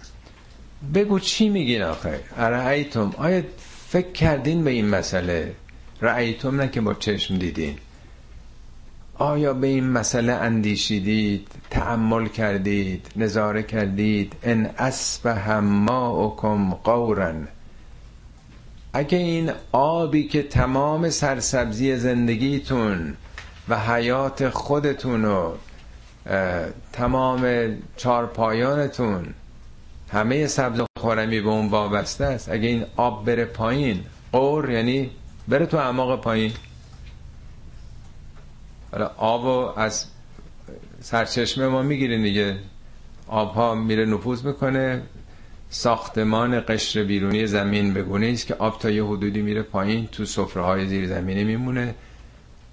بگو 0.95 1.19
چی 1.19 1.49
میگین 1.49 1.83
آخه؟ 1.83 2.21
ارائیتم 2.37 3.13
آیا 3.17 3.43
فکر 3.89 4.13
کردین 4.13 4.65
به 4.65 4.71
این 4.71 4.89
مسئله؟ 4.89 5.55
رأیتم 6.01 6.61
نه 6.61 6.69
که 6.69 6.81
با 6.81 6.95
چشم 6.95 7.39
دیدین. 7.39 7.79
آیا 9.15 9.55
به 9.55 9.67
این 9.67 9.89
مسئله 9.91 10.33
اندیشیدید؟ 10.33 11.49
تعمل 11.71 12.29
کردید؟ 12.29 13.07
نظاره 13.17 13.63
کردید؟ 13.63 14.33
ان 14.43 14.67
اصبح 14.79 15.59
ماؤکم 15.59 16.71
قورن 16.75 17.49
اگه 18.93 19.19
این 19.19 19.53
آبی 19.73 20.29
که 20.29 20.43
تمام 20.43 21.11
سرسبزی 21.11 21.97
زندگیتون 21.97 23.17
و 23.69 23.79
حیات 23.79 24.49
خودتون 24.49 25.25
و 25.25 25.53
تمام 26.93 27.69
چارپایانتون 27.97 29.35
همه 30.13 30.47
سبز 30.47 30.81
و 30.81 30.87
خورمی 31.01 31.41
به 31.41 31.49
اون 31.49 31.69
وابسته 31.69 32.25
است 32.25 32.49
اگه 32.49 32.69
این 32.69 32.85
آب 32.97 33.25
بره 33.25 33.45
پایین 33.45 34.05
قور 34.33 34.71
یعنی 34.71 35.11
بره 35.49 35.67
تو 35.67 35.77
اعماق 35.77 36.21
پایین. 36.21 36.53
حالا 38.93 39.11
آب 39.17 39.79
از 39.79 40.07
سرچشمه 41.01 41.67
ما 41.67 41.83
می‌گیریم 41.83 42.23
دیگه. 42.23 42.59
آب 43.29 43.55
ها 43.55 43.75
میره 43.75 44.05
نفوذ 44.07 44.45
می‌کنه. 44.45 45.03
ساختمان 45.75 46.61
قشر 46.61 47.05
بیرونی 47.05 47.47
زمین 47.47 47.95
بگونه 47.95 48.27
است 48.27 48.47
که 48.47 48.55
آب 48.55 48.79
تا 48.79 48.91
یه 48.91 49.05
حدودی 49.05 49.43
میره 49.43 49.63
پایین 49.63 50.07
تو 50.07 50.25
سفره 50.25 50.63
های 50.63 50.87
زیر 50.87 51.09
زمینی 51.09 51.45
میمونه. 51.45 51.95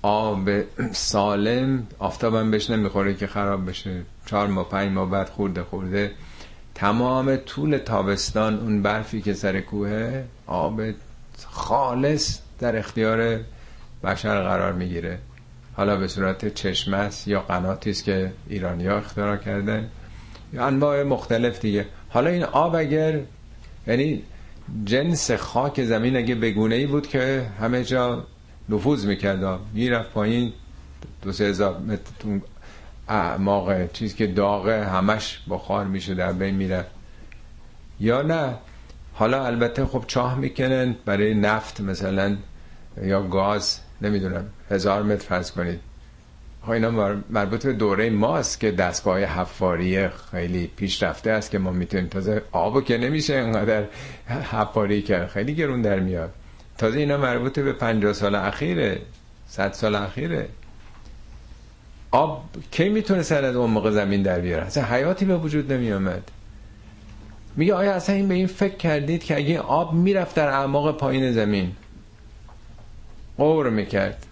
آب 0.01 0.49
سالم 0.91 1.87
آفتابم 1.99 2.51
بهش 2.51 2.69
نمی‌خوره 2.69 3.13
که 3.13 3.27
خراب 3.27 3.69
بشه. 3.69 4.01
چهار 4.25 4.47
ماه 4.47 4.69
پنج 4.69 4.91
ماه 4.91 5.09
بعد 5.09 5.29
خورده 5.29 5.63
خورده. 5.63 6.11
تمام 6.75 7.35
طول 7.35 7.77
تابستان 7.77 8.59
اون 8.59 8.81
برفی 8.81 9.21
که 9.21 9.33
سر 9.33 9.59
کوه 9.59 10.23
آب 10.47 10.81
خالص 11.47 12.39
در 12.59 12.77
اختیار 12.77 13.39
بشر 14.03 14.43
قرار 14.43 14.73
می‌گیره. 14.73 15.19
حالا 15.73 15.95
به 15.95 16.07
صورت 16.07 16.53
چشمه 16.53 16.97
است 16.97 17.27
یا 17.27 17.41
قناتی 17.41 17.89
است 17.89 18.03
که 18.03 18.31
ایرانی 18.47 18.87
ها 18.87 18.97
اختراع 18.97 19.37
کردن. 19.37 19.89
یا 20.53 20.65
انواع 20.65 21.03
مختلف 21.03 21.59
دیگه. 21.59 21.85
حالا 22.09 22.29
این 22.29 22.43
آب 22.43 22.75
اگر 22.75 23.19
یعنی 23.87 24.23
جنس 24.85 25.31
خاک 25.31 25.83
زمین 25.83 26.17
اگه 26.17 26.35
بگونه 26.35 26.75
ای 26.75 26.85
بود 26.85 27.07
که 27.07 27.45
همه 27.59 27.83
جا 27.83 28.27
نفوذ 28.69 29.05
می‌کرد 29.05 29.59
می‌رفت 29.73 30.11
پایین 30.11 30.53
دو 31.21 31.31
سه 31.31 31.43
هزار 31.43 31.77
متر 31.79 32.01
اعماق 33.07 33.91
چیز 33.91 34.15
که 34.15 34.27
داغه 34.27 34.85
همش 34.85 35.39
بخار 35.49 35.85
میشه 35.85 36.13
در 36.13 36.33
بین 36.33 36.55
میره 36.55 36.85
یا 37.99 38.21
نه؟ 38.21 38.55
حالا 39.13 39.45
البته 39.45 39.85
خب 39.85 40.03
چاه 40.07 40.35
می‌کنن 40.35 40.95
برای 41.05 41.33
نفت 41.33 41.81
مثلا 41.81 42.37
یا 43.03 43.21
گاز 43.21 43.79
نمی‌دونم 44.01 44.45
هزار 44.71 45.03
متر 45.03 45.25
فرض 45.27 45.51
کنید. 45.51 45.79
اینا 46.67 47.19
مربوط 47.29 47.65
به 47.65 47.73
دوره 47.73 48.09
ماست 48.09 48.59
که 48.59 48.71
دستگاه 48.71 49.19
حفاری 49.19 50.07
خیلی 50.09 50.67
پیشرفته 50.67 51.31
است 51.31 51.51
که 51.51 51.59
ما 51.59 51.71
می‌تونیم 51.71 52.07
تازه 52.07 52.41
آبو 52.51 52.81
که 52.81 52.97
نمیشه 52.97 53.35
انقدر 53.35 53.83
حفاری 54.51 55.01
کرد 55.01 55.27
خیلی 55.27 55.55
گرون 55.55 55.81
در 55.81 55.99
میاد. 55.99 56.33
تازه 56.77 56.99
اینا 56.99 57.17
مربوط 57.17 57.59
به 57.59 57.73
50 57.73 58.13
سال 58.13 58.35
اخیره 58.35 59.01
100 59.47 59.73
سال 59.73 59.95
اخیره. 59.95 60.49
آب 62.11 62.43
کی 62.71 62.89
می‌تونه 62.89 63.21
سر 63.21 63.45
از 63.45 63.55
اون 63.55 63.69
موقع 63.69 63.91
زمین 63.91 64.21
در 64.21 64.39
بیاره؟ 64.39 64.65
اصلا 64.65 64.83
حیاتی 64.83 65.25
به 65.25 65.37
وجود 65.37 65.73
نمی 65.73 65.91
آمد 65.91 66.31
میگه 67.55 67.73
آیا 67.73 67.93
اصلا 67.93 68.15
این 68.15 68.27
به 68.27 68.33
این 68.33 68.47
فکر 68.47 68.75
کردید 68.75 69.23
که 69.23 69.35
اگه 69.37 69.59
آب 69.59 69.93
می‌رفت 69.93 70.35
در 70.35 70.47
اعماق 70.47 70.97
پایین 70.97 71.31
زمین 71.31 71.71
قور 73.37 73.69
می‌کرد؟ 73.69 74.25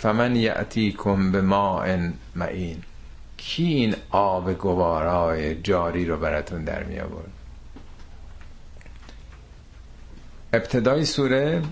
فمن 0.00 0.36
یعتیکم 0.36 1.32
به 1.32 1.40
ماء 1.40 1.98
معین. 2.36 2.82
کی 3.36 3.64
این 3.64 3.96
آب 4.10 4.52
گوارای 4.52 5.54
جاری 5.54 6.04
رو 6.04 6.16
براتون 6.16 6.64
در 6.64 6.82
می 6.84 6.98
آورد. 7.00 7.30
ابتدای 10.52 11.04
سوره 11.04 11.62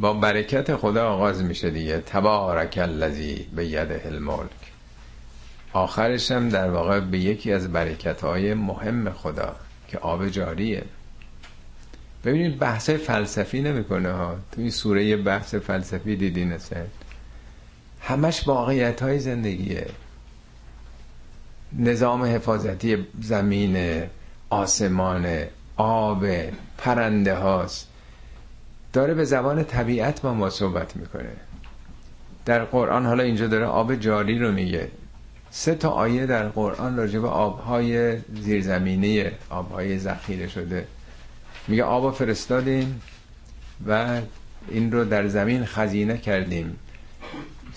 با 0.00 0.12
برکت 0.12 0.76
خدا 0.76 1.08
آغاز 1.08 1.42
میشه 1.42 1.70
دیگه. 1.70 1.98
تبارک 1.98 2.78
الذی 2.82 3.46
به 3.56 3.66
ید 3.66 3.92
الملک. 4.04 4.50
آخرش 5.72 6.30
هم 6.30 6.48
در 6.48 6.70
واقع 6.70 7.00
به 7.00 7.18
یکی 7.18 7.52
از 7.52 7.72
برکت 7.72 8.20
های 8.20 8.54
مهم 8.54 9.10
خدا 9.10 9.56
که 9.88 9.98
آب 9.98 10.28
جاریه. 10.28 10.82
ببینید 12.24 12.58
بحث 12.58 12.90
فلسفی 12.90 13.62
نمی‌کنه 13.62 14.12
ها. 14.12 14.36
تو 14.52 14.60
این 14.60 14.70
سوره 14.70 15.16
بحث 15.16 15.54
فلسفی 15.54 16.16
دیدین 16.16 16.52
اصلا 16.52 16.82
همش 18.00 18.48
واقعیت 18.48 19.02
های 19.02 19.18
زندگیه. 19.18 19.86
نظام 21.78 22.24
حفاظتی 22.24 23.06
زمین 23.20 24.02
آسمان 24.50 25.44
آب 25.76 26.26
پرنده 26.78 27.34
هاست. 27.34 27.88
داره 28.92 29.14
به 29.14 29.24
زبان 29.24 29.64
طبیعت 29.64 30.22
با 30.22 30.34
ما 30.34 30.50
صحبت 30.50 30.96
می‌کنه. 30.96 31.30
در 32.44 32.64
قرآن 32.64 33.06
حالا 33.06 33.22
اینجا 33.22 33.46
داره 33.46 33.64
آب 33.66 33.94
جاری 33.94 34.38
رو 34.38 34.52
میگه. 34.52 34.88
سه 35.50 35.74
تا 35.74 35.90
آیه 35.90 36.26
در 36.26 36.48
قرآن 36.48 36.96
راجع 36.96 37.18
به 37.18 37.28
آبهای 37.28 38.18
زیرزمینی 38.40 39.24
آبهای 39.50 39.98
ذخیره 39.98 40.48
شده. 40.48 40.86
میگه 41.68 41.84
آب 41.84 42.14
فرستادیم 42.14 43.00
و 43.86 44.20
این 44.68 44.92
رو 44.92 45.04
در 45.04 45.28
زمین 45.28 45.64
خزینه 45.64 46.18
کردیم. 46.18 46.76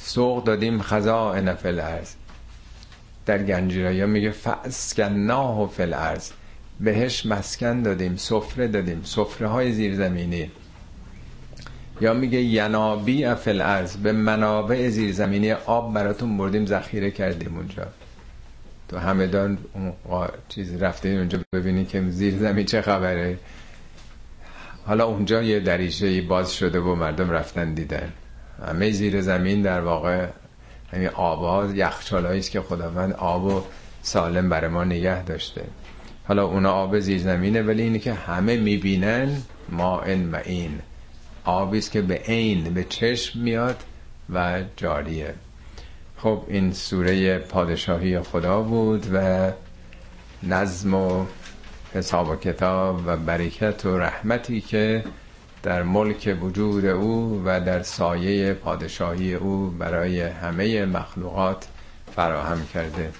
سوق 0.06 0.44
دادیم 0.44 0.82
خزائن 0.82 1.54
فل 1.54 1.80
ارز 1.80 2.14
در 3.26 3.44
گنجیریا 3.44 4.08
میگه 4.08 4.32
فاسکناه 4.32 5.70
فل 5.70 5.94
ارز 5.94 6.32
بهش 6.80 7.26
مسکن 7.26 7.82
دادیم 7.82 8.16
سفره 8.16 8.68
دادیم 8.68 9.02
سفره 9.04 9.48
های 9.48 9.72
زیرزمینی. 9.72 10.52
یا 12.02 12.14
میگه 12.14 12.42
ینابی 12.42 13.36
فل 13.36 13.62
ارز 13.62 13.98
به 13.98 14.12
منابع 14.12 14.90
زیرزمینی 14.90 15.52
آب 15.52 15.94
براتون 15.94 16.38
بردیم 16.38 16.66
ذخیره 16.66 17.12
کردیم 17.12 17.58
اونجا. 17.58 17.88
تو 18.90 18.98
همدان 18.98 19.58
اون 19.74 20.28
چیز 20.50 20.84
رفته 20.84 21.10
اونجا 21.10 21.40
ببینی 21.54 21.86
که 21.86 22.10
زیر 22.10 22.38
زمین 22.38 22.66
چه 22.66 22.82
خبره. 22.82 23.40
حالا 24.86 25.06
اونجا 25.06 25.44
یه 25.44 25.60
دریشه 25.60 26.22
باز 26.22 26.54
شده 26.54 26.80
و 26.80 26.96
مردم 26.96 27.32
رفتن 27.32 27.74
دیدن. 27.74 28.14
همه 28.68 28.92
زیر 28.92 29.22
زمین 29.22 29.62
در 29.62 29.82
واقع 29.82 30.28
همین 30.94 31.08
آبها 31.08 31.66
یخچالایی 31.74 32.40
است 32.40 32.52
که 32.52 32.62
خداوند 32.62 33.14
آب 33.14 33.44
و 33.44 33.64
سالم 34.02 34.50
برای 34.50 34.70
ما 34.70 34.84
نگه 34.84 35.24
داشته. 35.24 35.64
حالا 36.28 36.46
اونا 36.46 36.72
آب 36.72 37.00
زیر 37.00 37.20
زمینه 37.20 37.62
ولی 37.62 37.82
اینی 37.82 38.00
که 38.00 38.14
همه 38.14 38.58
می‌بینن 38.58 39.38
ما 39.70 40.02
ان 40.02 40.20
معین. 40.20 40.80
آبی 41.46 41.78
است 41.78 41.92
که 41.92 42.02
به 42.02 42.16
عین 42.16 42.64
به 42.64 42.84
چشم 42.84 43.40
میاد 43.40 43.84
و 44.34 44.64
جاریه. 44.78 45.34
خب 46.18 46.44
این 46.48 46.74
سوره 46.74 47.38
پادشاهی 47.38 48.20
خدا 48.20 48.62
بود 48.62 49.08
و 49.14 49.52
نظم 50.44 50.94
و 50.94 51.26
حساب 51.94 52.30
و 52.30 52.36
کتاب 52.36 53.02
و 53.06 53.18
برکت 53.18 53.86
و 53.86 53.98
رحمتی 53.98 54.62
که 54.62 55.04
در 55.64 55.84
ملک 55.84 56.38
وجود 56.42 56.86
او 56.86 57.42
و 57.46 57.60
در 57.62 57.84
سایه 57.84 58.54
پادشاهی 58.54 59.34
او 59.34 59.70
برای 59.70 60.22
همه 60.22 60.86
مخلوقات 60.86 61.68
فراهم 62.16 62.66
کرده. 62.74 63.12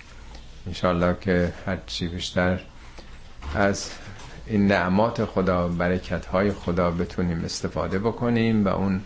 انشالله 0.68 1.16
که 1.22 1.54
هرچی 1.66 2.08
بیشتر 2.08 2.60
از 3.56 3.92
این 4.48 4.68
نعمات 4.68 5.26
خدا 5.26 5.68
برکت 5.68 6.26
های 6.26 6.52
خدا 6.52 6.92
بتونیم 6.92 7.42
استفاده 7.46 8.00
بکنیم 8.00 8.66
و 8.66 8.68
اون 8.68 9.02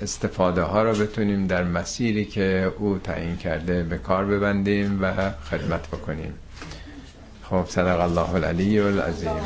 استفاده 0.00 0.62
ها 0.62 0.82
رو 0.82 0.92
بتونیم 0.92 1.46
در 1.46 1.64
مسیری 1.64 2.24
که 2.24 2.72
او 2.78 2.98
تعیین 2.98 3.36
کرده 3.36 3.82
به 3.82 3.98
کار 3.98 4.24
ببندیم 4.24 4.98
و 5.02 5.30
خدمت 5.50 5.88
بکنیم. 5.88 6.34
خب 7.42 7.64
صدق 7.68 8.00
الله 8.00 8.34
العلی 8.34 8.78
العظیم. 8.78 9.40